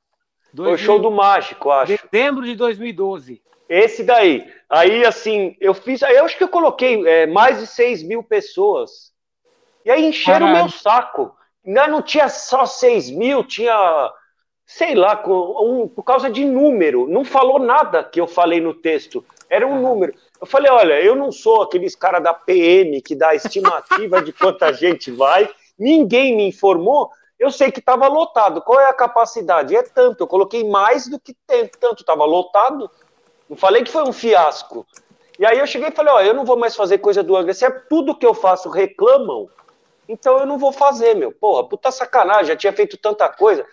Foi 0.55 0.73
o 0.73 0.77
show 0.77 0.97
do 0.97 1.11
Mágico, 1.11 1.69
acho. 1.69 1.99
Dezembro 2.11 2.45
de 2.45 2.55
2012. 2.55 3.41
Esse 3.67 4.03
daí. 4.03 4.51
Aí, 4.69 5.05
assim, 5.05 5.55
eu 5.59 5.73
fiz. 5.73 6.01
Eu 6.01 6.25
acho 6.25 6.37
que 6.37 6.43
eu 6.43 6.49
coloquei 6.49 7.05
é, 7.07 7.27
mais 7.27 7.59
de 7.59 7.67
6 7.67 8.03
mil 8.03 8.23
pessoas. 8.23 9.11
E 9.83 9.91
aí 9.91 10.05
encheram 10.05 10.47
o 10.47 10.53
meu 10.53 10.69
saco. 10.69 11.35
Não, 11.65 11.87
não 11.87 12.01
tinha 12.01 12.29
só 12.29 12.65
6 12.65 13.11
mil, 13.11 13.43
tinha 13.43 14.11
sei 14.69 14.93
lá, 14.93 15.19
um, 15.25 15.87
por 15.87 16.03
causa 16.03 16.29
de 16.29 16.45
número. 16.45 17.07
Não 17.07 17.25
falou 17.25 17.57
nada 17.57 18.03
que 18.03 18.21
eu 18.21 18.27
falei 18.27 18.61
no 18.61 18.71
texto. 18.71 19.25
Era 19.49 19.65
um 19.65 19.81
número. 19.81 20.13
Eu 20.39 20.45
falei, 20.45 20.71
olha, 20.71 21.01
eu 21.01 21.15
não 21.15 21.31
sou 21.31 21.63
aqueles 21.63 21.95
cara 21.95 22.19
da 22.19 22.35
PM 22.35 23.01
que 23.01 23.15
dá 23.15 23.33
estimativa 23.33 24.21
de 24.21 24.31
quanta 24.31 24.71
gente 24.71 25.09
vai. 25.09 25.49
Ninguém 25.77 26.37
me 26.37 26.47
informou. 26.47 27.09
Eu 27.39 27.49
sei 27.49 27.71
que 27.71 27.79
estava 27.79 28.07
lotado. 28.07 28.61
Qual 28.61 28.79
é 28.79 28.87
a 28.87 28.93
capacidade? 28.93 29.75
É 29.75 29.81
tanto. 29.81 30.21
Eu 30.21 30.27
coloquei 30.27 30.63
mais 30.63 31.07
do 31.07 31.19
que 31.19 31.35
tanto. 31.79 32.01
Estava 32.01 32.23
lotado. 32.23 32.91
Não 33.49 33.57
falei 33.57 33.83
que 33.83 33.91
foi 33.91 34.03
um 34.03 34.13
fiasco. 34.13 34.85
E 35.39 35.47
aí 35.47 35.57
eu 35.57 35.65
cheguei 35.65 35.89
e 35.89 35.95
falei, 35.95 36.13
ó, 36.13 36.21
eu 36.21 36.35
não 36.35 36.45
vou 36.45 36.55
mais 36.55 36.75
fazer 36.75 36.99
coisa 36.99 37.23
do 37.23 37.35
Angra. 37.35 37.55
Se 37.55 37.65
é 37.65 37.71
tudo 37.71 38.15
que 38.15 38.25
eu 38.25 38.35
faço 38.35 38.69
reclamam, 38.69 39.49
então 40.07 40.37
eu 40.37 40.45
não 40.45 40.59
vou 40.59 40.71
fazer, 40.71 41.15
meu. 41.15 41.31
Porra, 41.31 41.67
puta 41.67 41.89
sacanagem, 41.89 42.45
já 42.45 42.55
tinha 42.55 42.73
feito 42.73 42.97
tanta 42.97 43.27
coisa. 43.29 43.65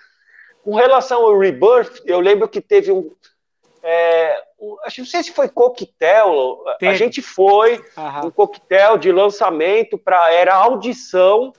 Com 0.66 0.74
relação 0.74 1.24
ao 1.24 1.38
Rebirth, 1.38 2.02
eu 2.04 2.18
lembro 2.18 2.48
que 2.48 2.60
teve 2.60 2.90
um. 2.90 3.08
É, 3.84 4.42
um 4.58 4.76
acho, 4.84 5.00
não 5.00 5.06
sei 5.06 5.22
se 5.22 5.30
foi 5.30 5.48
coquetel, 5.48 6.58
teve. 6.80 6.90
a 6.90 6.96
gente 6.96 7.22
foi, 7.22 7.80
Aham. 7.96 8.26
um 8.26 8.30
coquetel 8.32 8.98
de 8.98 9.12
lançamento 9.12 9.96
para 9.96 10.32
era 10.32 10.56
audição 10.56 11.52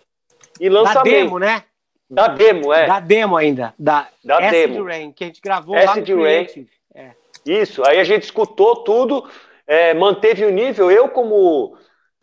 e 0.59 0.67
lançamento. 0.67 1.05
Da 1.05 1.19
demo, 1.21 1.39
né? 1.39 1.63
Da 2.09 2.27
demo, 2.27 2.73
é. 2.73 2.85
Da 2.85 2.99
demo 2.99 3.37
ainda. 3.37 3.73
Da, 3.79 4.09
da 4.21 4.39
Acid 4.39 4.73
demo. 4.73 4.83
Rain, 4.83 5.13
que 5.13 5.23
a 5.23 5.27
gente 5.27 5.39
gravou 5.39 5.77
Acid 5.77 5.87
lá 5.87 5.95
no 5.95 6.23
Creative. 6.23 6.69
É. 6.93 7.11
Isso, 7.45 7.87
aí 7.87 8.01
a 8.01 8.03
gente 8.03 8.23
escutou 8.23 8.83
tudo, 8.83 9.25
é, 9.65 9.93
manteve 9.93 10.43
o 10.43 10.51
nível. 10.51 10.91
Eu, 10.91 11.07
como 11.07 11.77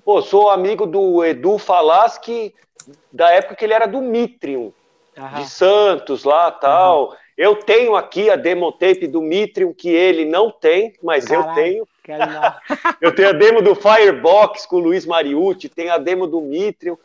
pô, 0.05 0.21
sou 0.21 0.51
amigo 0.51 0.87
do 0.87 1.25
Edu 1.25 1.57
Falaschi, 1.57 2.55
da 3.11 3.31
época 3.31 3.57
que 3.57 3.65
ele 3.65 3.73
era 3.73 3.87
do 3.87 4.03
Mitrium 4.03 4.71
de 5.37 5.49
Santos 5.49 6.25
lá 6.25 6.51
tal. 6.51 7.11
Uhum. 7.11 7.17
Eu 7.37 7.57
tenho 7.57 7.97
aqui 7.97 8.31
a 8.31 8.37
demo 8.37 8.71
tape 8.71 9.09
do 9.09 9.21
Mitrium, 9.21 9.73
que 9.73 9.89
ele 9.89 10.25
não 10.25 10.51
tem, 10.51 10.95
mas 11.03 11.25
Caralho, 11.25 11.51
eu 11.51 11.55
tenho. 11.55 11.89
eu 13.01 13.15
tenho 13.15 13.29
a 13.29 13.33
demo 13.33 13.61
do 13.61 13.75
Firebox 13.75 14.67
com 14.67 14.77
o 14.77 14.81
Luiz 14.81 15.05
Mariucci, 15.05 15.69
tenho 15.69 15.93
a 15.93 15.99
demo 15.99 16.27
do 16.27 16.41
Mitrium. 16.41 16.97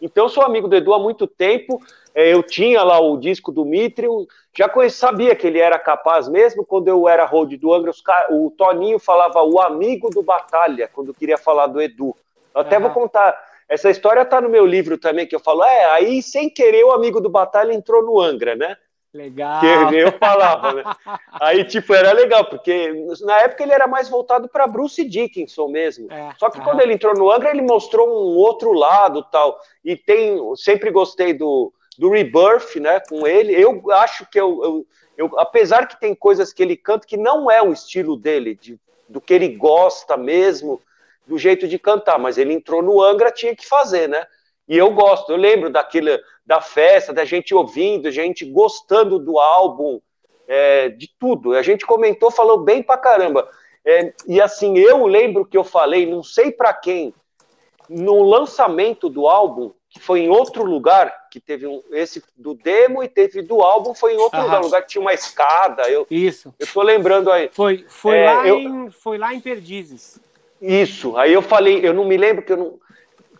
Então, 0.00 0.24
eu 0.24 0.28
sou 0.28 0.42
amigo 0.42 0.68
do 0.68 0.76
Edu 0.76 0.92
há 0.92 0.98
muito 0.98 1.26
tempo. 1.26 1.80
É, 2.14 2.32
eu 2.32 2.42
tinha 2.42 2.82
lá 2.82 2.98
o 2.98 3.16
disco 3.16 3.52
do 3.52 3.64
Mitrium, 3.64 4.26
já 4.56 4.68
conhecia, 4.68 4.98
sabia 4.98 5.34
que 5.34 5.46
ele 5.46 5.58
era 5.58 5.78
capaz 5.78 6.28
mesmo. 6.28 6.64
Quando 6.64 6.88
eu 6.88 7.08
era 7.08 7.24
road 7.24 7.56
do 7.56 7.72
Angra, 7.72 7.92
o 8.30 8.50
Toninho 8.50 8.98
falava 8.98 9.42
o 9.42 9.60
amigo 9.60 10.10
do 10.10 10.22
Batalha, 10.22 10.90
quando 10.92 11.14
queria 11.14 11.38
falar 11.38 11.66
do 11.66 11.80
Edu. 11.80 12.16
Eu 12.54 12.62
até 12.62 12.76
uhum. 12.76 12.84
vou 12.84 12.90
contar 12.90 13.38
essa 13.68 13.90
história 13.90 14.24
tá 14.24 14.40
no 14.40 14.48
meu 14.48 14.64
livro 14.64 14.96
também, 14.96 15.26
que 15.26 15.34
eu 15.34 15.40
falo, 15.40 15.64
é, 15.64 15.84
aí 15.86 16.22
sem 16.22 16.48
querer 16.48 16.84
o 16.84 16.92
amigo 16.92 17.20
do 17.20 17.28
Batalha 17.28 17.72
entrou 17.72 18.02
no 18.02 18.20
Angra, 18.20 18.54
né? 18.54 18.76
Legal. 19.16 19.60
Que 19.60 19.96
eu 19.96 20.12
falava, 20.12 20.74
né? 20.74 20.84
Aí, 21.40 21.64
tipo, 21.64 21.94
era 21.94 22.12
legal, 22.12 22.44
porque 22.44 22.92
na 23.22 23.38
época 23.38 23.62
ele 23.62 23.72
era 23.72 23.86
mais 23.86 24.10
voltado 24.10 24.46
para 24.46 24.66
Bruce 24.66 25.02
Dickinson 25.02 25.68
mesmo. 25.68 26.12
É, 26.12 26.32
Só 26.36 26.50
que 26.50 26.60
quando 26.60 26.82
ele 26.82 26.92
entrou 26.92 27.14
no 27.14 27.30
Angra, 27.30 27.50
ele 27.50 27.62
mostrou 27.62 28.06
um 28.06 28.36
outro 28.36 28.72
lado 28.72 29.22
tal. 29.30 29.58
E 29.82 29.96
tem, 29.96 30.38
sempre 30.56 30.90
gostei 30.90 31.32
do, 31.32 31.72
do 31.98 32.10
Rebirth, 32.10 32.76
né, 32.76 33.00
com 33.08 33.26
ele. 33.26 33.52
Eu 33.52 33.82
acho 33.92 34.28
que 34.30 34.38
eu, 34.38 34.62
eu, 34.62 34.86
eu, 35.16 35.40
apesar 35.40 35.88
que 35.88 35.98
tem 35.98 36.14
coisas 36.14 36.52
que 36.52 36.62
ele 36.62 36.76
canta 36.76 37.06
que 37.06 37.16
não 37.16 37.50
é 37.50 37.62
o 37.62 37.72
estilo 37.72 38.16
dele, 38.16 38.54
de, 38.54 38.78
do 39.08 39.20
que 39.20 39.32
ele 39.32 39.48
gosta 39.48 40.16
mesmo, 40.16 40.80
do 41.26 41.38
jeito 41.38 41.66
de 41.66 41.78
cantar, 41.78 42.18
mas 42.18 42.38
ele 42.38 42.52
entrou 42.52 42.82
no 42.82 43.02
Angra, 43.02 43.32
tinha 43.32 43.54
que 43.54 43.66
fazer, 43.66 44.08
né? 44.08 44.26
E 44.68 44.76
eu 44.76 44.90
gosto, 44.90 45.30
eu 45.30 45.36
lembro 45.36 45.70
daquele, 45.70 46.20
da 46.44 46.60
festa, 46.60 47.12
da 47.12 47.24
gente 47.24 47.54
ouvindo, 47.54 48.10
gente 48.10 48.44
gostando 48.44 49.18
do 49.18 49.38
álbum, 49.38 50.00
é, 50.46 50.88
de 50.88 51.08
tudo. 51.18 51.54
A 51.54 51.62
gente 51.62 51.86
comentou, 51.86 52.30
falou 52.30 52.58
bem 52.58 52.82
pra 52.82 52.96
caramba. 52.96 53.48
É, 53.84 54.12
e 54.26 54.40
assim, 54.40 54.76
eu 54.78 55.06
lembro 55.06 55.46
que 55.46 55.56
eu 55.56 55.62
falei, 55.62 56.06
não 56.06 56.22
sei 56.22 56.50
para 56.50 56.72
quem, 56.72 57.14
no 57.88 58.22
lançamento 58.22 59.08
do 59.08 59.28
álbum, 59.28 59.72
que 59.88 60.00
foi 60.00 60.20
em 60.20 60.28
outro 60.28 60.64
lugar, 60.64 61.28
que 61.30 61.40
teve 61.40 61.66
um, 61.66 61.82
esse 61.92 62.22
do 62.36 62.54
demo 62.54 63.02
e 63.02 63.08
teve 63.08 63.42
do 63.42 63.62
álbum, 63.62 63.94
foi 63.94 64.14
em 64.14 64.18
outro 64.18 64.42
lugar, 64.42 64.60
lugar 64.60 64.82
que 64.82 64.88
tinha 64.88 65.00
uma 65.02 65.14
escada. 65.14 65.88
Eu, 65.88 66.06
Isso. 66.10 66.52
Eu 66.58 66.66
tô 66.66 66.82
lembrando 66.82 67.30
aí. 67.30 67.48
Foi, 67.52 67.84
foi, 67.88 68.16
é, 68.16 68.26
lá, 68.26 68.46
eu, 68.48 68.58
em, 68.58 68.90
foi 68.90 69.16
lá 69.16 69.32
em 69.32 69.40
Perdizes. 69.40 70.20
Isso. 70.60 71.16
Aí 71.16 71.32
eu 71.32 71.42
falei, 71.42 71.86
eu 71.86 71.92
não 71.92 72.04
me 72.04 72.16
lembro 72.16 72.44
que 72.44 72.52
eu 72.52 72.56
não. 72.56 72.80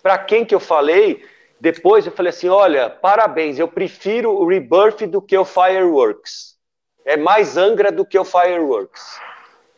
Para 0.03 0.19
quem 0.19 0.45
que 0.45 0.55
eu 0.55 0.61
falei, 0.61 1.25
depois 1.61 2.07
eu 2.07 2.13
falei 2.13 2.31
assim: 2.31 2.49
olha, 2.49 2.91
parabéns, 2.91 3.59
eu 3.59 3.69
prefiro 3.69 4.31
o 4.31 4.47
Rebirth 4.47 5.07
do 5.07 5.23
que 5.23 5.37
o 5.37 5.45
Fireworks. 5.45 6.57
É 7.05 7.17
mais 7.17 7.57
Angra 7.57 7.91
do 7.91 8.05
que 8.05 8.19
o 8.19 8.25
Fireworks. 8.25 9.21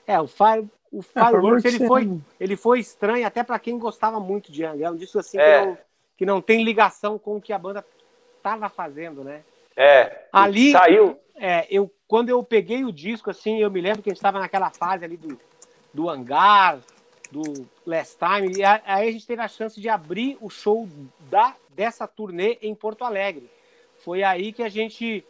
É, 0.06 0.18
o, 0.18 0.26
Fire, 0.26 0.66
o 0.90 1.00
é, 1.00 1.02
Fireworks 1.02 1.64
ele, 1.64 1.86
foi, 1.86 2.20
ele 2.40 2.56
foi 2.56 2.80
estranho 2.80 3.26
até 3.26 3.42
para 3.42 3.58
quem 3.58 3.78
gostava 3.78 4.18
muito 4.18 4.50
de 4.50 4.64
Angra. 4.64 4.86
É 4.86 4.90
um 4.90 4.96
disco 4.96 5.18
assim 5.18 5.38
é. 5.38 5.60
que, 5.60 5.66
não, 5.66 5.78
que 6.18 6.26
não 6.26 6.40
tem 6.40 6.64
ligação 6.64 7.18
com 7.18 7.36
o 7.36 7.40
que 7.40 7.52
a 7.52 7.58
banda 7.58 7.84
estava 8.36 8.68
fazendo, 8.68 9.22
né? 9.22 9.42
É. 9.76 10.24
Ali. 10.32 10.72
Saiu. 10.72 11.18
É, 11.36 11.66
eu, 11.70 11.92
quando 12.08 12.30
eu 12.30 12.42
peguei 12.42 12.84
o 12.84 12.92
disco, 12.92 13.30
assim, 13.30 13.60
eu 13.60 13.70
me 13.70 13.80
lembro 13.80 14.02
que 14.02 14.08
a 14.08 14.12
gente 14.12 14.18
estava 14.18 14.40
naquela 14.40 14.70
fase 14.70 15.04
ali 15.04 15.16
do, 15.16 15.38
do 15.94 16.08
hangar, 16.08 16.80
do 17.30 17.66
Last 17.86 18.16
Time, 18.18 18.58
e 18.58 18.64
aí 18.64 19.08
a 19.08 19.12
gente 19.12 19.26
teve 19.26 19.42
a 19.42 19.48
chance 19.48 19.80
de 19.80 19.88
abrir 19.88 20.38
o 20.40 20.48
show 20.48 20.88
da, 21.30 21.54
dessa 21.70 22.06
turnê 22.06 22.58
em 22.62 22.74
Porto 22.74 23.04
Alegre. 23.04 23.50
Foi 23.98 24.22
aí 24.22 24.52
que 24.52 24.62
a 24.62 24.68
gente 24.68 25.24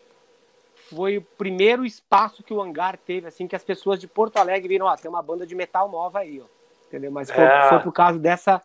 foi 0.75 1.19
o 1.19 1.23
primeiro 1.23 1.85
espaço 1.85 2.43
que 2.43 2.55
o 2.55 2.63
hangar 2.63 2.97
teve, 2.97 3.27
assim, 3.27 3.47
que 3.47 3.57
as 3.57 3.65
pessoas 3.65 3.99
de 3.99 4.07
Porto 4.07 4.37
Alegre 4.37 4.69
viram, 4.69 4.87
ó, 4.87 4.97
tem 4.97 5.11
uma 5.11 5.23
banda 5.23 5.47
de 5.47 5.55
metal 5.55 5.91
nova 5.91 6.21
aí, 6.21 6.41
ó. 6.41 6.45
Entendeu? 6.87 7.11
Mas 7.11 7.31
foi, 7.31 7.45
é. 7.45 7.69
foi 7.69 7.81
por 7.81 7.93
causa 7.93 8.19
dessa, 8.19 8.63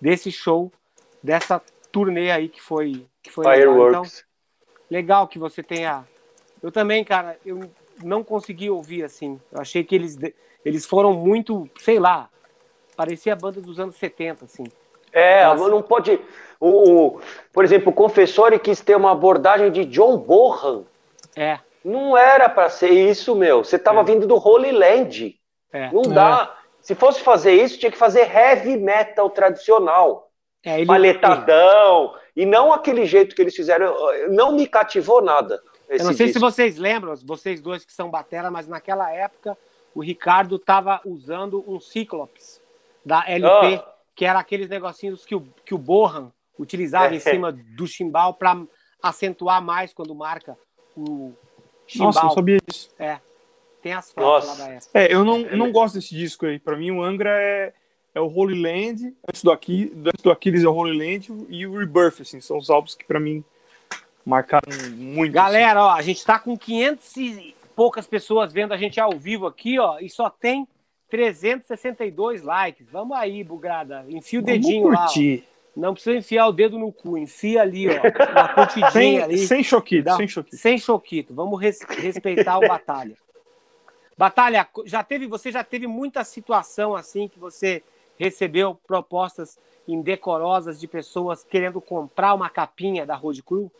desse 0.00 0.30
show, 0.30 0.70
dessa 1.22 1.60
turnê 1.90 2.30
aí 2.30 2.48
que 2.48 2.60
foi, 2.60 3.06
que 3.22 3.30
foi 3.30 3.44
Fireworks. 3.44 3.84
Legal. 3.84 4.04
Então, 4.04 4.24
legal 4.90 5.28
que 5.28 5.38
você 5.38 5.62
tenha. 5.62 6.06
Eu 6.62 6.70
também, 6.70 7.02
cara, 7.02 7.36
eu 7.44 7.68
não 8.02 8.22
consegui 8.22 8.70
ouvir 8.70 9.02
assim. 9.02 9.40
Eu 9.50 9.60
achei 9.60 9.82
que 9.82 9.94
eles, 9.94 10.16
eles 10.64 10.86
foram 10.86 11.14
muito, 11.14 11.68
sei 11.78 11.98
lá, 11.98 12.30
parecia 12.94 13.32
a 13.32 13.36
banda 13.36 13.60
dos 13.60 13.78
anos 13.78 13.96
70, 13.96 14.44
assim. 14.44 14.64
É, 15.12 15.44
Nossa. 15.44 15.68
não 15.68 15.80
pode. 15.82 16.18
O, 16.58 16.68
o, 16.68 17.20
por 17.52 17.64
exemplo, 17.64 17.90
o 17.90 17.94
Confessori 17.94 18.58
quis 18.58 18.80
ter 18.80 18.96
uma 18.96 19.12
abordagem 19.12 19.70
de 19.70 19.84
John 19.84 20.18
Bohan. 20.18 20.82
É. 21.36 21.58
Não 21.84 22.16
era 22.16 22.48
para 22.48 22.68
ser 22.68 22.90
isso, 22.90 23.34
meu. 23.36 23.62
Você 23.62 23.78
tava 23.78 24.00
é. 24.00 24.04
vindo 24.04 24.26
do 24.26 24.36
Holy 24.36 24.72
Land. 24.72 25.38
É. 25.72 25.90
Não 25.92 26.02
dá. 26.02 26.56
É. 26.58 26.64
Se 26.80 26.94
fosse 26.94 27.20
fazer 27.20 27.52
isso, 27.52 27.78
tinha 27.78 27.92
que 27.92 27.98
fazer 27.98 28.30
heavy 28.30 28.76
metal 28.76 29.30
tradicional. 29.30 30.30
É, 30.64 30.78
ele... 30.78 30.86
Paletadão. 30.86 32.14
E 32.34 32.44
não 32.44 32.72
aquele 32.72 33.06
jeito 33.06 33.36
que 33.36 33.42
eles 33.42 33.54
fizeram. 33.54 33.94
Não 34.30 34.52
me 34.52 34.66
cativou 34.66 35.22
nada. 35.22 35.62
Eu 35.88 35.98
não 35.98 36.12
sei 36.12 36.26
disco. 36.26 36.40
se 36.40 36.44
vocês 36.44 36.76
lembram, 36.76 37.14
vocês 37.24 37.60
dois 37.60 37.84
que 37.84 37.92
são 37.92 38.10
batera, 38.10 38.50
mas 38.50 38.66
naquela 38.66 39.12
época 39.12 39.56
o 39.94 40.02
Ricardo 40.02 40.58
tava 40.58 41.00
usando 41.04 41.62
um 41.68 41.78
Cyclops 41.78 42.63
da 43.04 43.28
LP, 43.28 43.74
ah. 43.74 43.94
que 44.14 44.24
era 44.24 44.38
aqueles 44.38 44.68
negocinhos 44.68 45.24
que 45.24 45.34
o, 45.34 45.42
que 45.64 45.74
o 45.74 45.78
Bohan 45.78 46.32
utilizava 46.58 47.12
é. 47.12 47.16
em 47.16 47.20
cima 47.20 47.52
do 47.52 47.86
chimbal 47.86 48.34
para 48.34 48.64
acentuar 49.02 49.62
mais 49.62 49.92
quando 49.92 50.14
marca 50.14 50.56
o 50.96 51.32
chimbal. 51.86 52.08
Nossa, 52.08 52.22
não 52.22 52.30
sabia 52.30 52.58
disso. 52.66 52.90
É. 52.98 53.20
Tem 53.82 53.92
as 53.92 54.10
fotos 54.10 54.48
lá 54.48 54.54
da 54.54 54.72
época. 54.72 54.90
É, 54.94 55.12
eu 55.12 55.24
não, 55.24 55.40
não 55.40 55.70
gosto 55.70 55.96
desse 55.96 56.14
disco 56.14 56.46
aí. 56.46 56.58
Para 56.58 56.76
mim, 56.76 56.90
o 56.90 57.02
Angra 57.02 57.30
é, 57.30 57.74
é 58.14 58.20
o 58.20 58.26
Holy 58.26 58.60
Land, 58.60 59.14
antes 59.28 59.42
do, 59.42 59.50
Aqui, 59.50 59.92
antes 59.94 60.22
do 60.22 60.30
Aquiles 60.30 60.64
é 60.64 60.68
o 60.68 60.72
Holy 60.72 60.96
Land 60.96 61.46
e 61.50 61.66
o 61.66 61.78
Rebirth, 61.78 62.22
assim, 62.22 62.40
são 62.40 62.56
os 62.56 62.70
álbuns 62.70 62.94
que 62.94 63.04
para 63.04 63.20
mim 63.20 63.44
marcaram 64.24 64.72
muito. 64.96 65.32
Galera, 65.32 65.80
assim. 65.80 65.88
ó, 65.88 65.90
a 65.90 66.00
gente 66.00 66.24
tá 66.24 66.38
com 66.38 66.56
500 66.56 67.16
e 67.18 67.54
poucas 67.76 68.06
pessoas 68.06 68.52
vendo 68.52 68.72
a 68.72 68.76
gente 68.78 68.98
ao 68.98 69.18
vivo 69.18 69.46
aqui, 69.46 69.78
ó, 69.78 69.98
e 69.98 70.08
só 70.08 70.30
tem 70.30 70.66
362 71.10 72.42
likes. 72.42 72.86
Vamos 72.90 73.16
aí, 73.16 73.44
Bugrada. 73.44 74.04
Enfia 74.08 74.40
o 74.40 74.42
Vamos 74.42 74.60
dedinho 74.60 74.82
curtir. 74.84 75.36
lá. 75.38 75.50
Ó. 75.50 75.54
Não 75.76 75.92
precisa 75.92 76.16
enfiar 76.16 76.46
o 76.46 76.52
dedo 76.52 76.78
no 76.78 76.92
cu, 76.92 77.18
enfia 77.18 77.62
ali, 77.62 77.88
ó. 77.88 77.92
Uma 78.30 78.48
curtidinha 78.54 78.90
sem, 78.92 79.22
ali. 79.22 79.38
Sem 79.38 79.64
choquito, 79.64 80.16
sem 80.16 80.28
choquito. 80.28 80.56
Sem 80.56 80.78
choquito. 80.78 81.34
Vamos 81.34 81.60
res, 81.60 81.80
respeitar 81.88 82.58
o 82.58 82.60
Batalha. 82.68 83.16
Batalha, 84.16 84.68
já 84.86 85.02
teve, 85.02 85.26
você 85.26 85.50
já 85.50 85.64
teve 85.64 85.88
muita 85.88 86.22
situação 86.22 86.94
assim 86.94 87.26
que 87.26 87.38
você 87.38 87.82
recebeu 88.16 88.78
propostas 88.86 89.58
indecorosas 89.88 90.78
de 90.78 90.86
pessoas 90.86 91.42
querendo 91.42 91.80
comprar 91.80 92.32
uma 92.34 92.48
capinha 92.48 93.04
da 93.04 93.16
Road 93.16 93.42
Crew? 93.42 93.70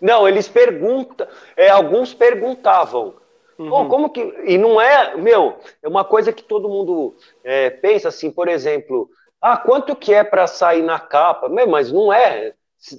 Não, 0.00 0.26
eles 0.26 0.48
perguntam, 0.48 1.26
é, 1.56 1.68
alguns 1.68 2.14
perguntavam. 2.14 3.14
Uhum. 3.58 3.88
como 3.88 4.10
que. 4.10 4.20
E 4.44 4.58
não 4.58 4.80
é, 4.80 5.16
meu, 5.16 5.56
é 5.82 5.88
uma 5.88 6.04
coisa 6.04 6.32
que 6.32 6.42
todo 6.42 6.68
mundo 6.68 7.16
é, 7.42 7.70
pensa 7.70 8.08
assim, 8.08 8.30
por 8.30 8.48
exemplo, 8.48 9.08
ah, 9.40 9.56
quanto 9.56 9.96
que 9.96 10.12
é 10.12 10.22
para 10.22 10.46
sair 10.46 10.82
na 10.82 10.98
capa? 10.98 11.48
Meu, 11.48 11.66
mas 11.66 11.90
não 11.90 12.12
é. 12.12 12.52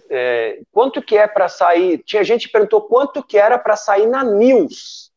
é 0.09 0.59
quanto 0.71 1.01
que 1.01 1.17
é 1.17 1.27
para 1.27 1.47
sair? 1.47 1.99
Tinha 1.99 2.23
gente 2.23 2.47
que 2.47 2.53
perguntou 2.53 2.81
quanto 2.81 3.23
que 3.23 3.37
era 3.37 3.57
para 3.57 3.75
sair 3.75 4.07
na 4.07 4.23
News. 4.23 5.11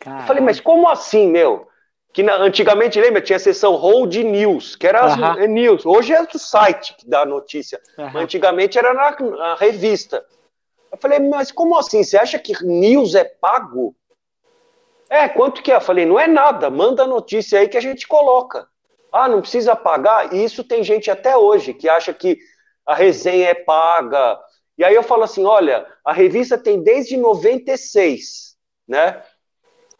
Caramba. 0.00 0.22
Eu 0.22 0.26
falei, 0.26 0.42
mas 0.42 0.60
como 0.60 0.88
assim, 0.88 1.28
meu? 1.28 1.68
Que 2.12 2.22
na, 2.22 2.36
antigamente, 2.36 3.00
lembra, 3.00 3.20
tinha 3.20 3.36
a 3.36 3.40
seção 3.40 3.74
Hold 3.74 4.14
News, 4.14 4.76
que 4.76 4.86
era 4.86 5.04
uhum. 5.04 5.24
as, 5.24 5.48
news. 5.48 5.84
Hoje 5.84 6.12
é 6.12 6.22
o 6.22 6.38
site 6.38 6.94
que 6.96 7.08
dá 7.08 7.22
a 7.22 7.26
notícia. 7.26 7.80
Uhum. 7.98 8.18
Antigamente 8.18 8.78
era 8.78 8.94
na, 8.94 9.16
na 9.18 9.54
revista. 9.56 10.24
Eu 10.92 10.98
falei, 10.98 11.18
mas 11.18 11.50
como 11.50 11.76
assim? 11.76 12.04
Você 12.04 12.16
acha 12.16 12.38
que 12.38 12.52
news 12.64 13.16
é 13.16 13.24
pago? 13.24 13.96
É, 15.14 15.28
quanto 15.28 15.62
que 15.62 15.70
é? 15.70 15.76
Eu 15.76 15.80
falei, 15.80 16.04
não 16.04 16.18
é 16.18 16.26
nada, 16.26 16.68
manda 16.68 17.04
a 17.04 17.06
notícia 17.06 17.60
aí 17.60 17.68
que 17.68 17.76
a 17.76 17.80
gente 17.80 18.04
coloca. 18.08 18.66
Ah, 19.12 19.28
não 19.28 19.40
precisa 19.40 19.76
pagar? 19.76 20.34
E 20.34 20.42
isso 20.42 20.64
tem 20.64 20.82
gente 20.82 21.08
até 21.08 21.36
hoje 21.36 21.72
que 21.72 21.88
acha 21.88 22.12
que 22.12 22.36
a 22.84 22.96
resenha 22.96 23.50
é 23.50 23.54
paga. 23.54 24.36
E 24.76 24.82
aí 24.82 24.92
eu 24.92 25.04
falo 25.04 25.22
assim, 25.22 25.44
olha, 25.44 25.86
a 26.04 26.12
revista 26.12 26.58
tem 26.58 26.82
desde 26.82 27.16
96, 27.16 28.56
né? 28.88 29.22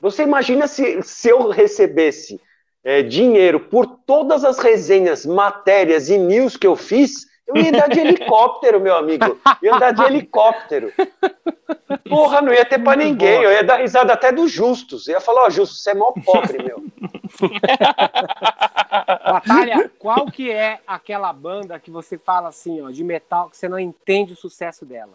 Você 0.00 0.24
imagina 0.24 0.66
se, 0.66 1.00
se 1.04 1.28
eu 1.28 1.48
recebesse 1.48 2.40
é, 2.82 3.00
dinheiro 3.00 3.60
por 3.60 3.86
todas 3.86 4.44
as 4.44 4.58
resenhas, 4.58 5.24
matérias 5.24 6.08
e 6.08 6.18
news 6.18 6.56
que 6.56 6.66
eu 6.66 6.74
fiz, 6.74 7.24
eu 7.46 7.56
ia 7.56 7.68
andar 7.68 7.88
de 7.88 8.00
helicóptero, 8.00 8.80
meu 8.80 8.96
amigo. 8.96 9.38
Eu 9.60 9.70
ia 9.70 9.76
andar 9.76 9.92
de 9.92 10.02
helicóptero. 10.02 10.90
Porra, 12.08 12.40
não 12.40 12.52
ia 12.52 12.64
ter 12.64 12.78
pra 12.82 12.96
ninguém. 12.96 13.42
Eu 13.42 13.52
ia 13.52 13.62
dar 13.62 13.76
risada 13.76 14.14
até 14.14 14.32
dos 14.32 14.50
justos. 14.50 15.06
Eu 15.06 15.14
ia 15.14 15.20
falar, 15.20 15.42
ó, 15.42 15.46
oh, 15.46 15.50
justo, 15.50 15.74
você 15.74 15.90
é 15.90 15.94
mó 15.94 16.12
pobre, 16.24 16.62
meu. 16.62 16.82
Batalha, 19.24 19.90
qual 19.98 20.26
que 20.26 20.50
é 20.50 20.80
aquela 20.86 21.32
banda 21.32 21.78
que 21.78 21.90
você 21.90 22.16
fala 22.16 22.48
assim, 22.48 22.80
ó, 22.80 22.90
de 22.90 23.04
metal, 23.04 23.50
que 23.50 23.56
você 23.56 23.68
não 23.68 23.78
entende 23.78 24.32
o 24.32 24.36
sucesso 24.36 24.86
dela? 24.86 25.12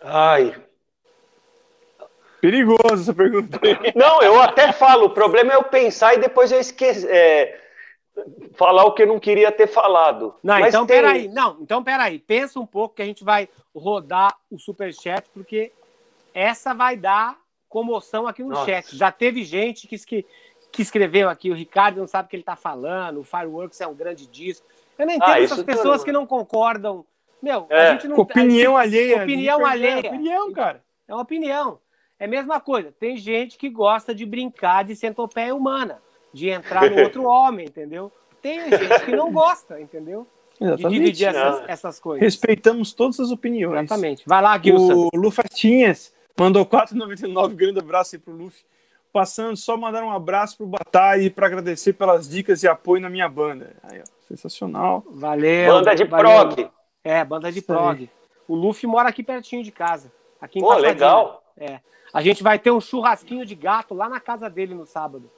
Ai. 0.00 0.54
Perigoso 2.40 2.94
essa 2.94 3.12
pergunta. 3.12 3.60
Não, 3.94 4.22
eu 4.22 4.40
até 4.40 4.72
falo. 4.72 5.06
O 5.06 5.10
problema 5.10 5.52
é 5.52 5.56
eu 5.56 5.64
pensar 5.64 6.14
e 6.14 6.18
depois 6.18 6.50
eu 6.50 6.58
esquecer. 6.58 7.10
É 7.10 7.67
falar 8.54 8.84
o 8.84 8.92
que 8.92 9.02
eu 9.02 9.06
não 9.06 9.20
queria 9.20 9.52
ter 9.52 9.66
falado. 9.66 10.34
Não, 10.42 10.58
Mas 10.58 10.68
então 10.68 10.86
tem... 10.86 10.96
peraí. 10.96 11.28
Não, 11.28 11.58
então 11.60 11.82
peraí. 11.82 12.18
Pensa 12.18 12.58
um 12.58 12.66
pouco 12.66 12.96
que 12.96 13.02
a 13.02 13.04
gente 13.04 13.24
vai 13.24 13.48
rodar 13.74 14.36
o 14.50 14.58
superchat, 14.58 15.28
porque 15.32 15.72
essa 16.34 16.74
vai 16.74 16.96
dar 16.96 17.38
comoção 17.68 18.26
aqui 18.26 18.42
no 18.42 18.50
Nossa. 18.50 18.66
chat. 18.66 18.96
Já 18.96 19.12
teve 19.12 19.44
gente 19.44 19.86
que, 19.86 19.98
que, 19.98 20.26
que, 20.72 20.82
escreveu 20.82 21.28
aqui, 21.28 21.50
o 21.50 21.54
Ricardo 21.54 21.98
não 21.98 22.06
sabe 22.06 22.26
o 22.26 22.30
que 22.30 22.36
ele 22.36 22.42
está 22.42 22.56
falando, 22.56 23.20
o 23.20 23.24
Fireworks 23.24 23.80
é 23.80 23.86
um 23.86 23.94
grande 23.94 24.26
disco. 24.26 24.66
Eu 24.98 25.06
não 25.06 25.12
entendo 25.12 25.30
ah, 25.30 25.42
essas 25.42 25.62
pessoas 25.62 26.02
que 26.02 26.10
não 26.10 26.26
concordam. 26.26 27.04
Meu, 27.40 27.66
é. 27.70 27.88
a 27.88 27.92
gente 27.92 28.08
não 28.08 28.18
Opinião 28.18 28.72
gente, 28.72 28.82
alheia. 28.82 29.22
Opinião 29.22 29.64
alheia. 29.64 30.06
É 30.06 30.08
opinião, 30.08 30.52
cara. 30.52 30.82
É 31.06 31.14
uma 31.14 31.22
opinião. 31.22 31.78
É 32.18 32.24
a 32.24 32.28
mesma 32.28 32.60
coisa. 32.60 32.90
Tem 32.90 33.16
gente 33.16 33.56
que 33.56 33.68
gosta 33.68 34.12
de 34.12 34.26
brincar 34.26 34.84
de 34.84 34.96
centopeia 34.96 35.54
humana 35.54 36.02
de 36.32 36.48
entrar 36.48 36.90
no 36.90 37.00
outro 37.02 37.24
homem, 37.28 37.66
entendeu? 37.66 38.12
Tem 38.40 38.70
gente 38.70 39.04
que 39.04 39.16
não 39.16 39.32
gosta, 39.32 39.80
entendeu? 39.80 40.26
Exatamente. 40.60 40.88
De 40.88 40.98
dividir 40.98 41.28
essas, 41.28 41.68
essas, 41.68 42.00
coisas. 42.00 42.22
Respeitamos 42.22 42.92
todas 42.92 43.20
as 43.20 43.30
opiniões. 43.30 43.84
Exatamente. 43.84 44.24
Vai 44.26 44.42
lá, 44.42 44.58
Gilson. 44.58 45.08
O 45.12 45.16
Lufatinhas 45.16 46.12
mandou 46.38 46.66
4,99. 46.66 47.54
Grande 47.54 47.78
abraço 47.78 48.16
aí 48.16 48.20
pro 48.20 48.34
Luffy. 48.34 48.64
Passando, 49.12 49.56
só 49.56 49.76
mandar 49.76 50.02
um 50.02 50.12
abraço 50.12 50.58
pro 50.58 50.66
Batalha 50.66 51.22
e 51.22 51.30
para 51.30 51.46
agradecer 51.46 51.94
pelas 51.94 52.28
dicas 52.28 52.62
e 52.62 52.68
apoio 52.68 53.00
na 53.00 53.08
minha 53.08 53.28
banda. 53.28 53.74
Aí, 53.82 54.00
ó, 54.00 54.04
sensacional. 54.28 55.02
Valeu. 55.08 55.72
Banda 55.72 55.94
de 55.94 56.04
valeu. 56.04 56.48
prog. 56.48 56.70
É, 57.02 57.24
banda 57.24 57.50
de 57.50 57.62
prog. 57.62 58.10
O 58.46 58.54
Luffy 58.54 58.86
mora 58.86 59.08
aqui 59.08 59.22
pertinho 59.22 59.62
de 59.62 59.72
casa. 59.72 60.12
Aqui 60.40 60.58
em 60.58 60.62
Pô, 60.62 60.68
Passadinha. 60.68 60.92
legal. 60.92 61.42
É. 61.56 61.80
A 62.12 62.22
gente 62.22 62.42
vai 62.42 62.58
ter 62.58 62.70
um 62.70 62.80
churrasquinho 62.80 63.44
de 63.44 63.54
gato 63.54 63.94
lá 63.94 64.08
na 64.08 64.20
casa 64.20 64.48
dele 64.48 64.74
no 64.74 64.86
sábado. 64.86 65.30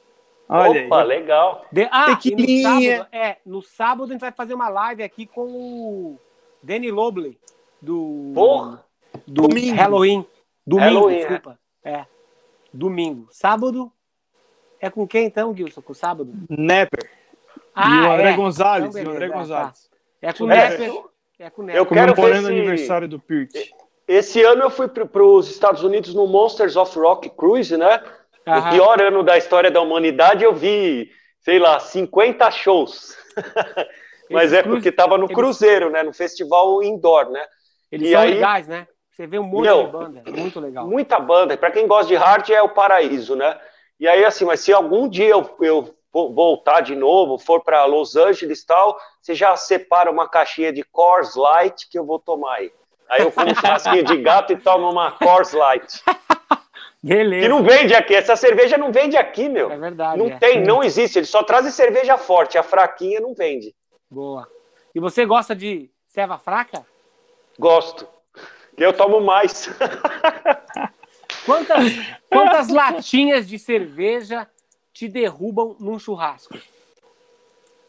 Olha 0.53 0.87
Opa, 0.87 1.03
aí. 1.03 1.07
legal. 1.07 1.65
De... 1.71 1.89
Ah, 1.93 2.09
no 2.09 2.63
sábado, 2.63 3.09
é, 3.13 3.37
no 3.47 3.63
sábado 3.63 4.09
a 4.09 4.13
gente 4.13 4.21
vai 4.21 4.33
fazer 4.33 4.55
uma 4.55 4.69
live 4.69 5.03
aqui 5.03 5.25
com 5.27 5.43
o 5.47 6.19
Danny 6.63 6.91
Lobley 6.91 7.39
do 7.81 8.33
Porra. 8.35 8.85
do 9.27 9.47
Domingo. 9.49 9.77
Halloween. 9.77 10.27
Domingo, 10.67 10.89
Halloween, 10.95 11.17
desculpa. 11.19 11.59
É. 11.85 12.05
Domingo. 12.73 13.29
Sábado 13.31 13.93
é 14.81 14.91
com 14.91 15.07
quem 15.07 15.27
então, 15.27 15.55
Gilson? 15.55 15.81
Com 15.83 15.95
sábado? 15.95 16.33
Nepper. 16.49 17.09
e 17.77 17.81
o 18.07 18.13
André 18.13 18.31
é. 18.33 18.37
Gonzalez. 18.37 18.97
Então, 18.97 19.03
e 19.03 19.07
o 19.07 19.11
André 19.11 19.29
beleza, 19.29 19.39
Gonzalez. 19.39 19.91
É 20.23 20.33
com 20.33 20.45
o 20.45 20.51
É. 20.51 20.69
Nepper. 20.69 21.03
É 21.39 21.51
com 21.51 21.63
o 21.63 21.71
Eu 21.71 21.85
Nepper. 21.85 21.89
quero 21.89 22.07
ver 22.15 22.17
Comemorando 22.17 22.47
o 22.49 22.51
se- 22.51 22.59
aniversário 22.59 23.09
do 23.09 23.19
Pirt. 23.19 23.53
Esse 24.07 24.43
ano 24.43 24.63
eu 24.65 24.71
fui 24.71 24.89
para 24.89 25.23
os 25.25 25.49
Estados 25.49 25.83
Unidos 25.85 26.13
no 26.15 26.27
Monsters 26.27 26.75
of 26.77 26.99
Rock 26.99 27.31
Cruise, 27.31 27.77
né? 27.77 28.03
Aham. 28.59 28.69
O 28.69 28.73
pior 28.73 29.01
ano 29.01 29.23
da 29.23 29.37
história 29.39 29.71
da 29.71 29.81
humanidade, 29.81 30.45
eu 30.45 30.55
vi, 30.55 31.11
sei 31.41 31.59
lá, 31.59 31.79
50 31.81 32.51
shows. 32.51 33.17
Mas 34.31 34.53
é 34.53 34.63
porque 34.63 34.91
estava 34.91 35.19
no 35.19 35.25
eles- 35.25 35.35
cruzeiro, 35.35 35.91
né? 35.91 36.03
No 36.03 36.13
festival 36.13 36.83
indoor, 36.83 37.31
né? 37.31 37.45
Eles 37.91 38.09
E 38.09 38.13
são 38.13 38.21
aí- 38.21 38.35
legais, 38.35 38.69
né? 38.69 38.87
Você 39.11 39.27
vê 39.27 39.39
um 39.39 39.43
monte 39.43 39.63
Meu, 39.67 39.85
de 39.87 39.93
banda. 39.93 40.23
é 40.25 40.31
Muito 40.31 40.61
legal. 40.61 40.87
Muita 40.87 41.19
banda. 41.19 41.57
Para 41.57 41.71
quem 41.71 41.87
gosta 41.87 42.07
de 42.07 42.15
hard, 42.15 42.49
é 42.51 42.63
o 42.63 42.69
paraíso, 42.71 43.35
né? 43.37 43.59
E 43.99 44.09
aí, 44.09 44.25
assim, 44.25 44.45
mas 44.47 44.61
se 44.61 44.73
algum 44.73 45.09
dia 45.09 45.29
eu, 45.29 45.57
eu 45.61 45.95
vo- 46.13 46.33
voltar 46.33 46.81
de 46.81 46.95
novo, 46.95 47.37
for 47.39 47.61
para 47.63 47.85
Los 47.85 48.17
Angeles 48.17 48.63
e 48.63 48.67
tal, 48.67 48.97
você 49.21 49.35
já 49.35 49.55
separa 49.57 50.11
uma 50.11 50.27
caixinha 50.29 50.73
de 50.73 50.83
Coors 50.85 51.35
Light 51.37 51.87
que 51.91 51.99
eu 51.99 52.07
vou 52.07 52.19
tomar 52.19 52.55
aí. 52.55 52.73
Aí 53.11 53.23
eu 53.23 53.33
como 53.33 53.51
um 53.51 53.55
churrasquinho 53.55 54.05
de 54.05 54.17
gato 54.19 54.53
e 54.53 54.57
tomo 54.57 54.89
uma 54.89 55.11
Coors 55.13 55.53
Light. 55.53 56.01
Beleza. 57.03 57.43
Que 57.43 57.49
não 57.49 57.63
vende 57.63 57.95
aqui. 57.95 58.15
Essa 58.15 58.37
cerveja 58.37 58.77
não 58.77 58.93
vende 58.93 59.17
aqui, 59.17 59.49
meu. 59.49 59.71
É 59.71 59.79
verdade. 59.79 60.19
Não 60.19 60.27
é. 60.29 60.39
tem, 60.39 60.63
não 60.63 60.83
existe. 60.83 61.19
Eles 61.19 61.31
só 61.31 61.43
trazem 61.43 61.71
cerveja 61.71 62.19
forte. 62.19 62.59
A 62.59 62.63
fraquinha 62.63 63.21
não 63.21 63.35
vende. 63.35 63.75
Boa. 64.11 64.47
E 64.95 65.01
você 65.01 65.25
gosta 65.25 65.55
de 65.57 65.91
ceva 66.07 66.37
fraca? 66.39 66.85
Gosto. 67.59 68.07
Que 68.77 68.85
eu 68.85 68.93
tomo 68.93 69.21
mais. 69.21 69.69
Quantas, 71.47 71.85
quantas 72.29 72.69
latinhas 72.69 73.49
de 73.49 73.59
cerveja 73.59 74.47
te 74.93 75.09
derrubam 75.09 75.75
num 75.81 75.99
churrasco? 75.99 76.59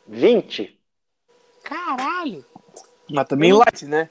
20? 0.07 0.79
Caralho! 1.63 2.45
Mas 3.09 3.27
também 3.27 3.51
light, 3.51 3.85
né? 3.85 4.09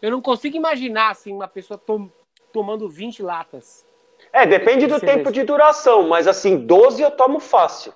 Eu 0.00 0.10
não 0.10 0.22
consigo 0.22 0.56
imaginar 0.56 1.10
assim 1.10 1.32
uma 1.32 1.46
pessoa 1.46 1.76
tom- 1.76 2.08
tomando 2.52 2.88
20 2.88 3.22
latas. 3.22 3.84
É, 4.32 4.46
depende 4.46 4.86
do 4.86 5.00
tempo 5.00 5.32
de 5.32 5.42
duração, 5.42 6.06
mas 6.08 6.26
assim, 6.28 6.56
12 6.56 7.02
eu 7.02 7.10
tomo 7.10 7.40
fácil. 7.40 7.92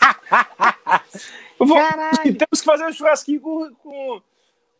Eu 1.60 1.66
vou- 1.66 1.76
Caralho! 1.76 2.34
Temos 2.34 2.60
que 2.60 2.64
fazer 2.64 2.84
um 2.86 2.92
churrasquinho 2.92 3.40
com, 3.40 3.70
com 3.82 4.20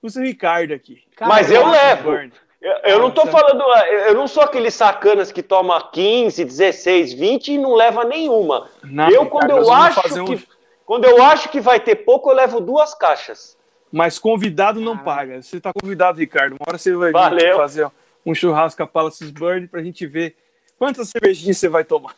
o 0.03 0.11
seu 0.11 0.23
Ricardo 0.23 0.73
aqui. 0.75 1.03
Mas 1.21 1.49
eu 1.51 1.65
levo. 1.67 2.13
Eu, 2.61 2.73
eu 2.85 2.99
não 2.99 3.11
tô 3.11 3.25
falando, 3.27 3.63
eu 4.07 4.15
não 4.15 4.27
sou 4.27 4.43
aqueles 4.43 4.75
sacanas 4.75 5.31
que 5.31 5.43
toma 5.43 5.91
15, 5.93 6.45
16, 6.45 7.13
20 7.13 7.53
e 7.53 7.59
não 7.59 7.75
leva 7.75 8.03
nenhuma. 8.05 8.69
Não, 8.83 9.09
eu, 9.11 9.27
quando 9.27 9.51
eu 9.51 9.73
acho 9.73 10.23
um- 10.23 10.25
que. 10.25 10.45
Quando 10.85 11.05
eu 11.05 11.23
acho 11.23 11.49
que 11.49 11.61
vai 11.61 11.79
ter 11.79 11.95
pouco, 11.97 12.31
eu 12.31 12.35
levo 12.35 12.61
duas 12.61 12.93
caixas. 12.95 13.57
Mas 13.93 14.19
convidado 14.19 14.81
não 14.81 14.97
Caralho. 14.97 15.05
paga. 15.31 15.43
Você 15.43 15.61
tá 15.61 15.71
convidado, 15.73 16.19
Ricardo. 16.19 16.53
Uma 16.55 16.67
hora 16.67 16.79
você 16.79 16.93
vai 16.95 17.13
Valeu. 17.13 17.57
fazer 17.57 17.89
um 18.25 18.35
churrasco 18.35 18.83
a 18.83 18.87
Palaces 18.87 19.31
Burn 19.31 19.67
pra 19.69 19.83
gente 19.83 20.07
ver 20.07 20.37
quantas 20.79 21.09
cervejinhas 21.09 21.59
você 21.59 21.69
vai 21.69 21.85
tomar. 21.85 22.15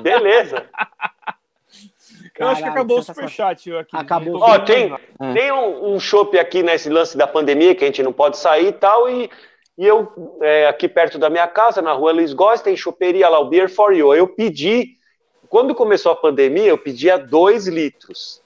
Beleza. 0.00 0.66
Eu 2.38 2.48
acho 2.48 2.56
que 2.56 2.62
Caralho, 2.62 2.80
acabou 2.80 2.98
o 2.98 3.02
superchat 3.02 3.72
aqui. 3.74 3.96
Acabou. 3.96 4.40
Ó, 4.40 4.58
tem, 4.58 4.88
nada. 4.88 5.34
tem 5.34 5.52
um, 5.52 5.94
um 5.94 6.00
chopp 6.00 6.38
aqui 6.38 6.62
nesse 6.62 6.88
lance 6.88 7.16
da 7.16 7.26
pandemia, 7.26 7.74
que 7.74 7.84
a 7.84 7.86
gente 7.86 8.02
não 8.02 8.12
pode 8.12 8.38
sair 8.38 8.68
e 8.68 8.72
tal, 8.72 9.08
e, 9.08 9.30
e 9.76 9.86
eu, 9.86 10.38
é, 10.40 10.66
aqui 10.66 10.88
perto 10.88 11.18
da 11.18 11.28
minha 11.28 11.46
casa, 11.46 11.82
na 11.82 11.92
rua 11.92 12.12
Luiz 12.12 12.32
Góes, 12.32 12.62
tem 12.62 12.76
choperia 12.76 13.28
lá, 13.28 13.38
o 13.38 13.48
Beer 13.48 13.68
for 13.68 13.94
You. 13.94 14.14
Eu 14.14 14.26
pedi, 14.26 14.96
quando 15.48 15.74
começou 15.74 16.10
a 16.10 16.16
pandemia, 16.16 16.68
eu 16.68 16.78
pedia 16.78 17.18
dois 17.18 17.68
litros. 17.68 18.40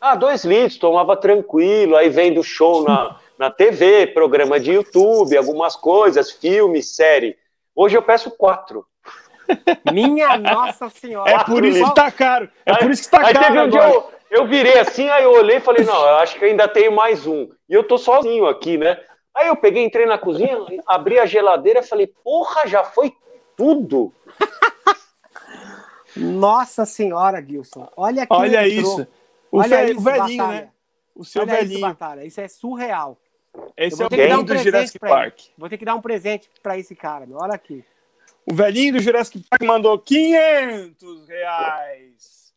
Ah, 0.00 0.14
dois 0.14 0.44
litros, 0.44 0.78
tomava 0.78 1.16
tranquilo, 1.16 1.96
aí 1.96 2.08
vem 2.08 2.32
do 2.32 2.42
show 2.42 2.84
na, 2.84 3.18
na 3.40 3.50
TV, 3.50 4.08
programa 4.08 4.60
de 4.60 4.70
YouTube, 4.70 5.34
algumas 5.34 5.74
coisas, 5.74 6.30
filme, 6.30 6.82
série. 6.82 7.38
Hoje 7.74 7.96
eu 7.96 8.02
peço 8.02 8.30
quatro. 8.30 8.84
Minha 9.90 10.36
Nossa 10.36 10.90
Senhora! 10.90 11.30
É 11.30 11.42
por 11.42 11.64
isso 11.64 11.82
que 11.82 11.94
tá 11.94 12.10
caro. 12.10 12.50
É 12.66 12.74
por 12.76 12.90
isso 12.90 13.04
que 13.04 13.10
tá 13.10 13.26
aí 13.26 13.32
caro 13.32 13.46
teve 13.46 13.60
um 13.60 13.70
dia 13.70 13.80
eu, 13.80 14.12
eu 14.30 14.46
virei 14.46 14.78
assim, 14.78 15.08
aí 15.08 15.24
eu 15.24 15.32
olhei 15.32 15.56
e 15.56 15.60
falei, 15.60 15.86
não, 15.86 16.06
eu 16.06 16.16
acho 16.16 16.38
que 16.38 16.44
ainda 16.44 16.68
tenho 16.68 16.92
mais 16.92 17.26
um. 17.26 17.48
E 17.66 17.72
eu 17.72 17.82
tô 17.82 17.96
sozinho 17.96 18.46
aqui, 18.46 18.76
né? 18.76 19.00
Aí 19.34 19.48
eu 19.48 19.56
peguei, 19.56 19.82
entrei 19.86 20.04
na 20.04 20.18
cozinha, 20.18 20.58
abri 20.86 21.18
a 21.18 21.24
geladeira 21.24 21.80
e 21.80 21.82
falei, 21.82 22.08
porra, 22.22 22.66
já 22.66 22.84
foi 22.84 23.10
tudo. 23.56 24.12
Nossa 26.14 26.84
Senhora, 26.84 27.42
Gilson. 27.42 27.88
Olha 27.96 28.24
aqui. 28.24 28.34
Olha 28.34 28.68
isso. 28.68 29.08
O, 29.50 29.60
Olha 29.60 29.68
velho- 29.78 29.92
isso, 29.92 30.00
o 30.00 30.02
velhinho, 30.02 30.36
Batalha. 30.44 30.60
né? 30.60 30.70
O 31.14 31.24
seu 31.24 31.40
Olha 31.42 31.52
isso, 31.52 31.60
velhinho. 31.62 31.80
Batalha. 31.80 32.24
Isso 32.26 32.40
é 32.42 32.46
surreal. 32.48 33.16
Esse 33.76 34.02
é 34.02 34.06
o 34.06 34.08
velhinho 34.08 34.40
um 34.40 34.42
do 34.42 34.46
presente 34.46 34.64
Jurassic. 34.70 34.98
Park. 34.98 35.38
Vou 35.58 35.68
ter 35.68 35.78
que 35.78 35.84
dar 35.84 35.94
um 35.94 36.00
presente 36.00 36.48
pra 36.62 36.78
esse 36.78 36.94
cara. 36.94 37.26
meu. 37.26 37.38
Olha 37.38 37.54
aqui. 37.54 37.84
O 38.46 38.54
velhinho 38.54 38.94
do 38.94 39.00
Jurassic 39.00 39.44
Park 39.48 39.62
mandou 39.62 39.98
500 39.98 41.28
reais. 41.28 42.52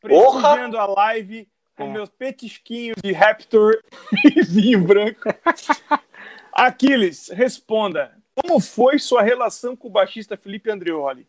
Porra! 0.00 0.40
Prestigiando 0.40 0.78
a 0.78 0.86
live 0.86 1.48
com 1.76 1.84
É. 1.84 1.88
meus 1.88 2.08
petisquinhos 2.10 2.96
de 3.02 3.12
Raptor 3.12 3.80
e 4.36 4.42
vinho 4.42 4.84
branco. 4.84 5.20
Aquiles, 6.52 7.28
responda. 7.28 8.16
Como 8.34 8.60
foi 8.60 8.98
sua 8.98 9.22
relação 9.22 9.76
com 9.76 9.88
o 9.88 9.90
baixista 9.90 10.36
Felipe 10.36 10.70
Andreoli? 10.70 11.26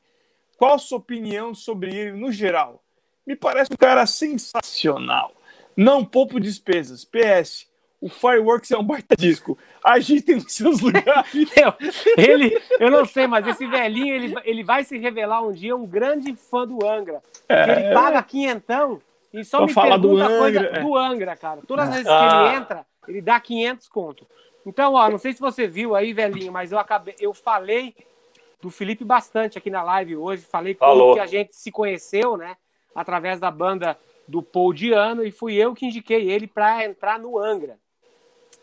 Qual 0.57 0.77
sua 0.79 0.97
opinião 0.97 1.53
sobre 1.53 1.93
ele 1.95 2.11
no 2.13 2.31
geral? 2.31 2.83
Me 3.25 3.35
parece 3.35 3.71
um 3.73 3.77
cara 3.77 4.05
sensacional. 4.05 5.33
Não 5.75 6.03
poupo 6.05 6.39
despesas. 6.39 7.03
PS. 7.05 7.67
O 8.03 8.09
Fireworks 8.09 8.69
é 8.69 8.77
um 8.77 8.83
baita 8.83 9.15
disco. 9.15 9.57
Agitem 9.81 10.35
nos 10.35 10.51
seus 10.51 10.81
lugares. 10.81 11.31
Ele, 12.17 12.61
eu 12.77 12.91
não 12.91 13.05
sei, 13.05 13.27
mas 13.27 13.47
esse 13.47 13.65
velhinho, 13.65 14.13
ele, 14.13 14.35
ele 14.43 14.61
vai 14.61 14.83
se 14.83 14.97
revelar 14.97 15.41
um 15.41 15.53
dia 15.53 15.73
um 15.73 15.87
grande 15.87 16.35
fã 16.35 16.67
do 16.67 16.85
Angra. 16.85 17.21
Porque 17.47 17.71
ele 17.71 17.93
paga 17.93 18.21
quinhentão 18.21 19.01
e 19.31 19.45
só 19.45 19.57
É. 19.57 19.59
Pra 19.59 19.67
me 19.67 19.73
falar 19.73 19.95
do 19.95 20.09
pergunta 20.09 20.37
coisa 20.37 20.59
Angra, 20.59 20.77
é. 20.77 20.81
do 20.81 20.97
Angra, 20.97 21.35
cara. 21.37 21.61
Todas 21.65 21.87
as 21.87 21.95
vezes 21.95 22.11
Ah. 22.11 22.19
que 22.19 22.35
ele 22.35 22.57
entra, 22.57 22.85
ele 23.07 23.21
dá 23.21 23.39
500 23.39 23.87
conto. 23.87 24.27
Então, 24.65 24.95
ó, 24.95 25.09
não 25.09 25.17
sei 25.17 25.31
se 25.31 25.39
você 25.39 25.65
viu 25.65 25.95
aí, 25.95 26.11
velhinho, 26.11 26.51
mas 26.51 26.73
eu 26.73 26.79
acabei, 26.79 27.15
eu 27.21 27.33
falei 27.33 27.95
do 28.61 28.69
Felipe 28.69 29.05
bastante 29.05 29.57
aqui 29.57 29.69
na 29.69 29.81
live 29.81 30.17
hoje. 30.17 30.43
Falei 30.43 30.75
como 30.75 31.13
que 31.13 31.21
a 31.21 31.25
gente 31.25 31.55
se 31.55 31.71
conheceu, 31.71 32.35
né? 32.35 32.57
Através 32.93 33.39
da 33.39 33.49
banda 33.49 33.97
do 34.27 34.43
Paul 34.43 34.73
Diano 34.73 35.23
e 35.23 35.31
fui 35.31 35.55
eu 35.55 35.73
que 35.73 35.85
indiquei 35.85 36.29
ele 36.29 36.47
para 36.47 36.83
entrar 36.83 37.17
no 37.17 37.39
Angra. 37.39 37.77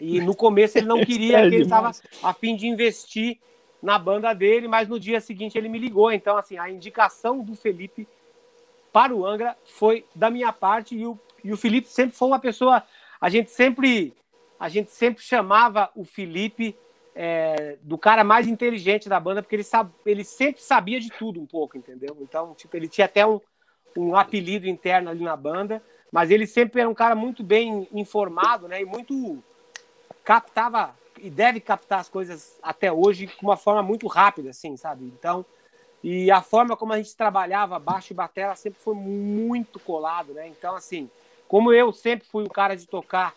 E 0.01 0.21
no 0.21 0.35
começo 0.35 0.79
ele 0.79 0.87
não 0.87 1.03
queria, 1.05 1.39
É 1.39 1.49
que 1.49 1.55
ele 1.55 1.65
estava 1.65 1.91
a 2.23 2.33
fim 2.33 2.57
de 2.57 2.67
investir 2.67 3.39
na 3.83 3.99
banda 3.99 4.33
dele, 4.33 4.69
mas 4.69 4.89
no 4.89 4.99
dia 4.99 5.21
seguinte 5.21 5.57
ele 5.57 5.69
me 5.69 5.79
ligou. 5.79 6.11
Então, 6.11 6.37
assim, 6.37 6.59
a 6.59 6.71
indicação 6.71 7.43
do 7.43 7.55
Felipe 7.55 8.09
para 8.93 9.15
o 9.15 9.25
Angra 9.25 9.57
foi 9.65 10.05
da 10.15 10.31
minha 10.31 10.53
parte 10.53 10.97
e 10.97 11.07
o, 11.07 11.19
e 11.45 11.53
o 11.53 11.57
Felipe 11.57 11.89
sempre 11.89 12.17
foi 12.17 12.29
uma 12.29 12.39
pessoa. 12.39 12.83
A 13.21 13.29
gente 13.29 13.51
sempre, 13.51 14.15
a 14.59 14.69
gente 14.69 14.91
sempre 14.91 15.23
chamava 15.23 15.91
o 15.95 16.05
Felipe 16.05 16.77
é, 17.15 17.77
do 17.83 17.99
cara 17.99 18.25
mais 18.25 18.47
inteligente 18.47 19.09
da 19.09 19.21
banda, 19.21 19.43
porque 19.43 19.57
ele, 19.57 19.65
sabe, 19.65 19.93
ele 20.07 20.25
sempre 20.25 20.63
sabia 20.63 21.01
de 21.01 21.11
tudo 21.11 21.41
um 21.41 21.47
pouco, 21.47 21.77
entendeu? 21.77 22.17
Então, 22.21 22.55
tipo, 22.55 22.77
ele 22.77 22.89
tinha 22.89 23.05
até 23.05 23.27
um, 23.27 23.41
um 23.97 24.17
apelido 24.17 24.69
interno 24.69 25.11
ali 25.11 25.25
na 25.25 25.37
banda, 25.37 25.83
mas 26.13 26.31
ele 26.31 26.47
sempre 26.47 26.81
era 26.81 26.89
um 26.89 26.95
cara 26.95 27.15
muito 27.15 27.43
bem 27.43 27.89
informado, 27.93 28.69
né? 28.69 28.81
E 28.81 28.85
muito 28.85 29.43
captava 30.31 30.95
e 31.21 31.29
deve 31.29 31.59
captar 31.59 31.99
as 31.99 32.09
coisas 32.09 32.57
até 32.63 32.93
hoje 32.93 33.27
com 33.27 33.49
uma 33.49 33.57
forma 33.57 33.83
muito 33.83 34.07
rápida, 34.07 34.51
assim, 34.51 34.77
sabe? 34.77 35.05
Então, 35.07 35.45
e 36.05 36.31
a 36.31 36.41
forma 36.41 36.77
como 36.77 36.93
a 36.93 36.99
gente 36.99 37.17
trabalhava 37.17 37.81
baixo 37.81 38.13
e 38.13 38.15
batera 38.15 38.55
sempre 38.55 38.81
foi 38.81 38.95
muito 38.95 39.81
colado, 39.81 40.33
né? 40.33 40.47
Então, 40.47 40.77
assim, 40.77 41.11
como 41.49 41.73
eu 41.73 41.91
sempre 41.91 42.29
fui 42.29 42.45
o 42.45 42.49
cara 42.49 42.77
de 42.77 42.87
tocar 42.87 43.35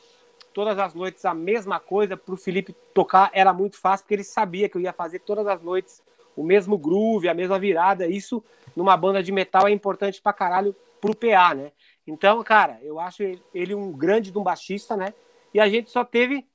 todas 0.54 0.78
as 0.78 0.94
noites 0.94 1.26
a 1.26 1.34
mesma 1.34 1.80
coisa, 1.80 2.16
para 2.16 2.36
o 2.36 2.38
Felipe 2.38 2.74
tocar 2.94 3.32
era 3.34 3.52
muito 3.52 3.76
fácil, 3.76 4.04
porque 4.04 4.14
ele 4.14 4.24
sabia 4.24 4.70
que 4.70 4.78
eu 4.78 4.82
ia 4.82 4.94
fazer 4.94 5.18
todas 5.18 5.48
as 5.48 5.64
noites 5.64 6.00
o 6.36 6.44
mesmo 6.44 6.78
groove, 6.78 7.28
a 7.28 7.34
mesma 7.34 7.58
virada. 7.58 8.06
Isso, 8.06 8.44
numa 8.76 8.96
banda 8.96 9.24
de 9.24 9.32
metal, 9.32 9.68
é 9.68 9.72
importante 9.72 10.22
pra 10.22 10.32
caralho 10.32 10.76
pro 11.02 11.16
PA, 11.16 11.56
né? 11.56 11.72
Então, 12.06 12.44
cara, 12.44 12.78
eu 12.84 13.00
acho 13.00 13.24
ele 13.52 13.74
um 13.74 13.92
grande 13.92 14.30
de 14.30 14.38
um 14.38 14.44
baixista, 14.44 14.96
né? 14.96 15.12
E 15.52 15.60
a 15.60 15.68
gente 15.68 15.90
só 15.90 16.06
teve 16.06 16.46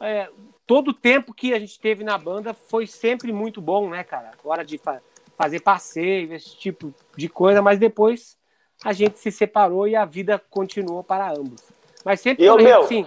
é, 0.00 0.28
todo 0.66 0.88
o 0.88 0.94
tempo 0.94 1.34
que 1.34 1.52
a 1.52 1.58
gente 1.58 1.78
teve 1.78 2.02
na 2.02 2.16
banda 2.16 2.54
foi 2.54 2.86
sempre 2.86 3.32
muito 3.32 3.60
bom, 3.60 3.90
né, 3.90 4.02
cara? 4.02 4.30
Hora 4.42 4.64
de 4.64 4.78
fa 4.78 5.00
fazer 5.36 5.60
passeio, 5.60 6.34
esse 6.34 6.54
tipo 6.54 6.94
de 7.16 7.26
coisa, 7.26 7.62
mas 7.62 7.78
depois 7.78 8.36
a 8.84 8.92
gente 8.92 9.18
se 9.18 9.32
separou 9.32 9.88
e 9.88 9.96
a 9.96 10.04
vida 10.04 10.38
continuou 10.50 11.02
para 11.02 11.30
ambos. 11.30 11.62
Mas 12.04 12.20
sempre 12.20 12.44
eu, 12.44 12.56
meu, 12.56 12.84
sim. 12.84 13.06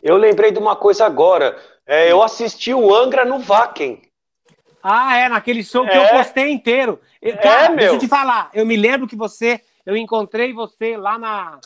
Eu 0.00 0.16
lembrei 0.16 0.52
de 0.52 0.58
uma 0.60 0.76
coisa 0.76 1.04
agora. 1.04 1.60
É, 1.84 2.12
eu 2.12 2.22
assisti 2.22 2.72
o 2.72 2.94
Angra 2.94 3.24
no 3.24 3.40
Vaken. 3.40 4.00
Ah, 4.80 5.16
é, 5.16 5.28
naquele 5.28 5.64
show 5.64 5.84
que 5.84 5.96
eu 5.96 6.02
é. 6.02 6.12
postei 6.12 6.48
inteiro. 6.50 7.00
É, 7.20 7.32
cara, 7.32 7.64
é, 7.64 7.68
meu. 7.70 7.78
deixa 7.78 7.94
eu 7.94 7.98
te 7.98 8.08
falar. 8.08 8.50
Eu 8.54 8.64
me 8.64 8.76
lembro 8.76 9.08
que 9.08 9.16
você, 9.16 9.60
eu 9.84 9.96
encontrei 9.96 10.52
você 10.52 10.96
lá 10.96 11.18
na, 11.18 11.58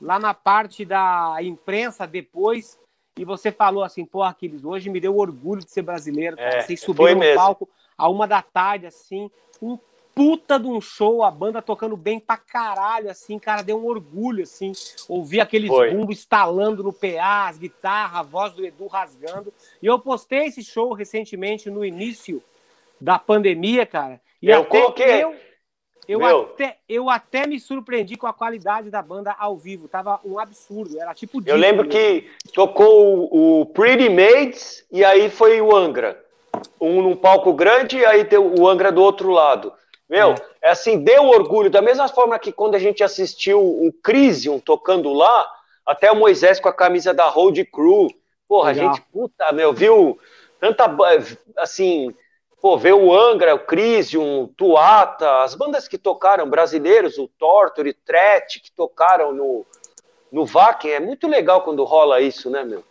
lá 0.00 0.18
na 0.18 0.34
parte 0.34 0.84
da 0.84 1.36
imprensa 1.40 2.08
depois 2.08 2.76
e 3.18 3.24
você 3.24 3.50
falou 3.50 3.82
assim, 3.82 4.04
pô, 4.04 4.22
Aquiles, 4.22 4.64
hoje 4.64 4.88
me 4.88 5.00
deu 5.00 5.16
orgulho 5.16 5.64
de 5.64 5.70
ser 5.70 5.82
brasileiro. 5.82 6.36
Cara. 6.36 6.58
É, 6.58 6.60
Vocês 6.62 6.80
subiram 6.80 7.14
no 7.14 7.20
mesmo. 7.20 7.36
palco 7.36 7.68
a 7.96 8.08
uma 8.08 8.26
da 8.26 8.40
tarde, 8.40 8.86
assim, 8.86 9.30
um 9.60 9.76
puta 10.14 10.58
de 10.58 10.66
um 10.66 10.80
show, 10.80 11.22
a 11.22 11.30
banda 11.30 11.62
tocando 11.62 11.96
bem 11.96 12.18
pra 12.18 12.36
caralho, 12.36 13.08
assim, 13.08 13.38
cara, 13.38 13.62
deu 13.62 13.80
um 13.80 13.86
orgulho, 13.86 14.42
assim, 14.42 14.72
ouvir 15.08 15.40
aqueles 15.40 15.68
Foi. 15.68 15.92
bumbo 15.92 16.10
estalando 16.10 16.82
no 16.82 16.92
PA, 16.92 17.48
as 17.48 17.56
guitarras, 17.58 18.18
a 18.18 18.22
voz 18.22 18.52
do 18.52 18.64
Edu 18.64 18.86
rasgando. 18.88 19.52
E 19.80 19.86
eu 19.86 19.98
postei 19.98 20.46
esse 20.46 20.62
show 20.64 20.92
recentemente 20.92 21.70
no 21.70 21.84
início 21.84 22.42
da 23.00 23.16
pandemia, 23.16 23.86
cara. 23.86 24.20
E 24.42 24.48
eu 24.48 24.64
coloquei. 24.64 25.22
Eu, 25.22 25.34
eu, 26.08 26.24
até, 26.24 26.78
eu 26.88 27.10
até 27.10 27.46
me 27.46 27.60
surpreendi 27.60 28.16
com 28.16 28.26
a 28.26 28.32
qualidade 28.32 28.90
da 28.90 29.02
banda 29.02 29.36
ao 29.38 29.56
vivo. 29.58 29.88
Tava 29.88 30.18
um 30.24 30.38
absurdo. 30.38 30.98
Era 30.98 31.14
tipo. 31.14 31.42
Eu 31.44 31.56
lembro 31.56 31.86
mesmo. 31.86 31.92
que 31.92 32.50
tocou 32.52 33.28
o, 33.30 33.60
o 33.60 33.66
Pretty 33.66 34.08
Maids 34.08 34.86
e 34.90 35.04
aí 35.04 35.28
foi 35.28 35.60
o 35.60 35.76
Angra. 35.76 36.24
Um 36.80 37.02
num 37.02 37.14
palco 37.14 37.52
grande 37.52 37.98
e 37.98 38.06
aí 38.06 38.24
tem 38.24 38.38
o 38.38 38.66
Angra 38.66 38.90
do 38.90 39.02
outro 39.02 39.30
lado. 39.30 39.72
Meu, 40.08 40.30
é. 40.30 40.36
é 40.62 40.70
assim, 40.70 40.98
deu 40.98 41.26
orgulho. 41.26 41.68
Da 41.68 41.82
mesma 41.82 42.08
forma 42.08 42.38
que 42.38 42.52
quando 42.52 42.74
a 42.74 42.78
gente 42.78 43.04
assistiu 43.04 43.60
o 43.60 43.92
Crisium 44.02 44.58
tocando 44.58 45.12
lá, 45.12 45.46
até 45.84 46.10
o 46.10 46.16
Moisés 46.16 46.58
com 46.58 46.68
a 46.68 46.74
camisa 46.74 47.12
da 47.12 47.28
Road 47.28 47.62
Crew. 47.66 48.08
Porra, 48.48 48.72
Legal. 48.72 48.90
a 48.90 48.94
gente, 48.94 49.04
puta, 49.12 49.52
meu, 49.52 49.74
viu 49.74 50.18
tanta, 50.58 50.90
assim, 51.58 52.14
pô, 52.60 52.76
ver 52.76 52.94
o 52.94 53.14
Angra, 53.14 53.54
o 53.54 53.60
Crisium, 53.60 54.42
o 54.42 54.48
Tuata, 54.48 55.42
as 55.42 55.54
bandas 55.54 55.86
que 55.86 55.98
tocaram, 55.98 56.48
brasileiros, 56.48 57.18
o 57.18 57.28
Torture, 57.28 57.92
Tret, 57.92 58.60
que 58.60 58.70
tocaram 58.72 59.32
no, 59.32 59.66
no 60.30 60.44
Vakin, 60.44 60.88
é 60.88 61.00
muito 61.00 61.26
legal 61.26 61.62
quando 61.62 61.84
rola 61.84 62.20
isso, 62.20 62.50
né, 62.50 62.64
meu? 62.64 62.84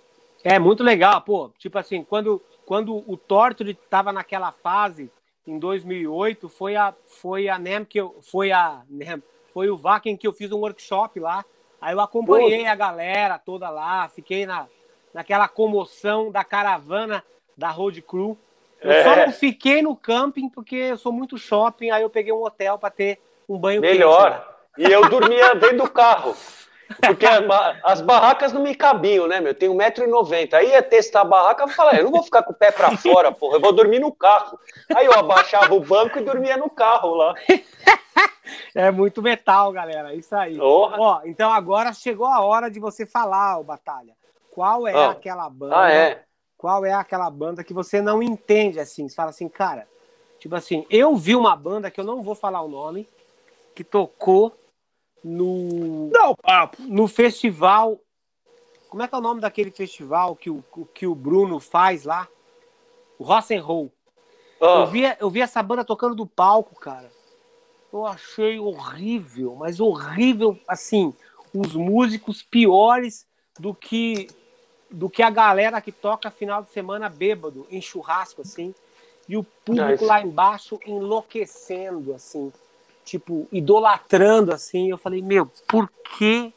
É, 0.44 0.58
muito 0.58 0.84
legal, 0.84 1.22
pô, 1.22 1.52
tipo 1.58 1.78
assim, 1.78 2.04
quando, 2.04 2.42
quando 2.66 3.04
o 3.08 3.18
Torture 3.18 3.74
tava 3.90 4.14
naquela 4.14 4.52
fase 4.52 5.12
em 5.48 5.58
2008 5.58 6.50
foi 6.50 6.76
a 6.76 6.94
foi 7.06 7.48
a 7.48 7.58
NEM 7.58 7.86
que 7.86 8.00
eu 8.00 8.18
foi 8.22 8.52
a 8.52 8.82
NEM, 8.90 9.24
foi 9.54 9.70
o 9.70 9.78
Vaken 9.78 10.18
que 10.18 10.28
eu 10.28 10.34
fiz 10.34 10.52
um 10.52 10.60
workshop 10.60 11.20
lá. 11.20 11.46
Aí 11.80 11.94
eu 11.94 12.02
acompanhei 12.02 12.64
Pô. 12.66 12.70
a 12.70 12.76
galera 12.76 13.40
toda 13.40 13.70
lá, 13.70 14.10
fiquei 14.10 14.46
na 14.46 14.68
naquela 15.14 15.48
comoção 15.48 16.30
da 16.30 16.44
caravana 16.44 17.24
da 17.58 17.70
Road 17.70 18.02
Crew. 18.02 18.38
Eu 18.82 18.92
é. 18.92 19.04
só 19.04 19.16
não 19.16 19.32
fiquei 19.32 19.82
no 19.82 19.96
camping 19.96 20.50
porque 20.50 20.76
eu 20.76 20.98
sou 20.98 21.12
muito 21.12 21.38
shopping, 21.38 21.90
aí 21.90 22.04
eu 22.04 22.10
peguei 22.10 22.32
um 22.32 22.44
hotel 22.44 22.78
para 22.78 22.90
ter 22.90 23.20
um 23.48 23.58
banho 23.58 23.82
Melhor. 23.82 24.56
Quente, 24.76 24.90
e 24.90 24.94
eu 24.94 25.10
dormia 25.10 25.56
dentro 25.56 25.78
do 25.78 25.90
carro. 25.90 26.36
Porque 27.02 27.26
as 27.84 28.02
barracas 28.02 28.54
não 28.54 28.62
me 28.62 28.74
cabiam, 28.74 29.28
né, 29.28 29.40
meu? 29.40 29.50
Eu 29.50 29.56
tenho 29.56 29.74
1,90m. 29.74 30.54
Aí 30.54 30.70
ia 30.70 30.82
testar 30.82 31.22
a 31.22 31.26
barraca, 31.26 31.64
eu 31.64 31.68
falei, 31.68 32.00
eu 32.00 32.06
não 32.06 32.12
vou 32.12 32.24
ficar 32.24 32.44
com 32.44 32.54
o 32.54 32.56
pé 32.56 32.72
pra 32.72 32.96
fora, 32.96 33.32
porra, 33.32 33.58
eu 33.58 33.62
vou 33.62 33.74
dormir 33.74 34.00
no 34.00 34.12
carro. 34.12 34.58
Aí 34.96 35.06
eu 35.06 35.14
abaixava 35.14 35.74
o 35.74 35.82
banco 35.82 36.18
e 36.18 36.24
dormia 36.24 36.58
no 36.58 36.70
carro 36.70 37.16
lá. 37.16 37.34
É 38.74 38.90
muito 38.92 39.22
metal, 39.22 39.72
galera. 39.74 40.14
Isso 40.14 40.34
aí. 40.34 40.58
Ó, 40.60 41.22
então 41.26 41.52
agora 41.52 41.92
chegou 41.92 42.28
a 42.28 42.40
hora 42.42 42.72
de 42.72 42.80
você 42.80 43.06
falar, 43.06 43.60
o 43.60 43.64
Batalha. 43.64 44.14
Qual 44.52 44.88
é 44.88 44.94
ah. 44.94 45.12
aquela 45.12 45.50
banda? 45.50 45.78
Ah, 45.78 45.92
é? 45.92 46.24
Qual 46.58 46.84
é 46.86 46.92
aquela 46.92 47.30
banda 47.30 47.64
que 47.64 47.74
você 47.74 48.02
não 48.02 48.22
entende 48.22 48.80
assim? 48.80 49.08
Você 49.08 49.16
fala 49.16 49.30
assim, 49.30 49.48
cara, 49.48 49.88
tipo 50.40 50.56
assim, 50.56 50.86
eu 50.90 51.16
vi 51.16 51.36
uma 51.36 51.56
banda 51.56 51.92
que 51.92 52.00
eu 52.00 52.06
não 52.06 52.24
vou 52.24 52.34
falar 52.34 52.62
o 52.62 52.68
nome, 52.68 53.08
que 53.76 53.84
tocou 53.84 54.58
no. 55.24 56.10
Não, 56.12 56.36
papo. 56.36 56.82
No 56.82 57.08
festival. 57.08 58.00
Como 58.90 59.04
é 59.04 59.08
que 59.08 59.14
é 59.14 59.18
o 59.18 59.22
nome 59.22 59.42
daquele 59.42 59.70
festival 59.70 60.36
que 60.36 60.50
o, 60.50 60.64
que 60.94 61.06
o 61.06 61.14
Bruno 61.14 61.60
faz 61.60 62.06
lá? 62.06 62.28
O 63.20 63.24
Rock'n'Roll. 63.24 63.92
Oh. 64.60 64.66
Eu, 64.66 64.88
vi, 64.88 65.02
eu 65.20 65.30
vi 65.30 65.42
essa 65.42 65.62
banda 65.62 65.86
tocando 65.86 66.16
do 66.16 66.26
palco, 66.26 66.80
cara. 66.80 67.12
Eu 67.92 68.06
achei 68.06 68.60
horrível, 68.60 69.56
mas 69.56 69.80
horrível, 69.80 70.60
assim, 70.68 71.14
os 71.54 71.74
músicos 71.74 72.42
piores 72.42 73.28
do 73.60 73.74
que 73.74 74.28
do 74.90 75.10
que 75.10 75.22
a 75.22 75.30
galera 75.30 75.82
que 75.82 75.92
toca 75.92 76.32
final 76.32 76.64
de 76.64 76.70
semana 76.72 77.10
bêbado, 77.10 77.68
em 77.70 77.82
churrasco, 77.82 78.42
assim, 78.42 78.74
e 79.28 79.36
o 79.36 79.44
público 79.44 79.92
nice. 79.92 80.06
lá 80.06 80.22
embaixo 80.22 80.80
enlouquecendo, 80.86 82.14
assim 82.14 82.52
tipo, 83.08 83.48
idolatrando, 83.52 84.52
assim. 84.52 84.90
Eu 84.90 84.98
falei, 84.98 85.22
meu, 85.22 85.50
por 85.68 85.90
que? 86.18 86.54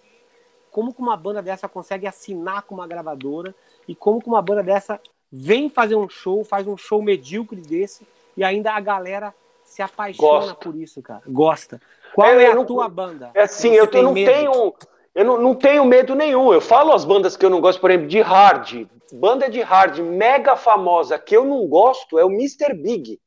Como 0.72 0.92
que 0.92 1.00
uma 1.00 1.16
banda 1.16 1.40
dessa 1.40 1.68
consegue 1.68 2.06
assinar 2.06 2.62
com 2.62 2.74
uma 2.74 2.86
gravadora? 2.86 3.54
E 3.86 3.94
como 3.94 4.20
que 4.20 4.28
uma 4.28 4.42
banda 4.42 4.62
dessa 4.62 5.00
vem 5.30 5.70
fazer 5.70 5.94
um 5.94 6.08
show, 6.08 6.44
faz 6.44 6.66
um 6.66 6.76
show 6.76 7.00
medíocre 7.00 7.60
desse, 7.60 8.06
e 8.36 8.42
ainda 8.42 8.72
a 8.72 8.80
galera 8.80 9.32
se 9.64 9.80
apaixona 9.80 10.28
Gosto. 10.28 10.56
por 10.56 10.74
isso, 10.74 11.00
cara. 11.00 11.22
Gosta. 11.28 11.80
Qual 12.12 12.28
é, 12.28 12.44
é 12.44 12.50
a 12.50 12.54
não, 12.56 12.64
tua 12.64 12.88
banda? 12.88 13.30
É 13.32 13.42
assim, 13.42 13.70
eu, 13.70 13.86
eu 13.86 14.02
não 14.02 14.12
medo? 14.12 14.32
tenho. 14.32 14.74
Eu 15.14 15.24
não, 15.24 15.38
não 15.38 15.54
tenho 15.54 15.84
medo 15.84 16.14
nenhum. 16.14 16.52
Eu 16.52 16.60
falo 16.60 16.92
as 16.92 17.04
bandas 17.04 17.36
que 17.36 17.44
eu 17.44 17.50
não 17.50 17.60
gosto, 17.60 17.80
por 17.80 17.90
exemplo, 17.90 18.08
de 18.08 18.20
hard. 18.20 18.86
Banda 19.12 19.50
de 19.50 19.60
hard 19.60 19.98
mega 19.98 20.56
famosa 20.56 21.18
que 21.18 21.36
eu 21.36 21.44
não 21.44 21.66
gosto 21.66 22.18
é 22.18 22.24
o 22.24 22.30
Mr. 22.30 22.74
Big. 22.74 23.20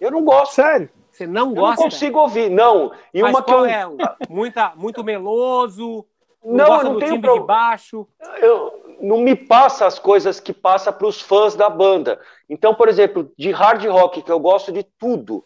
Eu 0.00 0.10
não 0.10 0.24
gosto. 0.24 0.54
Sério? 0.54 0.88
Você 1.10 1.26
não 1.26 1.54
gosta? 1.54 1.80
Eu 1.80 1.84
não 1.84 1.90
consigo 1.90 2.18
ouvir, 2.18 2.50
não. 2.50 2.92
E 3.12 3.22
Mas 3.22 3.30
uma 3.30 3.42
que 3.42 3.52
eu... 3.52 3.64
é? 3.64 3.84
Muita, 4.28 4.72
muito 4.76 5.02
meloso? 5.02 6.04
Não, 6.44 6.66
não 6.66 6.76
eu 6.78 6.84
não 6.84 6.98
tenho 6.98 7.20
pro... 7.20 7.40
de 7.40 7.46
baixo? 7.46 8.06
Eu, 8.40 8.96
não 9.00 9.18
me 9.18 9.34
passa 9.34 9.86
as 9.86 9.98
coisas 9.98 10.40
que 10.40 10.52
passa 10.52 10.92
para 10.92 11.06
os 11.06 11.20
fãs 11.20 11.54
da 11.54 11.70
banda. 11.70 12.20
Então, 12.48 12.74
por 12.74 12.88
exemplo, 12.88 13.30
de 13.38 13.50
hard 13.50 13.84
rock, 13.86 14.22
que 14.22 14.30
eu 14.30 14.38
gosto 14.38 14.72
de 14.72 14.82
tudo. 14.82 15.44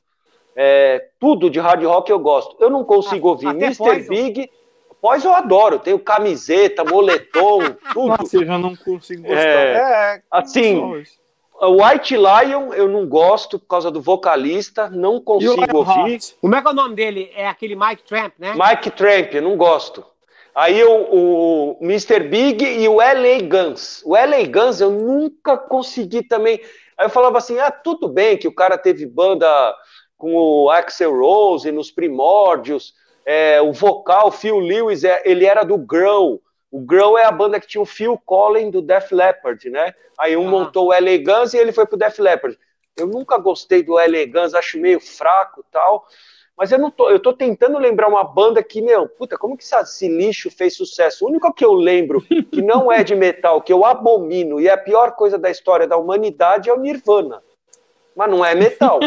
É, 0.57 1.11
tudo 1.21 1.49
de 1.49 1.61
hard 1.61 1.85
rock 1.85 2.11
eu 2.11 2.19
gosto. 2.19 2.57
Eu 2.59 2.69
não 2.69 2.85
consigo 2.85 3.29
ah, 3.29 3.31
ouvir 3.31 3.49
Mr. 3.49 3.77
Poison. 3.77 4.09
Big. 4.09 4.51
Pois 5.01 5.25
eu 5.25 5.33
adoro, 5.33 5.79
tenho 5.79 5.99
camiseta, 5.99 6.85
moletom, 6.85 7.61
tudo. 7.93 8.17
Nossa, 8.19 8.37
eu 8.37 8.45
já 8.45 8.59
não 8.59 8.75
consigo 8.75 9.23
gostar. 9.23 9.39
É, 9.39 10.17
é 10.17 10.23
assim, 10.31 10.83
White 11.61 12.17
Lion 12.17 12.73
eu 12.73 12.89
não 12.89 13.07
gosto 13.07 13.59
por 13.59 13.67
causa 13.67 13.91
do 13.91 14.01
vocalista, 14.01 14.89
não 14.89 15.21
consigo 15.21 15.77
ouvir. 15.77 16.21
Como 16.41 16.55
é 16.55 16.63
que 16.63 16.69
é 16.69 16.71
o 16.71 16.75
nome 16.75 16.95
dele? 16.95 17.31
É 17.35 17.49
aquele 17.49 17.75
Mike 17.75 18.05
Tramp, 18.05 18.35
né? 18.39 18.55
Mike 18.55 18.91
Tramp, 18.91 19.35
eu 19.35 19.43
não 19.43 19.57
gosto. 19.57 20.05
Aí 20.55 20.83
o, 20.83 20.91
o 20.91 21.79
Mr. 21.81 22.21
Big 22.21 22.65
e 22.65 22.89
o 22.89 22.97
LA 22.97 23.41
Guns. 23.49 24.03
O 24.05 24.15
LA 24.15 24.45
Guns 24.51 24.81
eu 24.81 24.91
nunca 24.91 25.57
consegui 25.57 26.23
também. 26.23 26.61
Aí 26.97 27.07
eu 27.07 27.11
falava 27.11 27.39
assim: 27.39 27.59
ah, 27.59 27.71
tudo 27.71 28.09
bem 28.09 28.37
que 28.37 28.49
o 28.49 28.55
cara 28.55 28.77
teve 28.77 29.07
banda 29.07 29.49
com 30.17 30.35
o 30.35 30.71
Axel 30.71 31.17
Rose 31.17 31.71
nos 31.71 31.93
primórdios, 31.93 32.93
é, 33.31 33.61
o 33.61 33.75
vocal, 33.75 34.33
Phil 34.33 34.59
Lewis, 34.59 35.05
é, 35.05 35.21
ele 35.23 35.45
era 35.45 35.63
do 35.63 35.77
Grow. 35.77 36.41
O 36.71 36.81
Grow 36.81 37.19
é 37.19 37.27
a 37.27 37.31
banda 37.31 37.61
que 37.61 37.67
tinha 37.67 37.83
o 37.83 37.85
Phil 37.85 38.19
Collins 38.25 38.73
do 38.73 38.81
Def 38.81 39.13
Leppard, 39.13 39.69
né? 39.69 39.95
Aí 40.19 40.35
um 40.35 40.49
ah. 40.49 40.51
montou 40.51 40.87
o 40.87 40.95
Elegance 40.95 41.55
e 41.55 41.61
ele 41.61 41.71
foi 41.71 41.85
pro 41.85 41.99
Def 41.99 42.19
Leppard. 42.19 42.59
Eu 42.97 43.07
nunca 43.07 43.37
gostei 43.37 43.83
do 43.83 44.01
Elegance, 44.01 44.57
acho 44.57 44.81
meio 44.81 44.99
fraco 44.99 45.63
tal. 45.71 46.07
Mas 46.57 46.73
eu 46.73 46.79
não 46.79 46.91
tô, 46.91 47.11
eu 47.11 47.21
tô 47.21 47.35
tentando 47.35 47.77
lembrar 47.79 48.09
uma 48.09 48.25
banda 48.25 48.63
que, 48.63 48.81
meu, 48.81 49.07
puta, 49.07 49.37
como 49.37 49.59
que 49.59 49.63
esse 49.63 50.09
lixo 50.09 50.51
fez 50.51 50.75
sucesso? 50.75 51.27
O 51.27 51.29
único 51.29 51.53
que 51.53 51.67
eu 51.67 51.75
lembro 51.75 52.23
que 52.51 52.63
não 52.63 52.91
é 52.91 53.05
de 53.05 53.15
metal, 53.15 53.61
que 53.61 53.73
eu 53.75 53.85
abomino 53.85 54.59
e 54.59 54.69
é 54.69 54.73
a 54.73 54.79
pior 54.79 55.13
coisa 55.13 55.37
da 55.37 55.51
história 55.51 55.87
da 55.87 55.99
humanidade 55.99 56.71
é 56.71 56.73
o 56.73 56.81
Nirvana. 56.81 57.43
Mas 58.19 58.31
não 58.31 58.45
é 58.45 58.53
metal. 58.53 58.99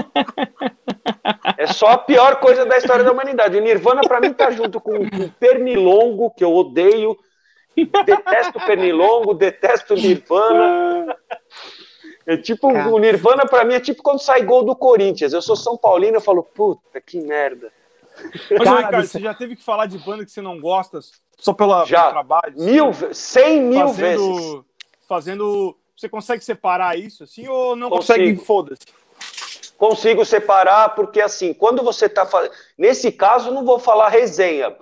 É 1.57 1.67
só 1.67 1.87
a 1.87 1.97
pior 1.97 2.37
coisa 2.37 2.65
da 2.65 2.77
história 2.77 3.03
da 3.03 3.11
humanidade. 3.11 3.57
O 3.57 3.61
Nirvana, 3.61 3.99
para 4.01 4.21
mim, 4.21 4.31
tá 4.31 4.49
junto 4.51 4.79
com 4.79 4.93
o 4.99 5.29
Pernilongo, 5.37 6.31
que 6.31 6.45
eu 6.45 6.55
odeio, 6.55 7.17
Detesto 7.75 8.59
Pernilongo, 8.65 9.33
detesto 9.33 9.95
Nirvana. 9.95 11.17
É 12.25 12.37
tipo, 12.37 12.71
Cara. 12.71 12.89
o 12.89 12.97
Nirvana 12.99 13.45
para 13.45 13.65
mim 13.65 13.73
é 13.73 13.79
tipo 13.81 14.01
quando 14.01 14.19
sai 14.19 14.43
gol 14.43 14.63
do 14.63 14.75
Corinthians. 14.75 15.33
Eu 15.33 15.41
sou 15.41 15.57
São 15.57 15.75
Paulino, 15.75 16.17
eu 16.17 16.21
falo, 16.21 16.43
puta, 16.43 17.01
que 17.01 17.19
merda. 17.19 17.69
Mas, 18.49 18.63
Cara, 18.63 18.85
Ricardo, 18.85 19.07
você 19.07 19.19
já 19.19 19.33
teve 19.33 19.55
que 19.57 19.63
falar 19.63 19.87
de 19.87 19.97
banda 19.97 20.23
que 20.23 20.31
você 20.31 20.41
não 20.41 20.59
gosta 20.59 20.99
só 21.37 21.53
pela, 21.53 21.83
já. 21.85 22.01
pelo 22.01 22.11
trabalho? 22.13 22.53
Mil, 22.57 22.93
cem 23.13 23.61
mil 23.61 23.87
fazendo, 23.87 24.35
vezes. 24.35 24.61
Fazendo 25.07 25.77
Você 25.97 26.07
consegue 26.07 26.43
separar 26.43 26.97
isso 26.97 27.23
assim 27.23 27.47
ou 27.47 27.75
não 27.75 27.89
Consigo. 27.89 28.19
consegue? 28.19 28.45
Foda-se. 28.45 29.00
Consigo 29.81 30.23
separar 30.23 30.89
porque 30.89 31.19
assim, 31.19 31.55
quando 31.55 31.81
você 31.81 32.05
está 32.05 32.23
fazendo, 32.23 32.53
nesse 32.77 33.11
caso 33.11 33.49
não 33.49 33.65
vou 33.65 33.79
falar 33.79 34.09
resenha. 34.09 34.75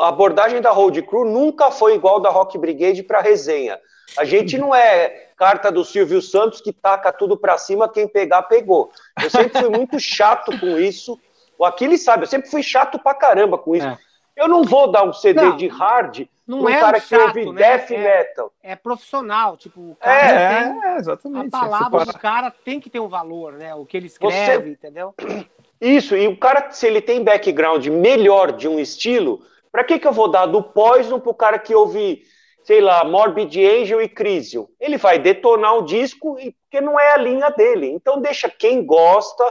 A 0.00 0.08
abordagem 0.08 0.62
da 0.62 0.70
Road 0.70 1.02
Crew 1.02 1.26
nunca 1.26 1.70
foi 1.70 1.94
igual 1.94 2.18
da 2.18 2.30
Rock 2.30 2.56
Brigade 2.56 3.02
para 3.02 3.20
resenha. 3.20 3.78
A 4.16 4.24
gente 4.24 4.56
não 4.56 4.74
é 4.74 5.28
carta 5.36 5.70
do 5.70 5.84
Silvio 5.84 6.22
Santos 6.22 6.62
que 6.62 6.72
taca 6.72 7.12
tudo 7.12 7.36
para 7.36 7.58
cima, 7.58 7.90
quem 7.90 8.08
pegar, 8.08 8.44
pegou. 8.44 8.90
Eu 9.22 9.28
sempre 9.28 9.60
fui 9.60 9.68
muito 9.68 10.00
chato 10.00 10.58
com 10.58 10.78
isso. 10.78 11.20
O 11.58 11.64
Aquiles 11.66 12.02
sabe, 12.02 12.22
eu 12.22 12.28
sempre 12.28 12.50
fui 12.50 12.62
chato 12.62 12.98
pra 12.98 13.12
caramba 13.12 13.58
com 13.58 13.76
isso. 13.76 13.86
É. 13.86 13.98
Eu 14.34 14.48
não 14.48 14.64
vou 14.64 14.90
dar 14.90 15.04
um 15.04 15.12
CD 15.12 15.42
não, 15.42 15.56
de 15.58 15.68
hard 15.68 16.26
não 16.48 16.62
um 16.62 16.68
é 16.68 16.80
cara 16.80 16.98
chato, 16.98 17.32
que 17.34 17.40
ouve 17.40 17.52
né? 17.52 17.60
death 17.60 17.90
é, 17.90 17.98
metal. 17.98 18.52
É 18.62 18.74
profissional, 18.74 19.56
tipo, 19.58 19.80
o 19.90 19.96
cara 19.96 20.32
é, 20.32 20.64
tem, 20.64 20.84
é, 20.84 20.96
exatamente. 20.96 21.46
A 21.48 21.50
palavra 21.50 22.04
do 22.06 22.18
cara 22.18 22.50
tem 22.50 22.80
que 22.80 22.88
ter 22.88 23.00
um 23.00 23.08
valor, 23.08 23.52
né? 23.52 23.74
O 23.74 23.84
que 23.84 23.98
ele 23.98 24.06
escreve, 24.06 24.64
Você... 24.64 24.70
entendeu? 24.70 25.14
Isso, 25.78 26.16
e 26.16 26.26
o 26.26 26.36
cara, 26.36 26.70
se 26.70 26.86
ele 26.86 27.02
tem 27.02 27.22
background 27.22 27.86
melhor 27.88 28.52
de 28.52 28.66
um 28.66 28.80
estilo, 28.80 29.42
para 29.70 29.84
que, 29.84 29.98
que 29.98 30.06
eu 30.06 30.12
vou 30.12 30.28
dar 30.28 30.46
do 30.46 30.62
Poison 30.62 31.20
pro 31.20 31.34
cara 31.34 31.58
que 31.58 31.74
ouve, 31.74 32.22
sei 32.64 32.80
lá, 32.80 33.04
Morbid 33.04 33.64
Angel 33.64 34.00
e 34.00 34.08
Crisium? 34.08 34.66
Ele 34.80 34.96
vai 34.96 35.18
detonar 35.18 35.76
o 35.76 35.82
disco 35.82 36.36
porque 36.62 36.80
não 36.80 36.98
é 36.98 37.12
a 37.12 37.18
linha 37.18 37.50
dele. 37.50 37.86
Então 37.90 38.20
deixa 38.20 38.48
quem 38.48 38.84
gosta 38.84 39.44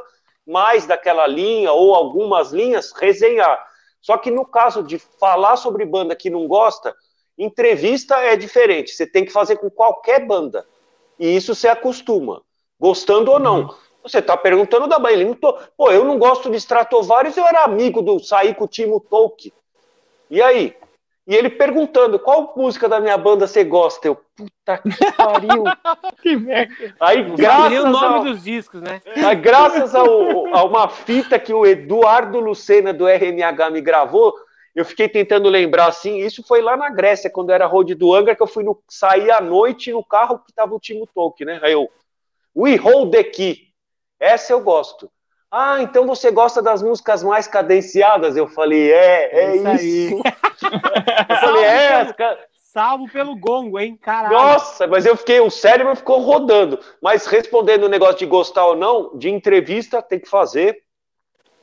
mais 0.45 0.85
daquela 0.85 1.27
linha 1.27 1.71
ou 1.71 1.93
algumas 1.93 2.51
linhas 2.51 2.91
resenhar. 2.91 3.63
Só 4.07 4.17
que 4.17 4.31
no 4.31 4.45
caso 4.45 4.81
de 4.81 4.97
falar 4.97 5.57
sobre 5.57 5.83
banda 5.83 6.15
que 6.15 6.29
não 6.29 6.47
gosta, 6.47 6.95
entrevista 7.37 8.15
é 8.15 8.37
diferente. 8.37 8.93
Você 8.93 9.05
tem 9.05 9.25
que 9.25 9.33
fazer 9.33 9.57
com 9.57 9.69
qualquer 9.69 10.25
banda. 10.25 10.65
E 11.19 11.35
isso 11.35 11.53
você 11.53 11.67
acostuma, 11.67 12.41
gostando 12.79 13.29
ou 13.29 13.37
não. 13.37 13.63
Uhum. 13.63 13.75
Você 14.01 14.19
está 14.19 14.37
perguntando 14.37 14.87
da 14.87 14.97
banda. 14.97 15.35
Tô... 15.35 15.59
Pô, 15.75 15.91
eu 15.91 16.05
não 16.05 16.17
gosto 16.17 16.49
de 16.49 16.55
Stratovarius, 16.55 17.35
eu 17.35 17.45
era 17.45 17.65
amigo 17.65 18.01
do 18.01 18.17
sair 18.17 18.55
com 18.55 18.63
o 18.63 18.67
Timo 18.69 19.01
Tolkien. 19.01 19.51
E 20.31 20.41
aí? 20.41 20.73
E 21.27 21.35
ele 21.35 21.49
perguntando 21.49 22.17
qual 22.17 22.53
música 22.55 22.87
da 22.87 23.01
minha 23.01 23.17
banda 23.17 23.45
você 23.45 23.61
gosta. 23.61 24.07
Eu, 24.07 24.15
puta 24.15 24.77
que 24.77 25.11
pariu. 25.11 25.65
que 26.23 26.37
merda. 26.37 26.95
Aí, 27.01 27.21
graças 27.35 27.83
o 27.83 27.89
nome 27.89 28.15
ao, 28.15 28.23
dos 28.23 28.43
discos, 28.43 28.81
né? 28.81 29.01
Aí, 29.13 29.35
graças 29.35 29.93
ao, 29.93 30.55
a 30.55 30.63
uma 30.63 30.87
fita 30.87 31.37
que 31.37 31.53
o 31.53 31.65
Eduardo 31.65 32.39
Lucena 32.39 32.93
do 32.93 33.05
RMH 33.05 33.69
me 33.71 33.81
gravou, 33.81 34.33
eu 34.73 34.85
fiquei 34.85 35.09
tentando 35.09 35.49
lembrar 35.49 35.87
assim. 35.87 36.19
Isso 36.19 36.41
foi 36.41 36.61
lá 36.61 36.77
na 36.77 36.89
Grécia, 36.89 37.29
quando 37.29 37.49
era 37.49 37.65
Road 37.65 37.93
do 37.93 38.13
Angra, 38.13 38.33
que 38.33 38.41
eu 38.41 38.47
fui 38.47 38.63
no, 38.63 38.81
sair 38.87 39.29
à 39.29 39.41
noite 39.41 39.91
no 39.91 40.05
carro 40.05 40.39
que 40.39 40.53
tava 40.53 40.73
o 40.73 40.79
Timo 40.79 41.05
Tolkien, 41.13 41.47
né? 41.47 41.59
Aí 41.61 41.73
eu, 41.73 41.89
We 42.55 42.77
Hold 42.77 43.11
the 43.11 43.25
Key. 43.25 43.67
Essa 44.17 44.53
eu 44.53 44.61
gosto. 44.61 45.11
Ah, 45.51 45.81
então 45.81 46.05
você 46.05 46.29
gosta 46.29 46.61
das 46.61 46.83
músicas 46.83 47.23
mais 47.23 47.47
cadenciadas? 47.47 48.35
Eu 48.35 48.47
falei, 48.47 48.91
é, 48.91 49.29
é, 49.33 49.55
isso. 49.55 49.85
isso. 49.85 50.21
eu 51.29 51.35
falei, 51.37 51.63
é. 51.63 52.13
Pelo, 52.13 52.37
salvo 52.77 53.09
pelo 53.09 53.35
gongo, 53.35 53.79
hein? 53.79 53.97
Caralho. 53.99 54.35
Nossa, 54.35 54.85
mas 54.85 55.05
eu 55.05 55.15
fiquei, 55.15 55.39
o 55.39 55.49
cérebro 55.49 55.95
ficou 55.95 56.19
rodando. 56.19 56.79
Mas 57.01 57.25
respondendo 57.25 57.85
o 57.85 57.89
negócio 57.89 58.17
de 58.17 58.25
gostar 58.25 58.65
ou 58.65 58.75
não, 58.75 59.17
de 59.17 59.29
entrevista 59.29 60.01
tem 60.01 60.19
que 60.19 60.29
fazer, 60.29 60.83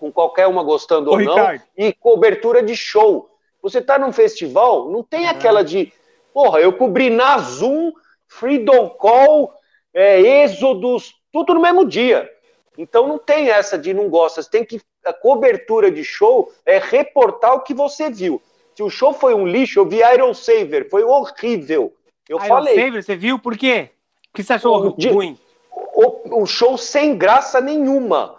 com 0.01 0.11
qualquer 0.11 0.47
uma 0.47 0.62
gostando 0.62 1.11
Ô, 1.11 1.12
ou 1.12 1.19
Ricardo. 1.19 1.62
não, 1.77 1.86
e 1.86 1.93
cobertura 1.93 2.62
de 2.62 2.74
show. 2.74 3.31
Você 3.62 3.81
tá 3.81 3.98
num 3.98 4.12
festival, 4.12 4.90
não 4.90 5.02
tem 5.02 5.28
aquela 5.28 5.62
de, 5.62 5.93
porra, 6.32 6.59
eu 6.59 6.73
cobri 6.73 7.11
na 7.11 7.39
Zoom, 7.39 7.93
Freedom 8.27 8.90
Call, 8.90 9.52
é, 9.94 10.20
Êxodos, 10.20 11.15
tudo 11.32 11.55
no 11.55 11.61
mesmo 11.61 11.86
dia. 11.86 12.28
Então 12.77 13.07
não 13.07 13.19
tem 13.19 13.51
essa 13.51 13.79
de 13.79 13.95
não 13.95 14.09
gosta. 14.09 14.43
Você 14.43 14.51
tem 14.51 14.65
que. 14.65 14.81
A 15.05 15.13
cobertura 15.13 15.91
de 15.91 16.03
show 16.03 16.53
é 16.65 16.79
reportar 16.79 17.55
o 17.55 17.61
que 17.61 17.75
você 17.75 18.11
viu. 18.11 18.41
Se 18.75 18.83
o 18.83 18.91
show 18.91 19.13
foi 19.13 19.35
um 19.35 19.47
lixo, 19.47 19.79
eu 19.79 19.87
vi 19.87 19.99
Iron 19.99 20.35
Saver, 20.35 20.89
foi 20.89 21.05
horrível. 21.05 21.93
Eu 22.29 22.39
Iron 22.39 22.49
falei. 22.49 22.75
Saver, 22.75 23.03
você 23.03 23.15
viu 23.15 23.39
por 23.39 23.57
quê? 23.57 23.91
O 24.31 24.37
que 24.37 24.43
você 24.43 24.55
achou 24.55 24.77
o, 24.77 24.89
ruim? 24.89 25.39
O, 25.71 26.43
o, 26.43 26.47
show 26.47 26.77
sem 26.77 27.17
graça 27.17 27.61
nenhuma. 27.61 28.37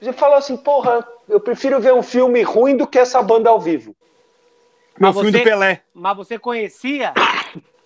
Você 0.00 0.12
falou 0.12 0.36
assim, 0.36 0.56
porra, 0.56 1.06
eu 1.28 1.38
prefiro 1.38 1.78
ver 1.78 1.94
um 1.94 2.02
filme 2.02 2.42
ruim 2.42 2.76
do 2.76 2.86
que 2.86 2.98
essa 2.98 3.22
banda 3.22 3.50
ao 3.50 3.60
vivo. 3.60 3.94
Meu 4.98 5.12
filme 5.12 5.30
do 5.30 5.42
Pelé. 5.42 5.82
Mas 5.94 6.16
você 6.16 6.38
conhecia? 6.38 7.12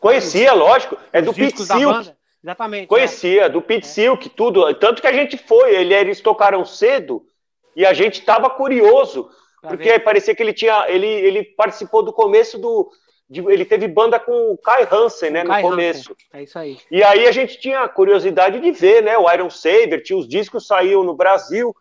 Conhecia, 0.00 0.52
lógico. 0.52 0.96
É 1.12 1.20
do 1.20 1.32
Silk. 1.34 2.12
Exatamente. 2.42 2.86
Conhecia, 2.86 3.44
é. 3.44 3.48
do 3.48 3.60
Pete 3.60 3.86
é. 3.86 3.88
Silk, 3.88 4.28
tudo. 4.30 4.72
Tanto 4.74 5.00
que 5.00 5.08
a 5.08 5.12
gente 5.12 5.36
foi, 5.36 5.74
ele, 5.74 5.94
eles 5.94 6.20
tocaram 6.20 6.64
cedo 6.64 7.26
e 7.74 7.84
a 7.84 7.92
gente 7.92 8.20
estava 8.20 8.48
curioso, 8.48 9.30
tá 9.60 9.68
porque 9.68 9.90
vendo? 9.90 10.02
parecia 10.02 10.34
que 10.34 10.42
ele 10.42 10.52
tinha. 10.52 10.86
Ele, 10.88 11.06
ele 11.06 11.44
participou 11.44 12.02
do 12.02 12.12
começo 12.12 12.58
do. 12.58 12.90
De, 13.28 13.40
ele 13.40 13.64
teve 13.64 13.88
banda 13.88 14.20
com 14.20 14.52
o 14.52 14.58
Kai 14.58 14.86
Hansen, 14.90 15.30
né? 15.30 15.42
no 15.42 15.50
Kai 15.50 15.62
começo. 15.62 16.12
Hansen. 16.12 16.26
É 16.32 16.42
isso 16.42 16.58
aí. 16.58 16.78
E 16.90 17.02
aí 17.02 17.26
a 17.26 17.32
gente 17.32 17.58
tinha 17.58 17.86
curiosidade 17.88 18.60
de 18.60 18.70
ver, 18.70 19.02
né? 19.02 19.18
O 19.18 19.30
Iron 19.30 19.50
Saber, 19.50 20.02
tinha 20.02 20.16
os 20.18 20.28
discos 20.28 20.66
saíam 20.66 21.02
no 21.02 21.14
Brasil. 21.14 21.74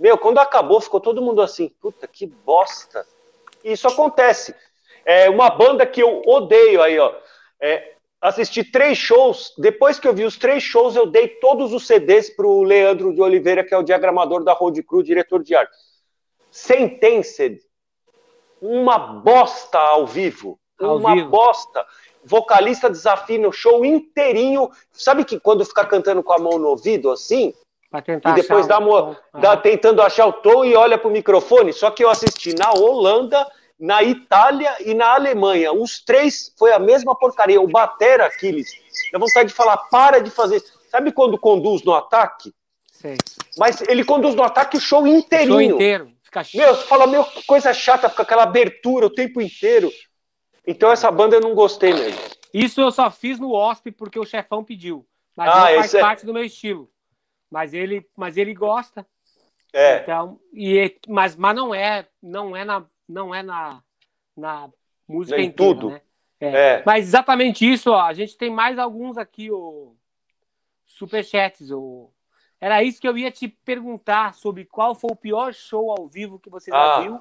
Meu, 0.00 0.18
quando 0.18 0.38
acabou, 0.38 0.80
ficou 0.80 1.00
todo 1.00 1.22
mundo 1.22 1.40
assim, 1.40 1.68
puta 1.80 2.06
que 2.06 2.26
bosta. 2.26 3.06
E 3.62 3.72
isso 3.72 3.86
acontece. 3.86 4.54
É 5.04 5.30
uma 5.30 5.50
banda 5.50 5.86
que 5.86 6.02
eu 6.02 6.22
odeio 6.26 6.82
aí, 6.82 6.98
ó. 6.98 7.14
É, 7.60 7.95
assisti 8.20 8.64
três 8.64 8.98
shows. 8.98 9.52
Depois 9.58 9.98
que 9.98 10.06
eu 10.06 10.14
vi 10.14 10.24
os 10.24 10.36
três 10.36 10.62
shows, 10.62 10.96
eu 10.96 11.06
dei 11.06 11.28
todos 11.28 11.72
os 11.72 11.86
CDs 11.86 12.30
para 12.30 12.46
o 12.46 12.62
Leandro 12.62 13.12
de 13.14 13.20
Oliveira, 13.20 13.64
que 13.64 13.74
é 13.74 13.78
o 13.78 13.82
diagramador 13.82 14.42
da 14.44 14.52
Road 14.52 14.82
Crew, 14.82 15.02
diretor 15.02 15.42
de 15.42 15.54
arte. 15.54 15.76
Sentenced. 16.50 17.60
Uma 18.60 18.98
bosta 18.98 19.78
ao 19.78 20.06
vivo. 20.06 20.58
Ao 20.80 20.96
uma 20.96 21.14
vivo. 21.14 21.30
bosta. 21.30 21.84
Vocalista 22.24 22.90
desafina 22.90 23.48
o 23.48 23.52
show 23.52 23.84
inteirinho. 23.84 24.70
Sabe 24.92 25.24
que 25.24 25.38
quando 25.38 25.64
fica 25.64 25.84
cantando 25.84 26.22
com 26.22 26.32
a 26.32 26.38
mão 26.38 26.58
no 26.58 26.68
ouvido, 26.68 27.10
assim? 27.10 27.54
e 28.32 28.34
depois 28.34 28.66
dá, 28.66 28.78
uma, 28.78 29.16
dá 29.32 29.56
tentando 29.56 30.02
achar 30.02 30.26
o 30.26 30.32
tom 30.32 30.64
e 30.64 30.74
olha 30.74 30.98
pro 30.98 31.10
microfone. 31.10 31.72
Só 31.72 31.90
que 31.90 32.02
eu 32.02 32.10
assisti 32.10 32.54
na 32.54 32.72
Holanda 32.72 33.46
na 33.78 34.02
Itália 34.02 34.74
e 34.80 34.94
na 34.94 35.14
Alemanha. 35.14 35.72
Os 35.72 36.02
três 36.02 36.52
foi 36.58 36.72
a 36.72 36.78
mesma 36.78 37.14
porcaria. 37.14 37.60
O 37.60 37.68
Batera, 37.68 38.26
Aquiles, 38.26 38.70
dá 39.12 39.18
vontade 39.18 39.48
de 39.48 39.54
falar, 39.54 39.76
para 39.90 40.20
de 40.20 40.30
fazer. 40.30 40.62
Sabe 40.90 41.12
quando 41.12 41.38
conduz 41.38 41.82
no 41.82 41.94
ataque? 41.94 42.54
Sei. 42.90 43.16
Mas 43.58 43.80
ele 43.82 44.04
conduz 44.04 44.34
no 44.34 44.42
ataque 44.42 44.76
o 44.76 44.80
show 44.80 45.06
inteirinho. 45.06 45.56
O 45.56 45.60
show 45.60 45.74
inteiro. 45.74 46.12
Fica 46.22 46.42
meu, 46.54 46.74
você 46.74 46.86
fala, 46.86 47.06
meu, 47.06 47.24
que 47.24 47.44
coisa 47.44 47.72
chata, 47.72 48.08
fica 48.08 48.22
aquela 48.22 48.42
abertura 48.42 49.06
o 49.06 49.10
tempo 49.10 49.40
inteiro. 49.40 49.90
Então 50.66 50.90
essa 50.90 51.10
banda 51.10 51.36
eu 51.36 51.40
não 51.40 51.54
gostei 51.54 51.92
mesmo. 51.92 52.20
Isso 52.52 52.80
eu 52.80 52.90
só 52.90 53.10
fiz 53.10 53.38
no 53.38 53.52
OSP 53.52 53.92
porque 53.92 54.18
o 54.18 54.24
chefão 54.24 54.64
pediu. 54.64 55.06
Mas 55.36 55.50
ah, 55.50 55.70
não 55.70 55.76
faz 55.76 55.94
é... 55.94 56.00
parte 56.00 56.26
do 56.26 56.32
meu 56.32 56.42
estilo. 56.42 56.90
Mas 57.50 57.72
ele, 57.72 58.04
mas 58.16 58.36
ele 58.36 58.54
gosta. 58.54 59.06
É. 59.72 59.98
Então, 59.98 60.40
e, 60.52 60.98
mas, 61.06 61.36
mas 61.36 61.54
não 61.54 61.74
é, 61.74 62.08
não 62.22 62.56
é 62.56 62.64
na, 62.64 62.84
não 63.08 63.34
é 63.34 63.42
na, 63.42 63.82
na 64.36 64.68
música 65.06 65.36
Nem 65.36 65.48
inteira, 65.48 65.74
tudo. 65.74 65.90
né? 65.90 66.00
É. 66.40 66.46
é. 66.46 66.82
Mas 66.84 67.06
exatamente 67.06 67.70
isso, 67.70 67.90
ó. 67.90 68.00
A 68.00 68.12
gente 68.12 68.36
tem 68.36 68.50
mais 68.50 68.78
alguns 68.78 69.16
aqui, 69.16 69.50
o 69.50 69.94
superchats, 70.86 71.70
o 71.70 72.10
era 72.60 72.82
isso 72.82 73.00
que 73.00 73.08
eu 73.08 73.16
ia 73.16 73.30
te 73.30 73.48
perguntar 73.48 74.34
sobre 74.34 74.64
qual 74.64 74.94
foi 74.94 75.10
o 75.12 75.16
pior 75.16 75.52
show 75.52 75.90
ao 75.90 76.06
vivo 76.06 76.38
que 76.38 76.48
você 76.48 76.70
já 76.70 76.96
ah. 76.96 77.00
viu. 77.00 77.20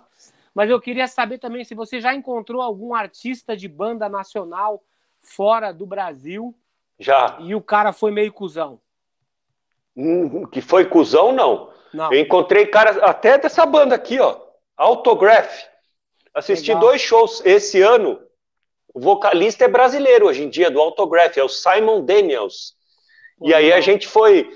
Mas 0.54 0.70
eu 0.70 0.80
queria 0.80 1.08
saber 1.08 1.38
também 1.38 1.66
se 1.66 1.76
você 1.76 2.00
já 2.00 2.16
encontrou 2.16 2.62
algum 2.62 2.96
artista 2.96 3.58
de 3.58 3.68
banda 3.68 4.08
nacional 4.08 4.82
fora 5.20 5.74
do 5.74 5.86
Brasil. 5.86 6.56
Já. 6.98 7.38
E 7.42 7.54
o 7.54 7.62
cara 7.62 7.92
foi 7.92 8.12
meio 8.12 8.32
cuzão. 8.32 8.80
Hum, 9.96 10.46
que 10.46 10.62
foi 10.62 10.86
cuzão, 10.86 11.34
não. 11.34 11.70
não. 11.94 12.14
Eu 12.14 12.22
encontrei 12.22 12.66
caras 12.68 12.98
até 12.98 13.38
dessa 13.38 13.66
banda 13.66 13.96
aqui, 13.96 14.20
ó. 14.20 14.40
Autograph. 14.78 15.66
Assisti 16.36 16.74
Legal. 16.74 16.82
dois 16.82 17.02
shows 17.02 17.42
esse 17.46 17.82
ano. 17.82 18.20
O 18.94 19.00
vocalista 19.00 19.64
é 19.64 19.68
brasileiro 19.70 20.28
hoje 20.28 20.44
em 20.44 20.50
dia, 20.50 20.70
do 20.70 20.82
Autograph, 20.82 21.38
é 21.38 21.44
o 21.44 21.50
Simon 21.50 22.04
Daniels. 22.04 22.76
e 23.42 23.54
aí 23.54 23.72
a 23.72 23.80
gente 23.80 24.06
foi 24.06 24.50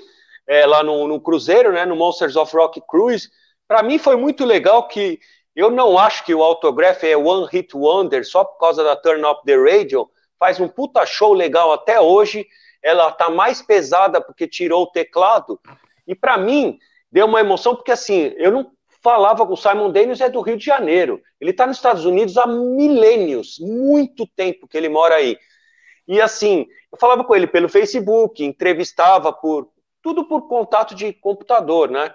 é, 0.45 0.65
lá 0.65 0.83
no, 0.83 1.07
no, 1.07 1.21
Cruzeiro, 1.21 1.71
né, 1.71 1.85
no 1.85 1.95
Monsters 1.95 2.35
of 2.35 2.53
Rock 2.55 2.81
Cruise. 2.85 3.29
Para 3.65 3.81
mim 3.81 3.97
foi 3.97 4.17
muito 4.17 4.43
legal 4.43 4.87
que 4.87 5.19
eu 5.55 5.71
não 5.71 5.97
acho 5.97 6.25
que 6.25 6.33
o 6.33 6.43
Autograph 6.43 7.03
é 7.03 7.15
One 7.15 7.47
Hit 7.49 7.75
Wonder 7.75 8.25
só 8.25 8.43
por 8.43 8.57
causa 8.57 8.83
da 8.83 8.95
Turn 8.95 9.23
Up 9.25 9.41
the 9.45 9.55
Radio. 9.55 10.09
Faz 10.37 10.59
um 10.59 10.67
puta 10.67 11.05
show 11.05 11.33
legal 11.33 11.71
até 11.71 11.99
hoje. 11.99 12.45
Ela 12.83 13.11
tá 13.11 13.29
mais 13.29 13.61
pesada 13.61 14.21
porque 14.21 14.47
tirou 14.47 14.83
o 14.83 14.91
teclado. 14.91 15.59
E 16.07 16.15
para 16.15 16.37
mim 16.37 16.77
deu 17.11 17.25
uma 17.25 17.39
emoção 17.39 17.75
porque 17.75 17.91
assim, 17.91 18.33
eu 18.37 18.51
não 18.51 18.71
falava 19.01 19.45
com 19.45 19.53
o 19.53 19.57
Simon 19.57 19.91
Daniels 19.91 20.21
é 20.21 20.29
do 20.29 20.41
Rio 20.41 20.57
de 20.57 20.65
Janeiro. 20.65 21.21
Ele 21.39 21.51
está 21.51 21.65
nos 21.65 21.77
Estados 21.77 22.05
Unidos 22.05 22.37
há 22.37 22.45
milênios, 22.45 23.57
muito 23.59 24.27
tempo 24.27 24.67
que 24.67 24.77
ele 24.77 24.89
mora 24.89 25.15
aí. 25.15 25.37
E 26.07 26.19
assim, 26.19 26.67
eu 26.91 26.97
falava 26.97 27.23
com 27.23 27.35
ele 27.35 27.47
pelo 27.47 27.69
Facebook, 27.69 28.43
entrevistava 28.43 29.31
por 29.31 29.69
tudo 30.01 30.25
por 30.25 30.47
contato 30.47 30.95
de 30.95 31.13
computador, 31.13 31.89
né? 31.89 32.13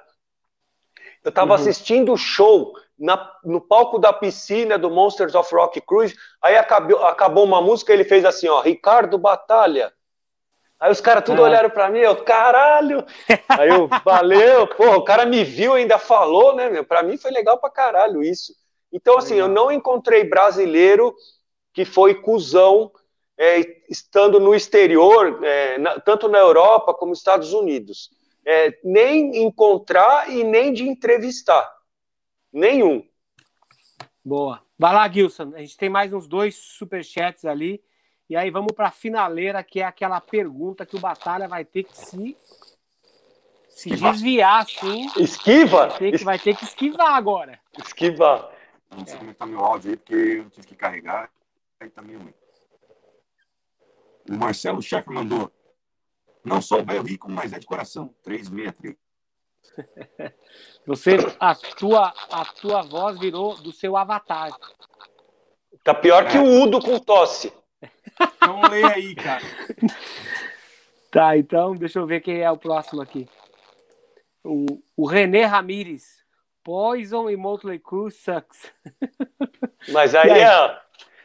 Eu 1.22 1.30
estava 1.30 1.50
uhum. 1.50 1.54
assistindo 1.54 2.12
o 2.12 2.16
show 2.16 2.72
na, 2.98 3.32
no 3.44 3.60
palco 3.60 3.98
da 3.98 4.12
piscina 4.12 4.78
do 4.78 4.90
Monsters 4.90 5.34
of 5.34 5.54
Rock 5.54 5.80
Cruise, 5.80 6.14
aí 6.42 6.56
acabou, 6.56 7.04
acabou 7.04 7.44
uma 7.44 7.60
música 7.60 7.92
ele 7.92 8.04
fez 8.04 8.24
assim, 8.24 8.48
ó, 8.48 8.60
Ricardo 8.60 9.18
Batalha. 9.18 9.92
Aí 10.84 10.92
os 10.92 11.00
caras 11.00 11.24
tudo 11.24 11.40
ah. 11.40 11.46
olharam 11.46 11.70
para 11.70 11.88
mim, 11.88 12.00
eu, 12.00 12.14
caralho! 12.24 13.06
Aí 13.48 13.70
eu, 13.70 13.88
valeu, 14.04 14.66
pô, 14.66 14.96
o 14.96 15.02
cara 15.02 15.24
me 15.24 15.42
viu, 15.42 15.72
ainda 15.72 15.98
falou, 15.98 16.54
né, 16.54 16.68
meu? 16.68 16.84
Pra 16.84 17.02
mim 17.02 17.16
foi 17.16 17.30
legal 17.30 17.58
pra 17.58 17.70
caralho 17.70 18.22
isso. 18.22 18.54
Então, 18.92 19.16
assim, 19.16 19.34
eu 19.34 19.48
não 19.48 19.72
encontrei 19.72 20.24
brasileiro 20.24 21.14
que 21.72 21.86
foi 21.86 22.16
cuzão 22.16 22.92
é, 23.38 23.60
estando 23.88 24.38
no 24.38 24.54
exterior, 24.54 25.42
é, 25.42 25.78
na, 25.78 25.98
tanto 26.00 26.28
na 26.28 26.36
Europa 26.36 26.92
como 26.92 27.12
nos 27.12 27.20
Estados 27.20 27.54
Unidos. 27.54 28.10
É, 28.44 28.78
nem 28.84 29.42
encontrar 29.42 30.30
e 30.30 30.44
nem 30.44 30.70
de 30.70 30.86
entrevistar. 30.86 31.66
Nenhum. 32.52 33.02
Boa. 34.22 34.60
Vai 34.78 34.92
lá, 34.92 35.08
Gilson. 35.08 35.50
A 35.54 35.60
gente 35.60 35.78
tem 35.78 35.88
mais 35.88 36.12
uns 36.12 36.28
dois 36.28 36.56
superchats 36.56 37.46
ali. 37.46 37.82
E 38.28 38.36
aí 38.36 38.50
vamos 38.50 38.72
para 38.72 38.88
a 38.88 38.92
finaleira, 38.92 39.62
que 39.62 39.80
é 39.80 39.84
aquela 39.84 40.20
pergunta 40.20 40.86
que 40.86 40.96
o 40.96 41.00
Batalha 41.00 41.46
vai 41.46 41.64
ter 41.64 41.84
que 41.84 41.96
se, 41.96 42.36
se 43.68 43.90
desviar, 43.90 44.62
assim. 44.62 45.06
Esquiva? 45.18 45.88
Vai 45.88 45.98
ter, 45.98 46.18
que, 46.18 46.24
vai 46.24 46.38
ter 46.38 46.56
que 46.56 46.64
esquivar 46.64 47.14
agora. 47.14 47.60
Esquivar. 47.78 48.50
Não 48.96 49.04
sei 49.06 49.18
como 49.18 49.30
está 49.30 49.44
meu 49.44 49.60
áudio 49.60 49.90
aí, 49.90 49.96
porque 49.96 50.14
eu 50.14 50.50
tive 50.50 50.66
que 50.68 50.76
carregar. 50.76 51.30
Aí 51.80 51.90
tá 51.90 52.00
meio 52.00 52.20
ruim. 52.20 52.34
O 54.30 54.34
Marcelo 54.34 54.80
Chefe 54.80 55.10
mandou. 55.10 55.52
Não 56.42 56.62
sou 56.62 56.82
velho 56.84 57.02
rico, 57.02 57.30
mas 57.30 57.52
é 57.52 57.58
de 57.58 57.66
coração. 57.66 58.14
363. 58.22 58.96
Você, 60.86 61.16
a 61.40 61.54
tua, 61.54 62.14
a 62.30 62.44
tua 62.44 62.82
voz 62.82 63.18
virou 63.18 63.56
do 63.56 63.72
seu 63.72 63.96
avatar. 63.96 64.50
Tá 65.82 65.94
pior 65.94 66.28
que 66.28 66.38
o 66.38 66.62
Udo 66.62 66.80
com 66.80 66.98
tosse. 66.98 67.52
Então 68.20 68.62
lê 68.70 68.84
aí, 68.84 69.14
cara. 69.14 69.42
Tá, 71.10 71.38
então 71.38 71.76
deixa 71.76 72.00
eu 72.00 72.06
ver 72.08 72.20
quem 72.20 72.40
é 72.40 72.50
o 72.50 72.56
próximo 72.56 73.00
aqui. 73.00 73.28
O, 74.42 74.66
o 74.96 75.06
René 75.06 75.44
Ramires. 75.44 76.24
Poison 76.64 77.30
e 77.30 77.36
Motley 77.36 77.78
Crue 77.78 78.10
sucks. 78.10 78.72
Mas 79.92 80.12
aí, 80.12 80.30
aí, 80.30 80.40
é, 80.40 80.78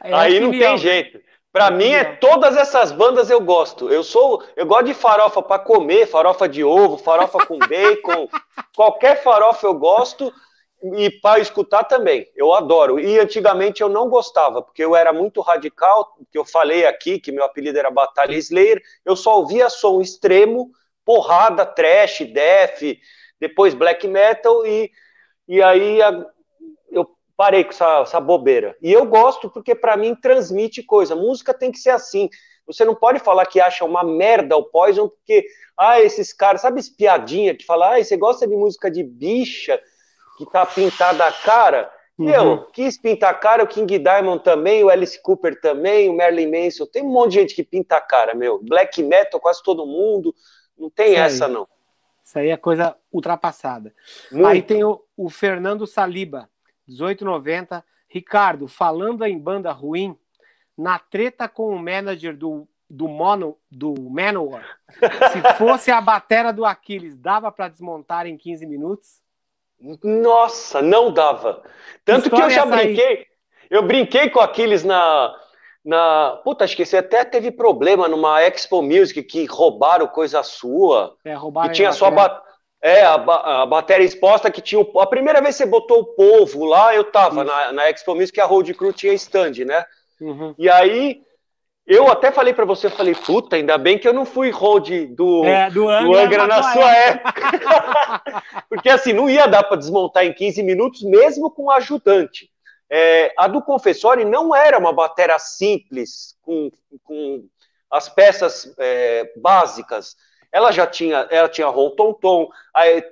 é 0.04 0.14
aí 0.14 0.38
não 0.38 0.52
tem 0.52 0.78
jeito. 0.78 1.20
Para 1.50 1.72
mim 1.72 1.88
é 1.88 2.04
todas 2.04 2.56
essas 2.56 2.92
bandas 2.92 3.30
eu 3.30 3.40
gosto. 3.40 3.88
Eu 3.88 4.04
sou, 4.04 4.44
eu 4.54 4.64
gosto 4.64 4.84
de 4.84 4.94
farofa 4.94 5.42
para 5.42 5.58
comer, 5.58 6.06
farofa 6.06 6.48
de 6.48 6.62
ovo, 6.62 6.96
farofa 6.96 7.44
com 7.44 7.58
bacon, 7.58 8.28
qualquer 8.76 9.20
farofa 9.22 9.66
eu 9.66 9.74
gosto 9.74 10.32
e 10.82 11.10
para 11.20 11.40
escutar 11.40 11.84
também. 11.84 12.26
Eu 12.34 12.52
adoro. 12.54 12.98
E 12.98 13.18
antigamente 13.18 13.82
eu 13.82 13.88
não 13.88 14.08
gostava, 14.08 14.62
porque 14.62 14.84
eu 14.84 14.96
era 14.96 15.12
muito 15.12 15.40
radical, 15.40 16.16
que 16.30 16.38
eu 16.38 16.44
falei 16.44 16.86
aqui 16.86 17.18
que 17.18 17.32
meu 17.32 17.44
apelido 17.44 17.78
era 17.78 17.90
Batalha 17.90 18.36
Slayer, 18.36 18.80
eu 19.04 19.14
só 19.14 19.38
ouvia 19.38 19.68
som 19.68 20.00
extremo, 20.00 20.70
porrada, 21.04 21.66
trash, 21.66 22.20
death, 22.32 22.80
depois 23.38 23.74
black 23.74 24.06
metal 24.06 24.66
e 24.66 24.90
e 25.50 25.60
aí 25.60 25.98
eu 26.92 27.10
parei 27.36 27.64
com 27.64 27.70
essa, 27.70 28.02
essa 28.02 28.20
bobeira. 28.20 28.76
E 28.80 28.92
eu 28.92 29.04
gosto 29.04 29.50
porque 29.50 29.74
para 29.74 29.96
mim 29.96 30.14
transmite 30.14 30.80
coisa. 30.80 31.16
Música 31.16 31.52
tem 31.52 31.72
que 31.72 31.80
ser 31.80 31.90
assim. 31.90 32.28
Você 32.66 32.84
não 32.84 32.94
pode 32.94 33.18
falar 33.18 33.44
que 33.46 33.60
acha 33.60 33.84
uma 33.84 34.04
merda 34.04 34.56
o 34.56 34.62
Poison 34.62 35.08
porque, 35.08 35.44
ah, 35.76 36.00
esses 36.00 36.32
caras, 36.32 36.60
sabe 36.60 36.78
espiadinha 36.78 37.52
que 37.56 37.66
fala, 37.66 37.96
ah, 37.96 38.04
você 38.04 38.16
gosta 38.16 38.46
de 38.46 38.54
música 38.54 38.88
de 38.88 39.02
bicha 39.02 39.80
que 40.46 40.52
tá 40.52 40.66
pintada 40.66 41.26
a 41.26 41.32
cara? 41.32 41.90
Uhum. 42.18 42.28
Eu 42.28 42.64
quis 42.66 42.98
pintar 42.98 43.30
a 43.30 43.34
cara, 43.34 43.64
o 43.64 43.66
King 43.66 43.98
Diamond 43.98 44.44
também, 44.44 44.84
o 44.84 44.90
Alice 44.90 45.20
Cooper 45.22 45.58
também, 45.60 46.10
o 46.10 46.16
Marilyn 46.16 46.50
Manson, 46.50 46.84
tem 46.84 47.02
um 47.02 47.10
monte 47.10 47.30
de 47.30 47.40
gente 47.40 47.54
que 47.54 47.64
pinta 47.64 47.96
a 47.96 48.00
cara, 48.00 48.34
meu. 48.34 48.62
Black 48.62 49.02
metal, 49.02 49.40
quase 49.40 49.62
todo 49.62 49.86
mundo, 49.86 50.34
não 50.78 50.90
tem 50.90 51.12
Isso 51.12 51.20
essa 51.20 51.46
aí. 51.46 51.52
não. 51.52 51.66
Isso 52.22 52.38
aí 52.38 52.50
é 52.50 52.56
coisa 52.56 52.96
ultrapassada. 53.10 53.94
Muito. 54.30 54.46
Aí 54.46 54.62
tem 54.62 54.84
o, 54.84 55.02
o 55.16 55.30
Fernando 55.30 55.86
Saliba. 55.86 56.48
1890. 56.86 57.84
Ricardo, 58.08 58.66
falando 58.66 59.24
em 59.24 59.38
banda 59.38 59.70
ruim, 59.70 60.18
na 60.76 60.98
treta 60.98 61.48
com 61.48 61.68
o 61.68 61.78
manager 61.78 62.36
do, 62.36 62.68
do, 62.88 63.06
Mono, 63.06 63.56
do 63.70 63.94
Manowar, 64.10 64.64
se 65.32 65.40
fosse 65.56 65.90
a 65.90 66.00
batera 66.00 66.52
do 66.52 66.64
Aquiles, 66.64 67.16
dava 67.16 67.52
para 67.52 67.68
desmontar 67.68 68.26
em 68.26 68.36
15 68.36 68.66
minutos? 68.66 69.22
Nossa, 70.02 70.82
não 70.82 71.12
dava. 71.12 71.62
Tanto 72.04 72.28
que, 72.28 72.36
que 72.36 72.42
eu 72.42 72.50
já 72.50 72.66
brinquei. 72.66 73.26
Eu 73.70 73.82
brinquei 73.82 74.28
com 74.28 74.40
Aquiles 74.40 74.84
na, 74.84 75.34
na. 75.84 76.40
Puta, 76.44 76.66
você 76.66 76.96
até 76.96 77.24
teve 77.24 77.50
problema 77.50 78.08
numa 78.08 78.42
Expo 78.42 78.82
Music 78.82 79.22
que 79.22 79.46
roubaram 79.46 80.06
coisa 80.06 80.42
sua. 80.42 81.14
É, 81.24 81.34
roubaram. 81.34 81.68
Que 81.68 81.76
tinha 81.76 81.92
sua 81.92 82.10
batera. 82.10 82.50
É, 82.82 83.02
a, 83.02 83.14
a 83.14 83.66
bateria 83.66 84.06
exposta 84.06 84.50
que 84.50 84.62
tinha. 84.62 84.80
O, 84.80 85.00
a 85.00 85.06
primeira 85.06 85.40
vez 85.40 85.56
que 85.56 85.62
você 85.62 85.68
botou 85.68 86.00
o 86.00 86.06
povo 86.14 86.64
lá, 86.64 86.94
eu 86.94 87.04
tava 87.04 87.44
na, 87.44 87.72
na 87.72 87.90
Expo 87.90 88.14
Music 88.14 88.32
que 88.32 88.40
a 88.40 88.46
Road 88.46 88.72
Crew 88.74 88.92
tinha 88.92 89.12
stand, 89.12 89.64
né? 89.66 89.84
Uhum. 90.20 90.54
E 90.58 90.68
aí, 90.68 91.22
eu 91.92 92.08
até 92.08 92.30
falei 92.30 92.54
para 92.54 92.64
você, 92.64 92.86
eu 92.86 92.90
falei, 92.90 93.14
puta, 93.14 93.56
ainda 93.56 93.76
bem 93.76 93.98
que 93.98 94.06
eu 94.06 94.12
não 94.12 94.24
fui 94.24 94.50
road 94.50 95.06
do, 95.06 95.44
é, 95.44 95.68
do 95.70 95.88
Angra, 95.88 96.04
do 96.04 96.16
Angra 96.16 96.46
na 96.46 96.62
sua 96.62 96.96
época. 96.96 97.42
Porque 98.70 98.88
assim, 98.88 99.12
não 99.12 99.28
ia 99.28 99.46
dar 99.46 99.64
para 99.64 99.76
desmontar 99.76 100.24
em 100.24 100.32
15 100.32 100.62
minutos, 100.62 101.02
mesmo 101.02 101.50
com 101.50 101.70
ajudante. 101.70 102.48
É, 102.88 103.32
a 103.36 103.48
do 103.48 103.60
Confessori 103.60 104.24
não 104.24 104.54
era 104.54 104.78
uma 104.78 104.92
bateria 104.92 105.38
simples, 105.38 106.36
com, 106.42 106.70
com 107.02 107.44
as 107.90 108.08
peças 108.08 108.72
é, 108.78 109.32
básicas 109.36 110.16
ela 110.52 110.72
já 110.72 110.86
tinha, 110.86 111.28
ela 111.30 111.48
tinha 111.48 111.68
rom-tom-tom, 111.68 112.48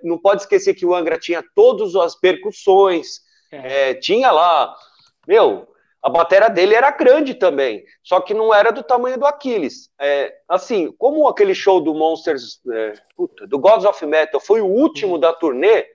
não 0.02 0.18
pode 0.18 0.42
esquecer 0.42 0.74
que 0.74 0.84
o 0.84 0.92
Angra 0.92 1.16
tinha 1.16 1.40
todas 1.54 1.94
as 1.94 2.16
percussões, 2.16 3.20
é. 3.50 3.90
É, 3.90 3.94
tinha 3.94 4.30
lá, 4.30 4.74
meu, 5.26 5.68
a 6.08 6.10
bateria 6.10 6.48
dele 6.48 6.74
era 6.74 6.90
grande 6.90 7.34
também, 7.34 7.84
só 8.02 8.20
que 8.20 8.34
não 8.34 8.52
era 8.52 8.70
do 8.70 8.82
tamanho 8.82 9.18
do 9.18 9.26
Aquiles. 9.26 9.90
É, 10.00 10.34
assim, 10.48 10.90
como 10.98 11.28
aquele 11.28 11.54
show 11.54 11.80
do 11.80 11.94
Monsters, 11.94 12.60
é, 12.72 12.94
puta, 13.16 13.46
do 13.46 13.58
Gods 13.58 13.84
of 13.84 14.04
Metal 14.06 14.40
foi 14.40 14.60
o 14.60 14.66
último 14.66 15.14
uhum. 15.14 15.20
da 15.20 15.32
turnê, 15.32 15.86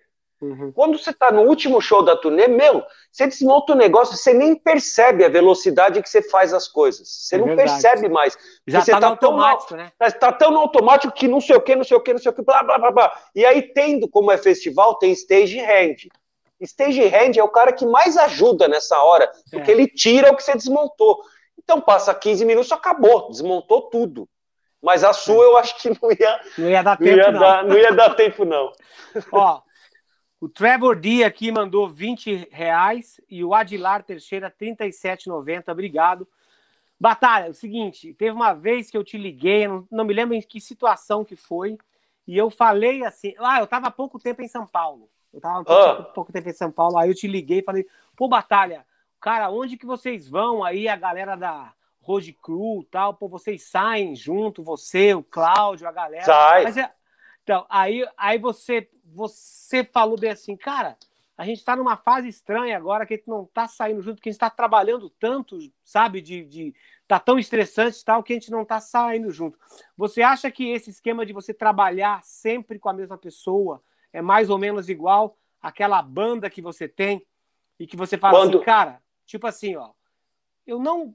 Uhum. 0.44 0.74
Quando 0.74 1.00
você 1.00 1.12
está 1.12 1.32
no 1.32 1.44
último 1.44 1.80
show 1.80 2.04
da 2.04 2.18
turnê, 2.18 2.50
meu, 2.50 2.84
você 3.10 3.26
desmonta 3.28 3.72
o 3.72 3.78
negócio, 3.78 4.18
você 4.18 4.34
nem 4.34 4.54
percebe 4.54 5.24
a 5.24 5.30
velocidade 5.30 6.02
que 6.02 6.10
você 6.10 6.22
faz 6.22 6.54
as 6.54 6.68
coisas. 6.68 7.08
Você 7.08 7.36
é 7.36 7.38
não 7.38 7.46
verdade. 7.46 7.72
percebe 7.72 8.10
mais. 8.10 8.38
Já 8.68 8.82
você 8.82 8.92
tá, 8.92 9.00
tá 9.00 9.16
tão 9.16 9.30
automático, 9.32 9.76
né? 9.78 9.92
Está 10.02 10.34
tão 10.34 10.52
no 10.52 10.60
automático 10.60 11.14
que 11.14 11.30
não 11.30 11.40
sei 11.40 11.56
o 11.56 11.62
que, 11.62 11.78
não 11.78 11.86
sei 11.86 11.96
o 11.96 12.02
que, 12.02 12.12
não 12.12 12.20
sei 12.20 12.30
o 12.30 12.36
que, 12.36 12.42
blá, 12.42 12.62
blá, 12.62 12.78
blá, 12.78 12.92
blá. 12.92 13.22
E 13.34 13.46
aí, 13.46 13.62
tendo 13.62 14.06
como 14.10 14.34
é 14.34 14.38
festival, 14.38 14.96
tem 14.96 15.14
stage 15.14 15.60
hand. 15.62 16.10
Stage 16.62 17.02
hand 17.08 17.38
é 17.38 17.44
o 17.44 17.50
cara 17.50 17.74
que 17.74 17.86
mais 17.86 18.16
ajuda 18.18 18.68
nessa 18.68 19.02
hora, 19.02 19.32
porque 19.52 19.72
é. 19.72 19.74
ele 19.74 19.88
tira 19.88 20.32
o 20.32 20.36
que 20.36 20.44
você 20.44 20.54
desmontou. 20.54 21.22
Então 21.58 21.82
passa 21.82 22.14
15 22.14 22.46
minutos, 22.46 22.72
acabou, 22.72 23.30
desmontou 23.30 23.90
tudo. 23.90 24.28
Mas 24.82 25.04
a 25.04 25.14
sua 25.14 25.44
é. 25.44 25.48
eu 25.48 25.58
acho 25.58 25.78
que 25.82 25.90
não 25.90 26.12
ia, 26.12 26.42
não 26.58 26.70
ia 26.70 26.84
dar 26.84 26.98
tempo, 26.98 27.16
não. 27.16 27.18
Ia 27.18 27.32
não. 27.32 27.40
Dar, 27.40 27.66
não 27.66 27.78
ia 27.78 27.92
dar 27.94 28.16
tempo, 28.16 28.46
não. 28.46 28.72
Ó, 29.32 29.62
o 30.42 30.50
Trevor 30.50 31.00
D 31.00 31.24
aqui 31.24 31.52
mandou 31.52 31.88
20 31.88 32.50
reais 32.52 33.20
e 33.30 33.44
o 33.44 33.54
Adilar 33.54 34.04
Teixeira 34.04 34.52
37,90. 34.52 35.72
Obrigado. 35.72 36.28
Batalha, 37.00 37.48
é 37.48 37.50
o 37.50 37.54
seguinte, 37.54 38.14
teve 38.14 38.32
uma 38.32 38.54
vez 38.54 38.90
que 38.90 38.98
eu 38.98 39.04
te 39.04 39.18
liguei, 39.18 39.68
não, 39.68 39.86
não 39.92 40.06
me 40.06 40.14
lembro 40.14 40.36
em 40.36 40.42
que 40.42 40.62
situação 40.62 41.26
que 41.26 41.36
foi, 41.36 41.78
e 42.26 42.38
eu 42.38 42.50
falei 42.50 43.04
assim, 43.04 43.34
ah, 43.40 43.60
eu 43.60 43.66
estava 43.66 43.88
há 43.88 43.92
pouco 43.92 44.20
tempo 44.20 44.42
em 44.42 44.48
São 44.48 44.66
Paulo. 44.66 45.10
Eu 45.34 45.42
pouco, 45.42 45.72
ah. 45.72 46.04
pouco, 46.14 46.32
tempo 46.32 46.48
em 46.48 46.54
São 46.54 46.72
Paulo, 46.72 46.98
aí 46.98 47.10
eu 47.10 47.16
te 47.16 47.28
liguei 47.28 47.60
e 47.60 47.64
falei, 47.64 47.88
pô, 48.16 48.28
Batalha, 48.28 48.86
cara, 49.20 49.50
onde 49.50 49.78
que 49.78 49.86
vocês 49.86 50.28
vão 50.30 50.64
aí, 50.64 50.88
a 50.88 50.96
galera 50.96 51.36
da 51.36 51.74
Road 52.02 52.32
Crew 52.34 52.86
tal, 52.92 53.16
pô, 53.16 53.28
vocês 53.28 53.64
saem 53.64 54.16
junto, 54.16 54.62
você, 54.62 55.16
o 55.16 55.24
Cláudio, 55.24 55.88
a 55.88 55.92
galera. 55.92 56.24
Sai. 56.24 56.64
Mas, 56.64 56.78
é, 56.78 56.92
então, 57.44 57.66
aí, 57.68 58.08
aí 58.16 58.38
você 58.38 58.88
você 59.14 59.84
falou 59.84 60.20
bem 60.20 60.32
assim, 60.32 60.56
cara, 60.56 60.98
a 61.38 61.46
gente 61.46 61.60
está 61.60 61.76
numa 61.76 61.98
fase 61.98 62.28
estranha 62.28 62.76
agora 62.76 63.06
que 63.06 63.14
a 63.14 63.18
gente 63.18 63.28
não 63.28 63.44
está 63.44 63.68
saindo 63.68 64.02
junto, 64.02 64.22
que 64.22 64.30
a 64.30 64.32
gente 64.32 64.38
está 64.38 64.50
trabalhando 64.50 65.10
tanto, 65.10 65.58
sabe, 65.84 66.22
de, 66.22 66.46
de 66.46 66.76
tá 67.08 67.20
tão 67.20 67.38
estressante 67.38 68.04
tal 68.04 68.24
que 68.24 68.34
a 68.34 68.36
gente 68.36 68.52
não 68.52 68.62
está 68.64 68.80
saindo 68.80 69.32
junto. 69.32 69.58
Você 69.98 70.22
acha 70.22 70.50
que 70.52 70.72
esse 70.72 70.90
esquema 70.90 71.26
de 71.26 71.34
você 71.34 71.54
trabalhar 71.54 72.24
sempre 72.24 72.80
com 72.80 72.90
a 72.90 72.94
mesma 72.94 73.18
pessoa 73.18 73.82
é 74.14 74.22
mais 74.22 74.50
ou 74.50 74.58
menos 74.58 74.88
igual 74.88 75.36
àquela 75.62 76.02
banda 76.02 76.50
que 76.50 76.62
você 76.62 76.88
tem 76.88 77.26
e 77.80 77.86
que 77.88 77.98
você 77.98 78.18
fala 78.18 78.38
assim, 78.38 78.48
Quando... 78.48 78.58
assim, 78.58 78.66
cara, 78.66 79.02
tipo 79.26 79.48
assim, 79.48 79.76
ó, 79.76 79.90
eu 80.66 80.80
não 80.80 81.14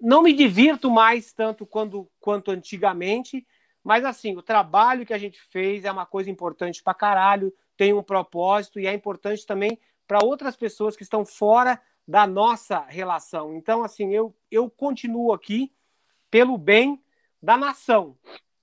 não 0.00 0.20
me 0.20 0.32
divirto 0.32 0.90
mais 0.90 1.32
tanto 1.32 1.64
quando, 1.64 2.10
quanto 2.18 2.50
antigamente, 2.50 3.46
mas 3.84 4.04
assim, 4.04 4.36
o 4.36 4.42
trabalho 4.42 5.06
que 5.06 5.14
a 5.14 5.18
gente 5.18 5.40
fez 5.40 5.84
é 5.84 5.92
uma 5.92 6.04
coisa 6.04 6.28
importante 6.28 6.82
pra 6.82 6.92
caralho, 6.92 7.54
tem 7.76 7.92
um 7.92 8.02
propósito 8.02 8.80
e 8.80 8.86
é 8.86 8.92
importante 8.92 9.46
também 9.46 9.78
para 10.06 10.24
outras 10.24 10.56
pessoas 10.56 10.96
que 10.96 11.04
estão 11.04 11.24
fora 11.24 11.80
da 12.06 12.26
nossa 12.26 12.80
relação. 12.80 13.54
Então, 13.54 13.84
assim, 13.84 14.12
eu, 14.12 14.34
eu 14.50 14.68
continuo 14.68 15.32
aqui 15.32 15.72
pelo 16.30 16.58
bem 16.58 17.00
da 17.40 17.56
nação, 17.56 18.16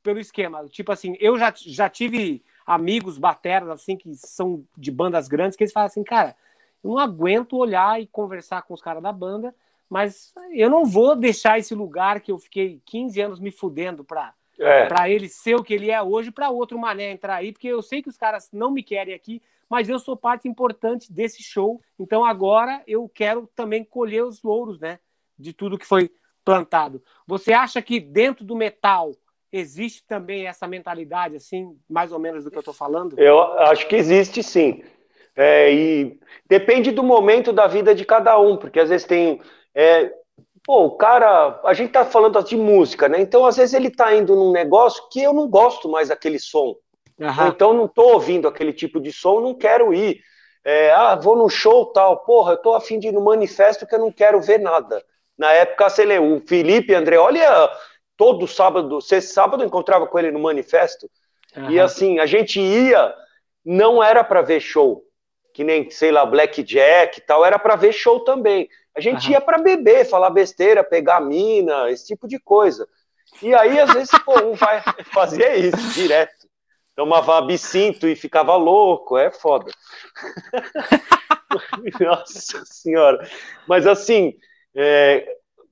pelo 0.04 0.20
esquema. 0.20 0.68
Tipo 0.68 0.92
assim, 0.92 1.16
eu 1.20 1.38
já, 1.38 1.54
já 1.56 1.90
tive 1.90 2.44
amigos 2.70 3.18
bateras, 3.18 3.68
assim, 3.68 3.98
que 3.98 4.14
são 4.14 4.64
de 4.78 4.92
bandas 4.92 5.28
grandes, 5.28 5.58
que 5.58 5.64
eles 5.64 5.74
falam 5.74 5.88
assim, 5.88 6.04
cara, 6.04 6.36
eu 6.84 6.92
não 6.92 7.00
aguento 7.00 7.58
olhar 7.58 8.00
e 8.00 8.06
conversar 8.06 8.62
com 8.62 8.76
os 8.76 8.82
caras 8.82 9.02
da 9.02 9.12
banda, 9.12 9.56
mas 9.90 10.32
eu 10.52 10.70
não 10.70 10.86
vou 10.86 11.16
deixar 11.16 11.58
esse 11.58 11.74
lugar 11.74 12.22
que 12.22 12.32
eu 12.32 12.38
fiquei 12.38 12.80
15 12.86 13.20
anos 13.22 13.40
me 13.40 13.50
fudendo 13.50 14.04
pra, 14.04 14.36
é. 14.60 14.86
pra 14.86 15.10
ele 15.10 15.28
ser 15.28 15.56
o 15.56 15.64
que 15.64 15.74
ele 15.74 15.90
é 15.90 16.00
hoje, 16.00 16.30
para 16.30 16.52
outro 16.52 16.78
mané 16.78 17.12
entrar 17.12 17.38
aí, 17.38 17.52
porque 17.52 17.68
eu 17.68 17.82
sei 17.82 18.04
que 18.04 18.10
os 18.10 18.18
caras 18.18 18.50
não 18.54 18.70
me 18.70 18.84
querem 18.84 19.16
aqui, 19.16 19.42
mas 19.68 19.90
eu 19.90 19.98
sou 19.98 20.16
parte 20.16 20.48
importante 20.48 21.12
desse 21.12 21.42
show, 21.42 21.82
então 21.98 22.24
agora 22.24 22.84
eu 22.86 23.10
quero 23.10 23.50
também 23.56 23.84
colher 23.84 24.24
os 24.24 24.44
louros, 24.44 24.80
né, 24.80 25.00
de 25.40 25.54
tudo 25.54 25.76
que 25.76 25.88
foi 25.88 26.12
plantado. 26.46 27.04
Você 27.26 27.52
acha 27.52 27.82
que 27.82 28.00
dentro 28.00 28.46
do 28.46 28.56
metal 28.56 29.12
existe 29.52 30.04
também 30.06 30.48
essa 30.48 30.68
mentalidade, 30.68 31.36
assim, 31.36 31.76
mais 31.90 32.12
ou 32.12 32.20
menos 32.20 32.44
do 32.44 32.52
que 32.52 32.58
eu 32.58 32.62
estou 32.62 32.74
falando? 32.74 33.20
Eu 33.20 33.42
acho 33.60 33.88
que 33.88 33.96
existe 33.96 34.44
sim. 34.44 34.84
É, 35.36 35.72
e 35.74 36.20
depende 36.48 36.92
do 36.92 37.04
momento 37.04 37.54
da 37.54 37.66
vida 37.66 37.96
de 37.96 38.04
cada 38.04 38.38
um, 38.40 38.58
porque 38.58 38.80
às 38.80 38.90
vezes 38.90 39.08
tem. 39.08 39.42
É, 39.74 40.12
pô, 40.66 40.86
o 40.86 40.98
cara. 40.98 41.62
A 41.64 41.74
gente 41.74 41.92
tá 41.92 42.04
falando 42.04 42.44
de 42.44 42.58
música, 42.58 43.08
né? 43.08 43.22
Então, 43.22 43.46
às 43.46 43.58
vezes, 43.58 43.74
ele 43.74 43.90
tá 43.90 44.14
indo 44.14 44.36
num 44.36 44.52
negócio 44.52 45.08
que 45.10 45.22
eu 45.22 45.34
não 45.34 45.48
gosto 45.48 45.88
mais 45.88 46.10
daquele 46.10 46.40
som. 46.40 46.76
Uhum. 47.18 47.48
Então, 47.48 47.74
não 47.74 47.88
tô 47.88 48.14
ouvindo 48.14 48.48
aquele 48.48 48.74
tipo 48.74 49.00
de 49.00 49.12
som, 49.12 49.40
não 49.40 49.54
quero 49.54 49.94
ir. 49.94 50.20
É, 50.64 50.92
ah, 50.92 51.16
vou 51.16 51.38
no 51.38 51.50
show 51.50 51.86
tal. 51.88 52.18
Porra, 52.26 52.54
eu 52.54 52.58
tô 52.58 52.74
afim 52.74 53.00
de 53.00 53.08
ir 53.08 53.14
no 53.14 53.24
manifesto 53.24 53.88
que 53.88 53.96
eu 53.96 54.00
não 54.00 54.12
quero 54.12 54.42
ver 54.42 54.60
nada. 54.60 55.02
Na 55.38 55.54
época, 55.54 55.90
sei 55.90 56.06
lá, 56.06 56.22
o 56.22 56.42
Felipe 56.46 56.94
André, 56.94 57.18
olha, 57.18 57.70
todo 58.20 58.46
sábado, 58.46 59.00
sexta 59.00 59.34
sábado 59.34 59.64
eu 59.64 59.68
encontrava 59.68 60.06
com 60.06 60.20
ele 60.20 60.30
no 60.30 60.40
manifesto. 60.40 61.10
Uhum. 61.56 61.72
E 61.72 61.80
assim, 61.80 62.20
a 62.20 62.26
gente 62.26 62.60
ia, 62.60 63.16
não 63.64 64.04
era 64.04 64.26
para 64.26 64.42
ver 64.42 64.60
show, 64.60 65.06
que 65.54 65.64
nem, 65.64 65.90
sei 65.90 66.12
lá, 66.12 66.26
Blackjack 66.26 67.18
e 67.18 67.22
tal, 67.22 67.46
era 67.46 67.58
para 67.58 67.78
ver 67.78 67.94
show 67.94 68.20
também. 68.20 68.68
A 68.94 69.00
gente 69.00 69.28
uhum. 69.28 69.32
ia 69.32 69.40
para 69.40 69.58
beber, 69.58 70.04
falar 70.06 70.32
besteira, 70.32 70.84
pegar 70.84 71.22
mina, 71.22 71.90
esse 71.90 72.08
tipo 72.08 72.28
de 72.28 72.38
coisa. 72.38 72.86
E 73.42 73.56
aí, 73.56 73.80
às 73.80 73.94
vezes, 73.94 74.12
pô, 74.26 74.38
um 74.44 74.54
vai 74.54 74.84
fazer 75.14 75.56
isso 75.56 75.94
direto. 75.94 76.50
Tomava 76.98 77.38
absinto 77.38 78.06
e 78.06 78.18
ficava 78.18 78.58
louco, 78.58 79.18
é 79.18 79.32
foda. 79.32 79.72
Nossa 82.02 82.66
senhora. 82.66 83.26
Mas 83.66 83.88
assim, 83.88 84.34
é, 84.76 85.26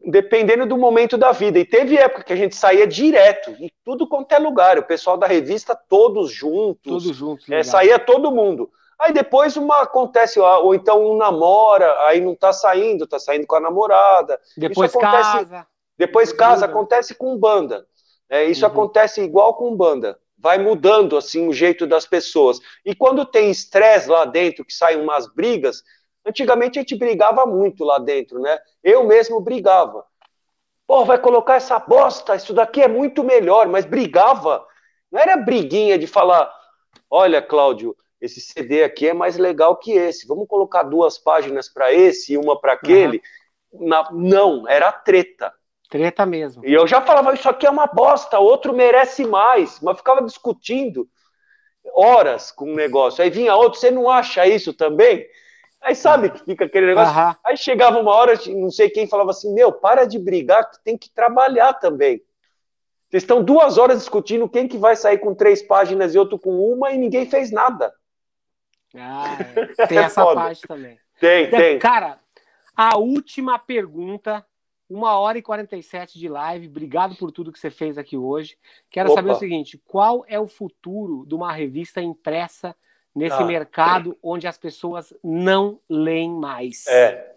dependendo 0.05 0.65
do 0.65 0.77
momento 0.77 1.17
da 1.17 1.31
vida. 1.31 1.59
E 1.59 1.65
teve 1.65 1.97
época 1.97 2.23
que 2.23 2.33
a 2.33 2.37
gente 2.37 2.55
saía 2.55 2.87
direto, 2.87 3.51
em 3.59 3.69
tudo 3.83 4.07
quanto 4.07 4.31
é 4.31 4.39
lugar. 4.39 4.77
O 4.77 4.83
pessoal 4.83 5.17
da 5.17 5.27
revista, 5.27 5.75
todos 5.75 6.31
juntos. 6.31 7.03
Todos 7.03 7.15
juntos. 7.15 7.49
É, 7.49 7.63
saía 7.63 7.99
todo 7.99 8.31
mundo. 8.31 8.69
Aí 8.99 9.13
depois 9.13 9.55
uma 9.55 9.81
acontece, 9.83 10.39
ou 10.39 10.73
então 10.73 11.05
um 11.05 11.17
namora, 11.17 12.07
aí 12.07 12.19
não 12.19 12.35
tá 12.35 12.51
saindo, 12.51 13.05
tá 13.05 13.19
saindo 13.19 13.45
com 13.45 13.55
a 13.55 13.59
namorada. 13.59 14.39
Depois 14.57 14.89
isso 14.89 14.99
acontece, 14.99 15.31
casa. 15.31 15.67
Depois 15.97 16.33
casa, 16.33 16.65
acontece 16.65 17.13
com 17.13 17.37
banda. 17.37 17.85
É, 18.29 18.43
isso 18.45 18.65
uhum. 18.65 18.71
acontece 18.71 19.21
igual 19.21 19.53
com 19.53 19.75
banda. 19.75 20.19
Vai 20.37 20.57
mudando 20.57 21.15
assim 21.15 21.47
o 21.47 21.53
jeito 21.53 21.85
das 21.85 22.05
pessoas. 22.05 22.59
E 22.85 22.95
quando 22.95 23.25
tem 23.25 23.51
estresse 23.51 24.09
lá 24.09 24.25
dentro, 24.25 24.65
que 24.65 24.73
saem 24.73 24.99
umas 24.99 25.31
brigas, 25.31 25.83
Antigamente 26.27 26.77
a 26.77 26.81
gente 26.81 26.95
brigava 26.95 27.45
muito 27.45 27.85
lá 27.85 27.99
dentro, 27.99 28.39
né? 28.39 28.59
Eu 28.83 29.05
mesmo 29.05 29.39
brigava. 29.39 30.03
Pô, 30.85 31.05
vai 31.05 31.17
colocar 31.17 31.55
essa 31.55 31.79
bosta, 31.79 32.35
isso 32.35 32.53
daqui 32.53 32.81
é 32.81 32.87
muito 32.87 33.23
melhor, 33.23 33.67
mas 33.67 33.85
brigava. 33.85 34.65
Não 35.11 35.19
era 35.19 35.37
briguinha 35.37 35.97
de 35.97 36.07
falar, 36.07 36.51
olha, 37.09 37.41
Cláudio, 37.41 37.95
esse 38.19 38.41
CD 38.41 38.83
aqui 38.83 39.07
é 39.07 39.13
mais 39.13 39.37
legal 39.37 39.77
que 39.77 39.91
esse. 39.91 40.27
Vamos 40.27 40.47
colocar 40.47 40.83
duas 40.83 41.17
páginas 41.17 41.69
para 41.69 41.93
esse 41.93 42.33
e 42.33 42.37
uma 42.37 42.59
para 42.59 42.73
aquele. 42.73 43.21
Uhum. 43.71 43.87
Na... 43.87 44.09
Não, 44.11 44.67
era 44.67 44.91
treta. 44.91 45.53
Treta 45.89 46.25
mesmo. 46.25 46.65
E 46.65 46.73
eu 46.73 46.85
já 46.85 47.01
falava, 47.01 47.33
isso 47.33 47.47
aqui 47.47 47.65
é 47.65 47.69
uma 47.69 47.87
bosta, 47.87 48.39
outro 48.39 48.73
merece 48.73 49.25
mais, 49.25 49.79
mas 49.79 49.97
ficava 49.97 50.21
discutindo 50.21 51.07
horas 51.93 52.51
com 52.51 52.71
o 52.71 52.75
negócio. 52.75 53.23
Aí 53.23 53.29
vinha 53.29 53.55
outro, 53.55 53.79
você 53.79 53.89
não 53.89 54.09
acha 54.09 54.45
isso 54.45 54.73
também? 54.73 55.25
Aí 55.81 55.95
sabe 55.95 56.29
que 56.29 56.43
fica 56.43 56.65
aquele 56.65 56.87
negócio. 56.87 57.17
Uhum. 57.17 57.35
Aí 57.45 57.57
chegava 57.57 57.99
uma 57.99 58.13
hora, 58.13 58.33
não 58.47 58.69
sei 58.69 58.89
quem 58.89 59.07
falava 59.07 59.31
assim: 59.31 59.53
Meu, 59.53 59.71
para 59.71 60.05
de 60.05 60.19
brigar, 60.19 60.69
que 60.69 60.83
tem 60.83 60.97
que 60.97 61.09
trabalhar 61.09 61.73
também. 61.73 62.21
Vocês 63.09 63.23
estão 63.23 63.41
duas 63.41 63.77
horas 63.77 63.99
discutindo 63.99 64.49
quem 64.49 64.67
que 64.67 64.77
vai 64.77 64.95
sair 64.95 65.17
com 65.17 65.33
três 65.33 65.61
páginas 65.61 66.13
e 66.13 66.19
outro 66.19 66.37
com 66.37 66.59
uma 66.59 66.91
e 66.91 66.97
ninguém 66.97 67.25
fez 67.29 67.51
nada. 67.51 67.93
Ah, 68.93 69.37
é. 69.55 69.65
tem 69.87 69.99
essa 69.99 70.25
parte 70.33 70.67
também. 70.67 70.99
Tem, 71.19 71.49
tem. 71.49 71.79
Cara, 71.79 72.19
a 72.75 72.97
última 72.97 73.57
pergunta, 73.57 74.45
uma 74.89 75.17
hora 75.17 75.37
e 75.37 75.41
47 75.41 76.19
de 76.19 76.27
live. 76.27 76.67
Obrigado 76.67 77.15
por 77.15 77.31
tudo 77.31 77.51
que 77.51 77.59
você 77.59 77.69
fez 77.69 77.97
aqui 77.97 78.17
hoje. 78.17 78.57
Quero 78.89 79.09
Opa. 79.09 79.21
saber 79.21 79.31
o 79.31 79.35
seguinte: 79.35 79.81
qual 79.85 80.25
é 80.27 80.39
o 80.39 80.47
futuro 80.47 81.25
de 81.25 81.33
uma 81.33 81.53
revista 81.53 82.01
impressa 82.01 82.75
nesse 83.17 83.41
ah. 83.41 83.45
mercado 83.45 84.15
onde 84.21 84.47
as 84.47 84.57
pessoas 84.57 85.13
não 85.23 85.79
leem 85.89 86.29
mais. 86.29 86.85
É. 86.87 87.31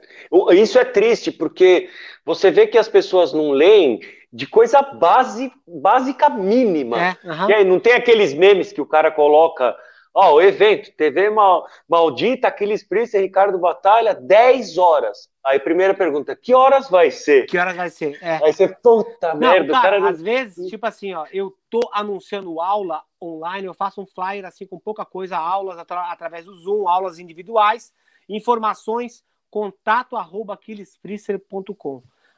Isso 0.52 0.78
é 0.78 0.84
triste, 0.84 1.32
porque 1.32 1.88
você 2.24 2.50
vê 2.50 2.66
que 2.66 2.76
as 2.76 2.88
pessoas 2.88 3.32
não 3.32 3.50
leem 3.50 4.00
de 4.32 4.46
coisa 4.46 4.82
base, 4.82 5.50
básica 5.66 6.28
mínima. 6.28 7.02
É, 7.02 7.16
e 7.48 7.52
aí, 7.54 7.64
não 7.64 7.80
tem 7.80 7.94
aqueles 7.94 8.34
memes 8.34 8.72
que 8.72 8.80
o 8.80 8.86
cara 8.86 9.10
coloca. 9.10 9.74
Ó, 10.12 10.32
oh, 10.32 10.34
o 10.34 10.42
evento, 10.42 10.90
TV 10.96 11.30
mal, 11.30 11.66
Maldita, 11.88 12.48
Aquiles 12.48 12.82
Priester, 12.82 13.20
Ricardo 13.20 13.56
Batalha, 13.58 14.12
10 14.12 14.76
horas. 14.76 15.30
Aí, 15.44 15.60
primeira 15.60 15.94
pergunta, 15.94 16.34
que 16.34 16.52
horas 16.52 16.90
vai 16.90 17.12
ser? 17.12 17.46
Que 17.46 17.56
horas 17.56 17.76
vai 17.76 17.90
ser? 17.90 18.18
É. 18.20 18.44
Aí 18.44 18.52
você, 18.52 18.68
puta 18.68 19.32
não, 19.34 19.38
merda. 19.38 19.72
Cara, 19.72 20.00
cara 20.00 20.10
às 20.10 20.20
vezes, 20.20 20.68
tipo 20.68 20.84
assim, 20.84 21.14
ó, 21.14 21.26
eu 21.32 21.56
tô 21.70 21.80
anunciando 21.92 22.60
aula 22.60 23.02
online, 23.22 23.66
eu 23.66 23.74
faço 23.74 24.02
um 24.02 24.06
flyer 24.06 24.44
assim 24.44 24.66
com 24.66 24.80
pouca 24.80 25.04
coisa, 25.04 25.36
aulas 25.36 25.78
atra 25.78 26.10
através 26.10 26.44
do 26.44 26.54
Zoom, 26.54 26.88
aulas 26.88 27.20
individuais, 27.20 27.92
informações, 28.28 29.24
contato 29.48 30.16
arroba 30.16 30.58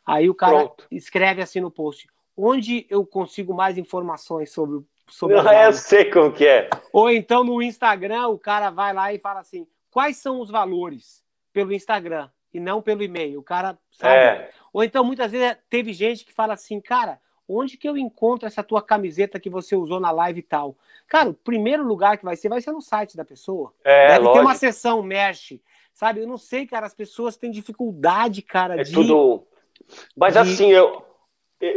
Aí 0.04 0.28
o 0.28 0.34
cara 0.34 0.58
Pronto. 0.58 0.86
escreve 0.90 1.40
assim 1.40 1.60
no 1.60 1.70
post, 1.70 2.08
onde 2.36 2.86
eu 2.90 3.06
consigo 3.06 3.54
mais 3.54 3.78
informações 3.78 4.52
sobre 4.52 4.84
sobre 5.12 5.36
Não, 5.36 5.52
eu 5.52 5.72
sei 5.72 6.10
como 6.10 6.32
que 6.32 6.47
é. 6.47 6.70
Ou 6.93 7.10
então 7.10 7.44
no 7.44 7.62
Instagram, 7.62 8.28
o 8.28 8.39
cara 8.39 8.70
vai 8.70 8.93
lá 8.93 9.12
e 9.12 9.18
fala 9.18 9.40
assim, 9.40 9.66
quais 9.90 10.16
são 10.16 10.40
os 10.40 10.51
valores 10.51 11.22
pelo 11.52 11.72
Instagram 11.72 12.30
e 12.52 12.59
não 12.59 12.82
pelo 12.82 13.02
e-mail. 13.02 13.40
O 13.40 13.43
cara 13.43 13.78
sabe. 13.90 14.14
É. 14.14 14.51
Ou 14.72 14.82
então 14.82 15.05
muitas 15.05 15.30
vezes 15.30 15.56
teve 15.68 15.93
gente 15.93 16.24
que 16.24 16.32
fala 16.32 16.55
assim, 16.55 16.80
cara, 16.80 17.20
onde 17.47 17.76
que 17.76 17.89
eu 17.89 17.97
encontro 17.97 18.47
essa 18.47 18.62
tua 18.62 18.80
camiseta 18.80 19.39
que 19.39 19.51
você 19.51 19.76
usou 19.76 20.01
na 20.01 20.10
live 20.10 20.40
e 20.40 20.43
tal? 20.43 20.76
Cara, 21.09 21.28
o 21.28 21.34
primeiro 21.34 21.84
lugar 21.84 22.16
que 22.16 22.24
vai 22.24 22.36
ser, 22.36 22.48
vai 22.48 22.60
ser 22.60 22.72
no 22.72 22.80
site 22.80 23.16
da 23.16 23.24
pessoa. 23.24 23.72
É, 23.84 24.09
Deve 24.09 24.20
lógico. 24.20 24.34
ter 24.34 24.40
uma 24.40 24.55
seção 24.55 25.02
mesh, 25.02 25.60
sabe? 25.93 26.20
Eu 26.20 26.26
não 26.26 26.39
sei, 26.39 26.66
cara, 26.66 26.86
as 26.86 26.94
pessoas 26.94 27.36
têm 27.36 27.51
dificuldade, 27.51 28.40
cara, 28.40 28.80
é 28.80 28.84
de... 28.84 28.93
tudo... 28.93 29.47
Mas 30.16 30.36
assim, 30.36 30.70
eu... 30.70 31.05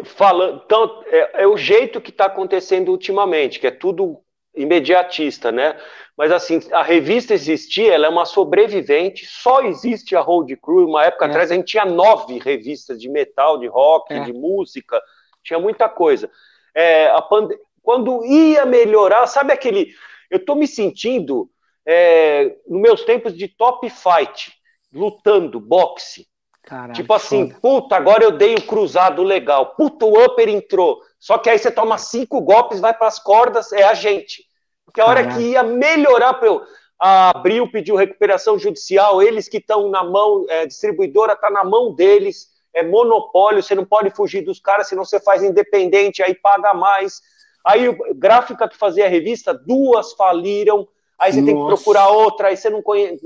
Falando, 0.04 0.64
então, 0.66 1.04
é, 1.08 1.44
é 1.44 1.48
o 1.48 1.56
jeito 1.56 2.02
que 2.02 2.10
está 2.10 2.26
acontecendo 2.26 2.90
ultimamente, 2.90 3.60
que 3.60 3.68
é 3.68 3.72
tudo 3.72 4.20
imediatista, 4.56 5.52
né? 5.52 5.80
Mas 6.18 6.32
assim, 6.32 6.60
a 6.72 6.82
revista 6.82 7.34
existia, 7.34 7.94
ela 7.94 8.08
é 8.08 8.10
uma 8.10 8.26
sobrevivente, 8.26 9.26
só 9.26 9.62
existe 9.62 10.16
a 10.16 10.22
Road 10.22 10.56
Crew. 10.58 10.88
Uma 10.88 11.06
época 11.06 11.26
é. 11.26 11.30
atrás 11.30 11.52
a 11.52 11.56
gente 11.56 11.68
tinha 11.68 11.86
nove 11.86 12.40
revistas 12.40 13.00
de 13.00 13.10
metal, 13.10 13.60
de 13.60 13.68
rock, 13.68 14.14
é. 14.14 14.22
de 14.22 14.34
música 14.34 15.00
tinha 15.46 15.60
muita 15.60 15.88
coisa. 15.88 16.30
É, 16.74 17.10
pande... 17.30 17.58
Quando 17.82 18.26
ia 18.26 18.66
melhorar, 18.66 19.28
sabe 19.28 19.54
aquele. 19.54 19.94
Eu 20.30 20.38
estou 20.38 20.56
me 20.56 20.68
sentindo 20.68 21.48
é, 21.86 22.58
nos 22.68 22.82
meus 22.82 23.04
tempos 23.04 23.38
de 23.38 23.48
top 23.48 23.88
fight, 23.90 24.52
lutando, 24.92 25.60
boxe. 25.60 26.28
Caralho, 26.66 26.94
tipo 26.94 27.14
assim, 27.14 27.50
foda. 27.50 27.60
puta, 27.62 27.96
agora 27.96 28.24
eu 28.24 28.32
dei 28.32 28.56
o 28.56 28.66
cruzado 28.66 29.22
legal. 29.24 29.76
Puta, 29.76 30.06
o 30.06 30.24
upper 30.24 30.50
entrou. 30.50 31.00
Só 31.20 31.38
que 31.38 31.50
aí 31.50 31.60
você 31.60 31.70
toma 31.70 31.98
cinco 31.98 32.42
golpes, 32.42 32.80
vai 32.80 32.94
para 32.94 33.08
as 33.08 33.20
cordas, 33.20 33.72
é 33.72 33.84
a 33.84 33.94
gente. 33.94 34.44
Porque 34.84 35.00
a 35.00 35.06
hora 35.06 35.24
Caralho. 35.24 35.42
que 35.42 35.52
ia 35.52 35.64
melhorar 35.64 36.34
para 36.34 36.48
eu. 36.48 36.62
Abril 36.98 37.70
pediu 37.70 37.96
recuperação 37.96 38.58
judicial, 38.58 39.22
eles 39.22 39.50
que 39.50 39.58
estão 39.58 39.90
na 39.90 40.04
mão, 40.04 40.46
é, 40.50 40.66
distribuidora 40.66 41.34
está 41.34 41.50
na 41.50 41.64
mão 41.64 41.94
deles 41.94 42.56
é 42.76 42.84
monopólio, 42.84 43.64
você 43.64 43.74
não 43.74 43.86
pode 43.86 44.10
fugir 44.10 44.42
dos 44.42 44.60
caras, 44.60 44.90
senão 44.90 45.06
você 45.06 45.20
faz 45.20 45.42
independente, 45.42 46.22
aí 46.22 46.36
paga 46.36 46.74
mais. 46.74 47.22
Aí, 47.66 47.88
o 47.88 47.98
gráfica 48.14 48.68
que 48.68 48.78
fazia 48.78 49.06
a 49.06 49.10
revista, 49.10 49.54
duas 49.54 50.12
faliram, 50.12 50.88
aí 51.18 51.32
você 51.32 51.40
Nossa. 51.40 51.54
tem 51.54 51.62
que 51.62 51.68
procurar 51.68 52.10
outra, 52.10 52.50
aí 52.50 52.58
você 52.58 52.70
não 52.70 52.82
conhece, 52.82 53.22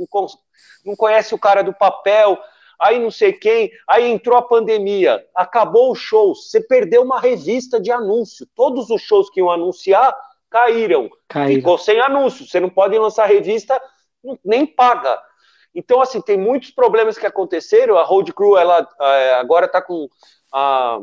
não 0.86 0.96
conhece 0.96 1.34
o 1.34 1.40
cara 1.40 1.64
do 1.64 1.74
papel, 1.74 2.38
aí 2.80 3.00
não 3.00 3.12
sei 3.12 3.34
quem, 3.34 3.72
aí 3.88 4.10
entrou 4.10 4.38
a 4.38 4.42
pandemia, 4.42 5.24
acabou 5.36 5.92
o 5.92 5.96
show, 5.96 6.34
você 6.34 6.62
perdeu 6.62 7.02
uma 7.02 7.20
revista 7.20 7.80
de 7.80 7.92
anúncio, 7.92 8.48
todos 8.56 8.90
os 8.90 9.02
shows 9.02 9.30
que 9.30 9.40
iam 9.40 9.52
anunciar 9.52 10.16
caíram, 10.50 11.10
caíram. 11.28 11.56
ficou 11.56 11.78
sem 11.78 12.00
anúncio, 12.00 12.48
você 12.48 12.60
não 12.60 12.70
pode 12.70 12.98
lançar 12.98 13.26
revista, 13.26 13.80
nem 14.44 14.66
paga. 14.66 15.22
Então, 15.74 16.02
assim, 16.02 16.22
tem 16.22 16.38
muitos 16.38 16.72
problemas 16.72 17.18
que 17.18 17.26
aconteceram. 17.26 17.98
A 17.98 18.04
Road 18.04 18.34
Crew, 18.34 18.58
ela 18.58 18.88
é, 19.00 19.34
agora 19.36 19.68
está 19.68 19.82
com 19.82 20.10
a 20.52 21.00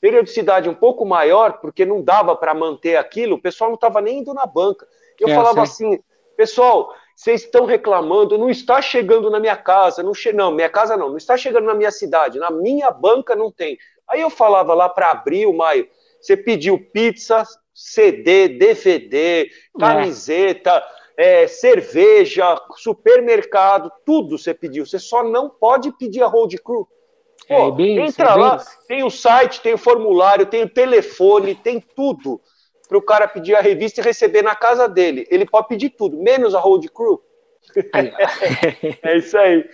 periodicidade 0.00 0.68
um 0.68 0.74
pouco 0.74 1.04
maior, 1.04 1.58
porque 1.60 1.84
não 1.84 2.02
dava 2.02 2.36
para 2.36 2.54
manter 2.54 2.96
aquilo, 2.96 3.36
o 3.36 3.40
pessoal 3.40 3.70
não 3.70 3.74
estava 3.74 4.00
nem 4.00 4.18
indo 4.18 4.32
na 4.32 4.46
banca. 4.46 4.86
Eu 5.18 5.28
é, 5.28 5.34
falava 5.34 5.62
assim, 5.62 5.98
pessoal, 6.36 6.92
vocês 7.14 7.42
estão 7.42 7.64
reclamando, 7.64 8.36
não 8.36 8.50
está 8.50 8.82
chegando 8.82 9.30
na 9.30 9.38
minha 9.38 9.56
casa, 9.56 10.02
não, 10.02 10.12
che 10.12 10.32
não, 10.32 10.50
minha 10.50 10.68
casa 10.68 10.96
não, 10.96 11.10
não 11.10 11.16
está 11.16 11.36
chegando 11.36 11.66
na 11.66 11.74
minha 11.74 11.90
cidade, 11.90 12.38
na 12.38 12.50
minha 12.50 12.90
banca 12.90 13.34
não 13.36 13.50
tem. 13.50 13.78
Aí 14.08 14.20
eu 14.20 14.30
falava 14.30 14.74
lá 14.74 14.88
para 14.88 15.10
abril, 15.10 15.52
maio, 15.52 15.88
você 16.20 16.36
pediu 16.36 16.78
pizza, 16.92 17.44
CD, 17.72 18.48
DVD, 18.48 19.44
é. 19.44 19.80
camiseta, 19.80 20.70
é 20.70 21.04
é, 21.16 21.46
cerveja, 21.46 22.60
supermercado, 22.76 23.90
tudo 24.04 24.36
você 24.36 24.52
pediu. 24.52 24.84
Você 24.84 24.98
só 24.98 25.22
não 25.22 25.48
pode 25.48 25.92
pedir 25.92 26.22
a 26.22 26.26
road 26.26 26.56
crew. 26.58 26.88
É, 27.48 27.56
Pô, 27.56 27.76
é, 27.80 27.82
entra 27.82 28.30
é 28.30 28.34
lá, 28.34 28.64
tem 28.88 29.04
o 29.04 29.10
site, 29.10 29.60
tem 29.60 29.74
o 29.74 29.78
formulário, 29.78 30.46
tem 30.46 30.62
o 30.62 30.68
telefone, 30.68 31.54
tem 31.54 31.80
tudo 31.80 32.40
para 32.88 32.98
o 32.98 33.02
cara 33.02 33.26
pedir 33.26 33.54
a 33.54 33.60
revista 33.60 34.00
e 34.00 34.04
receber 34.04 34.42
na 34.42 34.54
casa 34.54 34.88
dele. 34.88 35.26
Ele 35.30 35.46
pode 35.46 35.68
pedir 35.68 35.90
tudo, 35.90 36.16
menos 36.16 36.54
a 36.54 36.60
road 36.60 36.88
crew. 36.88 37.22
é 39.02 39.16
isso 39.16 39.36
aí. 39.38 39.68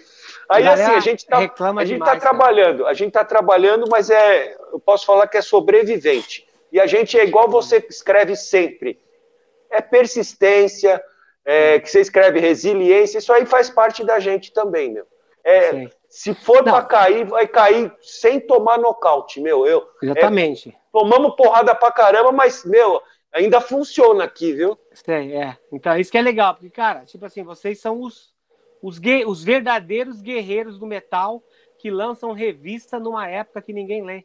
Aí 0.48 0.66
assim, 0.66 0.82
a 0.82 1.00
gente 1.00 1.20
está 1.20 1.38
a 1.38 1.84
gente 1.84 2.04
tá 2.04 2.16
trabalhando, 2.16 2.86
a 2.86 2.92
gente 2.92 3.08
está 3.08 3.24
trabalhando, 3.24 3.86
mas 3.88 4.10
é, 4.10 4.56
eu 4.72 4.80
posso 4.80 5.06
falar 5.06 5.28
que 5.28 5.36
é 5.36 5.42
sobrevivente. 5.42 6.48
E 6.72 6.80
a 6.80 6.86
gente 6.86 7.18
é 7.18 7.24
igual 7.24 7.48
você 7.48 7.84
escreve 7.88 8.34
sempre. 8.36 8.98
É 9.70 9.80
persistência, 9.80 11.02
é, 11.44 11.78
que 11.78 11.88
você 11.88 12.00
escreve 12.00 12.40
resiliência, 12.40 13.18
isso 13.18 13.32
aí 13.32 13.46
faz 13.46 13.70
parte 13.70 14.04
da 14.04 14.18
gente 14.18 14.52
também, 14.52 14.90
meu. 14.92 15.06
É, 15.44 15.88
se 16.10 16.34
for 16.34 16.64
para 16.64 16.82
cair, 16.82 17.24
vai 17.24 17.46
cair 17.46 17.94
sem 18.02 18.40
tomar 18.40 18.78
nocaute, 18.78 19.40
meu. 19.40 19.64
Eu, 19.64 19.88
Exatamente. 20.02 20.70
É, 20.70 20.72
tomamos 20.92 21.36
porrada 21.36 21.72
pra 21.72 21.92
caramba, 21.92 22.32
mas, 22.32 22.64
meu, 22.64 23.00
ainda 23.32 23.60
funciona 23.60 24.24
aqui, 24.24 24.52
viu? 24.52 24.76
Sim, 24.92 25.36
é. 25.36 25.56
Então, 25.72 25.96
isso 25.96 26.10
que 26.10 26.18
é 26.18 26.22
legal, 26.22 26.54
porque, 26.54 26.68
cara, 26.68 27.04
tipo 27.04 27.24
assim, 27.24 27.44
vocês 27.44 27.80
são 27.80 28.00
os, 28.00 28.34
os, 28.82 29.00
os 29.24 29.44
verdadeiros 29.44 30.20
guerreiros 30.20 30.80
do 30.80 30.86
metal 30.86 31.40
que 31.78 31.92
lançam 31.92 32.32
revista 32.32 32.98
numa 32.98 33.28
época 33.28 33.62
que 33.62 33.72
ninguém 33.72 34.04
lê. 34.04 34.24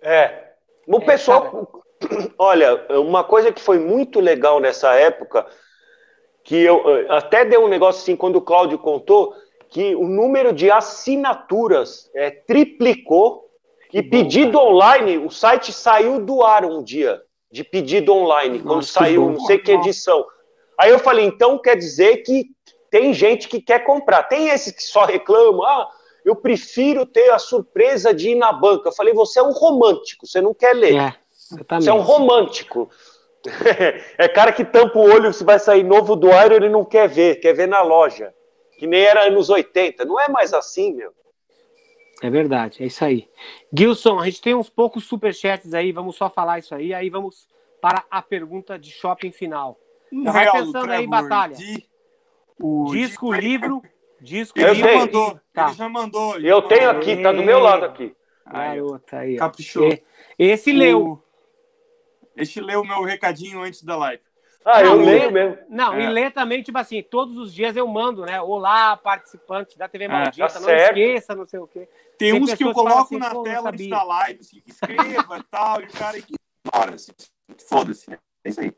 É. 0.00 0.54
O 0.86 0.96
é, 0.96 1.04
pessoal. 1.04 1.42
Cara... 2.00 2.32
Olha, 2.38 2.86
uma 2.98 3.22
coisa 3.22 3.52
que 3.52 3.60
foi 3.60 3.78
muito 3.78 4.18
legal 4.18 4.58
nessa 4.60 4.94
época 4.94 5.46
que 6.42 6.56
eu 6.56 6.98
eh, 6.98 7.06
até 7.08 7.44
deu 7.44 7.64
um 7.64 7.68
negócio 7.68 8.02
assim 8.02 8.16
quando 8.16 8.36
o 8.36 8.42
Cláudio 8.42 8.78
contou 8.78 9.32
que 9.72 9.94
o 9.96 10.06
número 10.06 10.52
de 10.52 10.70
assinaturas 10.70 12.10
é, 12.14 12.30
triplicou 12.30 13.48
e 13.92 14.02
pedido 14.02 14.58
online, 14.58 15.18
o 15.18 15.30
site 15.30 15.72
saiu 15.72 16.20
do 16.20 16.42
ar 16.42 16.64
um 16.64 16.82
dia 16.82 17.20
de 17.50 17.64
pedido 17.64 18.12
online, 18.12 18.58
Nossa, 18.58 18.68
quando 18.68 18.84
saiu 18.84 19.30
não 19.30 19.40
sei 19.40 19.58
que 19.58 19.72
edição. 19.72 20.24
Aí 20.78 20.90
eu 20.90 20.98
falei, 20.98 21.24
então 21.24 21.58
quer 21.58 21.76
dizer 21.76 22.18
que 22.18 22.46
tem 22.90 23.14
gente 23.14 23.48
que 23.48 23.60
quer 23.60 23.80
comprar. 23.80 24.24
Tem 24.24 24.48
esses 24.48 24.72
que 24.72 24.82
só 24.82 25.04
reclamam, 25.04 25.62
ah, 25.62 25.88
eu 26.24 26.36
prefiro 26.36 27.06
ter 27.06 27.30
a 27.30 27.38
surpresa 27.38 28.12
de 28.12 28.30
ir 28.30 28.34
na 28.34 28.52
banca. 28.52 28.88
Eu 28.88 28.94
falei, 28.94 29.14
você 29.14 29.40
é 29.40 29.42
um 29.42 29.52
romântico, 29.52 30.26
você 30.26 30.40
não 30.40 30.52
quer 30.52 30.74
ler. 30.74 30.96
É, 30.96 31.14
você 31.78 31.88
é 31.88 31.92
um 31.94 32.00
romântico. 32.00 32.90
é 34.18 34.28
cara 34.28 34.52
que 34.52 34.64
tampa 34.64 34.98
o 34.98 35.10
olho 35.10 35.32
se 35.32 35.44
vai 35.44 35.58
sair 35.58 35.82
novo 35.82 36.14
do 36.14 36.30
ar, 36.30 36.52
ele 36.52 36.68
não 36.68 36.84
quer 36.84 37.08
ver, 37.08 37.36
quer 37.36 37.54
ver 37.54 37.68
na 37.68 37.82
loja. 37.82 38.32
Que 38.82 38.86
nem 38.88 39.00
era 39.00 39.28
anos 39.28 39.48
80. 39.48 40.04
Não 40.04 40.18
é 40.18 40.28
mais 40.28 40.52
assim, 40.52 40.92
meu. 40.92 41.12
É 42.20 42.28
verdade, 42.28 42.82
é 42.82 42.86
isso 42.86 43.04
aí. 43.04 43.28
Gilson, 43.72 44.18
a 44.18 44.24
gente 44.24 44.42
tem 44.42 44.56
uns 44.56 44.68
poucos 44.68 45.04
superchats 45.04 45.72
aí, 45.72 45.92
vamos 45.92 46.16
só 46.16 46.28
falar 46.28 46.58
isso 46.58 46.74
aí, 46.74 46.92
aí 46.92 47.08
vamos 47.08 47.46
para 47.80 48.04
a 48.10 48.20
pergunta 48.20 48.76
de 48.76 48.90
shopping 48.90 49.30
final. 49.30 49.78
Um 50.12 50.24
vai 50.24 50.50
pensando 50.50 50.90
aí, 50.90 51.06
Batalha. 51.06 51.54
De... 51.54 51.88
O 52.60 52.86
disco, 52.90 53.32
de... 53.32 53.40
livro, 53.40 53.82
disco, 54.20 54.58
ele 54.58 54.72
livro. 54.72 54.90
Já 54.90 54.98
mandou, 54.98 55.40
tá. 55.54 55.66
Ele 55.66 55.76
já 55.76 55.88
mandou. 55.88 56.34
Ele 56.34 56.48
eu 56.48 56.62
tenho 56.62 56.90
aqui, 56.90 57.22
tá 57.22 57.30
do 57.30 57.44
meu 57.44 57.60
lado 57.60 57.84
aqui. 57.84 58.12
Garota 58.44 59.18
aí. 59.18 59.36
Caprichou. 59.36 59.96
Esse 60.36 60.72
leu. 60.72 61.22
Este 62.36 62.60
leu 62.60 62.80
o 62.80 62.84
meu 62.84 63.04
recadinho 63.04 63.62
antes 63.62 63.84
da 63.84 63.96
live. 63.96 64.22
Ah, 64.64 64.82
não, 64.82 64.92
eu 64.92 65.04
leio 65.04 65.32
mesmo. 65.32 65.58
Não, 65.68 65.94
é. 65.94 66.04
e 66.04 66.06
lê 66.08 66.30
também, 66.30 66.62
tipo 66.62 66.78
assim, 66.78 67.02
todos 67.02 67.36
os 67.36 67.52
dias 67.52 67.76
eu 67.76 67.86
mando, 67.86 68.24
né? 68.24 68.40
Olá, 68.40 68.96
participante 68.96 69.76
da 69.76 69.88
TV 69.88 70.04
é, 70.04 70.08
Maldita, 70.08 70.48
tá 70.48 70.60
não 70.60 70.66
certo. 70.66 70.98
esqueça, 70.98 71.34
não 71.34 71.46
sei 71.46 71.60
o 71.60 71.66
quê. 71.66 71.88
Tem, 72.16 72.32
Tem 72.32 72.42
uns 72.42 72.54
que 72.54 72.64
eu 72.64 72.72
coloco 72.72 73.00
assim, 73.00 73.18
na 73.18 73.30
tela 73.42 73.70
antes 73.70 73.88
da 73.88 74.02
live, 74.02 74.40
assim, 74.40 74.62
escreva 74.66 75.38
e 75.38 75.42
tal, 75.44 75.80
e 75.80 75.84
o 75.84 75.92
cara 75.92 76.16
ignora, 76.16 76.94
assim, 76.94 77.12
foda-se, 77.68 78.10
né? 78.10 78.18
É 78.44 78.50
isso 78.50 78.60
aí. 78.60 78.72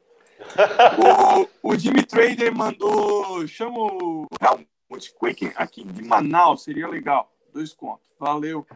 o, 1.62 1.70
o 1.70 1.76
Jimmy 1.76 2.04
Trader 2.04 2.54
mandou, 2.54 3.46
chama 3.46 3.78
o 3.78 4.26
Helmut 4.40 5.14
Quaken 5.14 5.52
aqui 5.56 5.84
de 5.84 6.02
Manaus, 6.02 6.64
seria 6.64 6.88
legal. 6.88 7.30
Dois 7.52 7.72
contos. 7.72 8.14
Valeu. 8.18 8.66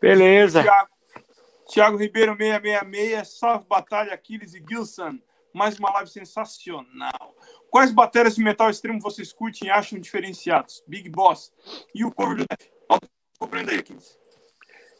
Beleza. 0.00 0.62
Thiago, 0.62 0.90
Thiago 1.70 1.96
Ribeiro 1.98 2.36
666, 2.36 3.28
salve 3.28 3.66
Batalha, 3.68 4.14
Aquiles 4.14 4.54
e 4.54 4.64
Gilson. 4.66 5.18
Mais 5.52 5.78
uma 5.78 5.90
live 5.92 6.10
sensacional. 6.10 7.34
Quais 7.70 7.92
baterias 7.92 8.36
de 8.36 8.42
metal 8.42 8.70
extremo 8.70 9.00
vocês 9.00 9.32
curtem 9.32 9.68
e 9.68 9.70
acham 9.70 9.98
diferenciados? 9.98 10.82
Big 10.86 11.08
Boss 11.08 11.52
e 11.94 12.04
o 12.04 12.12
cover 12.12 12.38
do 12.38 12.44
aí, 13.70 13.78
Aquiles. 13.78 14.18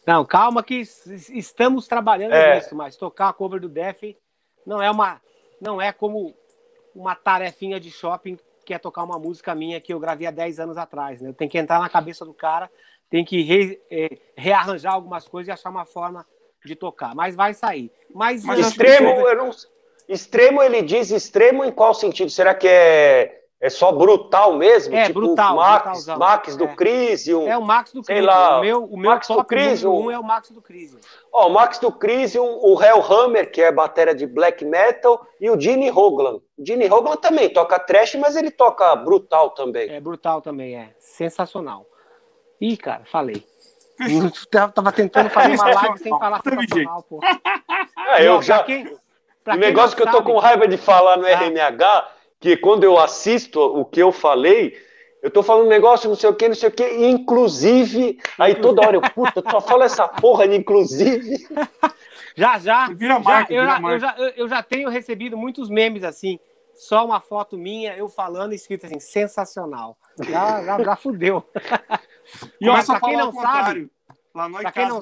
Não, 0.06 0.24
calma 0.24 0.62
que 0.62 0.80
estamos 0.80 1.86
trabalhando 1.86 2.32
é. 2.32 2.56
nisso, 2.56 2.74
mas 2.74 2.96
tocar 2.96 3.28
a 3.28 3.32
cover 3.32 3.60
do 3.60 3.68
Def 3.68 4.02
não 4.66 4.82
é 4.82 4.90
uma 4.90 5.20
não 5.60 5.80
é 5.80 5.92
como 5.92 6.34
uma 6.94 7.14
tarefinha 7.14 7.78
de 7.78 7.90
shopping 7.90 8.38
que 8.64 8.74
é 8.74 8.78
tocar 8.78 9.02
uma 9.02 9.18
música 9.18 9.54
minha 9.54 9.80
que 9.80 9.92
eu 9.92 10.00
gravei 10.00 10.26
há 10.26 10.30
10 10.30 10.60
anos 10.60 10.76
atrás, 10.78 11.20
né? 11.20 11.32
Tem 11.32 11.48
que 11.48 11.58
entrar 11.58 11.80
na 11.80 11.88
cabeça 11.88 12.24
do 12.24 12.32
cara, 12.32 12.70
tem 13.10 13.24
que 13.24 13.42
re, 13.42 13.80
é, 13.90 14.18
rearranjar 14.36 14.94
algumas 14.94 15.26
coisas 15.26 15.48
e 15.48 15.50
achar 15.50 15.70
uma 15.70 15.84
forma 15.84 16.24
de 16.64 16.74
tocar, 16.76 17.14
mas 17.14 17.34
vai 17.34 17.52
sair. 17.52 17.90
Mas, 18.14 18.44
mas 18.44 18.60
extremo, 18.60 19.08
eu 19.28 19.36
não... 19.36 19.50
extremo, 20.10 20.60
ele 20.60 20.82
diz 20.82 21.10
extremo 21.10 21.64
em 21.64 21.70
qual 21.70 21.94
sentido? 21.94 22.30
Será 22.30 22.52
que 22.52 22.66
é, 22.66 23.42
é 23.60 23.70
só 23.70 23.92
brutal 23.92 24.56
mesmo? 24.56 24.94
É, 24.94 25.04
tipo 25.04 25.20
brutal. 25.20 25.54
Max, 25.54 26.06
Max 26.06 26.56
do 26.56 26.64
é. 26.64 26.74
Crisium. 26.74 27.46
É 27.46 27.56
o 27.56 27.62
Max 27.62 27.92
do 27.92 28.02
Crisium. 28.02 28.26
Lá, 28.26 28.58
o 28.58 28.60
meu, 28.60 28.84
o 28.84 28.96
meu 28.98 29.10
Max 29.12 29.28
top 29.28 29.40
do 29.40 29.46
Crisium. 29.46 30.06
Um 30.06 30.10
é 30.10 30.18
o 30.18 30.24
Max 30.24 30.50
do 30.50 30.60
Crisium. 30.60 30.98
Ó, 31.32 31.46
o 31.46 31.50
Max 31.50 31.78
do 31.78 31.92
Crisium, 31.92 32.58
o 32.60 32.82
Hellhammer, 32.82 33.52
que 33.52 33.62
é 33.62 33.68
a 33.68 33.72
bateria 33.72 34.14
de 34.14 34.26
black 34.26 34.64
metal, 34.64 35.24
e 35.40 35.48
o 35.48 35.58
Gene 35.58 35.90
Hoglan. 35.90 36.40
O 36.58 36.66
Gene 36.66 36.90
Hoglan 36.90 37.16
também 37.16 37.48
toca 37.48 37.78
trash, 37.78 38.16
mas 38.16 38.34
ele 38.34 38.50
toca 38.50 38.96
brutal 38.96 39.50
também. 39.50 39.88
É 39.90 40.00
brutal 40.00 40.42
também, 40.42 40.76
é. 40.76 40.90
Sensacional. 40.98 41.86
Ih, 42.60 42.76
cara, 42.76 43.04
falei. 43.10 43.44
Eu 44.00 44.70
tava 44.72 44.90
tentando 44.90 45.30
fazer 45.30 45.54
uma 45.54 45.64
live 45.74 45.98
sem 45.98 46.18
falar 46.18 46.42
sensacional, 46.42 47.02
pô. 47.02 47.20
É, 48.16 48.26
eu 48.26 48.42
já. 48.42 48.62
Quem, 48.64 48.90
o 49.54 49.58
negócio 49.58 49.96
que 49.96 50.02
eu 50.02 50.10
tô 50.10 50.22
com 50.22 50.38
raiva 50.38 50.66
de 50.66 50.76
falar 50.76 51.16
no 51.16 51.26
ah. 51.26 51.30
RMH, 51.30 52.08
que 52.40 52.56
quando 52.56 52.84
eu 52.84 52.98
assisto 52.98 53.60
o 53.60 53.84
que 53.84 54.00
eu 54.00 54.12
falei, 54.12 54.76
eu 55.22 55.30
tô 55.30 55.42
falando 55.42 55.66
um 55.66 55.70
negócio, 55.70 56.08
não 56.08 56.16
sei 56.16 56.30
o 56.30 56.34
que, 56.34 56.48
não 56.48 56.54
sei 56.54 56.68
o 56.68 56.72
que, 56.72 56.84
inclusive. 57.06 58.18
Aí 58.38 58.54
toda 58.54 58.86
hora 58.86 58.96
eu, 58.96 59.02
puta, 59.02 59.42
só 59.50 59.60
fala 59.60 59.84
essa 59.84 60.08
porra 60.08 60.48
de 60.48 60.56
inclusive. 60.56 61.46
Já, 62.36 62.58
já. 62.58 62.88
Vira 62.88 63.18
marca, 63.18 63.52
já, 63.52 63.60
vira 63.60 63.76
eu, 63.76 63.80
marca. 63.82 63.96
Eu, 63.96 64.00
já, 64.00 64.34
eu 64.36 64.48
já 64.48 64.62
tenho 64.62 64.88
recebido 64.88 65.36
muitos 65.36 65.68
memes 65.68 66.04
assim. 66.04 66.38
Só 66.74 67.04
uma 67.04 67.20
foto 67.20 67.58
minha, 67.58 67.94
eu 67.96 68.08
falando, 68.08 68.54
escrito 68.54 68.86
assim, 68.86 69.00
sensacional. 69.00 69.98
Já, 70.22 70.64
já, 70.64 70.82
já 70.82 70.96
fudeu. 70.96 71.44
E 72.58 72.68
olha, 72.68 72.84
pra 72.84 73.00
quem 73.00 73.16
não 73.16 73.32
sabe. 73.32 73.90
Lá 74.34 74.48
no 74.48 74.58
pra 74.58 74.72
quem 74.72 74.88
não, 74.88 75.00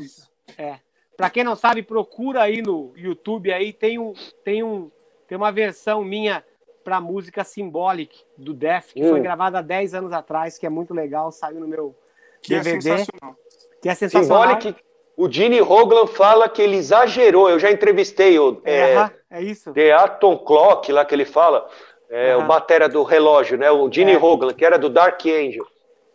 é, 0.56 0.80
pra 1.18 1.28
quem 1.28 1.42
não 1.42 1.56
sabe, 1.56 1.82
procura 1.82 2.42
aí 2.42 2.62
no 2.62 2.92
YouTube 2.96 3.52
aí, 3.52 3.72
tem 3.72 3.98
um, 3.98 4.14
tem 4.44 4.62
um, 4.62 4.88
tem 5.26 5.36
uma 5.36 5.50
versão 5.50 6.04
minha 6.04 6.44
pra 6.84 7.00
música 7.00 7.42
Symbolic 7.42 8.20
do 8.36 8.54
Def, 8.54 8.92
que 8.94 9.04
hum. 9.04 9.10
foi 9.10 9.20
gravada 9.20 9.58
há 9.58 9.62
10 9.62 9.94
anos 9.94 10.12
atrás, 10.12 10.56
que 10.56 10.64
é 10.64 10.70
muito 10.70 10.94
legal, 10.94 11.32
saiu 11.32 11.58
no 11.58 11.66
meu 11.66 11.94
que 12.40 12.54
DVD. 12.54 12.76
É 12.76 12.80
sensacional. 12.80 13.36
Que 13.82 13.88
é 13.88 13.94
sensacional. 13.96 14.60
Symbolic, 14.60 14.84
O 15.16 15.30
Gene 15.30 15.60
Hoglan 15.60 16.06
fala 16.06 16.48
que 16.48 16.62
ele 16.62 16.76
exagerou. 16.76 17.50
Eu 17.50 17.58
já 17.58 17.70
entrevistei 17.70 18.38
o 18.38 18.62
É, 18.64 18.94
aham, 18.94 19.10
é 19.28 19.42
isso. 19.42 19.72
The 19.72 19.92
Atom 19.92 20.38
Clock, 20.38 20.92
lá 20.92 21.04
que 21.04 21.14
ele 21.14 21.24
fala, 21.24 21.68
é, 22.08 22.32
Aham. 22.32 22.44
o 22.44 22.46
batera 22.46 22.88
do 22.88 23.02
relógio, 23.02 23.58
né? 23.58 23.68
O 23.72 23.90
Gene 23.92 24.12
É. 24.12 24.16
Hoglan, 24.16 24.54
que 24.54 24.64
era 24.64 24.78
do 24.78 24.88
Dark 24.88 25.20
Angel. 25.26 25.66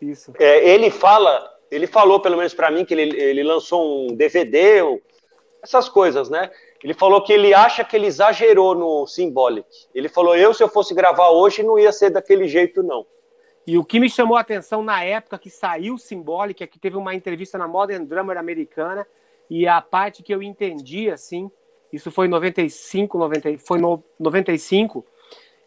Isso. 0.01 0.33
É, 0.39 0.67
ele 0.67 0.89
fala, 0.89 1.52
ele 1.73 1.87
falou 1.87 2.19
pelo 2.19 2.37
menos 2.37 2.53
pra 2.53 2.69
mim 2.69 2.85
que 2.85 2.93
ele, 2.93 3.19
ele 3.19 3.43
lançou 3.43 4.07
um 4.07 4.15
DVD, 4.15 4.81
essas 5.61 5.89
coisas, 5.89 6.29
né? 6.29 6.51
Ele 6.83 6.93
falou 6.93 7.23
que 7.23 7.31
ele 7.31 7.53
acha 7.53 7.83
que 7.83 7.95
ele 7.95 8.07
exagerou 8.07 8.75
no 8.75 9.07
Symbolic. 9.07 9.67
Ele 9.95 10.09
falou, 10.09 10.35
eu 10.35 10.53
se 10.53 10.61
eu 10.61 10.67
fosse 10.67 10.93
gravar 10.93 11.29
hoje 11.29 11.63
não 11.63 11.79
ia 11.79 11.91
ser 11.91 12.09
daquele 12.09 12.47
jeito 12.47 12.83
não. 12.83 13.05
E 13.65 13.77
o 13.77 13.85
que 13.85 13.99
me 13.99 14.09
chamou 14.09 14.35
a 14.35 14.41
atenção 14.41 14.83
na 14.83 15.03
época 15.03 15.39
que 15.39 15.49
saiu 15.49 15.95
o 15.95 15.97
Symbolic 15.97 16.61
é 16.61 16.67
que 16.67 16.77
teve 16.77 16.97
uma 16.97 17.15
entrevista 17.15 17.57
na 17.57 17.67
Modern 17.67 18.05
Drummer 18.05 18.37
americana 18.37 19.07
e 19.49 19.65
a 19.65 19.81
parte 19.81 20.21
que 20.21 20.33
eu 20.33 20.43
entendi, 20.43 21.09
assim, 21.09 21.49
isso 21.91 22.11
foi 22.11 22.27
em 22.27 22.29
95, 22.29 23.17
90, 23.17 23.57
foi 23.59 23.79
no 23.79 24.03
95, 24.19 25.05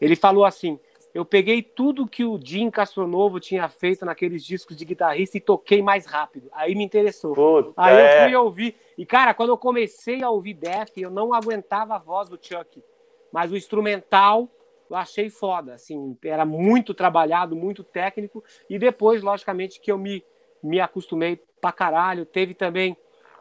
ele 0.01 0.15
falou 0.15 0.45
assim, 0.45 0.79
eu 1.17 1.25
peguei 1.25 1.63
tudo 1.63 2.07
que 2.07 2.27
o 2.27 2.39
Jim 2.39 2.71
Castronovo 2.71 3.41
tinha 3.41 3.67
feito 3.71 4.05
naqueles 4.05 4.45
discos 4.45 4.77
de 4.77 4.85
guitarrista 4.85 5.39
e 5.39 5.41
toquei 5.41 5.81
mais 5.81 6.05
rápido. 6.05 6.51
Aí 6.53 6.75
me 6.75 6.85
interessou. 6.85 7.35
Puta, 7.35 7.73
Aí 7.75 7.97
é. 7.97 8.19
eu 8.19 8.25
fui 8.25 8.37
ouvir. 8.37 8.77
E, 8.99 9.07
cara, 9.07 9.33
quando 9.33 9.49
eu 9.49 9.57
comecei 9.57 10.23
a 10.23 10.29
ouvir 10.29 10.53
Def, 10.53 10.91
eu 10.99 11.09
não 11.09 11.33
aguentava 11.33 11.95
a 11.95 11.99
voz 11.99 12.29
do 12.29 12.39
Chuck. 12.39 12.85
Mas 13.33 13.51
o 13.51 13.57
instrumental 13.57 14.47
eu 14.91 14.95
achei 14.95 15.31
foda. 15.31 15.73
Assim, 15.73 16.19
era 16.23 16.45
muito 16.45 16.93
trabalhado, 16.93 17.57
muito 17.57 17.83
técnico. 17.83 18.45
E 18.69 18.79
depois, 18.79 19.23
logicamente, 19.23 19.81
que 19.81 19.91
eu 19.91 19.97
me, 19.97 20.23
me 20.63 20.81
acostumei 20.81 21.41
pra 21.63 21.73
caralho. 21.73 22.27
Teve 22.27 22.53
também 22.53 22.95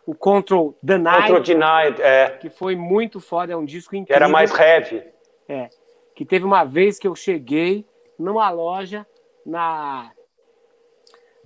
o 0.06 0.16
Control 0.16 0.78
the 0.82 0.98
Night, 0.98 1.24
Control 1.24 1.42
Denied, 1.42 2.00
é, 2.00 2.30
que 2.40 2.50
foi 2.50 2.78
muito 2.78 3.20
foda. 3.20 3.52
É 3.52 3.58
um 3.58 3.66
disco 3.66 3.98
incrível. 3.98 4.16
era 4.16 4.30
mais 4.30 4.58
heavy. 4.58 5.04
É, 5.50 5.68
que 6.16 6.26
teve 6.26 6.46
uma 6.46 6.64
vez 6.64 6.98
que 6.98 7.08
eu 7.08 7.16
cheguei 7.16 7.86
numa 8.18 8.50
loja 8.50 9.06
na 9.46 10.12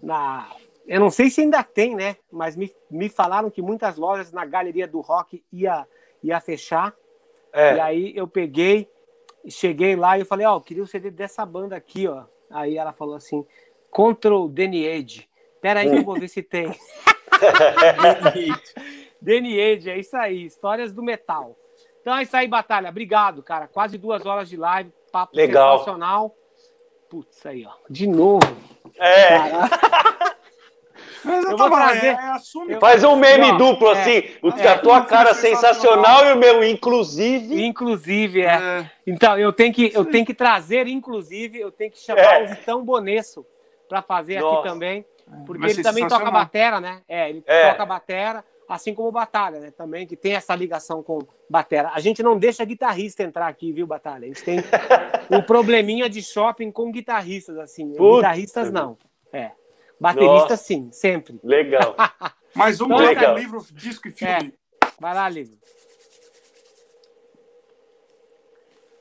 na 0.01 0.49
eu 0.87 0.99
não 0.99 1.11
sei 1.11 1.29
se 1.29 1.41
ainda 1.41 1.63
tem, 1.63 1.95
né? 1.95 2.15
Mas 2.31 2.55
me, 2.55 2.73
me 2.89 3.09
falaram 3.09 3.51
que 3.51 3.61
muitas 3.61 3.97
lojas 3.97 4.31
na 4.31 4.45
galeria 4.45 4.87
do 4.87 5.01
rock 5.01 5.43
ia 5.51 5.85
ia 6.23 6.39
fechar. 6.39 6.95
E 7.53 7.57
É, 7.57 7.79
aí 7.79 8.13
eu 8.15 8.27
peguei, 8.27 8.89
cheguei 9.47 9.95
lá 9.95 10.17
e 10.17 10.21
eu 10.21 10.25
falei, 10.25 10.45
ó, 10.45 10.55
eu 10.55 10.61
queria 10.61 10.83
o 10.83 10.87
CD 10.87 11.11
dessa 11.11 11.45
banda 11.45 11.75
aqui, 11.75 12.07
ó. 12.07 12.25
Aí 12.51 12.77
ela 12.77 12.93
falou 12.93 13.15
assim, 13.15 13.45
Control 13.91 14.47
Danny 14.47 14.87
Age. 14.87 15.27
Pera 15.61 15.81
aí 15.81 15.89
que 15.89 15.97
eu 15.97 16.03
vou 16.03 16.19
ver 16.19 16.27
se 16.27 16.41
tem. 16.41 16.71
Danny 19.21 19.59
Age, 19.59 19.89
é 19.89 19.99
isso 19.99 20.15
aí, 20.15 20.45
histórias 20.45 20.93
do 20.93 21.03
metal. 21.03 21.57
Então 22.01 22.15
é 22.17 22.23
isso 22.23 22.35
aí, 22.35 22.47
Batalha. 22.47 22.89
Obrigado, 22.89 23.43
cara. 23.43 23.67
Quase 23.67 23.97
duas 23.97 24.25
horas 24.25 24.49
de 24.49 24.57
live, 24.57 24.91
papo 25.11 25.35
Legal. 25.35 25.79
sensacional. 25.79 26.35
Putz, 27.09 27.45
aí, 27.45 27.65
ó. 27.65 27.71
De 27.89 28.07
novo. 28.07 28.39
é. 28.99 29.37
Mas 31.23 31.43
Eu 31.43 31.51
eu 31.51 31.57
vou 31.57 31.69
tava, 31.69 31.75
trazer- 31.89 32.17
é, 32.17 32.73
é, 32.75 32.79
Faz 32.79 33.03
um 33.03 33.15
meme 33.17 33.51
Ó, 33.51 33.57
duplo 33.57 33.89
é, 33.89 33.91
assim, 33.91 34.23
o, 34.41 34.49
é, 34.57 34.67
a 34.69 34.77
tua 34.79 34.99
tudo 35.01 35.09
cara 35.09 35.33
sensacional. 35.33 36.21
sensacional 36.21 36.25
e 36.27 36.33
o 36.33 36.37
meu 36.37 36.63
inclusive. 36.63 37.61
Inclusive, 37.65 38.41
é. 38.41 38.45
É, 38.53 38.91
Então, 39.05 39.37
eu 39.37 39.51
tenho 39.51 39.73
que, 39.73 39.91
eu 39.93 40.05
tenho 40.05 40.25
que 40.25 40.33
trazer, 40.33 40.87
inclusive, 40.87 41.59
eu 41.59 41.71
tenho 41.71 41.91
que 41.91 41.99
chamar 41.99 42.21
É. 42.41 42.43
o 42.43 42.47
Vitão 42.47 42.83
Bonesso 42.85 43.45
para 43.89 44.01
fazer 44.01 44.39
Nossa. 44.39 44.59
aqui 44.59 44.69
também. 44.69 45.05
Porque 45.45 45.61
vai 45.61 45.69
ele 45.71 45.83
também 45.83 46.07
toca 46.07 46.31
batera, 46.31 46.79
né? 46.79 47.01
É, 47.07 47.29
ele 47.29 47.43
É. 47.45 47.69
toca 47.71 47.85
batera, 47.85 48.43
assim 48.69 48.93
como 48.93 49.07
o 49.07 49.11
Batalha, 49.11 49.59
né? 49.59 49.71
Também, 49.71 50.05
que 50.05 50.15
tem 50.15 50.33
essa 50.35 50.55
ligação 50.55 51.01
com 51.01 51.19
batera. 51.49 51.91
A 51.93 51.99
gente 51.99 52.21
não 52.21 52.37
deixa 52.37 52.63
guitarrista 52.63 53.23
entrar 53.23 53.47
aqui, 53.47 53.71
viu, 53.73 53.87
Batalha? 53.87 54.25
A 54.25 54.27
gente 54.27 54.43
tem 54.43 54.59
um 55.31 55.41
probleminha 55.41 56.07
de 56.07 56.21
shopping 56.21 56.71
com 56.71 56.91
guitarristas, 56.91 57.57
assim. 57.57 57.91
Puta. 57.93 58.17
Guitarristas, 58.17 58.71
não. 58.71 58.97
É. 59.33 59.51
Baterista, 59.99 60.33
Nossa. 60.33 60.57
sim, 60.57 60.89
sempre. 60.91 61.39
Legal. 61.43 61.95
Mais 62.55 62.79
um 62.79 62.85
Então, 62.85 62.97
legal. 62.99 63.37
livro, 63.37 63.65
disco 63.71 64.07
e 64.07 64.11
filme. 64.11 64.53
Vai 64.99 65.13
lá, 65.13 65.27
Livro. 65.29 65.57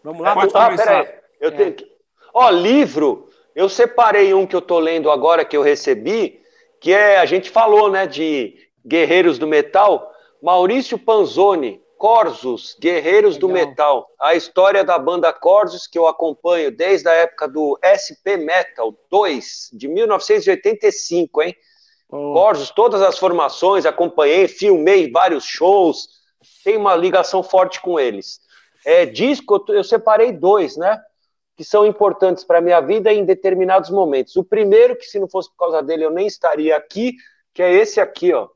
Vamos 0.03 0.23
lá, 0.23 0.35
Pode 0.35 0.53
Batalha? 0.53 0.75
ah, 0.75 0.77
peraí. 0.77 1.15
Eu 1.41 1.49
É. 1.51 1.53
tenho 1.53 1.73
que... 1.75 1.93
Ó, 2.33 2.51
livro, 2.51 3.29
eu 3.55 3.69
separei 3.69 4.33
um 4.35 4.47
que 4.47 4.55
eu 4.55 4.61
tô 4.63 4.79
lendo 4.79 5.11
agora, 5.11 5.45
que 5.45 5.57
eu 5.57 5.63
recebi, 5.63 6.41
que 6.81 6.93
é, 6.93 7.19
a 7.19 7.27
gente 7.27 7.51
falou, 7.51 7.91
né, 7.91 8.07
de 8.07 8.68
Guerreiros 8.89 9.39
do 9.39 9.47
Metal. 9.47 10.11
Maurício 10.43 10.99
Panzoni, 10.99 11.83
Corsos, 11.99 12.77
Guerreiros 12.81 13.37
do 13.37 13.49
Legal. 13.49 13.69
Metal. 13.69 14.07
A 14.21 14.35
história 14.35 14.83
da 14.83 14.99
banda 14.99 15.33
Corsos, 15.33 15.87
que 15.87 15.99
eu 15.99 16.07
acompanho 16.07 16.71
desde 16.71 17.09
a 17.09 17.13
época 17.13 17.47
do 17.47 17.79
SP 17.83 18.39
Metal 18.39 18.95
2, 19.11 19.71
de 19.73 19.89
1985, 19.89 21.43
hein? 21.43 21.55
Pô, 22.09 22.33
Corsos, 22.33 22.71
todas 22.71 23.03
as 23.03 23.19
formações, 23.19 23.85
acompanhei, 23.85 24.49
filmei 24.49 25.11
vários 25.11 25.45
shows, 25.45 26.09
tenho 26.65 26.81
uma 26.81 26.97
ligação 26.97 27.43
forte 27.43 27.81
com 27.81 28.01
eles. 28.01 28.41
É, 28.87 29.05
disco, 29.05 29.65
eu, 29.69 29.75
eu 29.75 29.85
separei 29.85 30.33
dois, 30.33 30.77
né? 30.77 30.99
Que 31.57 31.65
são 31.65 31.85
importantes 31.85 32.45
para 32.45 32.61
minha 32.61 32.81
vida 32.81 33.13
em 33.13 33.25
determinados 33.25 33.91
momentos. 33.91 34.37
O 34.37 34.45
primeiro, 34.45 34.97
que 34.97 35.05
se 35.05 35.19
não 35.19 35.29
fosse 35.29 35.51
por 35.51 35.59
causa 35.59 35.83
dele 35.83 36.05
eu 36.05 36.11
nem 36.11 36.27
estaria 36.27 36.77
aqui, 36.77 37.17
que 37.53 37.63
é 37.63 37.73
esse 37.73 38.01
aqui, 38.01 38.33
ó. 38.33 38.49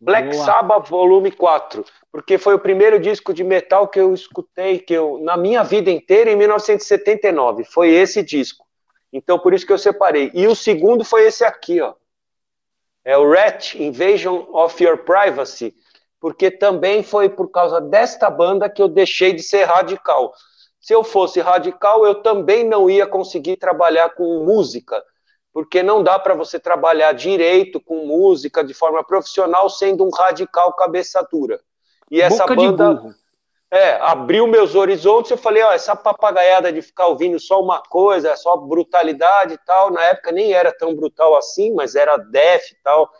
Black 0.00 0.30
Boa. 0.30 0.44
Sabbath 0.44 0.88
Volume 0.88 1.30
4, 1.30 1.84
porque 2.12 2.36
foi 2.36 2.54
o 2.54 2.58
primeiro 2.58 3.00
disco 3.00 3.32
de 3.32 3.42
metal 3.42 3.88
que 3.88 3.98
eu 3.98 4.12
escutei 4.12 4.78
que 4.78 4.92
eu 4.92 5.18
na 5.22 5.36
minha 5.36 5.62
vida 5.62 5.90
inteira 5.90 6.30
em 6.30 6.36
1979. 6.36 7.64
Foi 7.64 7.90
esse 7.90 8.22
disco. 8.22 8.66
Então 9.12 9.38
por 9.38 9.54
isso 9.54 9.66
que 9.66 9.72
eu 9.72 9.78
separei. 9.78 10.30
E 10.34 10.46
o 10.46 10.54
segundo 10.54 11.04
foi 11.04 11.26
esse 11.26 11.44
aqui, 11.44 11.80
ó. 11.80 11.94
É 13.04 13.16
o 13.16 13.30
Rat 13.30 13.74
Invasion 13.76 14.46
of 14.52 14.82
Your 14.82 14.98
Privacy, 14.98 15.74
porque 16.20 16.50
também 16.50 17.02
foi 17.02 17.28
por 17.28 17.50
causa 17.50 17.80
desta 17.80 18.28
banda 18.28 18.68
que 18.68 18.82
eu 18.82 18.88
deixei 18.88 19.32
de 19.32 19.42
ser 19.42 19.64
radical. 19.64 20.34
Se 20.80 20.92
eu 20.92 21.02
fosse 21.02 21.40
radical, 21.40 22.04
eu 22.04 22.16
também 22.16 22.64
não 22.64 22.90
ia 22.90 23.06
conseguir 23.06 23.56
trabalhar 23.56 24.10
com 24.10 24.44
música, 24.44 25.02
porque 25.56 25.82
não 25.82 26.02
dá 26.02 26.18
para 26.18 26.34
você 26.34 26.60
trabalhar 26.60 27.12
direito 27.12 27.80
com 27.80 28.04
música 28.04 28.62
de 28.62 28.74
forma 28.74 29.02
profissional 29.02 29.70
sendo 29.70 30.04
um 30.04 30.10
radical 30.10 30.74
cabeça 30.74 31.26
dura. 31.32 31.58
E 32.10 32.20
essa 32.20 32.46
Boca 32.46 32.54
banda 32.54 33.02
é, 33.70 33.92
abriu 33.94 34.46
meus 34.46 34.74
horizontes, 34.74 35.30
eu 35.30 35.38
falei, 35.38 35.62
ó, 35.62 35.72
essa 35.72 35.96
papagaiada 35.96 36.70
de 36.70 36.82
ficar 36.82 37.06
ouvindo 37.06 37.40
só 37.40 37.58
uma 37.58 37.80
coisa, 37.80 38.36
só 38.36 38.54
brutalidade 38.54 39.54
e 39.54 39.58
tal, 39.64 39.90
na 39.90 40.02
época 40.02 40.30
nem 40.30 40.52
era 40.52 40.70
tão 40.70 40.94
brutal 40.94 41.34
assim, 41.34 41.72
mas 41.72 41.94
era 41.94 42.18
def 42.18 42.72
e 42.72 42.76
tal. 42.84 43.10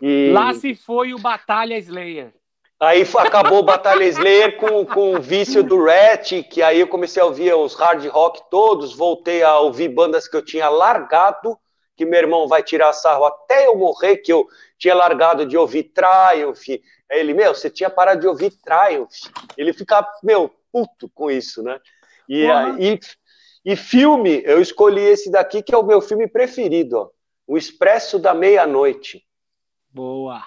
E 0.00 0.30
Lá 0.32 0.54
se 0.54 0.72
foi 0.72 1.14
o 1.14 1.18
Batalha 1.18 1.76
Slayer. 1.78 2.32
Aí 2.80 3.02
acabou 3.18 3.60
o 3.60 3.64
Batalha 3.64 4.04
Slayer 4.04 4.58
com, 4.58 4.84
com 4.84 5.14
o 5.14 5.20
vício 5.20 5.62
do 5.62 5.84
Rat, 5.84 6.42
que 6.44 6.62
aí 6.62 6.80
eu 6.80 6.88
comecei 6.88 7.22
a 7.22 7.26
ouvir 7.26 7.54
os 7.54 7.74
hard 7.74 8.06
rock 8.06 8.42
todos, 8.50 8.94
voltei 8.94 9.42
a 9.42 9.58
ouvir 9.58 9.88
bandas 9.88 10.28
que 10.28 10.36
eu 10.36 10.44
tinha 10.44 10.68
largado, 10.68 11.58
que 11.96 12.04
meu 12.04 12.20
irmão 12.20 12.46
vai 12.46 12.62
tirar 12.62 12.92
sarro 12.92 13.24
até 13.24 13.66
eu 13.66 13.76
morrer, 13.76 14.18
que 14.18 14.32
eu 14.32 14.46
tinha 14.78 14.94
largado 14.94 15.46
de 15.46 15.56
ouvir 15.56 15.84
Triumph. 15.84 16.68
Aí 17.10 17.20
ele, 17.20 17.32
meu, 17.32 17.54
você 17.54 17.70
tinha 17.70 17.88
parado 17.88 18.20
de 18.20 18.28
ouvir 18.28 18.52
Triumph. 18.62 19.32
Ele 19.56 19.72
fica, 19.72 20.06
meu, 20.22 20.50
puto 20.70 21.08
com 21.14 21.30
isso, 21.30 21.62
né? 21.62 21.80
E, 22.28 22.46
aí, 22.46 22.98
e 23.64 23.74
filme, 23.74 24.42
eu 24.44 24.60
escolhi 24.60 25.00
esse 25.00 25.30
daqui, 25.30 25.62
que 25.62 25.74
é 25.74 25.78
o 25.78 25.82
meu 25.82 26.00
filme 26.00 26.28
preferido, 26.28 26.98
ó. 26.98 27.10
O 27.46 27.56
Expresso 27.56 28.18
da 28.18 28.34
Meia-Noite. 28.34 29.24
Boa. 29.88 30.44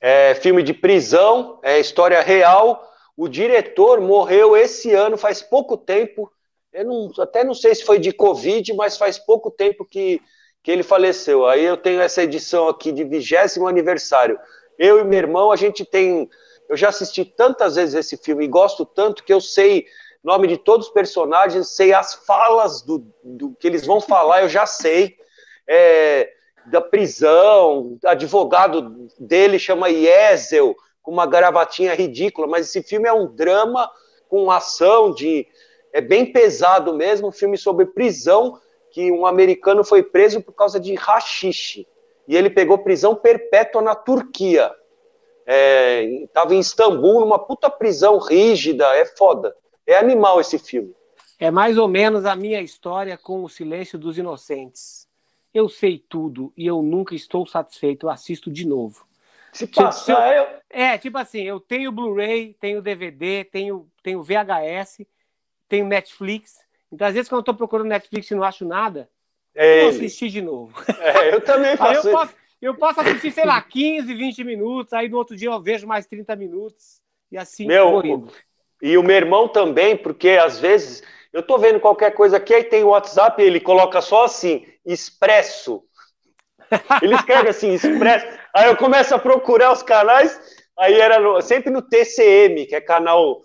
É 0.00 0.34
filme 0.34 0.62
de 0.62 0.72
prisão, 0.72 1.58
é 1.62 1.78
história 1.78 2.20
real. 2.20 2.88
O 3.16 3.28
diretor 3.28 4.00
morreu 4.00 4.56
esse 4.56 4.92
ano, 4.92 5.16
faz 5.16 5.42
pouco 5.42 5.76
tempo. 5.76 6.30
Eu 6.72 6.84
não, 6.84 7.10
até 7.18 7.42
não 7.42 7.54
sei 7.54 7.74
se 7.74 7.84
foi 7.84 7.98
de 7.98 8.12
Covid, 8.12 8.72
mas 8.74 8.96
faz 8.96 9.18
pouco 9.18 9.50
tempo 9.50 9.84
que, 9.84 10.20
que 10.62 10.70
ele 10.70 10.82
faleceu. 10.82 11.46
Aí 11.46 11.64
eu 11.64 11.76
tenho 11.76 12.00
essa 12.00 12.22
edição 12.22 12.68
aqui 12.68 12.92
de 12.92 13.02
vigésimo 13.02 13.66
aniversário. 13.66 14.38
Eu 14.78 15.00
e 15.00 15.04
meu 15.04 15.18
irmão, 15.18 15.50
a 15.50 15.56
gente 15.56 15.84
tem. 15.84 16.28
Eu 16.68 16.76
já 16.76 16.90
assisti 16.90 17.24
tantas 17.24 17.74
vezes 17.76 17.94
esse 17.94 18.16
filme 18.16 18.44
e 18.44 18.48
gosto 18.48 18.84
tanto 18.84 19.24
que 19.24 19.32
eu 19.32 19.40
sei 19.40 19.86
nome 20.22 20.46
de 20.46 20.56
todos 20.58 20.88
os 20.88 20.92
personagens, 20.92 21.70
sei 21.70 21.92
as 21.92 22.14
falas 22.14 22.82
do, 22.82 23.04
do 23.24 23.54
que 23.54 23.66
eles 23.66 23.86
vão 23.86 24.00
falar, 24.00 24.42
eu 24.42 24.48
já 24.48 24.66
sei. 24.66 25.16
É, 25.66 26.30
da 26.70 26.80
prisão, 26.80 27.98
advogado 28.04 29.08
dele 29.18 29.58
chama 29.58 29.88
Yezel, 29.88 30.76
com 31.02 31.10
uma 31.12 31.26
gravatinha 31.26 31.94
ridícula, 31.94 32.46
mas 32.46 32.68
esse 32.68 32.82
filme 32.82 33.08
é 33.08 33.12
um 33.12 33.26
drama 33.26 33.90
com 34.28 34.50
ação 34.50 35.12
de 35.12 35.46
é 35.92 36.00
bem 36.00 36.30
pesado 36.30 36.94
mesmo, 36.94 37.28
um 37.28 37.32
filme 37.32 37.56
sobre 37.56 37.86
prisão 37.86 38.60
que 38.90 39.10
um 39.10 39.26
americano 39.26 39.82
foi 39.82 40.02
preso 40.02 40.42
por 40.42 40.52
causa 40.52 40.78
de 40.78 40.94
rachixe. 40.94 41.86
e 42.26 42.36
ele 42.36 42.50
pegou 42.50 42.78
prisão 42.78 43.14
perpétua 43.14 43.80
na 43.80 43.94
Turquia. 43.94 44.70
É, 45.46 46.26
tava 46.32 46.54
em 46.54 46.58
Istambul, 46.58 47.20
numa 47.20 47.38
puta 47.38 47.70
prisão 47.70 48.18
rígida, 48.18 48.84
é 48.94 49.06
foda. 49.06 49.56
É 49.86 49.96
animal 49.96 50.38
esse 50.38 50.58
filme. 50.58 50.94
É 51.40 51.50
mais 51.50 51.78
ou 51.78 51.88
menos 51.88 52.26
a 52.26 52.36
minha 52.36 52.60
história 52.60 53.16
com 53.16 53.42
o 53.42 53.48
Silêncio 53.48 53.98
dos 53.98 54.18
Inocentes. 54.18 55.07
Eu 55.52 55.68
sei 55.68 56.04
tudo 56.08 56.52
e 56.56 56.66
eu 56.66 56.82
nunca 56.82 57.14
estou 57.14 57.46
satisfeito. 57.46 58.06
Eu 58.06 58.10
assisto 58.10 58.50
de 58.50 58.66
novo. 58.66 59.06
Se 59.52 59.66
passar, 59.66 60.36
eu... 60.36 60.46
É, 60.70 60.98
tipo 60.98 61.16
assim, 61.18 61.40
eu 61.40 61.58
tenho 61.58 61.90
Blu-ray, 61.90 62.54
tenho 62.60 62.82
DVD, 62.82 63.44
tenho, 63.44 63.88
tenho 64.02 64.22
VHS, 64.22 65.06
tenho 65.68 65.86
Netflix. 65.86 66.58
Então, 66.92 67.06
às 67.06 67.14
vezes, 67.14 67.28
quando 67.28 67.40
eu 67.40 67.44
tô 67.44 67.54
procurando 67.54 67.88
Netflix 67.88 68.30
e 68.30 68.34
não 68.34 68.42
acho 68.42 68.64
nada, 68.64 69.08
É 69.54 69.84
eu 69.84 69.88
assistir 69.88 70.28
de 70.28 70.42
novo. 70.42 70.74
É, 71.00 71.34
eu 71.34 71.40
também 71.40 71.76
faço 71.76 71.94
eu 71.94 72.00
isso. 72.00 72.10
posso, 72.10 72.34
eu 72.60 72.74
posso 72.74 73.00
assistir, 73.00 73.30
sei 73.30 73.44
lá, 73.46 73.60
15, 73.60 74.14
20 74.14 74.44
minutos, 74.44 74.92
aí 74.92 75.08
no 75.08 75.16
outro 75.16 75.34
dia 75.36 75.48
eu 75.48 75.60
vejo 75.60 75.86
mais 75.86 76.06
30 76.06 76.36
minutos, 76.36 77.00
e 77.30 77.38
assim 77.38 77.66
Meu. 77.66 78.28
E 78.80 78.96
o 78.96 79.02
meu 79.02 79.16
irmão 79.16 79.48
também, 79.48 79.96
porque 79.96 80.30
às 80.30 80.60
vezes 80.60 81.02
eu 81.32 81.42
tô 81.42 81.58
vendo 81.58 81.80
qualquer 81.80 82.12
coisa 82.12 82.36
aqui, 82.38 82.54
aí 82.54 82.64
tem 82.64 82.84
o 82.84 82.88
WhatsApp, 82.88 83.42
ele 83.42 83.60
coloca 83.60 84.00
só 84.00 84.24
assim, 84.24 84.66
expresso. 84.84 85.82
Ele 87.00 87.14
escreve 87.14 87.48
assim, 87.48 87.72
expresso. 87.72 88.26
Aí 88.54 88.68
eu 88.68 88.76
começo 88.76 89.14
a 89.14 89.18
procurar 89.18 89.72
os 89.72 89.82
canais, 89.82 90.40
aí 90.78 90.98
era 91.00 91.18
no- 91.20 91.40
sempre 91.40 91.70
no 91.70 91.82
TCM, 91.82 92.66
que 92.66 92.74
é 92.74 92.80
canal, 92.80 93.42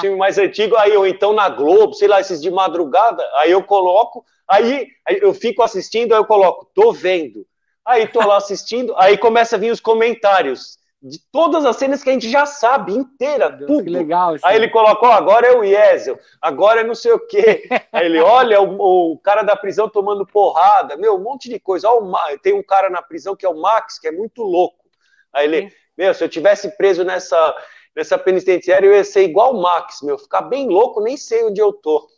filmes 0.00 0.18
mais 0.18 0.38
antigos, 0.38 0.78
aí 0.78 0.96
ou 0.96 1.06
então 1.06 1.32
na 1.32 1.48
Globo, 1.48 1.94
sei 1.94 2.08
lá, 2.08 2.20
esses 2.20 2.40
de 2.40 2.50
madrugada, 2.50 3.22
aí 3.36 3.50
eu 3.50 3.62
coloco, 3.62 4.24
aí, 4.48 4.86
aí 5.06 5.18
eu 5.20 5.34
fico 5.34 5.62
assistindo, 5.62 6.12
aí 6.14 6.18
eu 6.20 6.24
coloco, 6.26 6.70
tô 6.74 6.92
vendo. 6.92 7.46
Aí 7.84 8.06
tô 8.06 8.20
lá 8.20 8.36
assistindo, 8.36 8.94
aí 8.98 9.16
começa 9.18 9.56
a 9.56 9.58
vir 9.58 9.70
os 9.70 9.80
comentários 9.80 10.77
de 11.00 11.20
todas 11.30 11.64
as 11.64 11.76
cenas 11.76 12.02
que 12.02 12.10
a 12.10 12.12
gente 12.12 12.28
já 12.28 12.44
sabe, 12.44 12.92
inteira, 12.92 13.50
Deus, 13.50 13.70
tudo. 13.70 13.84
que 13.84 13.90
legal. 13.90 14.34
Aí 14.42 14.56
ele 14.56 14.68
colocou, 14.68 15.10
agora 15.10 15.46
é 15.46 15.56
o 15.56 15.62
Iesel, 15.62 16.18
agora 16.42 16.80
é 16.80 16.84
não 16.84 16.94
sei 16.94 17.12
o 17.12 17.20
quê. 17.20 17.68
Aí 17.92 18.06
ele, 18.06 18.20
olha 18.20 18.60
o, 18.60 19.12
o 19.12 19.18
cara 19.18 19.42
da 19.42 19.54
prisão 19.54 19.88
tomando 19.88 20.26
porrada, 20.26 20.96
meu, 20.96 21.14
um 21.14 21.22
monte 21.22 21.48
de 21.48 21.60
coisa. 21.60 21.88
Ó, 21.88 22.02
tem 22.42 22.52
um 22.52 22.62
cara 22.62 22.90
na 22.90 23.00
prisão 23.00 23.36
que 23.36 23.46
é 23.46 23.48
o 23.48 23.60
Max, 23.60 23.98
que 23.98 24.08
é 24.08 24.12
muito 24.12 24.42
louco. 24.42 24.84
Aí 25.32 25.46
ele, 25.46 25.70
Sim. 25.70 25.76
meu, 25.96 26.12
se 26.14 26.24
eu 26.24 26.28
tivesse 26.28 26.76
preso 26.76 27.04
nessa, 27.04 27.56
nessa 27.94 28.18
penitenciária, 28.18 28.86
eu 28.86 28.94
ia 28.94 29.04
ser 29.04 29.22
igual 29.22 29.54
o 29.54 29.62
Max, 29.62 30.02
meu, 30.02 30.18
ficar 30.18 30.42
bem 30.42 30.68
louco, 30.68 31.00
nem 31.00 31.16
sei 31.16 31.44
onde 31.44 31.60
eu 31.60 31.72
tô. 31.72 32.08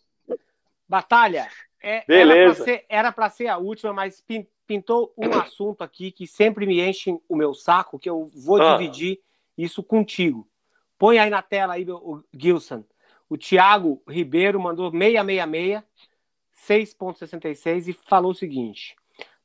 Batalha, 0.89 1.49
é, 1.83 2.03
Beleza. 2.07 2.65
era 2.89 3.13
para 3.13 3.29
ser, 3.29 3.45
ser 3.45 3.49
a 3.49 3.59
última, 3.59 3.93
mas 3.93 4.25
pintou 4.71 5.13
um 5.19 5.33
assunto 5.37 5.83
aqui 5.83 6.13
que 6.13 6.29
sempre 6.29 6.65
me 6.65 6.81
enche 6.81 7.19
o 7.29 7.35
meu 7.35 7.53
saco, 7.53 7.99
que 7.99 8.09
eu 8.09 8.31
vou 8.33 8.63
Ah. 8.63 8.77
dividir 8.77 9.21
isso 9.59 9.83
contigo. 9.83 10.47
Põe 10.97 11.19
aí 11.19 11.29
na 11.29 11.43
tela 11.43 11.73
aí, 11.75 11.85
o 11.91 12.23
Gilson. 12.33 12.85
O 13.29 13.37
Thiago 13.37 14.01
Ribeiro 14.07 14.61
mandou 14.61 14.93
666, 14.93 15.83
6.66 16.55 17.89
e 17.89 17.93
falou 17.93 18.31
o 18.31 18.35
seguinte: 18.35 18.95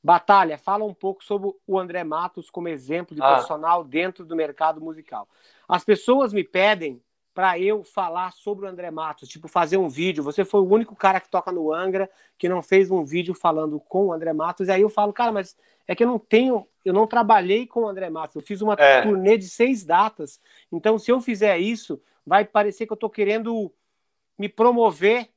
Batalha, 0.03 0.59
fala 0.59 0.83
um 0.85 0.93
pouco 0.93 1.23
sobre 1.23 1.51
o 1.65 1.79
André 1.79 2.03
Matos 2.03 2.51
como 2.51 2.67
exemplo 2.67 3.15
de 3.15 3.21
Ah. 3.23 3.29
profissional 3.33 3.83
dentro 3.83 4.23
do 4.23 4.35
mercado 4.35 4.79
musical. 4.79 5.27
As 5.67 5.83
pessoas 5.83 6.33
me 6.33 6.43
pedem 6.43 7.01
para 7.35 7.59
eu 7.59 7.83
falar 7.83 8.31
sobre 8.31 8.65
o 8.65 8.69
André 8.69 8.89
Matos, 8.89 9.27
tipo 9.27 9.49
fazer 9.49 9.75
um 9.75 9.89
vídeo. 9.89 10.23
Você 10.23 10.45
foi 10.45 10.61
o 10.61 10.67
único 10.73 10.95
cara 10.95 11.19
que 11.19 11.29
toca 11.29 11.51
no 11.51 11.73
Angra 11.73 12.09
que 12.37 12.47
não 12.47 12.63
fez 12.63 12.89
um 12.89 13.03
vídeo 13.03 13.35
falando 13.35 13.77
com 13.77 14.05
o 14.07 14.13
André 14.13 14.31
Matos. 14.31 14.69
E 14.69 14.71
aí 14.71 14.81
eu 14.81 14.89
falo, 14.89 15.11
cara, 15.11 15.33
mas 15.33 15.53
é 15.85 15.93
que 15.93 16.01
eu 16.01 16.07
não 16.07 16.17
tenho, 16.17 16.65
eu 16.85 16.93
não 16.93 17.05
trabalhei 17.05 17.67
com 17.67 17.81
o 17.81 17.87
André 17.89 18.09
Matos. 18.09 18.37
Eu 18.37 18.41
fiz 18.41 18.61
uma 18.61 18.75
É. 18.79 19.01
turnê 19.01 19.37
de 19.37 19.49
seis 19.49 19.83
datas. 19.83 20.39
Então, 20.71 20.97
se 20.97 21.11
eu 21.11 21.19
fizer 21.19 21.57
isso, 21.57 22.01
vai 22.25 22.45
parecer 22.45 22.87
que 22.87 22.93
eu 22.93 22.97
tô 22.97 23.09
querendo 23.09 23.69
me 24.39 24.47
promover, 24.47 25.29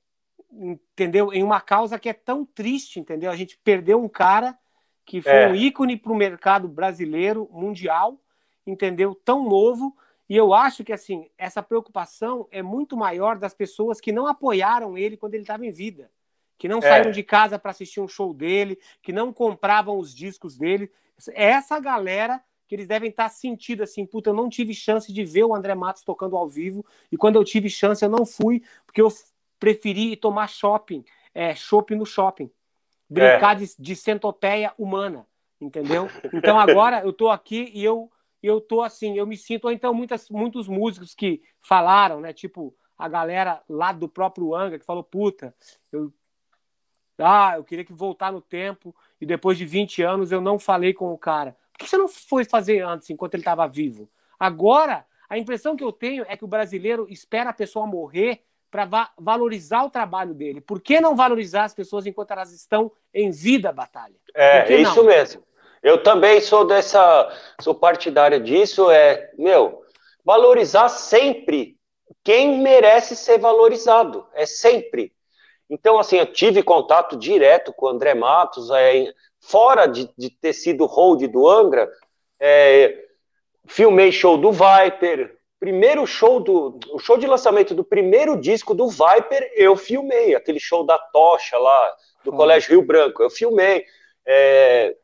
entendeu? 0.53 1.33
Em 1.33 1.43
uma 1.43 1.61
causa 1.61 1.99
que 1.99 2.09
é 2.09 2.13
tão 2.13 2.45
triste, 2.45 3.01
entendeu? 3.01 3.29
A 3.31 3.37
gente 3.37 3.59
perdeu 3.59 4.01
um 4.01 4.09
cara 4.09 4.57
que 5.05 5.21
foi 5.21 5.33
É. 5.33 5.49
um 5.49 5.55
ícone 5.55 5.97
para 5.97 6.13
o 6.13 6.17
mercado 6.17 6.69
brasileiro, 6.69 7.49
mundial, 7.53 8.21
entendeu? 8.65 9.17
Tão 9.17 9.49
novo. 9.49 9.97
E 10.29 10.37
eu 10.37 10.53
acho 10.53 10.85
que 10.85 10.93
assim 10.93 11.31
essa 11.39 11.63
preocupação 11.63 12.47
é 12.51 12.63
muito 12.63 12.97
maior 12.97 13.39
das 13.39 13.55
pessoas 13.55 14.01
que 14.01 14.13
não 14.13 14.27
apoiaram 14.27 14.97
ele 14.99 15.17
quando 15.17 15.35
ele 15.35 15.43
estava 15.43 15.65
em 15.65 15.71
vida, 15.71 16.11
que 16.59 16.69
não 16.69 16.79
É. 16.79 16.83
saíram 16.83 17.11
de 17.11 17.23
casa 17.23 17.59
para 17.59 17.71
assistir 17.71 18.01
um 18.01 18.09
show 18.09 18.35
dele, 18.35 18.79
que 19.03 19.13
não 19.13 19.33
compravam 19.33 19.99
os 19.99 20.15
discos 20.15 20.59
dele. 20.59 20.91
É 21.31 21.47
essa 21.47 21.81
galera 21.81 22.43
que 22.67 22.75
eles 22.75 22.87
devem 22.87 23.09
estar 23.09 23.31
sentindo 23.31 23.83
assim, 23.83 24.05
puta, 24.05 24.29
eu 24.29 24.35
não 24.35 24.51
tive 24.51 24.75
chance 24.75 25.11
de 25.11 25.25
ver 25.25 25.45
o 25.45 25.55
André 25.55 25.75
Matos 25.75 26.03
tocando 26.03 26.37
ao 26.37 26.47
vivo 26.47 26.85
e 27.11 27.17
quando 27.17 27.37
eu 27.37 27.45
tive 27.45 27.71
chance 27.71 28.05
eu 28.05 28.11
não 28.11 28.27
fui 28.27 28.63
porque 28.85 29.01
eu 29.01 29.09
preferi 29.59 30.15
tomar 30.15 30.49
shopping, 30.49 31.03
é, 31.35 31.55
shopping 31.55 31.95
no 31.95 32.05
shopping, 32.05 32.51
brincar 33.09 33.57
de, 33.57 33.71
de 33.79 33.97
centopeia 33.97 34.75
humana, 34.77 35.27
entendeu? 35.59 36.09
Então 36.33 36.61
agora 36.61 37.01
eu 37.01 37.13
tô 37.13 37.31
aqui 37.31 37.71
e 37.75 37.83
eu 37.83 38.13
eu 38.43 38.61
tô 38.61 38.83
assim, 38.83 39.19
eu 39.19 39.27
me 39.27 39.37
sinto, 39.37 39.65
ou 39.65 39.73
então 39.73 39.93
muitas, 39.93 40.29
muitos 40.31 40.69
músicos 40.69 41.15
que 41.15 41.43
falaram, 41.61 42.21
né? 42.21 42.33
Tipo, 42.33 42.75
a 42.97 43.09
galera 43.09 43.63
lá 43.69 43.93
do 43.93 44.09
próprio 44.09 44.55
Anga 44.55 44.79
que 44.79 44.85
falou, 44.85 45.03
puta, 45.03 45.55
eu. 45.93 46.13
Ah, 47.21 47.55
eu 47.57 47.65
queria 47.65 47.85
que 47.85 47.93
voltar 47.93 48.31
no 48.31 48.41
tempo 48.41 48.95
e 49.21 49.27
depois 49.27 49.59
de 49.59 49.65
20 49.65 50.03
anos 50.03 50.31
eu 50.31 50.41
não 50.41 50.57
falei 50.57 50.95
com 50.95 51.13
o 51.13 51.19
cara. 51.19 51.57
Por 51.73 51.81
que 51.81 51.89
você 51.89 51.99
não 51.99 52.07
foi 52.07 52.45
fazer 52.45 52.81
antes, 52.81 53.11
enquanto 53.11 53.35
ele 53.35 53.41
estava 53.41 53.67
vivo? 53.67 54.09
Agora, 54.39 55.05
a 55.29 55.37
impressão 55.37 55.75
que 55.75 55.83
eu 55.83 55.91
tenho 55.91 56.25
é 56.29 56.37
que 56.37 56.45
o 56.45 56.49
brasileiro 56.49 57.07
espera 57.11 57.51
a 57.51 57.53
pessoa 57.53 57.87
morrer 57.89 58.45
para 58.71 58.85
va 58.85 59.11
valorizar 59.19 59.85
o 59.85 59.91
trabalho 59.91 60.33
dele. 60.33 60.61
Por 60.61 60.81
que 60.81 61.01
não 61.01 61.17
valorizar 61.17 61.65
as 61.65 61.75
pessoas 61.75 62.07
enquanto 62.07 62.31
elas 62.31 62.53
estão 62.53 62.93
em 63.13 63.31
vida, 63.31 63.73
batalha? 63.73 64.17
É, 64.35 64.73
é 64.73 64.81
isso 64.81 65.03
mesmo. 65.05 65.43
Eu 65.83 66.03
também 66.03 66.41
sou 66.41 66.67
dessa, 66.67 67.31
sou 67.61 67.75
partidária 67.75 68.41
disso, 68.41 68.91
é, 68.91 69.31
meu, 69.39 69.83
valorizar 70.25 70.89
sempre 70.89 71.77
quem 72.25 72.61
merece 72.61 73.17
ser 73.17 73.39
valorizado, 73.39 74.27
é 74.35 74.45
sempre. 74.45 75.13
Então, 75.71 75.99
assim, 75.99 76.17
eu 76.17 76.27
tive 76.27 76.63
contato 76.63 77.17
direto 77.17 77.73
com 77.73 77.87
o 77.87 77.89
André 77.89 78.15
Matos, 78.15 78.71
é, 78.71 79.13
fora 79.41 79.87
de, 79.87 80.11
de 80.17 80.31
ter 80.31 80.53
sido 80.53 80.87
hold 80.87 81.27
do 81.29 81.49
Angra, 81.49 81.91
é, 82.41 83.05
filmei 83.67 84.11
show 84.11 84.39
do 84.39 84.51
Viper, 84.51 85.39
primeiro 85.61 86.07
show 86.07 86.41
do, 86.41 86.79
o 86.93 86.99
show 86.99 87.19
de 87.19 87.27
lançamento 87.27 87.75
do 87.75 87.85
primeiro 87.85 88.37
disco 88.37 88.75
do 88.75 88.89
Viper, 88.89 89.53
eu 89.55 89.77
filmei, 89.77 90.35
aquele 90.35 90.61
show 90.61 90.85
da 90.85 90.99
tocha 90.99 91.59
lá, 91.59 91.95
do 92.25 92.33
Ah. 92.33 92.37
Colégio 92.37 92.71
Rio 92.71 92.83
Branco, 92.83 93.23
eu 93.23 93.31
filmei, 93.31 93.85
é, 94.27 94.97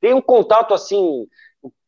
tem 0.00 0.14
um 0.14 0.20
contato 0.20 0.74
assim, 0.74 1.26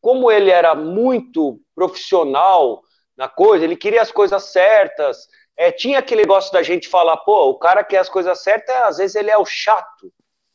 como 0.01 0.31
ele 0.31 0.49
era 0.49 0.75
muito 0.75 1.59
profissional 1.75 2.81
na 3.17 3.27
coisa, 3.27 3.65
ele 3.65 3.75
queria 3.75 4.01
as 4.01 4.11
coisas 4.11 4.43
certas. 4.45 5.27
É, 5.57 5.71
tinha 5.71 5.99
aquele 5.99 6.21
negócio 6.21 6.53
da 6.53 6.63
gente 6.63 6.87
falar, 6.87 7.17
pô, 7.17 7.49
o 7.49 7.59
cara 7.59 7.83
quer 7.83 7.97
as 7.97 8.09
coisas 8.09 8.41
certas, 8.41 8.75
às 8.75 8.97
vezes 8.97 9.15
ele 9.15 9.29
é 9.29 9.37
o 9.37 9.45
chato. 9.45 10.11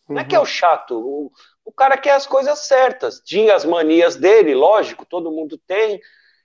Não 0.08 0.20
é 0.20 0.24
que 0.24 0.36
é 0.36 0.40
o 0.40 0.44
chato, 0.44 0.98
o, 0.98 1.32
o 1.64 1.72
cara 1.72 1.96
quer 1.96 2.12
as 2.12 2.26
coisas 2.26 2.60
certas. 2.60 3.20
Tinha 3.20 3.54
as 3.54 3.64
manias 3.64 4.16
dele, 4.16 4.54
lógico, 4.54 5.06
todo 5.06 5.30
mundo 5.30 5.58
tem. 5.66 6.00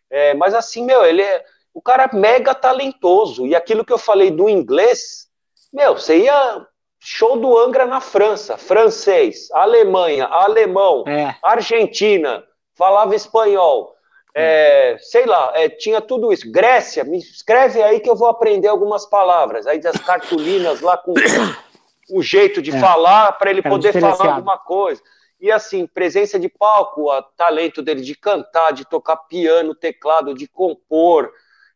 É, 0.10 0.34
mas 0.34 0.53
assim, 0.53 0.84
meu, 0.86 1.06
ele 1.06 1.22
é. 1.22 1.44
O 1.73 1.81
cara 1.81 2.10
é 2.11 2.15
mega 2.15 2.56
talentoso. 2.56 3.45
E 3.45 3.56
aquilo 3.56 3.86
que 3.86 3.94
eu 3.94 3.98
falei 3.98 4.31
do 4.31 4.49
inglês, 4.49 5.27
meu, 5.73 5.95
você 5.95 6.23
ia. 6.23 6.68
Show 6.99 7.38
do 7.39 7.57
Angra 7.57 7.85
na 7.85 8.01
França, 8.01 8.57
francês, 8.57 9.49
Alemanha, 9.51 10.26
alemão, 10.26 11.03
É, 11.07 11.35
Argentina, 11.41 12.43
falava 12.77 13.15
espanhol, 13.15 13.95
é, 14.35 14.97
sei 14.99 15.26
lá, 15.26 15.51
é, 15.55 15.69
tinha 15.69 16.01
tudo 16.01 16.31
isso. 16.31 16.51
Grécia, 16.51 17.03
me 17.03 17.17
escreve 17.17 17.81
aí 17.81 17.99
que 17.99 18.09
eu 18.09 18.15
vou 18.15 18.27
aprender 18.27 18.67
algumas 18.67 19.05
palavras. 19.05 19.65
Aí 19.65 19.80
das 19.80 19.97
cartolinas 19.97 20.81
lá 20.81 20.97
com 20.97 21.13
o 22.11 22.21
jeito 22.21 22.61
de 22.61 22.71
É. 22.76 22.80
falar 22.80 23.34
para 23.34 23.49
ele 23.49 23.61
poder 23.61 23.93
falar 23.99 24.34
alguma 24.35 24.57
coisa. 24.57 25.01
E 25.41 25.51
assim, 25.51 25.88
presença 25.88 26.38
de 26.38 26.49
palco, 26.49 27.09
o 27.09 27.21
talento 27.38 27.81
dele 27.81 28.01
de 28.01 28.13
cantar, 28.13 28.71
de 28.73 28.84
tocar 28.85 29.15
piano, 29.15 29.73
teclado, 29.73 30.34
de 30.34 30.47
compor, 30.47 31.31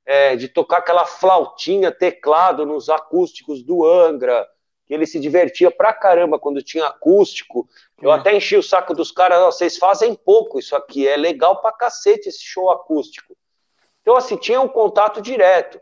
é, 0.06 0.36
de 0.36 0.50
tocar 0.50 0.80
aquela 0.80 1.06
flautinha, 1.06 1.90
teclado 1.92 2.66
nos 2.66 2.90
acústicos 2.90 3.64
do 3.64 3.86
Angra, 3.86 4.46
que 4.86 4.94
ele 4.94 5.06
se 5.06 5.20
divertia 5.20 5.72
pra 5.72 5.94
caramba 5.94 6.38
quando 6.38 6.62
tinha 6.62 6.86
acústico. 6.88 7.68
Eu 8.02 8.12
É. 8.12 8.16
até 8.16 8.36
enchi 8.36 8.58
o 8.58 8.64
saco 8.64 8.94
dos 8.94 9.12
caras, 9.12 9.40
"Ó, 9.40 9.52
vocês 9.52 9.78
fazem 9.78 10.14
pouco 10.14 10.60
isso 10.60 10.76
aqui, 10.76 11.08
é 11.08 11.16
legal 11.16 11.62
pra 11.62 11.72
cacete 11.72 12.28
esse 12.30 12.44
show 12.44 12.70
acústico. 12.70 13.36
Então, 14.02 14.16
assim, 14.18 14.36
tinha 14.36 14.60
um 14.60 14.68
contato 14.68 15.22
direto. 15.22 15.80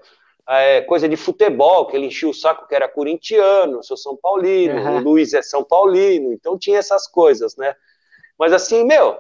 É, 0.48 0.82
coisa 0.82 1.07
de 1.07 1.15
futebol, 1.15 1.86
que 1.86 1.95
ele 1.95 2.07
enchia 2.07 2.28
o 2.28 2.34
saco 2.34 2.68
que 2.68 2.76
era 2.76 2.88
corintiano, 2.88 3.84
sou 3.84 3.95
São 3.95 4.18
Paulino, 4.18 4.76
Uhum. 4.80 4.98
o 4.98 4.99
Luiz 4.99 5.34
é 5.34 5.41
São 5.41 5.64
Paulino, 5.64 6.34
então 6.34 6.57
tinha 6.57 6.78
essas 6.80 7.07
coisas, 7.07 7.56
né? 7.56 7.76
Mas 8.38 8.52
assim, 8.52 8.84
meu, 8.84 9.18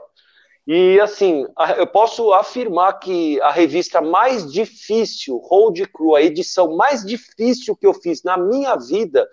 e 0.67 0.99
assim, 0.99 1.45
eu 1.77 1.87
posso 1.87 2.33
afirmar 2.33 2.93
que 2.99 3.39
a 3.41 3.51
revista 3.51 4.01
mais 4.01 4.51
difícil, 4.51 5.37
Road 5.37 5.85
Crew, 5.87 6.15
a 6.15 6.21
edição 6.21 6.75
mais 6.75 7.03
difícil 7.05 7.75
que 7.75 7.85
eu 7.87 7.93
fiz 7.93 8.23
na 8.23 8.35
minha 8.35 8.75
vida, 8.75 9.27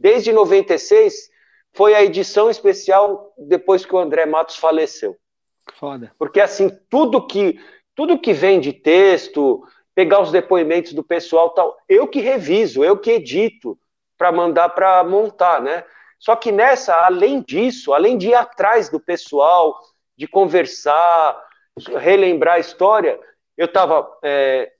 desde 0.00 0.32
96, 0.32 1.30
foi 1.74 1.94
a 1.94 2.02
edição 2.02 2.48
especial 2.48 3.32
depois 3.36 3.84
que 3.84 3.94
o 3.94 3.98
André 3.98 4.24
Matos 4.24 4.56
faleceu. 4.56 5.16
Foda. 5.74 6.12
Porque 6.18 6.40
assim, 6.40 6.70
tudo 6.88 7.26
que 7.26 7.60
tudo 7.94 8.18
que 8.18 8.32
vem 8.32 8.58
de 8.60 8.72
texto, 8.72 9.62
pegar 9.94 10.22
os 10.22 10.32
depoimentos 10.32 10.94
do 10.94 11.04
pessoal 11.04 11.50
tal, 11.50 11.76
eu 11.86 12.08
que 12.08 12.20
reviso, 12.20 12.82
eu 12.82 12.96
que 12.96 13.10
edito 13.10 13.78
para 14.16 14.32
mandar 14.32 14.70
para 14.70 15.04
montar, 15.04 15.60
né? 15.60 15.84
Só 16.18 16.34
que 16.34 16.50
nessa, 16.50 16.94
além 16.94 17.42
disso, 17.42 17.92
além 17.92 18.16
de 18.16 18.28
ir 18.28 18.34
atrás 18.34 18.88
do 18.88 18.98
pessoal, 18.98 19.78
de 20.16 20.26
conversar, 20.26 21.44
relembrar 21.98 22.54
a 22.54 22.58
história, 22.58 23.20
eu 23.56 23.66
estava 23.66 24.10
é, 24.22 24.72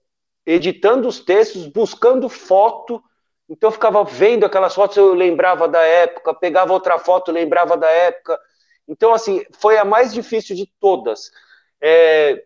editando 0.46 1.06
os 1.06 1.20
textos, 1.20 1.66
buscando 1.66 2.28
foto, 2.28 3.02
então 3.50 3.66
eu 3.68 3.72
ficava 3.72 4.04
vendo 4.04 4.46
aquelas 4.46 4.74
fotos, 4.74 4.96
eu 4.96 5.12
lembrava 5.12 5.66
da 5.66 5.82
época, 5.82 6.32
pegava 6.32 6.72
outra 6.72 7.00
foto, 7.00 7.32
lembrava 7.32 7.76
da 7.76 7.90
época. 7.90 8.38
Então, 8.86 9.12
assim, 9.12 9.44
foi 9.58 9.76
a 9.76 9.84
mais 9.84 10.14
difícil 10.14 10.54
de 10.54 10.70
todas. 10.80 11.32
É, 11.80 12.44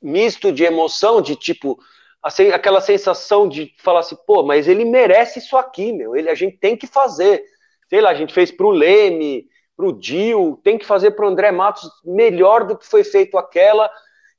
misto 0.00 0.50
de 0.50 0.64
emoção, 0.64 1.20
de 1.20 1.36
tipo, 1.36 1.78
assim, 2.22 2.50
aquela 2.52 2.80
sensação 2.80 3.46
de 3.46 3.74
falar 3.78 4.00
assim, 4.00 4.16
pô, 4.26 4.42
mas 4.42 4.66
ele 4.66 4.86
merece 4.86 5.40
isso 5.40 5.58
aqui, 5.58 5.92
meu, 5.92 6.16
ele, 6.16 6.30
a 6.30 6.34
gente 6.34 6.56
tem 6.56 6.74
que 6.74 6.86
fazer. 6.86 7.44
Sei 7.90 8.00
lá, 8.00 8.08
a 8.10 8.14
gente 8.14 8.32
fez 8.32 8.50
para 8.50 8.66
o 8.66 8.70
Leme, 8.70 9.46
para 9.76 9.86
o 9.86 9.92
Dil, 9.92 10.58
tem 10.64 10.78
que 10.78 10.86
fazer 10.86 11.10
para 11.10 11.26
o 11.26 11.28
André 11.28 11.52
Matos 11.52 11.90
melhor 12.02 12.64
do 12.64 12.78
que 12.78 12.86
foi 12.86 13.04
feito 13.04 13.36
aquela. 13.36 13.90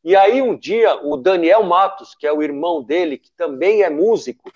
E 0.03 0.15
aí 0.15 0.41
um 0.41 0.57
dia 0.57 0.95
o 1.03 1.15
Daniel 1.15 1.63
Matos, 1.63 2.15
que 2.15 2.25
é 2.25 2.33
o 2.33 2.41
irmão 2.41 2.83
dele, 2.83 3.19
que 3.19 3.31
também 3.37 3.83
é 3.83 3.89
músico, 3.89 4.51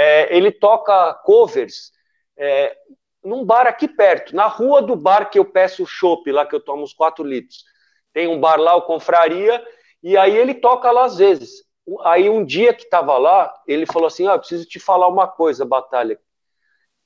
é, 0.00 0.32
ele 0.36 0.52
toca 0.52 1.12
covers 1.24 1.90
é, 2.36 2.76
num 3.24 3.44
bar 3.44 3.66
aqui 3.66 3.88
perto, 3.88 4.34
na 4.34 4.46
rua 4.46 4.80
do 4.80 4.94
bar 4.94 5.28
que 5.28 5.40
eu 5.40 5.44
peço 5.44 5.82
o 5.82 5.86
chopp, 5.86 6.30
lá 6.30 6.46
que 6.46 6.54
eu 6.54 6.60
tomo 6.60 6.84
uns 6.84 6.92
4 6.92 7.24
litros. 7.24 7.64
Tem 8.12 8.28
um 8.28 8.38
bar 8.38 8.60
lá, 8.60 8.76
o 8.76 8.82
Confraria, 8.82 9.60
e 10.00 10.16
aí 10.16 10.36
ele 10.36 10.54
toca 10.54 10.88
lá 10.92 11.06
às 11.06 11.18
vezes. 11.18 11.64
Aí 12.04 12.30
um 12.30 12.44
dia 12.44 12.72
que 12.72 12.84
estava 12.84 13.18
lá, 13.18 13.52
ele 13.66 13.86
falou 13.86 14.06
assim: 14.06 14.28
ah, 14.28 14.38
preciso 14.38 14.66
te 14.66 14.78
falar 14.78 15.08
uma 15.08 15.26
coisa, 15.26 15.64
Batalha. 15.64 16.16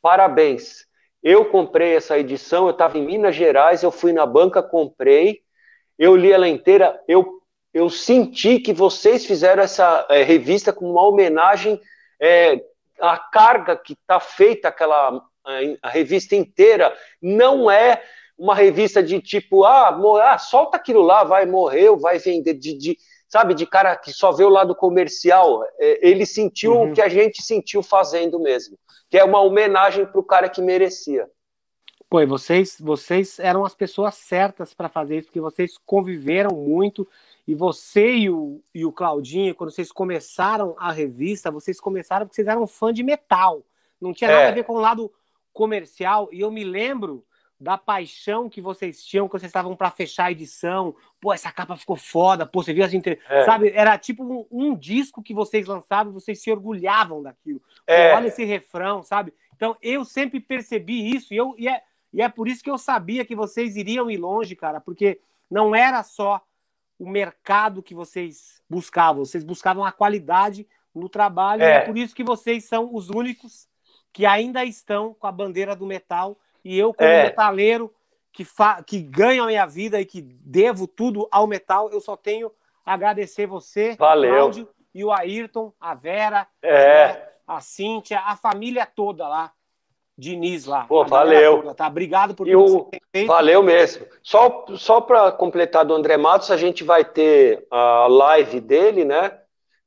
Parabéns. 0.03 0.87
Eu 1.23 1.47
comprei 1.47 1.97
essa 1.97 2.19
edição, 2.19 2.67
eu 2.67 2.73
estava 2.73 2.99
em 2.99 3.07
Minas 3.07 3.35
Gerais, 3.35 3.83
eu 3.83 3.91
fui 3.91 4.13
na 4.13 4.27
banca, 4.27 4.63
comprei, 4.63 5.41
eu 5.99 6.15
li 6.15 6.31
ela 6.31 6.49
inteira, 6.49 7.01
eu, 7.09 7.41
eu 7.73 7.89
senti 7.89 8.59
que 8.59 8.73
vocês 8.75 9.25
fizeram 9.25 9.63
essa 9.63 10.07
é, 10.11 10.23
revista 10.23 10.75
com 10.75 10.91
uma 10.91 11.07
homenagem 11.07 11.81
é, 12.21 12.61
à 13.03 13.19
carga 13.19 13.77
que 13.77 13.95
está 13.95 14.21
feita 14.21 14.69
aquela 14.69 15.09
a, 15.45 15.53
a 15.83 15.89
revista 15.89 16.37
inteira 16.37 16.97
não 17.21 17.71
é 17.71 18.03
uma 18.39 18.55
revista 18.55 19.03
de 19.03 19.21
tipo, 19.21 19.65
ah, 19.65 19.97
ah, 20.25 20.39
solta 20.39 20.77
aquilo 20.77 21.03
lá, 21.03 21.23
vai, 21.23 21.47
morreu, 21.47 21.99
vai 21.99 22.19
vender, 22.19 22.55
de, 22.55 22.77
de, 22.77 22.99
sabe, 23.29 23.55
de 23.55 23.67
cara 23.67 23.95
que 23.95 24.13
só 24.13 24.33
vê 24.33 24.43
o 24.43 24.49
lado 24.49 24.75
comercial. 24.75 25.63
É, 25.79 26.09
ele 26.09 26.27
sentiu 26.27 26.73
uhum. 26.73 26.91
o 26.91 26.95
que 26.95 27.03
a 27.03 27.09
gente 27.09 27.43
sentiu 27.43 27.83
fazendo 27.83 28.41
mesmo 28.41 28.77
que 29.13 29.19
é 29.19 29.25
uma 29.25 29.43
homenagem 29.43 30.07
para 30.07 30.19
o 30.19 30.25
cara 30.25 30.49
que 30.49 30.63
merecia. 30.63 31.29
Pô, 32.09 32.23
e 32.23 32.25
vocês, 32.25 32.79
vocês 32.81 33.39
eram 33.39 33.63
as 33.63 33.75
pessoas 33.75 34.15
certas 34.15 34.73
para 34.73 34.89
fazer 34.89 35.19
isso, 35.19 35.27
porque 35.27 35.39
vocês 35.39 35.73
conviveram 35.85 36.57
muito. 36.57 37.07
E 37.47 37.55
você 37.55 38.15
e 38.15 38.31
o, 38.31 38.63
e 38.75 38.85
o 38.85 38.93
Claudinho, 38.93 39.55
quando 39.55 39.71
vocês 39.71 39.91
começaram 39.91 40.77
a 40.79 40.93
revista, 40.93 41.51
vocês 41.51 41.81
começaram 41.81 42.27
porque 42.27 42.37
vocês 42.37 42.49
eram 42.49 42.67
fã 42.67 42.93
de 42.93 43.03
metal. 43.03 43.65
Não 44.01 44.13
tinha 44.13 44.31
nada 44.31 44.43
é. 44.45 44.49
a 44.49 44.53
ver 44.53 44.65
com 44.65 44.75
o 44.75 44.81
lado 44.81 45.13
comercial. 45.53 46.29
E 46.33 46.41
eu 46.41 46.51
me 46.51 46.63
lembro 46.63 47.25
da 47.63 47.79
paixão 47.79 48.49
que 48.49 48.61
vocês 48.61 49.05
tinham 49.05 49.29
quando 49.29 49.41
vocês 49.41 49.51
estavam 49.51 49.77
para 49.77 49.91
fechar 49.91 50.27
a 50.27 50.33
edição. 50.33 50.95
Pô, 51.21 51.33
essa 51.33 51.51
capa 51.53 51.77
ficou 51.77 51.97
foda. 51.97 52.45
Pô, 52.45 52.63
você 52.63 52.73
viu 52.73 52.85
as 52.85 52.93
inter... 52.93 53.21
É. 53.29 53.45
Sabe? 53.45 53.71
Era 53.71 53.97
tipo 53.97 54.25
um, 54.25 54.47
um, 54.51 54.75
disco 54.77 55.23
que 55.23 55.33
vocês 55.33 55.67
lançavam 55.67 56.13
e 56.13 56.15
vocês 56.15 56.43
se 56.43 56.51
orgulhavam 56.51 57.23
daquilo. 57.23 57.63
É. 57.87 58.11
Pô, 58.11 58.17
olha 58.17 58.27
esse 58.29 58.45
refrão, 58.45 59.03
sabe? 59.03 59.33
Então 59.55 59.77
eu 59.81 60.05
sempre 60.05 60.41
percebi 60.41 61.15
isso 61.15 61.33
e, 61.33 61.37
eu, 61.37 61.55
e, 61.57 61.69
é, 61.69 61.83
e 62.13 62.21
é 62.21 62.29
por 62.29 62.49
isso 62.49 62.65
que 62.65 62.71
eu 62.71 62.79
sabia 62.79 63.25
que 63.25 63.37
vocês 63.37 63.77
iriam 63.77 64.11
ir 64.11 64.17
longe, 64.17 64.57
cara, 64.57 64.81
porque 64.81 65.21
não 65.49 65.75
era 65.75 66.03
só 66.03 66.43
o 66.99 67.09
mercado 67.09 67.83
que 67.83 67.95
vocês 67.95 68.63
buscavam, 68.69 69.25
vocês 69.25 69.45
buscavam 69.45 69.85
a 69.85 69.93
qualidade 69.93 70.67
no 70.95 71.09
trabalho, 71.09 71.63
é. 71.63 71.67
e 71.67 71.77
é 71.79 71.81
por 71.81 71.97
isso 71.97 72.15
que 72.15 72.25
vocês 72.25 72.65
são 72.65 72.95
os 72.95 73.09
únicos 73.09 73.67
que 74.13 74.27
ainda 74.27 74.65
estão 74.65 75.15
com 75.15 75.27
a 75.27 75.33
bandeira 75.33 75.75
do 75.75 75.87
metal 75.87 76.39
e 76.65 76.79
eu, 76.79 76.93
como 76.93 77.09
é. 77.09 77.25
metaleiro, 77.25 77.93
que, 78.33 78.45
fa... 78.45 78.83
que 78.83 79.01
ganho 79.01 79.45
a 79.45 79.47
minha 79.47 79.67
vida 79.67 80.01
e 80.01 80.05
que 80.05 80.21
devo 80.21 80.87
tudo 80.87 81.29
ao 81.31 81.47
metal, 81.47 81.91
eu 81.91 82.01
só 82.01 82.17
tenho 82.17 82.53
a 82.85 82.95
agradecer 82.95 83.47
você, 83.47 83.97
Valeu. 83.97 84.35
Cláudio, 84.35 84.69
e 84.95 85.05
o 85.05 85.11
Ayrton, 85.11 85.73
a 85.81 85.95
Vera, 85.95 86.47
é. 86.61 87.09
né, 87.09 87.29
a 87.47 87.61
Cíntia, 87.61 88.21
a 88.21 88.37
família 88.37 88.87
toda 88.87 89.27
lá. 89.27 89.53
Diniz 90.17 90.67
lá. 90.67 90.85
Pô, 90.85 91.05
valeu. 91.05 91.63
Toda, 91.63 91.75
tá? 91.75 91.87
Obrigado 91.87 92.35
por 92.35 92.47
tudo 92.47 92.65
que 92.65 92.71
você 92.71 93.01
feito. 93.13 93.29
Valeu 93.29 93.63
mesmo. 93.63 94.07
Só, 94.23 94.67
só 94.77 95.01
para 95.01 95.33
completar 95.33 95.85
do 95.85 95.95
André 95.95 96.17
Matos, 96.17 96.51
a 96.51 96.57
gente 96.57 96.85
vai 96.85 97.05
ter 97.05 97.67
a 97.71 98.07
live 98.07 98.61
dele, 98.61 99.05
né? 99.05 99.39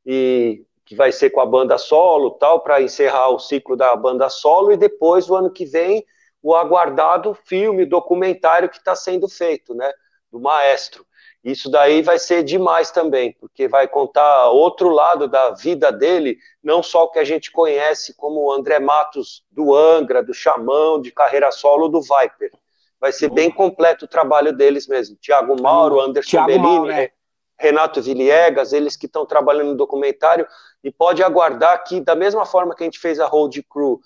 E 0.05 0.63
que 0.85 0.95
vai 0.95 1.11
ser 1.11 1.31
com 1.31 1.41
a 1.41 1.45
banda 1.45 1.77
solo 1.77 2.31
tal, 2.31 2.59
para 2.59 2.81
encerrar 2.81 3.29
o 3.29 3.39
ciclo 3.39 3.75
da 3.75 3.95
banda 3.95 4.29
solo, 4.29 4.71
e 4.71 4.77
depois, 4.77 5.29
o 5.29 5.35
ano 5.35 5.49
que 5.49 5.65
vem, 5.65 6.05
o 6.43 6.53
aguardado 6.53 7.33
filme, 7.33 7.85
documentário 7.85 8.69
que 8.69 8.77
está 8.77 8.95
sendo 8.95 9.27
feito, 9.27 9.73
né, 9.73 9.91
do 10.31 10.39
maestro. 10.39 11.03
Isso 11.45 11.69
daí 11.69 12.01
vai 12.01 12.17
ser 12.17 12.43
demais 12.43 12.89
também, 12.89 13.31
porque 13.39 13.67
vai 13.67 13.87
contar 13.87 14.49
outro 14.49 14.89
lado 14.89 15.27
da 15.27 15.51
vida 15.51 15.91
dele, 15.91 16.39
não 16.63 16.81
só 16.81 17.03
o 17.03 17.11
que 17.11 17.19
a 17.19 17.23
gente 17.23 17.51
conhece 17.51 18.15
como 18.15 18.39
o 18.41 18.51
André 18.51 18.79
Matos 18.79 19.45
do 19.51 19.75
Angra, 19.75 20.23
do 20.23 20.33
Xamão, 20.33 20.99
de 20.99 21.11
carreira 21.11 21.51
solo 21.51 21.87
do 21.87 22.01
Viper. 22.01 22.51
Vai 22.99 23.11
ser 23.11 23.29
bem 23.29 23.51
completo 23.51 24.05
o 24.05 24.07
trabalho 24.07 24.51
deles 24.51 24.87
mesmo. 24.87 25.15
Tiago 25.17 25.61
Mauro, 25.61 26.01
Anderson 26.01 26.31
Thiago 26.31 26.47
Bellini, 26.47 26.67
Mauro, 26.67 26.91
é. 26.91 27.11
Renato 27.59 28.01
Viliegas, 28.01 28.73
eles 28.73 28.97
que 28.97 29.05
estão 29.05 29.23
trabalhando 29.23 29.67
no 29.67 29.77
documentário, 29.77 30.47
e 30.83 30.91
pode 30.91 31.21
aguardar 31.21 31.83
que, 31.83 32.01
da 32.01 32.15
mesma 32.15 32.47
forma 32.47 32.73
que 32.73 32.81
a 32.81 32.87
gente 32.87 32.97
fez 32.97 33.19
a 33.19 33.27
Road 33.27 33.61
Crew, 33.69 34.01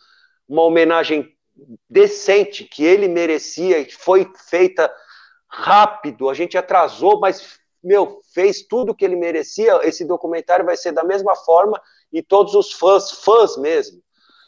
uma 0.45 0.63
homenagem 0.63 1.33
decente 1.89 2.65
que 2.65 2.83
ele 2.83 3.07
merecia, 3.07 3.85
que 3.85 3.95
foi 3.95 4.29
feita 4.49 4.91
rápido, 5.49 6.29
a 6.29 6.33
gente 6.33 6.57
atrasou, 6.57 7.19
mas 7.19 7.59
meu, 7.83 8.21
fez 8.33 8.61
tudo 8.61 8.93
que 8.93 9.03
ele 9.03 9.15
merecia. 9.15 9.79
Esse 9.83 10.05
documentário 10.05 10.65
vai 10.65 10.77
ser 10.77 10.91
da 10.91 11.03
mesma 11.03 11.35
forma 11.35 11.81
e 12.11 12.21
todos 12.21 12.53
os 12.53 12.73
fãs, 12.73 13.11
fãs 13.11 13.57
mesmo, 13.57 14.01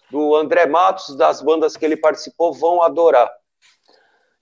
do 0.10 0.36
André 0.36 0.65
Matos, 0.65 1.15
das 1.15 1.41
bandas 1.41 1.78
que 1.78 1.86
ele 1.86 1.95
participou, 1.95 2.53
vão 2.53 2.82
adorar. 2.82 3.32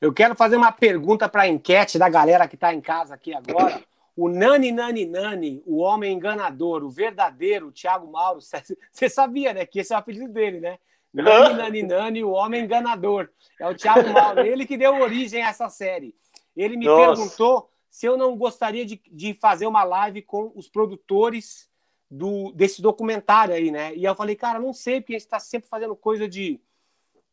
Eu 0.01 0.13
quero 0.13 0.33
fazer 0.33 0.55
uma 0.55 0.71
pergunta 0.71 1.27
para 1.27 1.43
a 1.43 1.47
enquete 1.47 1.99
da 1.99 2.09
galera 2.09 2.47
que 2.47 2.55
está 2.55 2.73
em 2.73 2.81
casa 2.81 3.13
aqui 3.13 3.33
agora. 3.33 3.83
O 4.15 4.27
Nani 4.27 4.71
Nani 4.71 5.05
Nani, 5.05 5.61
o 5.65 5.77
homem 5.77 6.13
enganador, 6.13 6.83
o 6.83 6.89
verdadeiro 6.89 7.71
Thiago 7.71 8.11
Mauro, 8.11 8.39
você 8.91 9.09
sabia, 9.09 9.53
né? 9.53 9.65
Que 9.65 9.79
esse 9.79 9.93
é 9.93 9.95
o 9.95 9.99
apelido 9.99 10.31
dele, 10.31 10.59
né? 10.59 10.79
Nani, 11.13 11.55
Nani, 11.55 11.83
Nani, 11.83 12.23
o 12.23 12.31
homem 12.31 12.63
enganador. 12.63 13.29
É 13.59 13.67
o 13.67 13.75
Thiago 13.75 14.09
Mauro, 14.09 14.41
ele 14.41 14.65
que 14.65 14.77
deu 14.77 14.99
origem 15.01 15.43
a 15.43 15.49
essa 15.49 15.69
série. 15.69 16.15
Ele 16.55 16.77
me 16.77 16.85
Nossa. 16.85 17.15
perguntou 17.15 17.69
se 17.89 18.05
eu 18.05 18.17
não 18.17 18.37
gostaria 18.37 18.85
de, 18.85 19.01
de 19.11 19.33
fazer 19.33 19.65
uma 19.65 19.83
live 19.83 20.21
com 20.21 20.51
os 20.55 20.67
produtores 20.69 21.69
do, 22.09 22.51
desse 22.53 22.81
documentário 22.81 23.53
aí, 23.53 23.71
né? 23.71 23.95
E 23.95 24.03
eu 24.03 24.15
falei, 24.15 24.35
cara, 24.35 24.59
não 24.59 24.73
sei, 24.73 25.01
porque 25.01 25.13
a 25.13 25.17
gente 25.17 25.25
está 25.25 25.39
sempre 25.39 25.69
fazendo 25.69 25.95
coisa 25.95 26.27
de 26.27 26.59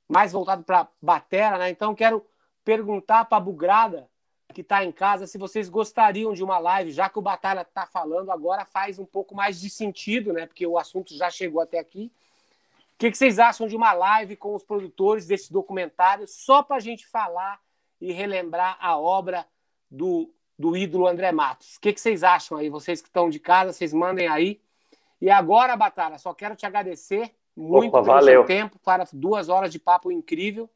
mais 0.08 0.32
voltado 0.32 0.62
para 0.62 0.88
batera, 1.02 1.58
né? 1.58 1.70
Então 1.70 1.94
quero 1.94 2.24
perguntar 2.64 3.24
para 3.24 3.38
a 3.38 3.40
Bugrada, 3.40 4.08
que 4.52 4.60
está 4.60 4.84
em 4.84 4.92
casa, 4.92 5.26
se 5.26 5.36
vocês 5.36 5.68
gostariam 5.68 6.32
de 6.32 6.42
uma 6.42 6.58
live, 6.58 6.90
já 6.90 7.08
que 7.08 7.18
o 7.18 7.22
Batalha 7.22 7.62
está 7.62 7.84
falando 7.86 8.30
agora, 8.30 8.64
faz 8.64 8.98
um 8.98 9.04
pouco 9.04 9.34
mais 9.34 9.60
de 9.60 9.68
sentido, 9.68 10.32
né? 10.32 10.46
Porque 10.46 10.66
o 10.66 10.78
assunto 10.78 11.14
já 11.14 11.30
chegou 11.30 11.60
até 11.60 11.78
aqui. 11.78 12.12
O 12.94 12.98
que, 12.98 13.10
que, 13.10 13.18
vocês 13.18 13.38
acham 13.38 13.68
de 13.68 13.76
uma 13.76 13.92
live 13.92 14.36
com 14.36 14.54
os 14.54 14.64
produtores 14.64 15.26
desse 15.26 15.52
documentário, 15.52 16.26
só 16.26 16.62
para 16.62 16.76
a 16.76 16.80
gente 16.80 17.06
falar 17.06 17.60
e 18.00 18.12
relembrar 18.12 18.76
a 18.80 18.98
obra 18.98 19.46
do, 19.90 20.32
do 20.58 20.76
ídolo 20.76 21.06
André 21.06 21.32
Matos? 21.32 21.76
O 21.76 21.80
que, 21.80 21.92
que, 21.92 22.00
vocês 22.00 22.22
acham 22.22 22.58
aí? 22.58 22.68
Vocês 22.68 23.00
que 23.00 23.08
estão 23.08 23.28
de 23.28 23.38
casa, 23.38 23.72
vocês 23.72 23.92
mandem 23.92 24.28
aí. 24.28 24.60
E 25.20 25.30
agora, 25.30 25.76
Batalha, 25.76 26.18
só 26.18 26.34
quero 26.34 26.54
te 26.54 26.66
agradecer 26.66 27.34
muito 27.56 27.88
Opa, 27.88 28.02
pelo 28.02 28.14
valeu. 28.14 28.40
seu 28.40 28.44
tempo 28.44 28.78
para 28.78 29.04
duas 29.12 29.48
horas 29.48 29.72
de 29.72 29.78
papo 29.78 30.12
incrível. 30.12 30.68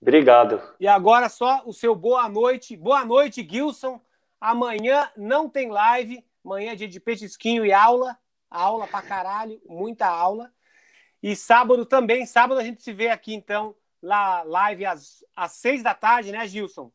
Obrigado. 0.00 0.62
E 0.78 0.86
agora 0.86 1.28
só 1.28 1.62
o 1.64 1.72
seu 1.72 1.94
boa 1.94 2.28
noite. 2.28 2.76
Boa 2.76 3.04
noite, 3.04 3.46
Gilson. 3.48 4.00
Amanhã 4.40 5.10
não 5.16 5.48
tem 5.48 5.70
live. 5.70 6.24
Amanhã 6.44 6.72
é 6.72 6.76
dia 6.76 6.86
de 6.86 7.00
petisquinho 7.00 7.64
e 7.64 7.72
aula. 7.72 8.16
Aula 8.50 8.86
pra 8.86 9.02
caralho, 9.02 9.60
muita 9.66 10.06
aula. 10.06 10.52
E 11.22 11.34
sábado 11.34 11.86
também. 11.86 12.26
Sábado 12.26 12.60
a 12.60 12.62
gente 12.62 12.82
se 12.82 12.92
vê 12.92 13.08
aqui, 13.08 13.34
então, 13.34 13.74
lá 14.04 14.42
live 14.42 14.84
às, 14.84 15.24
às 15.34 15.52
seis 15.52 15.82
da 15.82 15.94
tarde, 15.94 16.30
né, 16.30 16.46
Gilson? 16.46 16.92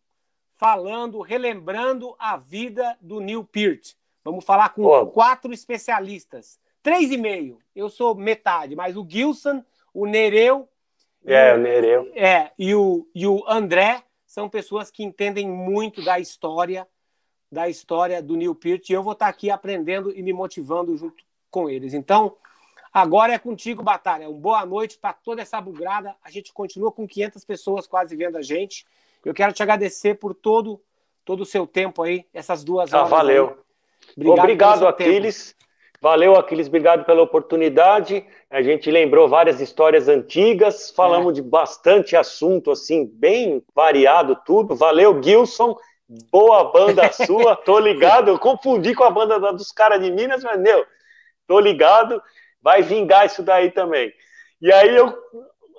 Falando, 0.55 1.21
relembrando 1.21 2.15
a 2.19 2.37
vida 2.37 2.97
do 3.01 3.19
Neil 3.19 3.43
Peart. 3.43 3.93
Vamos 4.23 4.45
falar 4.45 4.69
com 4.69 4.83
Pô. 4.83 5.07
quatro 5.07 5.51
especialistas. 5.51 6.59
Três 6.83 7.11
e 7.11 7.17
meio. 7.17 7.59
Eu 7.75 7.89
sou 7.89 8.13
metade, 8.13 8.75
mas 8.75 8.95
o 8.95 9.05
Gilson, 9.07 9.63
o 9.93 10.05
Nereu 10.05 10.69
É, 11.25 11.53
o 11.53 11.57
Nereu. 11.57 12.11
é, 12.15 12.51
e 12.59 12.75
o, 12.75 13.07
e 13.15 13.25
o 13.25 13.43
André 13.47 14.03
são 14.25 14.47
pessoas 14.47 14.91
que 14.91 15.03
entendem 15.03 15.49
muito 15.49 16.03
da 16.03 16.19
história 16.19 16.87
da 17.51 17.67
história 17.67 18.21
do 18.21 18.35
Neil 18.35 18.53
Peart 18.53 18.87
e 18.87 18.93
eu 18.93 19.01
vou 19.01 19.13
estar 19.13 19.27
aqui 19.27 19.49
aprendendo 19.49 20.15
e 20.15 20.21
me 20.21 20.31
motivando 20.31 20.95
junto 20.95 21.23
com 21.49 21.67
eles. 21.67 21.95
Então, 21.95 22.37
agora 22.93 23.33
é 23.33 23.39
contigo, 23.39 23.81
Batalha. 23.83 24.29
Uma 24.29 24.39
boa 24.39 24.65
noite 24.65 24.97
para 24.97 25.13
toda 25.13 25.41
essa 25.41 25.59
bugrada. 25.61 26.15
A 26.23 26.29
gente 26.29 26.51
continua 26.53 26.91
com 26.91 27.07
500 27.07 27.43
pessoas 27.45 27.87
quase 27.87 28.15
vendo 28.15 28.37
a 28.37 28.41
gente. 28.41 28.85
Eu 29.23 29.33
quero 29.33 29.51
te 29.53 29.61
agradecer 29.63 30.15
por 30.15 30.33
todo 30.33 30.81
todo 31.25 31.41
o 31.41 31.45
seu 31.45 31.67
tempo 31.67 32.01
aí, 32.01 32.25
essas 32.33 32.63
duas 32.63 32.91
Ah, 32.91 32.99
horas. 32.99 33.09
valeu. 33.11 33.49
aí. 33.49 34.13
pelo 34.23 34.33
Obrigado, 34.33 34.79
seu 34.79 34.91
tempo. 34.93 35.09
Aquiles. 35.11 35.55
Valeu, 36.01 36.35
Aquiles. 36.35 36.67
Obrigado 36.67 37.05
pela 37.05 37.21
oportunidade. 37.21 38.25
A 38.49 38.61
gente 38.63 38.89
lembrou 38.89 39.27
várias 39.29 39.59
histórias 39.61 40.07
antigas, 40.07 40.89
falamos 40.89 41.33
de 41.33 41.41
bastante 41.43 42.15
assunto, 42.15 42.71
assim, 42.71 43.05
bem 43.05 43.61
variado 43.75 44.35
tudo. 44.45 44.75
Valeu, 44.75 45.21
Gilson. 45.21 45.75
Boa 46.31 46.63
banda 46.71 47.03
sua, 47.13 47.55
tô 47.55 47.77
ligado. 47.77 48.29
Eu 48.29 48.39
confundi 48.39 48.95
com 48.95 49.03
a 49.03 49.11
banda 49.11 49.39
da- 49.39 49.51
dos 49.51 49.71
caras 49.71 50.01
de 50.01 50.09
Minas, 50.09 50.43
mas, 50.43 50.59
meu, 50.59 50.83
tô 51.45 51.59
ligado. 51.59 52.19
Vai 52.61 52.81
vingar 52.81 53.25
isso 53.25 53.41
daí 53.43 53.71
também. 53.71 54.13
E 54.61 54.71
aí, 54.71 54.95
eu, 54.95 55.17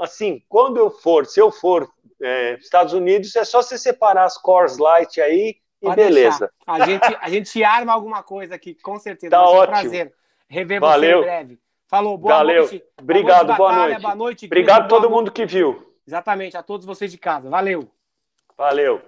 assim, 0.01 0.43
quando 0.49 0.79
eu 0.79 0.91
for, 0.91 1.27
se 1.27 1.41
eu 1.41 1.51
for 1.51 1.89
é, 2.23 2.55
Estados 2.55 2.93
Unidos, 2.93 3.35
é 3.37 3.45
só 3.45 3.63
você 3.63 3.77
separar 3.77 4.25
as 4.25 4.39
Cores 4.39 4.79
Light 4.79 5.21
aí 5.21 5.57
e 5.83 5.87
Pode 5.87 5.97
beleza. 5.97 6.51
deixar. 6.67 6.83
A 6.83 6.87
gente, 6.87 7.19
a 7.23 7.29
gente 7.29 7.65
arma 7.65 7.93
alguma 7.93 8.23
coisa 8.23 8.55
aqui, 8.55 8.75
com 8.75 8.99
certeza. 8.99 9.31
Tá 9.31 9.45
ser 9.47 9.53
um 9.53 9.57
ótimo. 9.57 9.67
prazer 9.81 10.15
rever 10.49 10.81
Valeu. 10.81 11.11
você 11.11 11.23
em 11.23 11.25
breve. 11.25 11.59
Falou, 11.87 12.17
boa 12.19 12.37
Valeu. 12.37 12.63
noite. 12.63 12.85
Obrigado, 13.01 13.47
boa 13.47 13.57
Batalha, 13.71 13.89
noite. 13.89 14.03
Boa 14.03 14.15
noite, 14.15 14.47
Obrigado 14.47 14.77
a 14.77 14.81
boa 14.81 14.89
todo 14.89 15.03
noite. 15.11 15.15
mundo 15.19 15.33
que 15.33 15.47
viu. 15.47 15.95
Exatamente, 16.07 16.57
a 16.57 16.63
todos 16.63 16.87
vocês 16.87 17.11
de 17.11 17.19
casa. 17.19 17.49
Valeu. 17.49 17.89
Valeu. 18.57 19.01